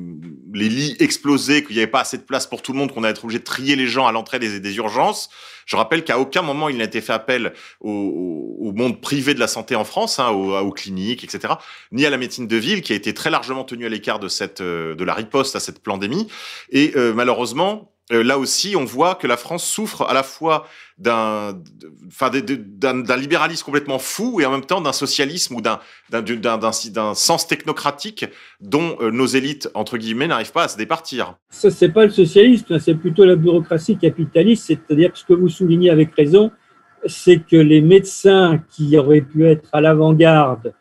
les 0.54 0.70
lits 0.70 0.96
explosaient, 1.00 1.64
qu'il 1.64 1.76
n'y 1.76 1.82
avait 1.82 1.92
pas 1.92 2.02
assez 2.02 2.18
de 2.18 2.24
place 2.24 2.48
pour 2.48 2.62
tout 2.62 2.74
le 2.74 2.80
monde, 2.80 2.92
qu'on 2.92 3.04
allait 3.04 3.12
être 3.12 3.24
obligé 3.24 3.40
de 3.40 3.44
trier 3.44 3.76
les 3.76 3.88
gens 3.88 4.08
à 4.08 4.12
l'entrée 4.12 4.40
des, 4.40 4.60
des 4.60 4.78
urgences. 4.78 5.30
Je 5.66 5.76
rappelle 5.76 6.04
qu'à 6.04 6.18
aucun 6.18 6.42
moment 6.42 6.68
il 6.68 6.78
n'a 6.78 6.86
été 6.86 7.00
fait 7.00 7.14
appel 7.14 7.54
au, 7.80 8.58
au, 8.60 8.72
monde 8.74 9.02
privé 9.02 9.36
de 9.36 9.40
la 9.40 9.48
santé 9.48 9.76
en 9.76 9.84
France, 9.84 10.18
hein, 10.20 10.30
aux, 10.30 10.58
aux, 10.58 10.72
cliniques, 10.72 11.24
etc., 11.24 11.54
ni 11.92 12.06
à 12.06 12.10
la 12.10 12.18
médecine 12.18 12.48
de 12.48 12.58
ville, 12.58 12.82
qui 12.82 12.92
a 12.92 12.96
été 12.96 13.14
très 13.14 13.30
largement 13.30 13.64
tenue 13.64 13.86
à 13.86 13.90
l'écart 13.90 14.20
de 14.20 14.28
cette 14.28 14.62
euh, 14.62 14.96
de 14.96 15.04
la 15.04 15.14
riposte 15.14 15.56
à 15.56 15.60
cette 15.60 15.84
pandémie. 15.84 16.28
Et 16.72 16.94
euh, 16.96 17.14
malheureusement, 17.14 17.94
là 18.12 18.40
aussi, 18.40 18.76
on 18.76 18.86
voit 18.86 19.16
que 19.16 19.28
la 19.28 19.38
France 19.38 19.64
souffre 19.64 20.04
à 20.04 20.14
la 20.14 20.24
fois 20.24 20.68
d'un, 20.98 21.56
libéralisme 23.18 23.64
complètement 23.64 24.00
fou 24.00 24.42
et 24.42 24.46
en 24.46 24.52
même 24.52 24.66
temps 24.66 24.82
d'un 24.82 24.94
socialisme 24.94 25.56
ou 25.56 25.62
d'un, 25.62 25.80
sens 27.14 27.48
technocratique 27.48 28.26
dont 28.60 28.98
euh, 29.00 29.12
nos 29.12 29.26
élites, 29.26 29.70
entre 29.74 29.98
guillemets, 29.98 30.28
n'arrivent 30.28 30.52
pas 30.52 30.64
à 30.64 30.68
se 30.68 30.78
départir. 30.78 31.36
Ça, 31.50 31.70
c'est 31.70 31.90
pas 31.90 32.06
le 32.06 32.12
socialisme, 32.12 32.80
c'est 32.80 32.96
plutôt 32.96 33.26
la 33.26 33.36
bureaucratie 33.36 33.98
capitaliste, 33.98 34.66
c'est-à-dire 34.66 35.14
que 35.14 35.20
ce 35.20 35.26
que 35.26 35.34
vous 35.34 35.50
soulignez 35.50 35.90
avec 35.90 36.14
raison, 36.16 36.52
c'est 37.06 37.40
que 37.40 37.56
les 37.56 37.82
médecins 37.82 38.62
qui 38.72 38.98
auraient 38.98 39.22
pu 39.22 39.46
être 39.46 39.70
à 39.72 39.80
l'avant-garde 39.82 40.74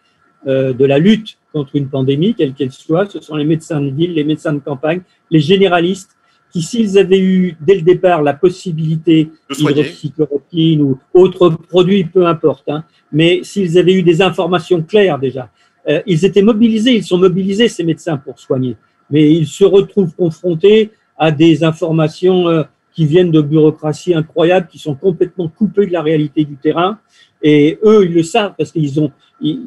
euh, 0.46 0.72
de 0.72 0.84
la 0.84 0.98
lutte 0.98 1.38
contre 1.52 1.76
une 1.76 1.88
pandémie, 1.88 2.34
quelle 2.34 2.54
qu'elle 2.54 2.72
soit, 2.72 3.10
ce 3.10 3.20
sont 3.20 3.36
les 3.36 3.44
médecins 3.44 3.80
de 3.80 3.90
ville, 3.90 4.14
les 4.14 4.24
médecins 4.24 4.52
de 4.52 4.58
campagne, 4.58 5.02
les 5.30 5.40
généralistes, 5.40 6.17
qui, 6.50 6.62
s'ils 6.62 6.98
avaient 6.98 7.20
eu 7.20 7.56
dès 7.60 7.76
le 7.76 7.82
départ 7.82 8.22
la 8.22 8.34
possibilité 8.34 9.30
d'hydroxychloroquine 9.50 10.82
ou 10.82 10.98
autre 11.14 11.50
produit, 11.50 12.04
peu 12.04 12.26
importe, 12.26 12.68
hein, 12.68 12.84
mais 13.12 13.40
s'ils 13.42 13.78
avaient 13.78 13.94
eu 13.94 14.02
des 14.02 14.22
informations 14.22 14.82
claires 14.82 15.18
déjà, 15.18 15.50
euh, 15.88 16.00
ils 16.06 16.24
étaient 16.24 16.42
mobilisés, 16.42 16.94
ils 16.96 17.04
sont 17.04 17.18
mobilisés 17.18 17.68
ces 17.68 17.84
médecins 17.84 18.16
pour 18.16 18.38
soigner, 18.38 18.76
mais 19.10 19.30
ils 19.32 19.46
se 19.46 19.64
retrouvent 19.64 20.14
confrontés 20.14 20.90
à 21.16 21.30
des 21.30 21.64
informations 21.64 22.48
euh, 22.48 22.62
qui 22.92 23.06
viennent 23.06 23.30
de 23.30 23.40
bureaucratie 23.40 24.14
incroyables, 24.14 24.66
qui 24.68 24.78
sont 24.78 24.94
complètement 24.94 25.48
coupées 25.48 25.86
de 25.86 25.92
la 25.92 26.02
réalité 26.02 26.44
du 26.44 26.56
terrain, 26.56 26.98
et 27.42 27.78
eux 27.84 28.04
ils 28.04 28.14
le 28.14 28.22
savent 28.22 28.54
parce 28.58 28.72
qu'ils 28.72 29.00
ont 29.00 29.12
ils, 29.40 29.60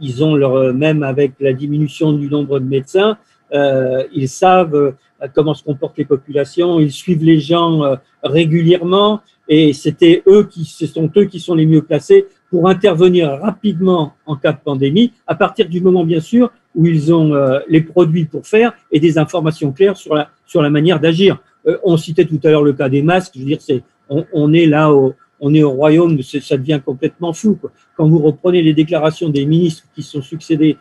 ils 0.00 0.22
ont 0.22 0.34
leur 0.34 0.74
même 0.74 1.02
avec 1.02 1.32
la 1.40 1.52
diminution 1.52 2.12
du 2.12 2.28
nombre 2.28 2.60
de 2.60 2.66
médecins, 2.66 3.16
euh, 3.52 4.04
ils 4.12 4.28
savent 4.28 4.74
euh, 4.74 4.92
comment 5.34 5.54
se 5.54 5.64
comportent 5.64 5.98
les 5.98 6.04
populations, 6.04 6.80
ils 6.80 6.92
suivent 6.92 7.24
les 7.24 7.40
gens 7.40 7.82
euh, 7.84 7.96
régulièrement 8.22 9.20
et 9.48 9.72
c'était 9.72 10.22
eux 10.26 10.44
qui, 10.44 10.64
ce 10.64 10.86
sont 10.86 11.10
eux 11.16 11.24
qui 11.24 11.40
sont 11.40 11.54
les 11.54 11.66
mieux 11.66 11.82
placés 11.82 12.26
pour 12.50 12.68
intervenir 12.68 13.30
rapidement 13.30 14.14
en 14.26 14.36
cas 14.36 14.52
de 14.52 14.58
pandémie, 14.64 15.12
à 15.26 15.34
partir 15.34 15.68
du 15.68 15.80
moment, 15.80 16.04
bien 16.04 16.20
sûr, 16.20 16.50
où 16.74 16.86
ils 16.86 17.12
ont 17.12 17.34
euh, 17.34 17.58
les 17.68 17.80
produits 17.80 18.24
pour 18.24 18.46
faire 18.46 18.72
et 18.90 19.00
des 19.00 19.18
informations 19.18 19.72
claires 19.72 19.96
sur 19.96 20.14
la, 20.14 20.30
sur 20.46 20.62
la 20.62 20.70
manière 20.70 21.00
d'agir. 21.00 21.38
on 21.82 21.96
citait 21.96 22.24
tout 22.24 22.40
à 22.44 22.50
l'heure 22.50 22.62
le 22.62 22.72
cas 22.72 22.88
des 22.88 23.02
masques, 23.02 23.32
je 23.34 23.40
veux 23.40 23.46
dire, 23.46 23.60
c'est, 23.60 23.82
on, 24.08 24.24
on 24.32 24.52
est 24.52 24.66
là 24.66 24.92
au, 24.92 25.14
on 25.40 25.52
est 25.52 25.62
au 25.62 25.70
royaume, 25.70 26.20
ça 26.22 26.56
devient 26.56 26.80
complètement 26.84 27.32
fou. 27.32 27.58
Quoi. 27.60 27.70
Quand 27.96 28.08
vous 28.08 28.18
reprenez 28.18 28.62
les 28.62 28.72
déclarations 28.72 29.28
des 29.28 29.46
ministres 29.46 29.84
qui 29.94 30.02
sont 30.02 30.22
succédés, 30.22 30.78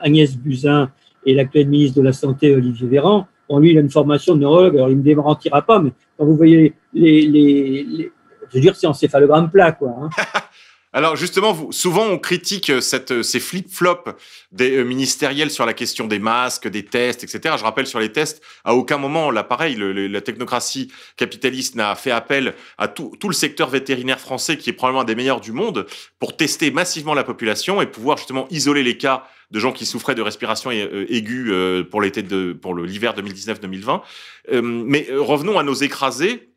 Agnès 0.00 0.36
Buzyn 0.36 0.90
et 1.26 1.34
l'actuel 1.34 1.68
ministre 1.68 1.96
de 1.98 2.02
la 2.02 2.12
Santé, 2.12 2.54
Olivier 2.54 2.86
Véran, 2.86 3.26
Bon, 3.48 3.58
lui, 3.58 3.72
il 3.72 3.78
a 3.78 3.80
une 3.80 3.90
formation 3.90 4.34
de 4.34 4.40
neurologue, 4.40 4.76
alors 4.76 4.88
il 4.88 4.94
ne 4.94 4.98
me 4.98 5.04
démentira 5.04 5.62
pas, 5.62 5.78
mais 5.78 5.92
quand 6.16 6.24
vous 6.24 6.36
voyez 6.36 6.74
les, 6.92 7.26
les, 7.26 7.84
les 7.84 8.12
je 8.50 8.54
veux 8.54 8.60
dire, 8.60 8.76
c'est 8.76 8.86
encéphalogramme 8.86 9.50
plat, 9.50 9.72
quoi. 9.72 9.94
Hein. 10.00 10.10
Alors 10.96 11.16
justement, 11.16 11.52
vous, 11.52 11.72
souvent 11.72 12.06
on 12.06 12.18
critique 12.18 12.70
euh, 12.70 12.80
cette, 12.80 13.10
euh, 13.10 13.24
ces 13.24 13.40
flip-flops 13.40 14.12
des 14.52 14.76
euh, 14.76 14.84
ministériels 14.84 15.50
sur 15.50 15.66
la 15.66 15.74
question 15.74 16.06
des 16.06 16.20
masques, 16.20 16.68
des 16.68 16.84
tests, 16.84 17.24
etc. 17.24 17.56
Je 17.58 17.64
rappelle 17.64 17.88
sur 17.88 17.98
les 17.98 18.12
tests, 18.12 18.40
à 18.62 18.76
aucun 18.76 18.96
moment, 18.96 19.32
là 19.32 19.44
la 19.50 20.20
technocratie 20.20 20.92
capitaliste 21.16 21.74
n'a 21.74 21.96
fait 21.96 22.12
appel 22.12 22.54
à 22.78 22.86
tout, 22.86 23.10
tout, 23.18 23.28
le 23.28 23.34
secteur 23.34 23.70
vétérinaire 23.70 24.20
français, 24.20 24.56
qui 24.56 24.70
est 24.70 24.72
probablement 24.72 25.02
un 25.02 25.04
des 25.04 25.16
meilleurs 25.16 25.40
du 25.40 25.50
monde, 25.50 25.84
pour 26.20 26.36
tester 26.36 26.70
massivement 26.70 27.14
la 27.14 27.24
population 27.24 27.82
et 27.82 27.86
pouvoir 27.86 28.16
justement 28.16 28.46
isoler 28.50 28.84
les 28.84 28.96
cas 28.96 29.24
de 29.50 29.58
gens 29.58 29.72
qui 29.72 29.86
souffraient 29.86 30.14
de 30.14 30.22
respiration 30.22 30.70
aiguë 30.70 31.84
pour 31.90 32.02
l'été 32.02 32.22
de, 32.22 32.52
pour 32.52 32.74
l'hiver 32.74 33.14
2019-2020. 33.16 34.00
Mais 34.62 35.06
revenons 35.10 35.58
à 35.58 35.62
nos 35.62 35.74
écrasés. 35.74 36.53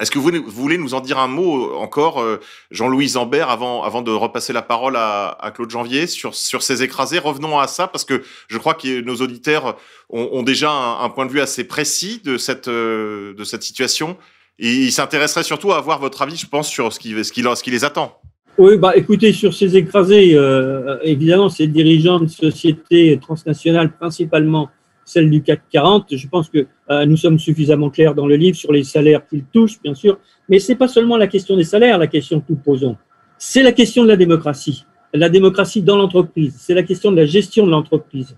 Est-ce 0.00 0.10
que 0.10 0.18
vous 0.18 0.32
voulez 0.48 0.76
nous 0.76 0.94
en 0.94 1.00
dire 1.00 1.18
un 1.18 1.28
mot 1.28 1.72
encore, 1.74 2.20
euh, 2.20 2.40
Jean-Louis 2.72 3.10
Zambert, 3.10 3.48
avant, 3.48 3.84
avant 3.84 4.02
de 4.02 4.10
repasser 4.10 4.52
la 4.52 4.62
parole 4.62 4.96
à, 4.96 5.52
Claude 5.54 5.70
Janvier 5.70 6.08
sur, 6.08 6.34
sur 6.34 6.64
ces 6.64 6.82
écrasés? 6.82 7.20
Revenons 7.20 7.60
à 7.60 7.68
ça, 7.68 7.86
parce 7.86 8.04
que 8.04 8.22
je 8.48 8.58
crois 8.58 8.74
que 8.74 9.02
nos 9.02 9.14
auditeurs 9.16 9.76
ont, 10.10 10.42
déjà 10.42 10.72
un, 10.72 11.08
point 11.10 11.26
de 11.26 11.30
vue 11.30 11.40
assez 11.40 11.62
précis 11.62 12.20
de 12.24 12.38
cette, 12.38 12.66
euh, 12.66 13.34
de 13.34 13.44
cette 13.44 13.62
situation. 13.62 14.16
Et 14.58 14.72
ils 14.72 14.92
s'intéresseraient 14.92 15.44
surtout 15.44 15.72
à 15.72 15.78
avoir 15.78 16.00
votre 16.00 16.22
avis, 16.22 16.36
je 16.36 16.48
pense, 16.48 16.68
sur 16.68 16.92
ce 16.92 16.98
qui, 16.98 17.10
ce 17.24 17.32
qui, 17.32 17.42
ce 17.42 17.62
qui 17.62 17.70
les 17.70 17.84
attend. 17.84 18.20
Oui, 18.58 18.76
bah, 18.76 18.96
écoutez, 18.96 19.32
sur 19.32 19.54
ces 19.54 19.76
écrasés, 19.76 20.34
euh, 20.34 20.98
évidemment, 21.02 21.48
ces 21.48 21.68
dirigeants 21.68 22.18
de 22.18 22.26
sociétés 22.26 23.18
transnationales, 23.20 23.96
principalement 23.96 24.70
celle 25.04 25.30
du 25.30 25.42
CAC 25.42 25.62
40. 25.70 26.16
Je 26.16 26.28
pense 26.28 26.48
que 26.48 26.66
euh, 26.90 27.06
nous 27.06 27.16
sommes 27.16 27.38
suffisamment 27.38 27.90
clairs 27.90 28.14
dans 28.14 28.26
le 28.26 28.36
livre 28.36 28.56
sur 28.56 28.72
les 28.72 28.84
salaires 28.84 29.26
qu'ils 29.26 29.44
touchent, 29.44 29.80
bien 29.82 29.94
sûr, 29.94 30.18
mais 30.48 30.58
c'est 30.58 30.74
pas 30.74 30.88
seulement 30.88 31.16
la 31.16 31.26
question 31.26 31.56
des 31.56 31.64
salaires, 31.64 31.98
la 31.98 32.06
question 32.06 32.40
que 32.40 32.46
nous 32.50 32.56
posons. 32.56 32.96
C'est 33.38 33.62
la 33.62 33.72
question 33.72 34.04
de 34.04 34.08
la 34.08 34.16
démocratie, 34.16 34.84
la 35.12 35.28
démocratie 35.28 35.82
dans 35.82 35.96
l'entreprise. 35.96 36.56
C'est 36.58 36.74
la 36.74 36.82
question 36.82 37.10
de 37.10 37.16
la 37.16 37.26
gestion 37.26 37.66
de 37.66 37.70
l'entreprise. 37.70 38.36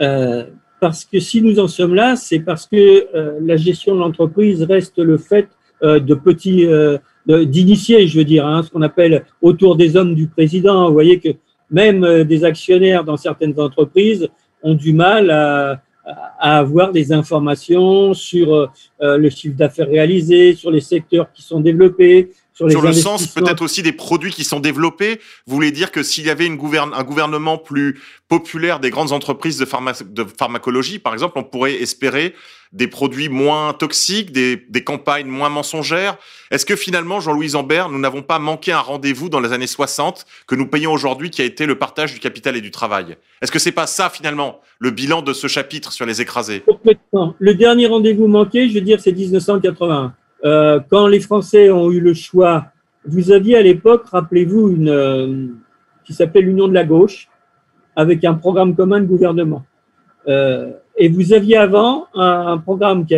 Euh, 0.00 0.44
parce 0.80 1.04
que 1.04 1.20
si 1.20 1.42
nous 1.42 1.60
en 1.60 1.68
sommes 1.68 1.94
là, 1.94 2.16
c'est 2.16 2.40
parce 2.40 2.66
que 2.66 3.06
euh, 3.14 3.38
la 3.42 3.56
gestion 3.56 3.94
de 3.94 4.00
l'entreprise 4.00 4.62
reste 4.62 4.98
le 4.98 5.18
fait 5.18 5.48
de 5.82 6.14
petits, 6.14 6.68
d'initiés, 7.26 8.06
je 8.06 8.18
veux 8.18 8.24
dire, 8.24 8.46
hein, 8.46 8.62
ce 8.62 8.68
qu'on 8.68 8.82
appelle 8.82 9.24
autour 9.40 9.76
des 9.76 9.96
hommes 9.96 10.14
du 10.14 10.26
président. 10.26 10.88
Vous 10.88 10.92
voyez 10.92 11.20
que 11.20 11.30
même 11.70 12.24
des 12.24 12.44
actionnaires 12.44 13.02
dans 13.02 13.16
certaines 13.16 13.58
entreprises 13.58 14.28
ont 14.62 14.74
du 14.74 14.92
mal 14.92 15.30
à, 15.30 15.80
à 16.38 16.58
avoir 16.58 16.92
des 16.92 17.12
informations 17.12 18.14
sur 18.14 18.54
euh, 18.54 18.68
le 19.18 19.30
chiffre 19.30 19.56
d'affaires 19.56 19.88
réalisé, 19.88 20.54
sur 20.54 20.70
les 20.70 20.80
secteurs 20.80 21.32
qui 21.32 21.42
sont 21.42 21.60
développés, 21.60 22.30
sur, 22.60 22.66
les 22.66 22.72
sur 22.72 22.82
le 22.82 22.92
sens 22.92 23.26
peut-être 23.26 23.62
aussi 23.62 23.82
des 23.82 23.92
produits 23.92 24.32
qui 24.32 24.44
sont 24.44 24.60
développés. 24.60 25.20
Vous 25.46 25.54
voulez 25.54 25.72
dire 25.72 25.90
que 25.90 26.02
s'il 26.02 26.26
y 26.26 26.30
avait 26.30 26.46
une 26.46 26.56
gouverne, 26.56 26.92
un 26.94 27.04
gouvernement 27.04 27.56
plus 27.56 27.98
populaire 28.28 28.80
des 28.80 28.90
grandes 28.90 29.12
entreprises 29.12 29.56
de, 29.56 29.64
pharma, 29.64 29.92
de 30.04 30.24
pharmacologie, 30.24 30.98
par 30.98 31.14
exemple, 31.14 31.38
on 31.38 31.42
pourrait 31.42 31.74
espérer 31.74 32.34
des 32.72 32.86
produits 32.86 33.28
moins 33.28 33.72
toxiques, 33.72 34.30
des, 34.30 34.56
des 34.56 34.84
campagnes 34.84 35.26
moins 35.26 35.48
mensongères. 35.48 36.16
Est-ce 36.50 36.64
que 36.64 36.76
finalement, 36.76 37.18
Jean-Louis 37.18 37.50
Zambert, 37.50 37.88
nous 37.88 37.98
n'avons 37.98 38.22
pas 38.22 38.38
manqué 38.38 38.72
un 38.72 38.80
rendez-vous 38.80 39.28
dans 39.28 39.40
les 39.40 39.52
années 39.52 39.66
60 39.66 40.26
que 40.46 40.54
nous 40.54 40.68
payons 40.68 40.92
aujourd'hui, 40.92 41.30
qui 41.30 41.42
a 41.42 41.44
été 41.44 41.66
le 41.66 41.76
partage 41.76 42.12
du 42.12 42.20
capital 42.20 42.56
et 42.56 42.60
du 42.60 42.70
travail? 42.70 43.16
Est-ce 43.42 43.50
que 43.50 43.58
c'est 43.58 43.72
pas 43.72 43.86
ça 43.86 44.10
finalement 44.10 44.60
le 44.78 44.90
bilan 44.90 45.22
de 45.22 45.32
ce 45.32 45.48
chapitre 45.48 45.92
sur 45.92 46.06
les 46.06 46.20
écrasés? 46.20 46.60
Complètement. 46.60 47.34
Le 47.38 47.54
dernier 47.54 47.86
rendez-vous 47.86 48.28
manqué, 48.28 48.68
je 48.68 48.74
veux 48.74 48.82
dire, 48.82 49.00
c'est 49.00 49.12
1981. 49.12 50.14
Euh, 50.44 50.80
quand 50.88 51.06
les 51.06 51.20
Français 51.20 51.70
ont 51.70 51.90
eu 51.90 52.00
le 52.00 52.14
choix, 52.14 52.66
vous 53.04 53.30
aviez 53.30 53.56
à 53.56 53.62
l'époque, 53.62 54.06
rappelez-vous, 54.06 54.70
une 54.70 54.88
euh, 54.88 55.46
qui 56.04 56.14
s'appelait 56.14 56.42
l'Union 56.42 56.68
de 56.68 56.74
la 56.74 56.84
gauche, 56.84 57.28
avec 57.96 58.24
un 58.24 58.34
programme 58.34 58.74
commun 58.74 59.00
de 59.00 59.06
gouvernement. 59.06 59.64
Euh, 60.28 60.72
et 60.96 61.08
vous 61.08 61.32
aviez 61.32 61.56
avant 61.56 62.06
un, 62.14 62.58
programme 62.58 63.06
qui, 63.06 63.14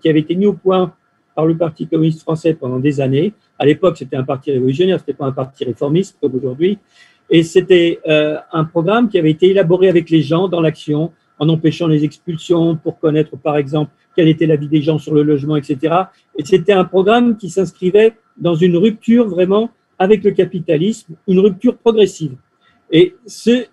qui 0.00 0.08
avait 0.08 0.20
été 0.20 0.34
mis 0.34 0.46
au 0.46 0.52
point 0.52 0.92
par 1.34 1.46
le 1.46 1.56
Parti 1.56 1.86
communiste 1.86 2.22
français 2.22 2.54
pendant 2.54 2.78
des 2.78 3.00
années. 3.00 3.32
À 3.58 3.64
l'époque, 3.64 3.96
c'était 3.96 4.16
un 4.16 4.24
parti 4.24 4.50
révolutionnaire, 4.50 4.98
c'était 4.98 5.14
pas 5.14 5.26
un 5.26 5.32
parti 5.32 5.64
réformiste 5.64 6.18
comme 6.20 6.34
aujourd'hui. 6.34 6.78
Et 7.30 7.44
c'était 7.44 8.00
un 8.04 8.64
programme 8.64 9.08
qui 9.08 9.18
avait 9.18 9.30
été 9.30 9.50
élaboré 9.50 9.88
avec 9.88 10.10
les 10.10 10.22
gens 10.22 10.48
dans 10.48 10.60
l'action, 10.60 11.12
en 11.38 11.48
empêchant 11.48 11.86
les 11.86 12.02
expulsions, 12.02 12.74
pour 12.74 12.98
connaître, 12.98 13.36
par 13.36 13.56
exemple, 13.56 13.92
quelle 14.18 14.26
était 14.26 14.46
la 14.46 14.56
vie 14.56 14.66
des 14.66 14.82
gens 14.82 14.98
sur 14.98 15.14
le 15.14 15.22
logement, 15.22 15.54
etc. 15.54 15.94
Et 16.36 16.44
c'était 16.44 16.72
un 16.72 16.84
programme 16.84 17.36
qui 17.36 17.50
s'inscrivait 17.50 18.14
dans 18.36 18.56
une 18.56 18.76
rupture 18.76 19.28
vraiment 19.28 19.70
avec 19.96 20.24
le 20.24 20.32
capitalisme, 20.32 21.14
une 21.28 21.38
rupture 21.38 21.76
progressive. 21.78 22.32
Et 22.90 23.14
ce, 23.26 23.66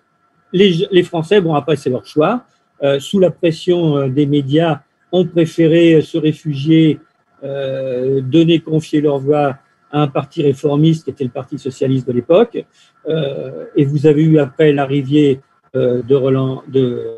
les, 0.52 1.02
Français, 1.02 1.40
bon 1.40 1.54
après 1.54 1.74
c'est 1.74 1.90
leur 1.90 2.06
choix, 2.06 2.44
euh, 2.84 3.00
sous 3.00 3.18
la 3.18 3.32
pression 3.32 3.96
euh, 3.96 4.08
des 4.08 4.26
médias, 4.26 4.82
ont 5.10 5.26
préféré 5.26 6.00
se 6.00 6.16
réfugier, 6.16 7.00
euh, 7.42 8.20
donner, 8.20 8.60
confier 8.60 9.00
leur 9.00 9.18
voix 9.18 9.58
à 9.90 10.02
un 10.02 10.06
parti 10.06 10.44
réformiste 10.44 11.06
qui 11.06 11.10
était 11.10 11.24
le 11.24 11.30
Parti 11.30 11.58
socialiste 11.58 12.06
de 12.06 12.12
l'époque. 12.12 12.64
Euh, 13.08 13.64
et 13.74 13.84
vous 13.84 14.06
avez 14.06 14.22
eu 14.22 14.38
après 14.38 14.72
l'arrivée 14.72 15.40
euh, 15.74 16.02
de, 16.02 16.70
de 16.70 17.16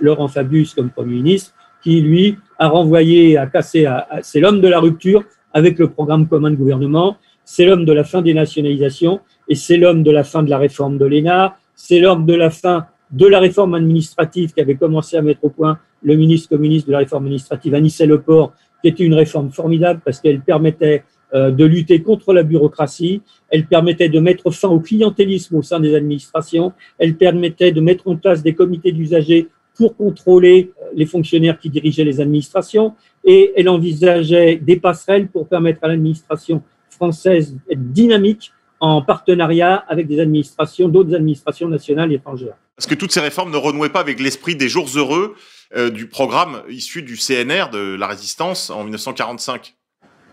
Laurent 0.00 0.28
Fabius 0.28 0.72
comme 0.72 0.88
Premier 0.88 1.16
ministre, 1.16 1.52
qui 1.82 2.00
lui 2.00 2.38
a 2.60 2.68
renvoyé, 2.68 3.38
a 3.38 3.46
cassé, 3.46 3.88
c'est 4.20 4.38
l'homme 4.38 4.60
de 4.60 4.68
la 4.68 4.78
rupture 4.78 5.24
avec 5.52 5.78
le 5.78 5.88
programme 5.88 6.28
commun 6.28 6.50
de 6.50 6.56
gouvernement, 6.56 7.16
c'est 7.44 7.64
l'homme 7.64 7.86
de 7.86 7.92
la 7.92 8.04
fin 8.04 8.20
des 8.20 8.34
nationalisations 8.34 9.20
et 9.48 9.54
c'est 9.54 9.78
l'homme 9.78 10.02
de 10.02 10.10
la 10.10 10.24
fin 10.24 10.42
de 10.42 10.50
la 10.50 10.58
réforme 10.58 10.98
de 10.98 11.06
l'ENA, 11.06 11.56
c'est 11.74 11.98
l'homme 12.00 12.26
de 12.26 12.34
la 12.34 12.50
fin 12.50 12.86
de 13.10 13.26
la 13.26 13.40
réforme 13.40 13.74
administrative 13.74 14.52
qu'avait 14.52 14.76
commencé 14.76 15.16
à 15.16 15.22
mettre 15.22 15.42
au 15.42 15.48
point 15.48 15.78
le 16.02 16.14
ministre 16.16 16.50
communiste 16.50 16.86
de 16.86 16.92
la 16.92 16.98
réforme 16.98 17.24
administrative, 17.24 17.74
Anicet 17.74 18.06
Leport, 18.06 18.52
qui 18.82 18.88
était 18.88 19.04
une 19.04 19.14
réforme 19.14 19.50
formidable 19.50 20.02
parce 20.04 20.20
qu'elle 20.20 20.42
permettait 20.42 21.02
euh, 21.32 21.50
de 21.50 21.64
lutter 21.64 22.02
contre 22.02 22.34
la 22.34 22.42
bureaucratie, 22.42 23.22
elle 23.48 23.66
permettait 23.66 24.10
de 24.10 24.20
mettre 24.20 24.50
fin 24.50 24.68
au 24.68 24.80
clientélisme 24.80 25.56
au 25.56 25.62
sein 25.62 25.80
des 25.80 25.94
administrations, 25.94 26.72
elle 26.98 27.16
permettait 27.16 27.72
de 27.72 27.80
mettre 27.80 28.06
en 28.06 28.16
place 28.16 28.42
des 28.42 28.54
comités 28.54 28.92
d'usagers 28.92 29.48
pour 29.80 29.96
contrôler 29.96 30.72
euh, 30.82 30.90
les 30.94 31.06
fonctionnaires 31.06 31.58
qui 31.58 31.70
dirigeaient 31.70 32.04
les 32.04 32.20
administrations, 32.20 32.94
et 33.24 33.50
elle 33.56 33.70
envisageait 33.70 34.56
des 34.56 34.76
passerelles 34.76 35.28
pour 35.28 35.48
permettre 35.48 35.80
à 35.84 35.88
l'administration 35.88 36.62
française 36.90 37.56
d'être 37.66 37.92
dynamique 37.92 38.52
en 38.78 39.00
partenariat 39.00 39.76
avec 39.88 40.06
des 40.06 40.20
administrations, 40.20 40.86
d'autres 40.88 41.14
administrations 41.14 41.66
nationales 41.66 42.12
et 42.12 42.16
étrangères. 42.16 42.56
Parce 42.76 42.86
que 42.86 42.94
toutes 42.94 43.12
ces 43.12 43.20
réformes 43.20 43.50
ne 43.50 43.56
renouaient 43.56 43.88
pas 43.88 44.00
avec 44.00 44.20
l'esprit 44.20 44.54
des 44.54 44.68
jours 44.68 44.88
heureux 44.96 45.34
euh, 45.74 45.88
du 45.88 46.08
programme 46.08 46.62
issu 46.68 47.02
du 47.02 47.16
CNR 47.16 47.70
de 47.72 47.96
la 47.96 48.06
résistance 48.06 48.68
en 48.68 48.82
1945. 48.84 49.74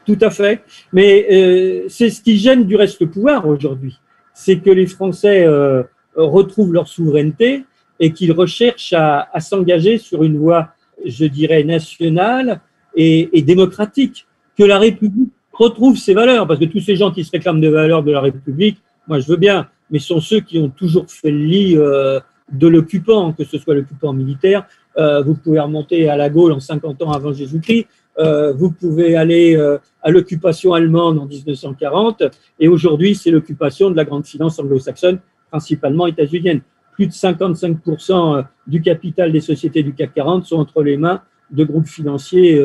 Tout 0.05 0.17
à 0.19 0.29
fait. 0.29 0.61
Mais 0.91 1.25
euh, 1.31 1.85
c'est 1.87 2.09
ce 2.09 2.21
qui 2.21 2.37
gêne 2.37 2.65
du 2.65 2.75
reste 2.75 3.05
pouvoir 3.05 3.47
aujourd'hui. 3.47 3.95
C'est 4.33 4.59
que 4.59 4.69
les 4.69 4.87
Français 4.87 5.45
euh, 5.45 5.83
retrouvent 6.15 6.73
leur 6.73 6.89
souveraineté 6.89 7.63
et 7.99 8.11
qu'ils 8.13 8.31
recherchent 8.31 8.93
à, 8.93 9.39
s'engager 9.39 9.97
sur 9.97 10.23
une 10.23 10.37
voie, 10.37 10.69
je 11.05 11.25
dirais, 11.25 11.63
nationale 11.63 12.61
et, 12.95 13.41
démocratique. 13.41 14.25
Que 14.57 14.63
la 14.63 14.79
République 14.79 15.31
retrouve 15.53 15.97
ses 15.97 16.13
valeurs, 16.13 16.47
parce 16.47 16.59
que 16.59 16.65
tous 16.65 16.79
ces 16.79 16.95
gens 16.95 17.11
qui 17.11 17.23
se 17.23 17.31
réclament 17.31 17.61
des 17.61 17.69
valeurs 17.69 18.03
de 18.03 18.11
la 18.11 18.21
République, 18.21 18.77
moi 19.07 19.19
je 19.19 19.27
veux 19.27 19.37
bien, 19.37 19.67
mais 19.89 19.99
sont 19.99 20.19
ceux 20.19 20.39
qui 20.39 20.59
ont 20.59 20.69
toujours 20.69 21.09
fait 21.09 21.31
le 21.31 21.37
lit 21.37 21.77
euh, 21.77 22.19
de 22.51 22.67
l'occupant, 22.67 23.33
que 23.33 23.43
ce 23.43 23.57
soit 23.57 23.73
l'occupant 23.73 24.13
militaire. 24.13 24.67
Euh, 24.97 25.21
vous 25.21 25.35
pouvez 25.35 25.59
remonter 25.59 26.09
à 26.09 26.17
la 26.17 26.29
Gaule 26.29 26.51
en 26.51 26.59
50 26.59 27.01
ans 27.03 27.11
avant 27.11 27.33
Jésus-Christ. 27.33 27.87
Euh, 28.19 28.51
vous 28.53 28.71
pouvez 28.71 29.15
aller 29.15 29.55
à 30.01 30.09
l'occupation 30.09 30.73
allemande 30.73 31.19
en 31.19 31.25
1940, 31.25 32.23
et 32.59 32.67
aujourd'hui, 32.67 33.15
c'est 33.15 33.31
l'occupation 33.31 33.91
de 33.91 33.95
la 33.95 34.05
grande 34.05 34.25
finance 34.25 34.59
anglo-saxonne, 34.59 35.19
principalement 35.49 36.07
états-unienne. 36.07 36.61
Plus 36.97 37.07
de 37.07 37.13
55% 37.13 38.43
du 38.65 38.81
capital 38.81 39.31
des 39.31 39.39
sociétés 39.39 39.83
du 39.83 39.93
CAC 39.93 40.15
40 40.15 40.45
sont 40.45 40.57
entre 40.57 40.83
les 40.83 40.97
mains 40.97 41.21
de 41.51 41.63
groupes 41.63 41.87
financiers 41.87 42.59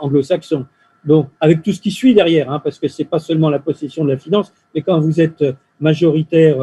anglo-saxons. 0.00 0.66
Donc, 1.04 1.28
avec 1.38 1.62
tout 1.62 1.72
ce 1.72 1.80
qui 1.80 1.90
suit 1.90 2.14
derrière, 2.14 2.50
hein, 2.50 2.60
parce 2.60 2.78
que 2.78 2.88
c'est 2.88 3.04
pas 3.04 3.18
seulement 3.18 3.50
la 3.50 3.58
possession 3.58 4.04
de 4.04 4.10
la 4.10 4.16
finance, 4.16 4.52
mais 4.74 4.80
quand 4.80 4.98
vous 5.00 5.20
êtes 5.20 5.44
majoritaire 5.78 6.56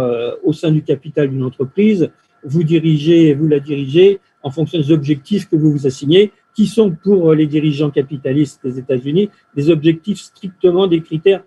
au 0.43 0.51
sein 0.51 0.71
du 0.71 0.81
capital 0.81 1.29
d'une 1.29 1.43
entreprise, 1.43 2.09
vous 2.43 2.63
dirigez, 2.63 3.35
vous 3.35 3.47
la 3.47 3.59
dirigez 3.59 4.19
en 4.41 4.49
fonction 4.49 4.79
des 4.79 4.91
objectifs 4.91 5.47
que 5.47 5.55
vous 5.55 5.71
vous 5.71 5.85
assignez 5.85 6.31
qui 6.55 6.67
sont 6.67 6.91
pour 6.91 7.33
les 7.33 7.45
dirigeants 7.45 7.91
capitalistes 7.91 8.61
des 8.63 8.79
États-Unis 8.79 9.29
des 9.55 9.69
objectifs 9.69 10.19
strictement 10.19 10.87
des 10.87 11.01
critères 11.01 11.43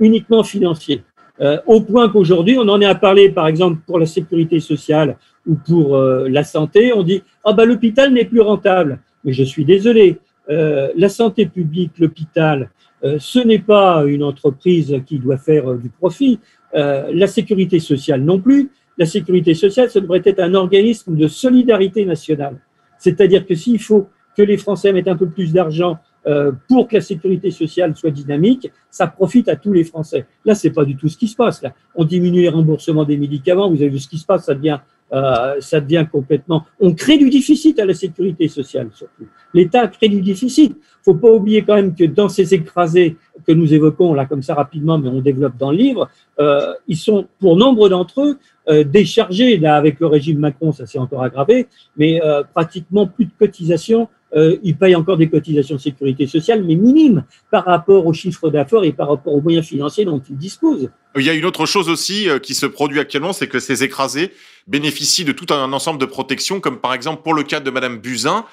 uniquement 0.00 0.42
financiers. 0.42 1.04
Euh, 1.40 1.58
au 1.66 1.80
point 1.80 2.08
qu'aujourd'hui, 2.08 2.56
on 2.58 2.68
en 2.68 2.80
est 2.80 2.86
à 2.86 2.94
parler, 2.94 3.28
par 3.28 3.48
exemple, 3.48 3.80
pour 3.86 3.98
la 3.98 4.06
sécurité 4.06 4.60
sociale 4.60 5.16
ou 5.46 5.56
pour 5.56 5.96
euh, 5.96 6.28
la 6.28 6.44
santé, 6.44 6.92
on 6.92 7.02
dit 7.02 7.22
ah 7.44 7.52
ben 7.52 7.64
l'hôpital 7.64 8.12
n'est 8.12 8.24
plus 8.24 8.40
rentable. 8.40 9.00
Mais 9.24 9.32
je 9.32 9.42
suis 9.42 9.64
désolé, 9.64 10.18
euh, 10.50 10.90
la 10.96 11.08
santé 11.08 11.46
publique, 11.46 11.92
l'hôpital, 11.98 12.70
euh, 13.02 13.16
ce 13.18 13.38
n'est 13.38 13.60
pas 13.60 14.04
une 14.06 14.22
entreprise 14.22 14.94
qui 15.06 15.18
doit 15.18 15.38
faire 15.38 15.70
euh, 15.70 15.78
du 15.78 15.88
profit. 15.88 16.38
la 16.74 17.28
sécurité 17.28 17.78
sociale 17.78 18.22
non 18.22 18.40
plus. 18.40 18.70
La 18.98 19.06
sécurité 19.06 19.54
sociale, 19.54 19.90
ça 19.90 20.00
devrait 20.00 20.22
être 20.24 20.40
un 20.40 20.54
organisme 20.54 21.14
de 21.16 21.28
solidarité 21.28 22.04
nationale. 22.04 22.56
C'est-à-dire 22.98 23.46
que 23.46 23.54
s'il 23.54 23.80
faut 23.80 24.08
que 24.36 24.42
les 24.42 24.56
Français 24.56 24.92
mettent 24.92 25.06
un 25.06 25.16
peu 25.16 25.28
plus 25.28 25.52
d'argent 25.52 25.98
euh, 26.26 26.52
pour 26.68 26.88
que 26.88 26.96
la 26.96 27.02
sécurité 27.02 27.50
sociale 27.50 27.94
soit 27.96 28.10
dynamique, 28.10 28.70
ça 28.90 29.06
profite 29.06 29.48
à 29.48 29.56
tous 29.56 29.72
les 29.72 29.84
Français. 29.84 30.26
Là, 30.44 30.54
c'est 30.54 30.70
pas 30.70 30.84
du 30.84 30.96
tout 30.96 31.08
ce 31.08 31.16
qui 31.16 31.28
se 31.28 31.36
passe. 31.36 31.62
Là, 31.62 31.74
on 31.94 32.04
diminue 32.04 32.40
les 32.42 32.48
remboursements 32.48 33.04
des 33.04 33.16
médicaments. 33.16 33.68
Vous 33.68 33.76
avez 33.76 33.90
vu 33.90 33.98
ce 33.98 34.08
qui 34.08 34.18
se 34.18 34.24
passe, 34.24 34.46
ça 34.46 34.54
devient, 34.54 34.78
euh, 35.12 35.60
ça 35.60 35.80
devient 35.80 36.06
complètement. 36.10 36.64
On 36.80 36.94
crée 36.94 37.18
du 37.18 37.28
déficit 37.28 37.78
à 37.78 37.84
la 37.84 37.94
sécurité 37.94 38.48
sociale 38.48 38.88
surtout. 38.94 39.24
L'État 39.52 39.86
crée 39.88 40.08
du 40.08 40.22
déficit. 40.22 40.76
Faut 41.04 41.14
pas 41.14 41.30
oublier 41.30 41.62
quand 41.62 41.74
même 41.74 41.94
que 41.94 42.04
dans 42.04 42.28
ces 42.28 42.54
écrasés 42.54 43.16
que 43.46 43.52
nous 43.52 43.74
évoquons 43.74 44.14
là 44.14 44.24
comme 44.24 44.42
ça 44.42 44.54
rapidement, 44.54 44.98
mais 44.98 45.08
on 45.08 45.20
développe 45.20 45.56
dans 45.58 45.70
le 45.70 45.76
livre, 45.76 46.08
euh, 46.40 46.72
ils 46.88 46.96
sont 46.96 47.26
pour 47.38 47.56
nombre 47.56 47.88
d'entre 47.88 48.22
eux 48.22 48.38
euh, 48.68 48.84
déchargés. 48.84 49.58
Là, 49.58 49.76
avec 49.76 50.00
le 50.00 50.06
régime 50.06 50.38
Macron, 50.38 50.72
ça 50.72 50.86
s'est 50.86 50.98
encore 50.98 51.22
aggravé, 51.22 51.66
mais 51.96 52.22
euh, 52.22 52.42
pratiquement 52.54 53.06
plus 53.06 53.26
de 53.26 53.32
cotisations 53.38 54.08
euh, 54.36 54.56
ils 54.62 54.76
payent 54.76 54.96
encore 54.96 55.16
des 55.16 55.28
cotisations 55.28 55.76
de 55.76 55.80
sécurité 55.80 56.26
sociale, 56.26 56.64
mais 56.64 56.74
minimes 56.74 57.24
par 57.50 57.64
rapport 57.64 58.06
au 58.06 58.12
chiffre 58.12 58.50
d'affaires 58.50 58.82
et 58.82 58.92
par 58.92 59.08
rapport 59.08 59.34
aux 59.34 59.40
moyens 59.40 59.66
financiers 59.66 60.04
dont 60.04 60.20
ils 60.28 60.36
disposent. 60.36 60.90
Il 61.16 61.22
y 61.22 61.30
a 61.30 61.34
une 61.34 61.44
autre 61.44 61.66
chose 61.66 61.88
aussi 61.88 62.28
euh, 62.28 62.38
qui 62.38 62.54
se 62.54 62.66
produit 62.66 62.98
actuellement, 62.98 63.32
c'est 63.32 63.48
que 63.48 63.60
ces 63.60 63.84
écrasés 63.84 64.32
bénéficient 64.66 65.24
de 65.24 65.32
tout 65.32 65.52
un 65.52 65.72
ensemble 65.72 66.00
de 66.00 66.06
protections, 66.06 66.60
comme 66.60 66.78
par 66.78 66.94
exemple 66.94 67.22
pour 67.22 67.34
le 67.34 67.42
cas 67.42 67.60
de 67.60 67.70
Madame 67.70 67.98
Buzyn, 67.98 68.44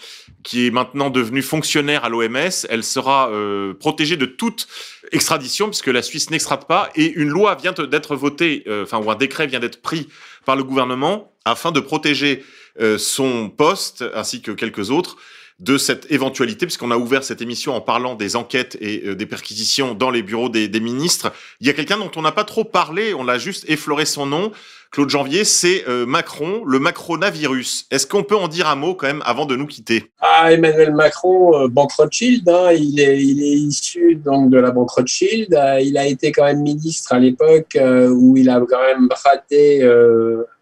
qui 0.43 0.67
est 0.67 0.71
maintenant 0.71 1.09
devenue 1.09 1.41
fonctionnaire 1.41 2.03
à 2.03 2.09
l'OMS. 2.09 2.65
Elle 2.69 2.83
sera 2.83 3.29
euh, 3.29 3.73
protégée 3.73 4.17
de 4.17 4.25
toute 4.25 4.67
extradition, 5.11 5.67
puisque 5.67 5.87
la 5.87 6.01
Suisse 6.01 6.29
n'extrade 6.29 6.65
pas, 6.67 6.89
et 6.95 7.11
une 7.13 7.29
loi 7.29 7.55
vient 7.55 7.71
d'être 7.73 8.15
votée, 8.15 8.63
euh, 8.67 8.83
enfin, 8.83 8.99
ou 8.99 9.09
un 9.09 9.15
décret 9.15 9.47
vient 9.47 9.59
d'être 9.59 9.81
pris 9.81 10.07
par 10.45 10.55
le 10.55 10.63
gouvernement 10.63 11.33
afin 11.45 11.71
de 11.71 11.79
protéger 11.79 12.43
euh, 12.79 12.97
son 12.97 13.49
poste 13.49 14.03
ainsi 14.13 14.41
que 14.41 14.51
quelques 14.51 14.91
autres 14.91 15.17
de 15.61 15.77
cette 15.77 16.11
éventualité, 16.11 16.65
puisqu'on 16.65 16.89
a 16.89 16.97
ouvert 16.97 17.23
cette 17.23 17.41
émission 17.41 17.75
en 17.75 17.81
parlant 17.81 18.15
des 18.15 18.35
enquêtes 18.35 18.77
et 18.81 19.03
euh, 19.05 19.15
des 19.15 19.27
perquisitions 19.27 19.93
dans 19.93 20.09
les 20.09 20.23
bureaux 20.23 20.49
des, 20.49 20.67
ministres. 20.81 21.31
Il 21.59 21.67
y 21.67 21.69
a 21.69 21.73
quelqu'un 21.73 21.97
dont 21.97 22.09
on 22.15 22.23
n'a 22.23 22.31
pas 22.31 22.43
trop 22.43 22.63
parlé, 22.63 23.13
on 23.13 23.23
l'a 23.23 23.37
juste 23.37 23.69
effleuré 23.69 24.05
son 24.05 24.25
nom, 24.25 24.51
Claude 24.89 25.09
Janvier, 25.09 25.45
c'est 25.45 25.87
euh, 25.87 26.07
Macron, 26.07 26.63
le 26.65 26.79
macronavirus. 26.79 27.85
Est-ce 27.91 28.07
qu'on 28.07 28.23
peut 28.23 28.35
en 28.35 28.47
dire 28.47 28.67
un 28.67 28.75
mot 28.75 28.95
quand 28.95 29.05
même 29.05 29.21
avant 29.23 29.45
de 29.45 29.55
nous 29.55 29.67
quitter? 29.67 30.11
Ah, 30.19 30.51
Emmanuel 30.51 30.95
Macron, 30.95 31.55
euh, 31.55 31.67
banque 31.67 31.93
Rothschild, 31.93 32.49
hein, 32.49 32.71
il, 32.73 32.99
est, 32.99 33.21
issu 33.21 34.15
donc 34.15 34.49
de 34.49 34.57
la 34.57 34.71
banque 34.71 34.89
Rothschild. 34.89 35.55
Il 35.81 35.97
a 35.97 36.07
été 36.07 36.31
quand 36.31 36.43
même 36.43 36.61
ministre 36.61 37.13
à 37.13 37.19
l'époque 37.19 37.77
où 37.77 38.35
il 38.35 38.49
a 38.49 38.59
quand 38.67 38.81
même 38.81 39.07
raté 39.23 39.83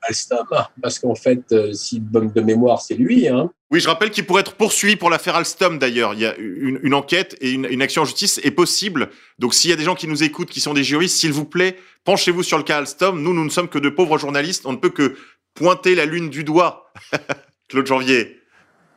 Alstom, 0.01 0.45
parce 0.81 0.99
qu'en 0.99 1.15
fait, 1.15 1.73
si 1.73 1.99
de 2.01 2.41
mémoire, 2.41 2.81
c'est 2.81 2.95
lui. 2.95 3.27
Hein. 3.27 3.49
Oui, 3.71 3.79
je 3.79 3.87
rappelle 3.87 4.09
qu'il 4.09 4.25
pourrait 4.25 4.41
être 4.41 4.55
poursuivi 4.55 4.95
pour 4.95 5.11
l'affaire 5.11 5.35
Alstom 5.35 5.77
d'ailleurs. 5.77 6.15
Il 6.15 6.21
y 6.21 6.25
a 6.25 6.35
une, 6.37 6.93
enquête 6.95 7.35
et 7.39 7.51
une, 7.51 7.81
action 7.83 8.01
en 8.01 8.05
justice 8.05 8.39
est 8.43 8.51
possible. 8.51 9.09
Donc 9.37 9.53
s'il 9.53 9.69
y 9.69 9.73
a 9.73 9.75
des 9.75 9.83
gens 9.83 9.93
qui 9.93 10.07
nous 10.07 10.23
écoutent, 10.23 10.49
qui 10.49 10.59
sont 10.59 10.73
des 10.73 10.83
juristes, 10.83 11.17
s'il 11.17 11.33
vous 11.33 11.45
plaît, 11.45 11.77
penchez-vous 12.03 12.41
sur 12.41 12.57
le 12.57 12.63
cas 12.63 12.79
Alstom. 12.79 13.21
Nous, 13.21 13.33
nous 13.33 13.43
ne 13.43 13.49
sommes 13.49 13.69
que 13.69 13.77
de 13.77 13.89
pauvres 13.89 14.17
journalistes. 14.17 14.65
On 14.65 14.71
ne 14.71 14.77
peut 14.77 14.89
que 14.89 15.15
pointer 15.53 15.93
la 15.93 16.05
lune 16.05 16.31
du 16.31 16.43
doigt. 16.43 16.91
Claude 17.67 17.85
Janvier. 17.85 18.37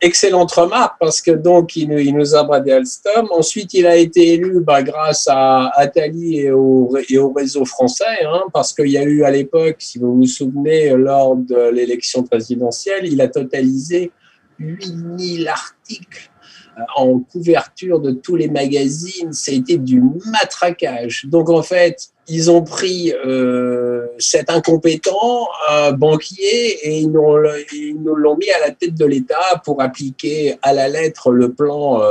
Excellente 0.01 0.51
remarque 0.51 0.95
parce 0.99 1.21
que 1.21 1.31
donc 1.31 1.75
il 1.75 1.87
nous, 1.87 2.33
a 2.33 2.43
bradé 2.43 2.71
Alstom. 2.71 3.27
Ensuite, 3.29 3.75
il 3.75 3.85
a 3.85 3.95
été 3.95 4.33
élu 4.33 4.59
bah, 4.59 4.81
grâce 4.81 5.27
à 5.29 5.67
Attali 5.75 6.39
et 6.39 6.51
au, 6.51 6.91
et 7.09 7.19
au 7.19 7.31
réseau 7.31 7.63
français, 7.63 8.25
hein, 8.25 8.45
parce 8.51 8.73
qu'il 8.73 8.89
y 8.89 8.97
a 8.97 9.03
eu 9.03 9.23
à 9.23 9.29
l'époque, 9.29 9.75
si 9.77 9.99
vous 9.99 10.15
vous 10.15 10.25
souvenez, 10.25 10.89
lors 10.97 11.35
de 11.35 11.69
l'élection 11.69 12.23
présidentielle, 12.23 13.05
il 13.05 13.21
a 13.21 13.27
totalisé 13.27 14.11
8000 14.59 15.47
articles 15.47 16.29
euh, 16.77 16.81
en 16.95 17.19
couverture 17.19 17.99
de 17.99 18.11
tous 18.11 18.35
les 18.35 18.49
magazines. 18.49 19.31
Été 19.47 19.77
du 19.77 20.01
matraquage. 20.31 21.25
Donc 21.25 21.49
en 21.49 21.63
fait, 21.63 22.09
ils 22.27 22.49
ont 22.49 22.63
pris 22.63 23.13
euh, 23.25 24.02
cet 24.17 24.49
incompétent 24.49 25.47
un 25.69 25.91
banquier 25.91 26.87
et 26.87 26.99
ils 26.99 27.11
nous, 27.11 28.15
l'ont 28.15 28.37
mis 28.37 28.49
à 28.51 28.59
la 28.59 28.71
tête 28.71 28.95
de 28.95 29.05
l'État 29.05 29.61
pour 29.63 29.81
appliquer 29.81 30.55
à 30.61 30.73
la 30.73 30.87
lettre 30.87 31.31
le 31.31 31.53
plan 31.53 32.01
euh, 32.01 32.05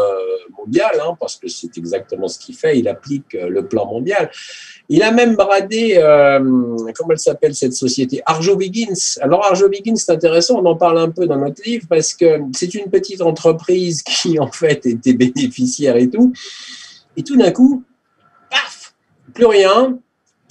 mondial, 0.59 1.01
hein, 1.01 1.17
parce 1.19 1.37
que 1.37 1.49
c'est 1.49 1.77
exactement 1.79 2.29
ce 2.29 2.39
qu'il 2.39 2.55
fait, 2.55 2.79
il 2.79 2.89
applique 2.89 3.35
euh, 3.35 3.49
le 3.49 3.67
plan 3.67 3.87
mondial. 3.87 4.31
Il 4.89 5.03
a 5.03 5.11
même 5.11 5.37
bradé, 5.37 5.95
euh, 5.97 6.39
comment 6.97 7.11
elle 7.11 7.19
s'appelle 7.19 7.55
cette 7.55 7.75
société? 7.75 8.23
Arjo 8.27 8.55
Wiggins. 8.55 9.19
Alors 9.21 9.45
Arjo 9.45 9.69
Wiggins, 9.69 9.97
c'est 9.97 10.13
intéressant, 10.13 10.61
on 10.61 10.67
en 10.67 10.77
parle 10.77 10.99
un 10.99 11.11
peu 11.11 11.27
dans 11.27 11.39
notre 11.39 11.63
livre, 11.65 11.87
parce 11.89 12.15
que 12.15 12.41
c'est 12.55 12.75
une 12.75 12.91
petite 12.91 13.23
entreprise 13.23 14.03
qui 14.23 14.39
en 14.39 14.51
fait 14.51 14.87
était 14.87 15.15
bénéficiaire 15.15 15.97
et 15.97 16.09
tout. 16.09 16.33
Et 17.17 17.23
tout 17.23 17.37
d'un 17.37 17.51
coup, 17.51 17.85
paf, 18.51 18.95
plus 19.35 19.47
rien, 19.47 19.99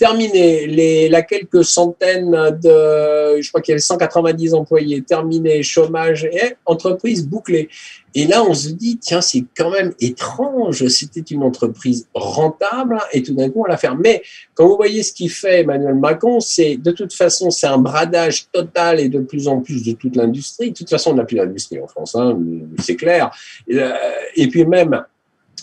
terminé. 0.02 1.10
La 1.10 1.22
quelques 1.22 1.64
centaines 1.64 2.32
de, 2.32 3.40
je 3.40 3.48
crois 3.50 3.62
qu'il 3.62 3.74
y 3.74 3.74
avait 3.74 3.80
190 3.80 4.56
employés, 4.56 5.04
terminé, 5.04 5.62
chômage 5.62 6.26
et 6.26 6.56
entreprise 6.66 7.28
bouclée. 7.28 7.70
Et 8.16 8.26
là, 8.26 8.44
on 8.44 8.56
se 8.56 8.70
dit, 8.70 8.98
tiens, 8.98 9.22
c'est 9.22 9.44
quand 9.56 9.70
même 9.70 9.94
étrange. 10.00 10.88
C'était 10.88 11.22
une 11.22 11.44
entreprise 11.44 12.08
rentable 12.16 12.98
et 13.14 13.22
tout 13.22 13.36
d'un 13.36 13.52
coup, 13.52 13.62
on 13.62 13.66
la 13.66 13.78
ferme. 13.78 14.00
Mais 14.04 14.24
quand 14.56 14.68
vous 14.68 14.76
voyez 14.76 15.04
ce 15.04 15.14
qu'il 15.14 15.30
fait 15.30 15.62
Emmanuel 15.62 15.94
Macron, 15.94 16.40
c'est 16.40 16.78
de 16.78 16.92
toute 16.92 17.14
façon, 17.14 17.52
c'est 17.52 17.68
un 17.68 17.78
bradage 17.78 18.48
total 18.52 19.00
et 19.00 19.08
de 19.08 19.20
plus 19.20 19.48
en 19.48 19.60
plus 19.60 19.86
de 19.86 19.92
toute 19.92 20.16
l'industrie. 20.16 20.72
De 20.72 20.76
toute 20.76 20.90
façon, 20.90 21.12
on 21.12 21.14
n'a 21.14 21.26
plus 21.26 21.38
d'industrie 21.38 21.80
en 21.80 21.88
France, 21.88 22.16
hein, 22.16 22.40
c'est 22.80 22.96
clair. 22.96 23.30
Et 23.68 24.48
puis 24.48 24.66
même, 24.66 25.04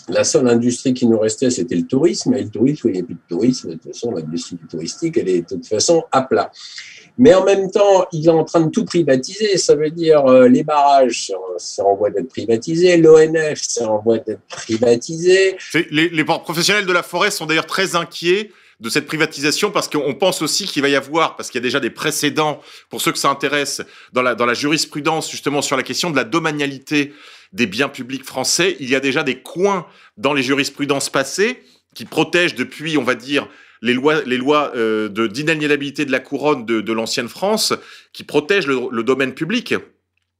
la 0.09 0.23
seule 0.23 0.47
industrie 0.47 0.93
qui 0.93 1.07
nous 1.07 1.19
restait, 1.19 1.49
c'était 1.49 1.75
le 1.75 1.85
tourisme. 1.85 2.33
Et 2.33 2.43
le 2.43 2.49
tourisme, 2.49 2.89
il 2.89 2.93
n'y 2.93 2.99
a 2.99 3.03
plus 3.03 3.15
de 3.15 3.19
tourisme. 3.27 3.69
De 3.69 3.73
toute 3.75 3.93
façon, 3.93 4.11
l'industrie 4.11 4.57
touristique, 4.69 5.17
elle 5.17 5.29
est 5.29 5.41
de 5.41 5.55
toute 5.55 5.67
façon 5.67 6.03
à 6.11 6.21
plat. 6.21 6.51
Mais 7.17 7.33
en 7.33 7.43
même 7.43 7.69
temps, 7.69 8.07
il 8.13 8.25
est 8.25 8.31
en 8.31 8.45
train 8.45 8.61
de 8.61 8.69
tout 8.69 8.85
privatiser. 8.85 9.57
Ça 9.57 9.75
veut 9.75 9.89
dire 9.89 10.25
euh, 10.25 10.47
les 10.47 10.63
barrages, 10.63 11.33
c'est 11.57 11.81
en 11.81 11.95
voie 11.95 12.09
d'être 12.09 12.29
privatisé. 12.29 12.95
L'ONF, 12.95 13.59
c'est 13.61 13.83
en 13.83 13.99
voie 13.99 14.19
d'être 14.19 14.41
privatisé. 14.47 15.57
Les, 15.91 16.23
professionnels 16.23 16.85
de 16.85 16.93
la 16.93 17.03
forêt 17.03 17.29
sont 17.29 17.45
d'ailleurs 17.45 17.65
très 17.65 17.97
inquiets 17.97 18.51
de 18.79 18.89
cette 18.89 19.05
privatisation 19.05 19.71
parce 19.71 19.89
qu'on 19.89 20.13
pense 20.13 20.41
aussi 20.41 20.65
qu'il 20.65 20.81
va 20.81 20.87
y 20.87 20.95
avoir, 20.95 21.35
parce 21.35 21.49
qu'il 21.49 21.59
y 21.59 21.63
a 21.63 21.67
déjà 21.67 21.81
des 21.81 21.89
précédents, 21.89 22.61
pour 22.89 23.01
ceux 23.01 23.11
que 23.11 23.17
ça 23.17 23.29
intéresse, 23.29 23.81
dans 24.13 24.21
la 24.21 24.53
jurisprudence 24.53 25.29
justement 25.29 25.61
sur 25.61 25.75
la 25.75 25.83
question 25.83 26.11
de 26.11 26.15
la 26.15 26.23
domanialité 26.23 27.11
des 27.53 27.65
biens 27.65 27.89
publics 27.89 28.23
français, 28.23 28.77
il 28.79 28.89
y 28.89 28.95
a 28.95 28.99
déjà 28.99 29.23
des 29.23 29.39
coins 29.39 29.87
dans 30.17 30.33
les 30.33 30.43
jurisprudences 30.43 31.09
passées 31.09 31.63
qui 31.95 32.05
protègent 32.05 32.55
depuis, 32.55 32.97
on 32.97 33.03
va 33.03 33.15
dire, 33.15 33.47
les 33.81 33.93
lois, 33.93 34.21
les 34.25 34.37
lois 34.37 34.71
euh, 34.75 35.09
de 35.09 35.27
de 35.27 36.11
la 36.11 36.19
couronne 36.19 36.65
de, 36.65 36.93
l'ancienne 36.93 37.29
France, 37.29 37.73
qui 38.13 38.23
protègent 38.23 38.67
le, 38.67 39.03
domaine 39.03 39.33
public. 39.33 39.73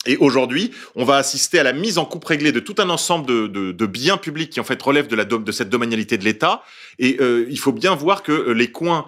Et 0.06 0.16
aujourd'hui, 0.18 0.72
on 0.96 1.04
va 1.04 1.18
assister 1.18 1.60
à 1.60 1.64
la 1.64 1.74
mise 1.74 1.98
en 1.98 2.06
coupe 2.06 2.24
réglée 2.24 2.54
de 2.54 2.62
tout 2.62 2.76
un 2.78 2.90
ensemble 2.90 3.28
de, 3.52 3.86
biens 3.86 4.18
publics 4.18 4.50
qui 4.50 4.60
en 4.60 4.64
fait 4.64 4.82
relèvent 4.82 5.08
de, 5.08 5.52
cette 5.52 5.70
domanialité 5.70 6.18
de 6.18 6.24
l'État. 6.24 6.64
Et 7.00 7.18
euh, 7.20 7.46
il 7.50 7.60
faut 7.60 7.74
bien 7.74 7.96
voir 7.96 8.24
que 8.24 8.32
euh, 8.32 8.54
les 8.54 8.72
coins 8.72 9.06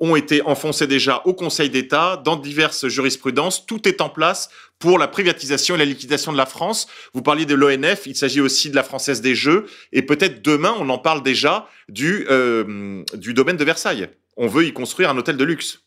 ont 0.00 0.14
été 0.14 0.40
enfoncés 0.42 0.86
déjà 0.86 1.22
au 1.24 1.34
Conseil 1.34 1.68
d'État, 1.68 2.20
dans 2.24 2.36
diverses 2.36 2.86
jurisprudences. 2.88 3.66
Tout 3.66 3.88
est 3.88 4.00
en 4.00 4.08
place 4.08 4.50
pour 4.78 4.98
la 4.98 5.08
privatisation 5.08 5.74
et 5.74 5.78
la 5.78 5.84
liquidation 5.84 6.32
de 6.32 6.36
la 6.36 6.46
France. 6.46 6.86
Vous 7.12 7.22
parliez 7.22 7.46
de 7.46 7.54
l'ONF, 7.54 8.06
il 8.06 8.16
s'agit 8.16 8.40
aussi 8.40 8.70
de 8.70 8.76
la 8.76 8.82
Française 8.82 9.20
des 9.20 9.34
Jeux. 9.34 9.66
Et 9.92 10.02
peut-être 10.02 10.42
demain, 10.42 10.74
on 10.78 10.88
en 10.88 10.98
parle 10.98 11.22
déjà 11.22 11.68
du, 11.88 12.26
euh, 12.30 13.02
du 13.14 13.34
domaine 13.34 13.56
de 13.56 13.64
Versailles. 13.64 14.08
On 14.36 14.46
veut 14.46 14.64
y 14.64 14.72
construire 14.72 15.10
un 15.10 15.16
hôtel 15.16 15.36
de 15.36 15.44
luxe. 15.44 15.80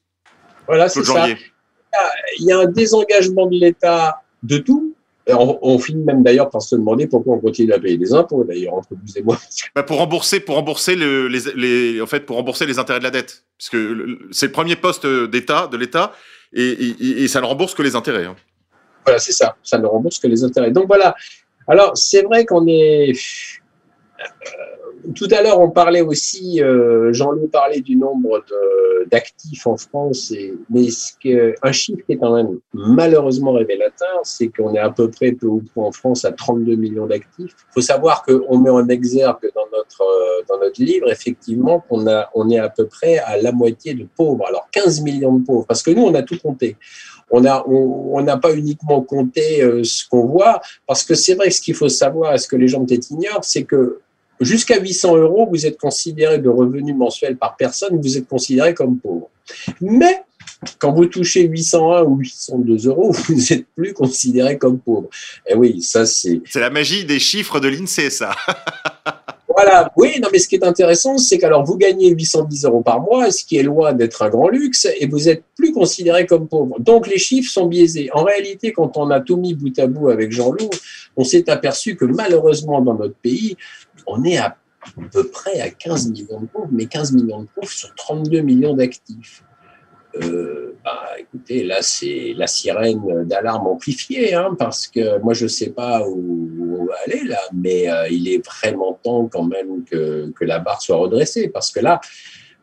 Voilà, 0.68 0.89
c'est 0.89 1.03
ça. 1.03 1.27
Il 2.39 2.45
y 2.45 2.51
a 2.51 2.59
un 2.59 2.65
désengagement 2.65 3.47
de 3.47 3.57
l'État 3.57 4.22
de 4.43 4.57
tout. 4.57 4.95
On, 5.27 5.59
on, 5.61 5.77
finit 5.77 6.03
même 6.03 6.23
d'ailleurs 6.23 6.49
par 6.49 6.61
se 6.61 6.76
demander 6.76 7.05
pourquoi 7.07 7.35
on 7.35 7.39
continue 7.39 7.72
à 7.72 7.80
payer 7.80 7.97
des 7.97 8.11
impôts 8.11 8.43
d'ailleurs 8.43 8.73
entre 8.73 8.89
vous 8.91 9.18
et 9.18 9.22
moi. 9.22 9.39
Bah 9.76 9.84
pour 9.84 9.97
rembourser, 9.97 10.39
pour 10.39 10.55
rembourser 10.55 10.95
le, 10.95 11.27
les, 11.27 11.41
les, 11.55 12.01
en 12.01 12.07
fait, 12.07 12.26
pour 12.26 12.38
rembourser 12.38 12.65
les 12.65 12.80
intérêts 12.80 12.99
de 12.99 13.03
la 13.03 13.11
dette, 13.11 13.45
parce 13.57 13.69
que 13.69 14.18
c'est 14.31 14.47
le 14.47 14.51
premier 14.51 14.76
poste 14.76 15.05
d'État 15.05 15.68
de 15.68 15.77
l'État 15.77 16.13
et, 16.53 16.63
et, 16.63 17.23
et, 17.23 17.27
ça 17.27 17.39
ne 17.39 17.45
rembourse 17.45 17.76
que 17.76 17.84
les 17.84 17.95
intérêts. 17.95 18.26
Hein. 18.26 18.35
Voilà, 19.06 19.19
c'est 19.19 19.32
ça, 19.32 19.56
ça 19.64 19.78
ne 19.78 19.86
rembourse 19.86 20.19
que 20.19 20.28
les 20.28 20.44
intérêts. 20.44 20.72
Donc 20.72 20.88
voilà. 20.88 21.15
Alors 21.68 21.95
c'est 21.95 22.23
vrai 22.23 22.45
qu'on 22.45 22.68
est 22.68 23.11
euh, 24.19 24.23
tout 25.15 25.28
à 25.32 25.41
l'heure, 25.41 25.60
on 25.60 25.69
parlait 25.69 26.02
aussi, 26.02 26.61
euh, 26.61 27.11
Jean-Loup 27.11 27.48
parlait 27.48 27.82
du 27.82 27.95
nombre 27.95 28.44
d'actifs 29.10 29.65
en 29.68 29.78
France, 29.78 30.34
mais 30.69 30.88
un 31.64 31.72
chiffre 31.72 32.06
qui 32.06 32.14
est 32.14 32.18
quand 32.18 32.36
même 32.36 32.60
malheureusement 32.73 33.53
révélateur, 33.53 34.19
c'est 34.23 34.49
qu'on 34.49 34.73
est 34.73 34.80
à 34.80 34.90
peu 34.90 35.10
près 35.10 35.32
peu 35.32 35.48
ou 35.48 35.61
prou 35.61 35.84
en 35.86 35.91
France 35.91 36.26
à 36.26 36.32
32 36.32 36.76
millions 36.76 37.07
d'actifs. 37.07 37.56
Il 37.69 37.73
faut 37.73 37.82
savoir 37.82 38.23
qu'on 38.23 38.57
met 38.57 38.69
en 38.69 38.88
exergue 38.88 39.52
dans 39.56 39.65
notre, 39.76 40.02
euh, 40.02 40.44
dans 40.48 40.60
notre 40.60 40.82
livre, 40.82 41.11
effectivement, 41.11 41.84
qu'on 41.90 42.06
on 42.36 42.49
est 42.49 42.60
à 42.60 42.69
peu 42.69 42.86
près 42.88 43.18
à 43.19 43.41
la 43.41 43.52
moitié 43.52 43.94
de 43.94 44.06
pauvres. 44.15 44.45
Alors 44.48 44.68
15 44.72 45.02
millions 45.02 45.38
de 45.38 45.45
pauvres, 45.45 45.65
parce 45.65 45.84
que 45.84 45.91
nous, 45.91 46.03
on 46.03 46.14
a 46.14 46.22
tout 46.22 46.38
compté 46.41 46.78
on 47.32 47.41
n'a 47.41 47.68
on, 47.68 48.20
on 48.20 48.40
pas 48.40 48.53
uniquement 48.53 49.02
compté 49.02 49.64
euh, 49.64 49.84
ce 49.84 50.08
qu'on 50.08 50.26
voit, 50.26 50.62
parce 50.86 51.03
que 51.03 51.16
c'est 51.16 51.34
vrai 51.34 51.49
ce 51.49 51.62
qu'il 51.62 51.76
faut 51.76 51.90
savoir, 51.90 52.38
ce 52.40 52.48
que 52.48 52.56
les 52.56 52.68
gens 52.68 52.86
peut-être 52.86 53.10
ignorent, 53.12 53.44
c'est 53.44 53.64
que 53.64 53.99
Jusqu'à 54.41 54.80
800 54.80 55.18
euros, 55.18 55.48
vous 55.48 55.68
êtes 55.68 55.80
considéré 55.80 56.40
de 56.40 56.49
revenu 56.49 56.95
mensuel 56.95 57.38
par 57.38 57.56
personne, 57.56 58.02
vous 58.02 58.18
êtes 58.18 58.28
considéré 58.28 58.74
comme 58.74 58.98
pauvre. 58.98 59.30
Mais 59.80 60.24
quand 60.78 60.92
vous 60.94 61.06
touchez 61.06 61.44
801 61.44 62.04
ou 62.04 62.18
802 62.18 62.88
euros, 62.88 63.12
vous 63.28 63.34
n'êtes 63.34 63.66
plus 63.76 63.94
considéré 63.94 64.58
comme 64.58 64.80
pauvre. 64.80 65.10
Et 65.48 65.54
eh 65.54 65.56
oui, 65.56 65.82
ça 65.82 66.06
c'est. 66.06 66.42
C'est 66.46 66.60
la 66.60 66.70
magie 66.70 67.06
des 67.06 67.20
chiffres 67.20 67.60
de 67.60 67.68
l'INSEE, 67.68 68.10
ça. 68.10 68.36
voilà, 69.48 69.92
oui, 69.98 70.20
non, 70.22 70.30
mais 70.32 70.40
ce 70.40 70.48
qui 70.48 70.56
est 70.56 70.64
intéressant, 70.64 71.18
c'est 71.18 71.38
qu'alors 71.40 71.64
vous 71.64 71.78
gagnez 71.78 72.10
810 72.10 72.66
euros 72.66 72.82
par 72.82 73.02
mois, 73.02 73.32
ce 73.32 73.44
qui 73.44 73.58
est 73.58 73.64
loin 73.64 73.94
d'être 73.94 74.22
un 74.22 74.30
grand 74.30 74.50
luxe, 74.50 74.88
et 75.00 75.08
vous 75.08 75.30
êtes 75.30 75.44
plus 75.56 75.72
considéré 75.72 76.26
comme 76.26 76.48
pauvre. 76.48 76.80
Donc 76.80 77.08
les 77.08 77.18
chiffres 77.18 77.52
sont 77.52 77.66
biaisés. 77.66 78.10
En 78.14 78.24
réalité, 78.24 78.72
quand 78.72 78.98
on 78.98 79.10
a 79.10 79.20
tout 79.20 79.38
mis 79.38 79.56
bout 79.56 79.78
à 79.80 79.88
bout 79.88 80.10
avec 80.10 80.32
Jean-Loup, 80.32 80.70
on 81.18 81.24
s'est 81.24 81.50
aperçu 81.50 81.96
que 81.96 82.06
malheureusement 82.06 82.82
dans 82.82 82.96
notre 82.96 83.16
pays, 83.16 83.58
on 84.06 84.24
est 84.24 84.38
à 84.38 84.58
peu 85.12 85.28
près 85.28 85.60
à 85.60 85.70
15 85.70 86.12
millions 86.12 86.42
de 86.42 86.48
pauvres, 86.48 86.70
mais 86.72 86.86
15 86.86 87.14
millions 87.14 87.42
de 87.42 87.48
pauvres 87.56 87.72
sur 87.72 87.94
32 87.96 88.42
millions 88.42 88.76
d'actifs. 88.76 89.44
Euh, 90.16 90.76
bah, 90.84 91.10
écoutez, 91.20 91.64
là, 91.64 91.78
c'est 91.82 92.34
la 92.36 92.48
sirène 92.48 93.26
d'alarme 93.26 93.68
amplifiée, 93.68 94.34
hein, 94.34 94.56
parce 94.58 94.88
que 94.88 95.20
moi, 95.20 95.34
je 95.34 95.44
ne 95.44 95.50
sais 95.50 95.70
pas 95.70 96.04
où, 96.08 96.90
aller, 97.06 97.24
là, 97.24 97.40
mais 97.54 97.90
euh, 97.90 98.08
il 98.10 98.28
est 98.28 98.46
vraiment 98.46 99.00
temps 99.02 99.28
quand 99.28 99.44
même 99.44 99.84
que, 99.86 100.32
la 100.42 100.60
barre 100.60 100.82
soit 100.82 100.98
redressée, 100.98 101.50
parce 101.50 101.72
que 101.72 101.80
là, 101.80 102.02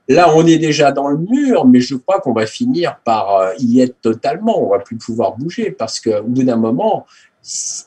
là, 0.08 0.34
on 0.34 0.46
est 0.46 0.58
déjà 0.58 0.92
dans 0.92 1.08
le 1.08 1.18
mur, 1.18 1.64
mais 1.66 1.80
je 1.80 1.94
crois 1.94 2.20
qu'on 2.20 2.32
va 2.32 2.46
finir 2.46 2.98
par 3.04 3.36
euh, 3.36 3.52
y 3.58 3.80
être 3.80 4.00
totalement, 4.00 4.62
on 4.62 4.70
va 4.70 4.80
plus 4.80 4.96
pouvoir 4.96 5.36
bouger, 5.36 5.70
parce 5.70 6.00
qu'au 6.00 6.22
bout 6.24 6.42
d'un 6.42 6.56
moment, 6.56 7.06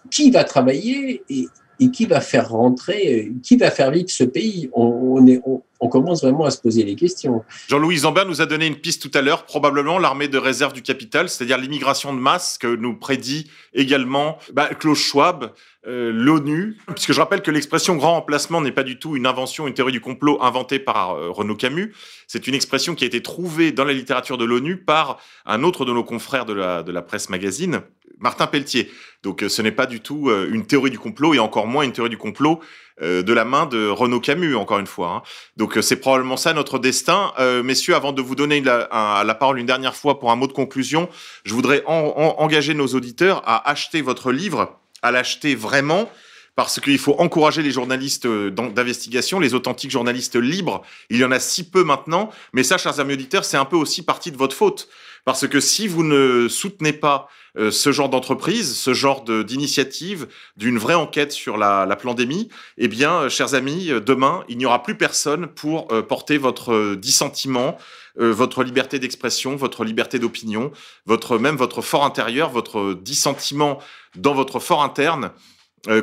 qui 0.10 0.32
va 0.32 0.44
travailler 0.44 1.24
et, 1.30 1.48
qui 1.92 2.06
va 2.06 2.22
faire 2.22 2.50
rentrer, 2.50 3.34
qui 3.42 3.58
va 3.58 3.72
faire 3.72 3.92
vivre 3.92 4.10
ce 4.10 4.24
pays? 4.24 4.70
On, 4.74 4.86
on, 4.86 5.26
est, 5.26 5.42
on, 5.46 5.62
on, 5.82 5.90
commence 5.90 6.24
vraiment 6.24 6.46
à 6.46 6.52
se 6.52 6.62
poser 6.62 6.84
les 6.84 6.96
questions. 6.96 7.44
Jean-Louis 7.68 8.00
Zambert 8.00 8.26
nous 8.26 8.42
a 8.42 8.46
donné 8.46 8.68
une 8.68 8.78
piste 8.78 9.02
tout 9.02 9.18
à 9.18 9.22
l'heure, 9.22 9.46
probablement 9.46 10.00
l'armée 10.00 10.28
de 10.28 10.38
réserve 10.38 10.74
du 10.74 10.82
capital, 10.82 11.28
c'est-à-dire 11.28 11.58
l'immigration 11.58 12.14
de 12.14 12.20
masse 12.20 12.58
que 12.58 12.68
nous 12.68 12.96
prédit 12.96 13.50
également 13.74 14.38
bah, 14.54 14.70
Klaus 14.74 15.00
Schwab, 15.00 15.52
euh, 15.88 16.12
l'ONU, 16.14 16.78
puisque 16.94 17.12
je 17.12 17.20
rappelle 17.20 17.42
que 17.42 17.50
l'expression 17.50 17.96
grand 17.96 18.16
emplacement 18.16 18.62
n'est 18.62 18.72
pas 18.72 18.84
du 18.84 19.00
tout 19.00 19.16
une 19.16 19.26
invention, 19.26 19.68
une 19.68 19.74
théorie 19.74 19.92
du 19.92 20.00
complot 20.00 20.38
inventée 20.40 20.78
par 20.78 21.16
euh, 21.16 21.32
Renaud 21.32 21.56
Camus. 21.56 21.92
C'est 22.28 22.46
une 22.46 22.54
expression 22.54 22.94
qui 22.94 23.04
a 23.04 23.08
été 23.08 23.24
trouvée 23.24 23.72
dans 23.72 23.84
la 23.84 23.94
littérature 23.94 24.38
de 24.38 24.46
l'ONU 24.46 24.78
par 24.78 25.20
un 25.48 25.64
autre 25.64 25.84
de 25.84 25.92
nos 25.92 26.04
confrères 26.04 26.46
de 26.46 26.54
la, 26.54 27.02
presse 27.02 27.30
magazine, 27.30 27.82
Martin 28.20 28.46
Pelletier. 28.46 28.92
Donc 29.24 29.42
euh, 29.42 29.50
ce 29.50 29.64
n'est 29.64 29.72
pas 29.72 29.88
du 29.88 30.02
tout 30.02 30.30
une 30.30 30.68
théorie 30.68 30.92
du 30.92 31.00
complot 31.00 31.34
et 31.34 31.40
encore 31.40 31.66
moins 31.66 31.84
une 31.84 31.94
théorie 31.94 32.12
du 32.12 32.18
complot 32.18 32.60
euh, 33.02 33.24
de 33.24 33.34
la 33.34 33.46
main 33.46 33.66
de 33.66 33.88
Renaud 33.88 34.20
Camus, 34.20 34.56
encore 34.56 34.80
une 34.80 34.88
fois. 34.88 35.10
Hein. 35.10 35.22
Donc 35.58 35.78
c'est 35.82 35.98
probablement 35.98 36.38
ça 36.38 36.54
notre 36.54 36.80
destin. 36.80 37.34
messieurs, 37.64 37.96
avant 37.96 38.12
de 38.12 38.22
vous 38.22 38.36
donner 38.36 38.62
la, 38.62 39.38
parole 39.40 39.60
une 39.60 39.66
dernière 39.66 39.96
fois 39.96 40.20
pour 40.20 40.32
un 40.32 40.36
mot 40.36 40.48
de 40.48 40.54
conclusion, 40.54 41.10
je 41.44 41.54
voudrais 41.54 41.84
en, 41.86 42.14
en, 42.16 42.44
engager 42.44 42.74
nos 42.74 42.88
auditeurs 42.88 43.42
à 43.46 43.70
acheter 43.70 44.02
votre 44.02 44.32
livre, 44.32 44.78
à 45.02 45.12
l'acheter 45.12 45.56
vraiment 45.56 46.10
parce 46.56 46.80
qu'il 46.80 47.00
faut 47.00 47.16
encourager 47.18 47.62
les 47.62 47.72
journalistes 47.72 48.28
d'investigation, 48.28 49.40
les 49.40 49.54
authentiques 49.54 49.92
journalistes 49.92 50.36
libres. 50.36 50.84
Il 51.10 51.18
y 51.18 51.24
en 51.24 51.32
a 51.32 51.40
si 51.40 51.70
peu 51.70 51.84
maintenant, 51.84 52.30
mais 52.54 52.64
ça, 52.64 52.78
chers 52.78 53.00
amis 53.00 53.14
auditeurs, 53.14 53.46
c'est 53.46 53.58
un 53.58 53.66
peu 53.66 53.78
aussi 53.78 54.04
partie 54.04 54.32
de 54.32 54.38
votre 54.38 54.56
faute. 54.56 54.90
Parce 55.26 55.48
que 55.48 55.60
si 55.60 55.88
vous 55.88 56.04
ne 56.04 56.48
soutenez 56.48 56.94
pas 56.94 57.30
euh, 57.58 57.70
ce 57.70 57.92
genre 57.92 58.10
d'entreprise, 58.10 58.78
ce 58.78 58.94
genre 58.94 59.24
d'initiative, 59.24 60.28
d'une 60.56 60.78
vraie 60.78 60.96
enquête 60.96 61.34
sur 61.34 61.58
la, 61.58 61.86
la, 61.86 61.96
pandémie, 61.98 62.50
eh 62.78 62.88
bien, 62.88 63.24
euh, 63.24 63.30
chers 63.30 63.54
amis, 63.56 63.92
euh, 63.92 64.00
demain, 64.00 64.46
il 64.48 64.58
n'y 64.58 64.66
aura 64.66 64.84
plus 64.84 64.96
personne 64.96 65.48
pour 65.48 65.88
porter 66.08 66.38
votre 66.38 66.96
dissentiment, 66.96 67.78
votre 68.18 68.64
liberté 68.64 69.00
d'expression, 69.00 69.56
votre 69.56 69.84
liberté 69.84 70.20
d'opinion, 70.20 70.72
votre 71.06 71.38
même 71.38 71.56
votre 71.56 71.82
fort 71.82 72.04
intérieur, 72.04 72.50
votre 72.50 72.94
dissentiment 72.94 73.80
dans 74.16 74.34
votre 74.34 74.60
fort 74.60 74.84
interne, 74.84 75.32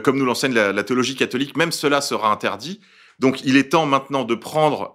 comme 0.02 0.16
nous 0.16 0.24
l'enseigne 0.24 0.54
la, 0.54 0.72
la, 0.72 0.84
théologie 0.84 1.16
catholique, 1.16 1.56
même 1.56 1.72
cela 1.72 2.00
sera 2.00 2.30
interdit. 2.32 2.80
Donc, 3.18 3.40
il 3.44 3.56
est 3.56 3.70
temps 3.70 3.86
maintenant 3.86 4.24
de 4.24 4.34
prendre 4.34 4.92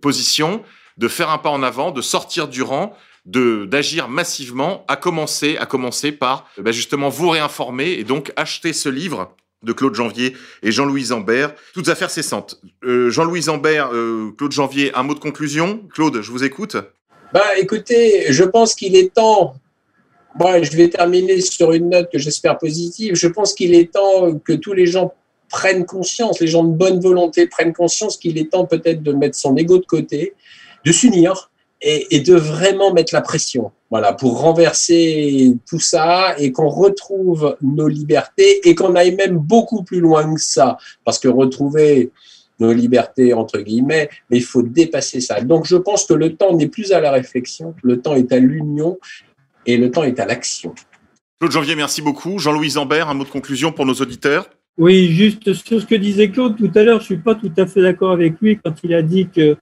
position, 0.00 0.62
de 0.98 1.08
faire 1.08 1.30
un 1.30 1.38
pas 1.38 1.50
en 1.50 1.62
avant, 1.62 1.90
de 1.90 2.02
sortir 2.02 2.48
du 2.48 2.62
rang 2.62 2.96
de 3.24 3.66
d'agir 3.66 4.08
massivement, 4.08 4.84
à 4.88 4.96
commencer, 4.96 5.56
à 5.58 5.66
commencer 5.66 6.12
par 6.12 6.48
bah 6.58 6.72
justement 6.72 7.08
vous 7.08 7.28
réinformer 7.28 7.92
et 7.92 8.04
donc 8.04 8.32
acheter 8.36 8.72
ce 8.72 8.88
livre 8.88 9.34
de 9.62 9.72
Claude 9.72 9.94
Janvier 9.94 10.34
et 10.62 10.72
Jean-Louis 10.72 11.04
Zambert. 11.06 11.54
Toutes 11.72 11.88
affaires 11.88 12.10
cessantes. 12.10 12.60
Euh, 12.84 13.10
Jean-Louis 13.10 13.42
Zambert, 13.42 13.90
euh, 13.92 14.34
Claude 14.36 14.52
Janvier, 14.52 14.92
un 14.94 15.02
mot 15.02 15.14
de 15.14 15.20
conclusion? 15.20 15.82
Claude, 15.92 16.20
je 16.20 16.30
vous 16.30 16.42
écoute. 16.44 16.76
Bah, 17.32 17.58
écoutez, 17.58 18.26
je 18.32 18.44
pense 18.44 18.74
qu'il 18.74 18.96
est 18.96 19.14
temps. 19.14 19.54
Moi, 20.38 20.62
je 20.62 20.76
vais 20.76 20.88
terminer 20.88 21.40
sur 21.40 21.72
une 21.72 21.90
note 21.90 22.10
que 22.10 22.18
j'espère 22.18 22.58
positive. 22.58 23.14
Je 23.14 23.28
pense 23.28 23.54
qu'il 23.54 23.74
est 23.74 23.92
temps 23.92 24.38
que 24.38 24.52
tous 24.52 24.72
les 24.72 24.86
gens 24.86 25.14
prennent 25.48 25.84
conscience, 25.84 26.40
les 26.40 26.46
gens 26.46 26.64
de 26.64 26.74
bonne 26.74 26.98
volonté 26.98 27.46
prennent 27.46 27.74
conscience 27.74 28.16
qu'il 28.16 28.38
est 28.38 28.50
temps 28.50 28.64
peut-être 28.64 29.02
de 29.02 29.12
mettre 29.12 29.36
son 29.36 29.54
ego 29.56 29.78
de 29.78 29.84
côté, 29.84 30.32
de 30.86 30.92
s'unir 30.92 31.50
et, 31.82 32.14
et, 32.14 32.20
de 32.20 32.34
vraiment 32.34 32.92
mettre 32.92 33.12
la 33.12 33.20
pression. 33.20 33.72
Voilà, 33.90 34.12
pour 34.12 34.40
renverser 34.40 35.54
tout 35.68 35.80
ça 35.80 36.34
et 36.38 36.52
qu'on 36.52 36.68
retrouve 36.68 37.56
nos 37.60 37.88
libertés 37.88 38.66
et 38.66 38.74
qu'on 38.74 38.94
aille 38.94 39.14
même 39.14 39.36
beaucoup 39.36 39.82
plus 39.82 40.00
loin 40.00 40.34
que 40.34 40.40
ça. 40.40 40.78
Parce 41.04 41.18
que 41.18 41.28
retrouver 41.28 42.10
nos 42.62 42.72
libertés, 42.72 43.34
entre 43.34 43.58
guillemets, 43.58 44.08
mais 44.30 44.38
il 44.38 44.44
faut 44.44 44.62
dépasser 44.62 45.20
ça. 45.20 45.40
Donc 45.40 45.66
je 45.66 45.76
pense 45.76 46.06
que 46.06 46.14
le 46.14 46.36
temps 46.36 46.56
n'est 46.56 46.68
plus 46.68 46.92
à 46.92 47.00
la 47.00 47.10
réflexion, 47.10 47.74
le 47.82 48.00
temps 48.00 48.14
est 48.14 48.32
à 48.32 48.38
l'union 48.38 48.98
et 49.66 49.76
le 49.76 49.90
temps 49.90 50.04
est 50.04 50.18
à 50.20 50.26
l'action. 50.26 50.74
Claude 51.40 51.52
Janvier, 51.52 51.74
merci 51.74 52.02
beaucoup. 52.02 52.38
Jean-Louis 52.38 52.70
Zambert, 52.70 53.08
un 53.08 53.14
mot 53.14 53.24
de 53.24 53.28
conclusion 53.28 53.72
pour 53.72 53.84
nos 53.84 53.94
auditeurs 53.94 54.48
Oui, 54.78 55.12
juste 55.12 55.52
sur 55.54 55.80
ce 55.80 55.86
que 55.86 55.96
disait 55.96 56.30
Claude 56.30 56.56
tout 56.56 56.70
à 56.76 56.84
l'heure, 56.84 57.00
je 57.00 57.06
suis 57.06 57.16
pas 57.16 57.34
tout 57.34 57.52
à 57.56 57.66
fait 57.66 57.82
d'accord 57.82 58.12
avec 58.12 58.40
lui 58.40 58.58
quand 58.64 58.74
il 58.84 58.94
a 58.94 59.02
dit 59.02 59.28
que 59.28 59.56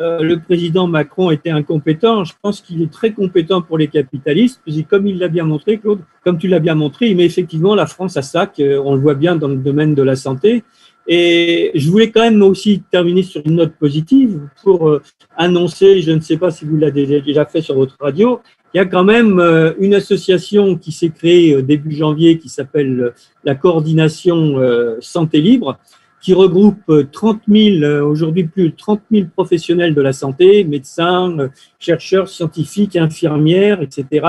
euh, 0.00 0.20
le 0.20 0.40
président 0.40 0.86
Macron 0.86 1.30
était 1.30 1.50
incompétent. 1.50 2.24
Je 2.24 2.32
pense 2.42 2.60
qu'il 2.60 2.82
est 2.82 2.92
très 2.92 3.12
compétent 3.12 3.62
pour 3.62 3.78
les 3.78 3.88
capitalistes, 3.88 4.60
comme 4.88 5.06
il 5.06 5.18
l'a 5.18 5.28
bien 5.28 5.44
montré, 5.44 5.78
Claude, 5.78 6.00
comme 6.24 6.38
tu 6.38 6.48
l'as 6.48 6.58
bien 6.58 6.74
montré, 6.74 7.08
il 7.08 7.16
met 7.16 7.24
effectivement 7.24 7.74
la 7.74 7.86
France 7.86 8.16
à 8.16 8.22
sac. 8.22 8.58
Euh, 8.58 8.82
on 8.84 8.94
le 8.94 9.00
voit 9.00 9.14
bien 9.14 9.36
dans 9.36 9.48
le 9.48 9.56
domaine 9.56 9.94
de 9.94 10.02
la 10.02 10.16
santé. 10.16 10.64
Et 11.06 11.70
je 11.74 11.90
voulais 11.90 12.10
quand 12.10 12.22
même 12.22 12.42
aussi 12.42 12.82
terminer 12.90 13.22
sur 13.22 13.42
une 13.44 13.56
note 13.56 13.74
positive 13.78 14.40
pour 14.62 14.88
euh, 14.88 15.02
annoncer, 15.36 16.00
je 16.00 16.12
ne 16.12 16.20
sais 16.20 16.38
pas 16.38 16.50
si 16.50 16.64
vous 16.64 16.76
l'avez 16.76 17.20
déjà 17.20 17.44
fait 17.44 17.60
sur 17.60 17.74
votre 17.74 17.96
radio, 18.00 18.40
il 18.72 18.78
y 18.78 18.80
a 18.80 18.86
quand 18.86 19.04
même 19.04 19.38
une 19.78 19.94
association 19.94 20.76
qui 20.76 20.90
s'est 20.90 21.10
créée 21.10 21.62
début 21.62 21.94
janvier 21.94 22.38
qui 22.38 22.48
s'appelle 22.48 23.14
la 23.44 23.54
coordination 23.54 24.56
santé 24.98 25.40
libre, 25.40 25.78
qui 26.24 26.32
regroupe 26.32 26.90
30 27.12 27.42
000, 27.46 28.02
aujourd'hui 28.02 28.44
plus 28.44 28.70
de 28.70 28.74
30 28.74 29.02
000 29.12 29.26
professionnels 29.36 29.94
de 29.94 30.00
la 30.00 30.14
santé, 30.14 30.64
médecins, 30.64 31.50
chercheurs, 31.78 32.30
scientifiques, 32.30 32.96
infirmières, 32.96 33.82
etc., 33.82 34.26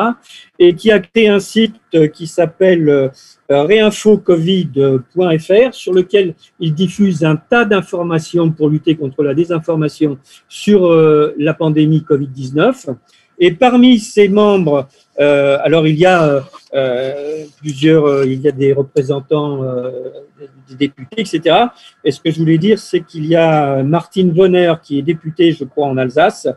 et 0.59 0.75
qui 0.75 0.91
a 0.91 0.99
créé 0.99 1.29
un 1.29 1.39
site 1.39 1.75
qui 2.13 2.27
s'appelle 2.27 3.11
réinfocovid.fr 3.47 5.73
sur 5.73 5.93
lequel 5.93 6.35
il 6.59 6.73
diffuse 6.73 7.23
un 7.23 7.37
tas 7.37 7.63
d'informations 7.63 8.51
pour 8.51 8.67
lutter 8.67 8.97
contre 8.97 9.23
la 9.23 9.33
désinformation 9.33 10.17
sur 10.49 10.93
la 11.37 11.53
pandémie 11.53 12.03
Covid-19. 12.07 12.93
Et 13.39 13.51
parmi 13.51 13.99
ses 13.99 14.27
membres, 14.27 14.87
euh, 15.19 15.57
alors 15.63 15.87
il 15.87 15.95
y 15.95 16.05
a 16.05 16.43
euh, 16.73 17.45
plusieurs, 17.57 18.05
euh, 18.05 18.25
il 18.25 18.41
y 18.41 18.47
a 18.47 18.51
des 18.51 18.73
représentants, 18.73 19.63
des 20.69 20.75
députés, 20.87 21.21
etc. 21.21 21.55
Et 22.03 22.11
ce 22.11 22.19
que 22.19 22.31
je 22.31 22.39
voulais 22.39 22.57
dire, 22.57 22.79
c'est 22.79 23.01
qu'il 23.01 23.25
y 23.25 23.35
a 23.35 23.83
Martine 23.83 24.31
Bonner, 24.31 24.73
qui 24.83 24.99
est 24.99 25.03
députée, 25.03 25.53
je 25.53 25.63
crois, 25.63 25.87
en 25.87 25.97
Alsace. 25.97 26.47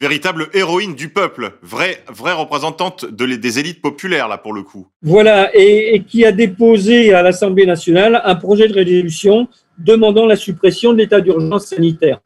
Véritable 0.00 0.46
héroïne 0.54 0.94
du 0.94 1.08
peuple, 1.08 1.54
vraie, 1.60 2.04
vraie 2.08 2.32
représentante 2.32 3.04
de 3.04 3.24
les, 3.24 3.36
des 3.36 3.58
élites 3.58 3.82
populaires, 3.82 4.28
là, 4.28 4.38
pour 4.38 4.52
le 4.52 4.62
coup. 4.62 4.86
Voilà, 5.02 5.50
et, 5.54 5.94
et 5.94 6.02
qui 6.04 6.24
a 6.24 6.30
déposé 6.30 7.12
à 7.12 7.22
l'Assemblée 7.22 7.66
nationale 7.66 8.22
un 8.24 8.36
projet 8.36 8.68
de 8.68 8.74
résolution 8.74 9.48
demandant 9.76 10.26
la 10.26 10.36
suppression 10.36 10.92
de 10.92 10.98
l'état 10.98 11.20
d'urgence 11.20 11.66
sanitaire. 11.66 12.20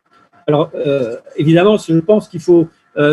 Alors, 0.46 0.70
évidemment, 1.36 1.76
je 1.78 1.98
pense 2.00 2.28
qu'il 2.28 2.40
faut 2.40 2.68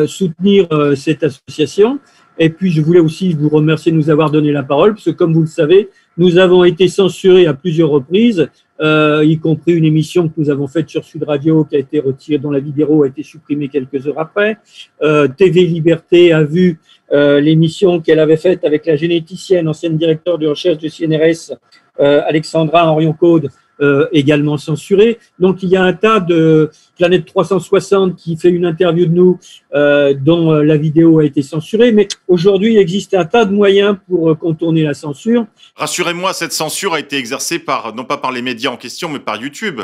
soutenir 0.08 0.68
euh, 0.72 0.96
cette 0.96 1.24
association. 1.24 2.00
Et 2.42 2.50
puis, 2.50 2.72
je 2.72 2.82
voulais 2.82 3.02
aussi 3.02 3.34
vous 3.34 3.50
remercier 3.50 3.92
de 3.92 3.98
nous 3.98 4.10
avoir 4.10 4.32
donné 4.32 4.54
la 4.54 4.64
parole, 4.64 4.94
parce 4.94 5.04
que 5.04 5.12
comme 5.12 5.34
vous 5.34 5.42
le 5.42 5.48
savez, 5.48 5.90
nous 6.18 6.38
avons 6.38 6.64
été 6.64 6.88
censurés 6.88 7.48
à 7.48 7.54
plusieurs 7.54 7.90
reprises, 7.90 8.48
euh, 8.82 9.26
y 9.26 9.38
compris 9.38 9.74
une 9.74 9.84
émission 9.84 10.30
que 10.30 10.36
nous 10.38 10.50
avons 10.50 10.68
faite 10.68 10.90
sur 10.90 11.04
Sud 11.04 11.24
Radio 11.24 11.66
qui 11.66 11.76
a 11.76 11.80
été 11.80 12.00
retirée, 12.00 12.38
dont 12.38 12.50
la 12.50 12.62
vidéo 12.62 13.04
a 13.04 13.08
été 13.08 13.24
supprimée 13.24 13.68
quelques 13.68 14.08
heures 14.08 14.20
après. 14.20 14.58
Euh, 15.02 15.28
TV 15.28 15.66
Liberté 15.66 16.32
a 16.32 16.44
vu 16.44 16.80
euh, 17.12 17.42
l'émission 17.42 18.00
qu'elle 18.00 18.20
avait 18.20 18.38
faite 18.38 18.64
avec 18.64 18.86
la 18.86 18.96
généticienne, 18.96 19.68
ancienne 19.68 19.98
directeur 19.98 20.38
de 20.38 20.48
recherche 20.48 20.78
du 20.78 20.90
CNRS, 20.90 21.58
Alexandra 22.02 22.90
Henrion-Caude, 22.90 23.50
euh, 23.82 24.08
également 24.12 24.58
censuré. 24.58 25.20
Donc 25.40 25.64
il 25.64 25.70
y 25.70 25.76
a 25.76 25.84
un 25.84 25.94
tas 25.94 26.20
de 26.20 26.70
Planète 26.98 27.26
360 27.26 28.16
qui 28.16 28.38
fait 28.38 28.50
une 28.50 28.66
interview 28.66 29.06
de 29.06 29.14
nous 29.14 29.40
euh, 29.74 30.14
dont 30.14 30.52
euh, 30.54 30.64
la 30.64 30.78
vidéo 30.78 31.20
a 31.20 31.26
été 31.26 31.42
censurée, 31.42 31.92
mais 31.92 32.08
aujourd'hui 32.28 32.74
il 32.74 32.78
existe 32.78 33.14
un 33.14 33.26
tas 33.26 33.46
de 33.46 33.54
moyens 33.54 33.98
pour 34.08 34.38
contourner 34.38 34.84
la 34.84 34.94
censure. 34.94 35.46
Rassurez-moi, 35.76 36.34
cette 36.34 36.54
censure 36.54 36.94
a 36.94 37.00
été 37.00 37.18
exercée 37.18 37.60
par 37.60 37.96
non 37.96 38.04
pas 38.04 38.18
par 38.18 38.32
les 38.32 38.42
médias 38.42 38.72
en 38.72 38.78
question, 38.78 39.10
mais 39.10 39.20
par 39.20 39.42
YouTube. 39.42 39.82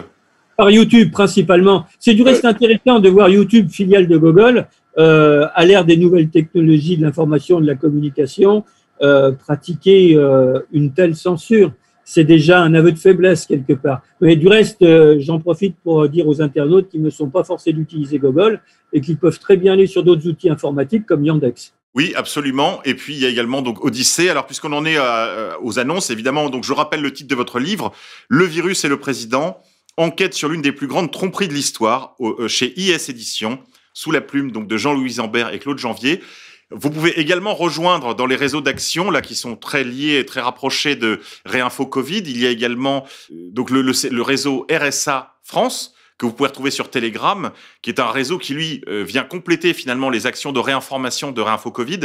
Par 0.57 0.69
YouTube 0.72 1.11
principalement. 1.11 1.85
C'est 1.99 2.13
du 2.13 2.23
reste 2.23 2.45
intéressant 2.45 2.99
de 2.99 3.09
voir 3.09 3.30
YouTube, 3.30 3.69
filiale 3.69 4.07
de 4.07 4.17
Google, 4.17 4.67
euh, 4.97 5.47
à 5.53 5.65
l'ère 5.65 5.84
des 5.84 5.97
nouvelles 5.97 6.30
technologies 6.30 6.95
de 6.95 7.03
l'information 7.03 7.59
et 7.59 7.61
de 7.61 7.67
la 7.67 7.76
communication, 7.76 8.63
euh, 9.01 9.34
pratiquer 9.34 10.15
euh, 10.15 10.61
une 10.72 10.93
telle 10.93 11.15
censure 11.15 11.73
c'est 12.06 12.23
déjà 12.23 12.61
un 12.61 12.73
aveu 12.76 12.91
de 12.91 12.99
faiblesse 12.99 13.45
quelque 13.45 13.73
part. 13.73 14.02
Mais 14.22 14.36
du 14.36 14.48
reste, 14.48 14.84
euh, 14.84 15.18
j'en 15.19 15.40
profite 15.40 15.76
pour 15.84 16.07
dire 16.07 16.27
aux 16.27 16.41
internautes 16.41 16.90
qu'ils 16.90 17.02
ne 17.02 17.10
sont 17.10 17.30
pas 17.30 17.44
forcés 17.44 17.73
d'utiliser 17.73 18.19
Google 18.19 18.61
et 18.94 19.02
qu'ils 19.02 19.18
peuvent 19.18 19.40
très 19.40 19.57
bien 19.57 19.73
aller 19.73 19.88
sur 19.88 20.03
d'autres 20.03 20.27
outils 20.27 20.49
informatiques 20.49 21.06
comme 21.06 21.26
Yandex. 21.26 21.73
Oui, 21.95 22.14
absolument. 22.15 22.82
Et 22.84 22.94
puis 22.94 23.15
il 23.15 23.19
y 23.19 23.26
a 23.26 23.30
également 23.30 23.61
donc 23.61 23.84
Odyssée. 23.84 24.30
Alors 24.30 24.45
puisqu'on 24.45 24.73
en 24.73 24.86
est 24.86 24.98
euh, 24.98 25.53
aux 25.61 25.80
annonces, 25.80 26.11
évidemment, 26.11 26.49
donc 26.49 26.64
je 26.64 26.73
rappelle 26.73 27.02
le 27.02 27.11
titre 27.11 27.30
de 27.30 27.36
votre 27.36 27.60
livre, 27.60 27.91
Le 28.27 28.45
virus 28.45 28.86
et 28.86 28.90
le 28.90 28.98
président, 28.98 29.57
enquête 29.98 30.34
sur 30.34 30.49
l'une 30.49 30.61
des 30.61 30.73
plus 30.73 30.88
grandes 30.88 31.11
tromperies 31.11 31.48
de 31.48 31.53
l'histoire 31.53 32.15
euh, 32.19 32.48
chez 32.48 32.73
IS 32.80 33.10
Éditions, 33.10 33.60
sous 33.94 34.11
la 34.11 34.22
plume 34.22 34.52
donc 34.52 34.68
de 34.68 34.77
Jean-Louis 34.77 35.14
Zambert 35.14 35.53
et 35.53 35.60
Claude 35.60 35.80
Janvier. 35.80 36.22
Vous 36.71 36.89
pouvez 36.89 37.19
également 37.19 37.53
rejoindre 37.53 38.15
dans 38.15 38.25
les 38.25 38.35
réseaux 38.35 38.61
d'action 38.61 39.11
là 39.11 39.21
qui 39.21 39.35
sont 39.35 39.55
très 39.55 39.83
liés 39.83 40.17
et 40.17 40.25
très 40.25 40.41
rapprochés 40.41 40.95
de 40.95 41.19
Réinfo 41.45 41.85
Covid. 41.85 42.23
Il 42.25 42.39
y 42.39 42.47
a 42.47 42.49
également 42.49 43.05
donc 43.29 43.69
le, 43.69 43.81
le, 43.81 43.93
le, 44.09 44.21
réseau 44.21 44.65
RSA 44.71 45.35
France 45.43 45.93
que 46.17 46.25
vous 46.25 46.31
pouvez 46.31 46.49
retrouver 46.49 46.71
sur 46.71 46.89
Telegram, 46.89 47.51
qui 47.81 47.89
est 47.89 47.99
un 47.99 48.09
réseau 48.09 48.37
qui 48.37 48.53
lui 48.53 48.81
euh, 48.87 49.03
vient 49.03 49.23
compléter 49.23 49.73
finalement 49.73 50.09
les 50.09 50.25
actions 50.25 50.51
de 50.51 50.59
réinformation 50.59 51.31
de 51.31 51.41
Réinfo 51.41 51.71
Covid, 51.71 51.99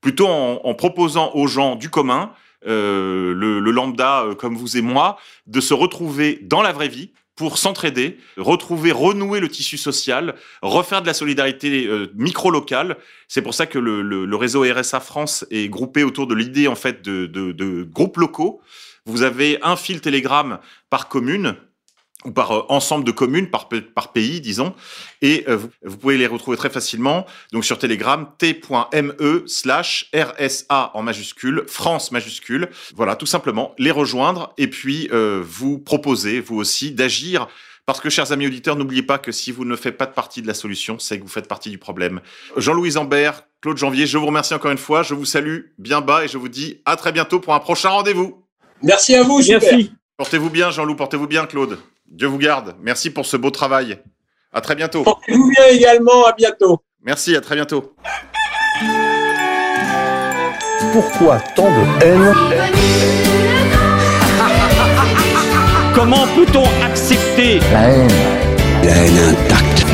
plutôt 0.00 0.28
en, 0.28 0.60
en 0.62 0.74
proposant 0.74 1.32
aux 1.34 1.46
gens 1.46 1.74
du 1.74 1.88
commun, 1.88 2.32
euh, 2.66 3.34
le, 3.34 3.60
le, 3.60 3.70
lambda 3.70 4.22
euh, 4.22 4.34
comme 4.34 4.56
vous 4.56 4.76
et 4.76 4.82
moi, 4.82 5.18
de 5.46 5.60
se 5.60 5.74
retrouver 5.74 6.38
dans 6.42 6.62
la 6.62 6.72
vraie 6.72 6.88
vie 6.88 7.12
pour 7.36 7.58
s'entraider, 7.58 8.18
retrouver, 8.36 8.92
renouer 8.92 9.40
le 9.40 9.48
tissu 9.48 9.76
social, 9.76 10.34
refaire 10.62 11.02
de 11.02 11.06
la 11.06 11.14
solidarité 11.14 11.86
euh, 11.86 12.06
micro-locale. 12.14 12.96
C'est 13.28 13.42
pour 13.42 13.54
ça 13.54 13.66
que 13.66 13.78
le, 13.78 14.36
réseau 14.36 14.62
RSA 14.62 15.00
France 15.00 15.44
est 15.50 15.68
groupé 15.68 16.04
autour 16.04 16.26
de 16.26 16.34
l'idée 16.34 16.68
en 16.68 16.74
fait 16.76 17.02
de, 17.02 17.26
de, 17.26 17.52
de, 17.52 17.82
groupes 17.82 18.18
locaux. 18.18 18.60
Vous 19.06 19.22
avez 19.22 19.58
un 19.62 19.76
fil 19.76 20.00
Telegram 20.00 20.58
par 20.90 21.08
commune 21.08 21.56
ou 22.24 22.30
par 22.30 22.52
euh, 22.52 22.62
ensemble 22.68 23.04
de 23.04 23.10
communes, 23.10 23.50
par, 23.50 23.68
par 23.94 24.12
pays, 24.12 24.40
disons, 24.40 24.74
et 25.22 25.44
euh, 25.48 25.56
vous, 25.56 25.68
vous, 25.82 25.96
pouvez 25.96 26.16
les 26.16 26.26
retrouver 26.26 26.56
très 26.56 26.70
facilement. 26.70 27.26
Donc 27.52 27.64
sur 27.64 27.78
Telegram, 27.78 28.26
t.me 28.38 29.44
slash 29.46 30.10
RSA 30.14 30.90
en 30.94 31.02
majuscule, 31.02 31.64
France 31.66 32.12
majuscule. 32.12 32.68
Voilà, 32.94 33.16
tout 33.16 33.26
simplement, 33.26 33.74
les 33.78 33.90
rejoindre 33.90 34.52
et 34.58 34.68
puis 34.68 35.08
euh, 35.12 35.42
vous 35.44 35.78
proposer, 35.78 36.40
vous 36.40 36.56
aussi, 36.56 36.92
d'agir. 36.92 37.48
Parce 37.86 38.00
que, 38.00 38.08
chers 38.08 38.32
amis 38.32 38.46
auditeurs, 38.46 38.76
n'oubliez 38.76 39.02
pas 39.02 39.18
que 39.18 39.30
si 39.30 39.52
vous 39.52 39.66
ne 39.66 39.76
faites 39.76 39.98
pas 39.98 40.06
de 40.06 40.14
partie 40.14 40.40
de 40.40 40.46
la 40.46 40.54
solution, 40.54 40.98
c'est 40.98 41.18
que 41.18 41.22
vous 41.22 41.28
faites 41.28 41.48
partie 41.48 41.68
du 41.68 41.76
problème. 41.76 42.22
Jean-Louis 42.56 42.92
Zambert, 42.92 43.42
Claude 43.60 43.76
Janvier, 43.76 44.06
je 44.06 44.16
vous 44.16 44.24
remercie 44.24 44.54
encore 44.54 44.70
une 44.70 44.78
fois. 44.78 45.02
Je 45.02 45.12
vous 45.12 45.26
salue 45.26 45.66
bien 45.76 46.00
bas 46.00 46.24
et 46.24 46.28
je 46.28 46.38
vous 46.38 46.48
dis 46.48 46.80
à 46.86 46.96
très 46.96 47.12
bientôt 47.12 47.40
pour 47.40 47.52
un 47.52 47.60
prochain 47.60 47.90
rendez-vous. 47.90 48.42
Merci 48.82 49.14
à 49.14 49.22
vous, 49.22 49.42
super. 49.42 49.60
Merci. 49.60 49.92
Portez-vous 50.16 50.48
bien, 50.48 50.70
Jean-Loup, 50.70 50.96
portez-vous 50.96 51.26
bien, 51.26 51.44
Claude. 51.46 51.78
Dieu 52.14 52.28
vous 52.28 52.38
garde. 52.38 52.76
Merci 52.80 53.10
pour 53.10 53.26
ce 53.26 53.36
beau 53.36 53.50
travail. 53.50 53.98
À 54.52 54.60
très 54.60 54.76
bientôt. 54.76 55.02
Portez-vous 55.02 55.50
bien 55.50 55.66
également. 55.72 56.24
À 56.26 56.32
bientôt. 56.32 56.80
Merci. 57.02 57.34
À 57.34 57.40
très 57.40 57.56
bientôt. 57.56 57.96
Pourquoi 60.92 61.40
tant 61.56 61.68
de 61.68 62.04
haine 62.04 62.32
Comment 65.92 66.26
peut-on 66.36 66.64
accepter 66.84 67.58
la 67.72 67.88
haine 67.90 68.08
La 68.84 68.92
haine 68.92 69.18
intacte. 69.30 69.86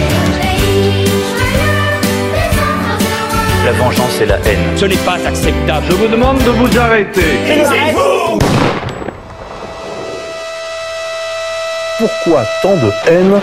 La 3.65 3.73
vengeance 3.73 4.21
et 4.21 4.27
la 4.27 4.37
haine. 4.41 4.77
Ce 4.77 4.85
n'est 4.85 4.97
pas 5.07 5.17
acceptable. 5.27 5.87
Je 5.89 5.95
vous 5.95 6.09
demande 6.09 6.39
de 6.45 6.51
vous 6.51 6.79
arrêter. 6.79 7.39
Pourquoi 12.01 12.47
tant 12.63 12.77
de 12.77 12.91
haine 13.11 13.39